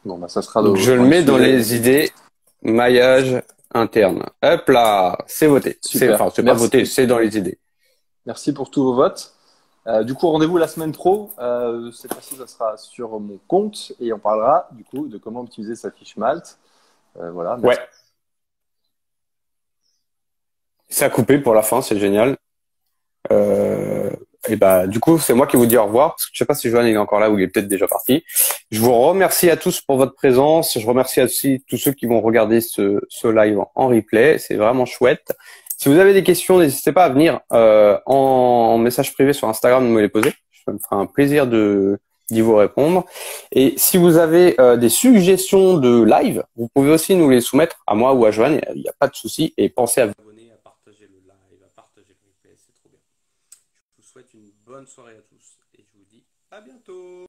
Bon, 0.05 0.19
bah, 0.19 0.29
ça 0.29 0.43
sera. 0.43 0.63
Donc 0.63 0.77
je 0.77 0.93
le 0.93 1.03
mets 1.03 1.23
dans 1.23 1.37
les 1.37 1.75
idées 1.75 2.11
maillage 2.63 3.43
interne. 3.75 4.25
Hop 4.43 4.69
là, 4.69 5.19
c'est 5.27 5.47
voté. 5.47 5.79
C'est 5.83 6.13
enfin 6.13 6.31
c'est 6.35 6.43
pas 6.43 6.55
voté, 6.55 6.85
c'est 6.85 7.07
dans 7.07 7.19
les 7.19 7.37
idées. 7.37 7.59
Merci 8.27 8.53
pour 8.53 8.71
tous 8.71 8.83
vos 8.83 8.95
votes. 8.95 9.35
Euh, 9.87 10.05
du 10.05 10.15
coup, 10.15 10.29
rendez-vous 10.29 10.59
la 10.59 10.69
semaine 10.69 10.93
pro. 10.93 11.31
Euh, 11.39 11.91
cette 11.93 12.13
fois-ci, 12.13 12.37
ça 12.37 12.47
sera 12.47 12.77
sur 12.77 13.19
mon 13.21 13.39
compte 13.47 13.93
et 14.01 14.13
on 14.13 14.19
parlera 14.19 14.69
du 14.73 14.85
coup 14.85 15.09
de 15.09 15.17
comment 15.17 15.45
utiliser 15.45 15.77
sa 15.77 15.91
fiche 15.91 16.17
Malte. 16.17 16.59
Euh, 17.19 17.31
voilà. 17.31 17.57
Ouais. 17.59 17.79
Ça 20.89 21.07
a 21.07 21.11
coupé 21.11 21.39
pour 21.39 21.55
la 21.55 21.63
fin, 21.63 21.83
c'est 21.83 21.99
génial. 21.99 22.37
Euh, 23.31 24.11
et 24.49 24.57
bah, 24.57 24.87
du 24.87 25.01
coup, 25.01 25.19
c'est 25.19 25.35
moi 25.35 25.47
qui 25.47 25.57
vous 25.57 25.67
dis 25.67 25.77
au 25.77 25.85
revoir, 25.85 26.11
parce 26.11 26.27
que 26.27 26.31
je 26.33 26.39
sais 26.39 26.47
pas 26.47 26.55
si 26.55 26.71
Johan 26.71 26.85
est 26.85 26.97
encore 26.97 27.21
là 27.21 27.31
ou 27.31 27.39
il 27.39 27.45
est 27.45 27.49
peut-être 27.49 27.69
déjà 27.69 27.87
parti. 27.87 28.25
Je 28.71 28.81
vous 28.81 28.93
remercie 28.93 29.51
à 29.51 29.57
tous 29.57 29.81
pour 29.81 29.97
votre 29.97 30.15
présence. 30.15 30.79
Je 30.79 30.87
remercie 30.87 31.21
aussi 31.21 31.63
tous 31.67 31.77
ceux 31.77 31.93
qui 31.93 32.07
vont 32.07 32.21
regarder 32.21 32.61
ce, 32.61 33.01
ce 33.09 33.29
live 33.29 33.59
en, 33.75 33.89
replay. 33.89 34.39
C'est 34.39 34.57
vraiment 34.57 34.87
chouette. 34.87 35.37
Si 35.77 35.89
vous 35.89 35.99
avez 35.99 36.13
des 36.13 36.23
questions, 36.23 36.59
n'hésitez 36.59 36.93
pas 36.93 37.05
à 37.05 37.09
venir 37.09 37.41
euh, 37.53 37.99
en, 38.07 38.79
message 38.79 39.15
privé 39.15 39.33
sur 39.33 39.49
Instagram 39.49 39.87
me 39.87 40.01
les 40.01 40.09
poser. 40.09 40.33
Ça 40.65 40.73
me 40.73 40.79
fera 40.79 40.97
un 40.97 41.07
plaisir 41.07 41.47
de 41.47 41.99
d'y 42.31 42.41
vous 42.43 42.57
répondre. 42.57 43.07
Et 43.53 43.75
si 43.77 43.97
vous 43.97 44.19
avez 44.19 44.61
euh, 44.61 44.77
des 44.77 44.91
suggestions 44.91 45.79
de 45.79 46.03
live, 46.03 46.45
vous 46.57 46.69
pouvez 46.75 46.91
aussi 46.91 47.15
nous 47.15 47.31
les 47.31 47.41
soumettre 47.41 47.81
à 47.87 47.95
moi 47.95 48.13
ou 48.13 48.27
à 48.27 48.31
Johan. 48.31 48.59
Il 48.75 48.83
n'y 48.83 48.89
a 48.89 48.93
pas 48.99 49.09
de 49.09 49.15
souci. 49.15 49.55
Et 49.57 49.69
pensez 49.69 50.03
à 50.03 50.07
vous. 50.07 50.13
abonner, 50.19 50.53
à 50.53 50.59
partager 50.63 51.07
le 51.07 51.21
live, 51.21 51.63
à 51.65 51.75
partager 51.75 52.15
le 52.21 52.29
replay, 52.29 52.57
c'est 52.57 52.75
trop 52.75 52.91
bien. 52.91 53.01
Je 53.97 54.03
vous 54.03 54.09
souhaite 54.09 54.35
une 54.35 54.51
bonne 54.69 54.87
soirée 54.87 55.17
à 55.17 55.23
tous 55.23 55.59
et 55.79 55.83
je 55.83 55.99
vous 55.99 56.05
dis 56.05 56.23
à 56.51 56.61
bientôt. 56.61 57.27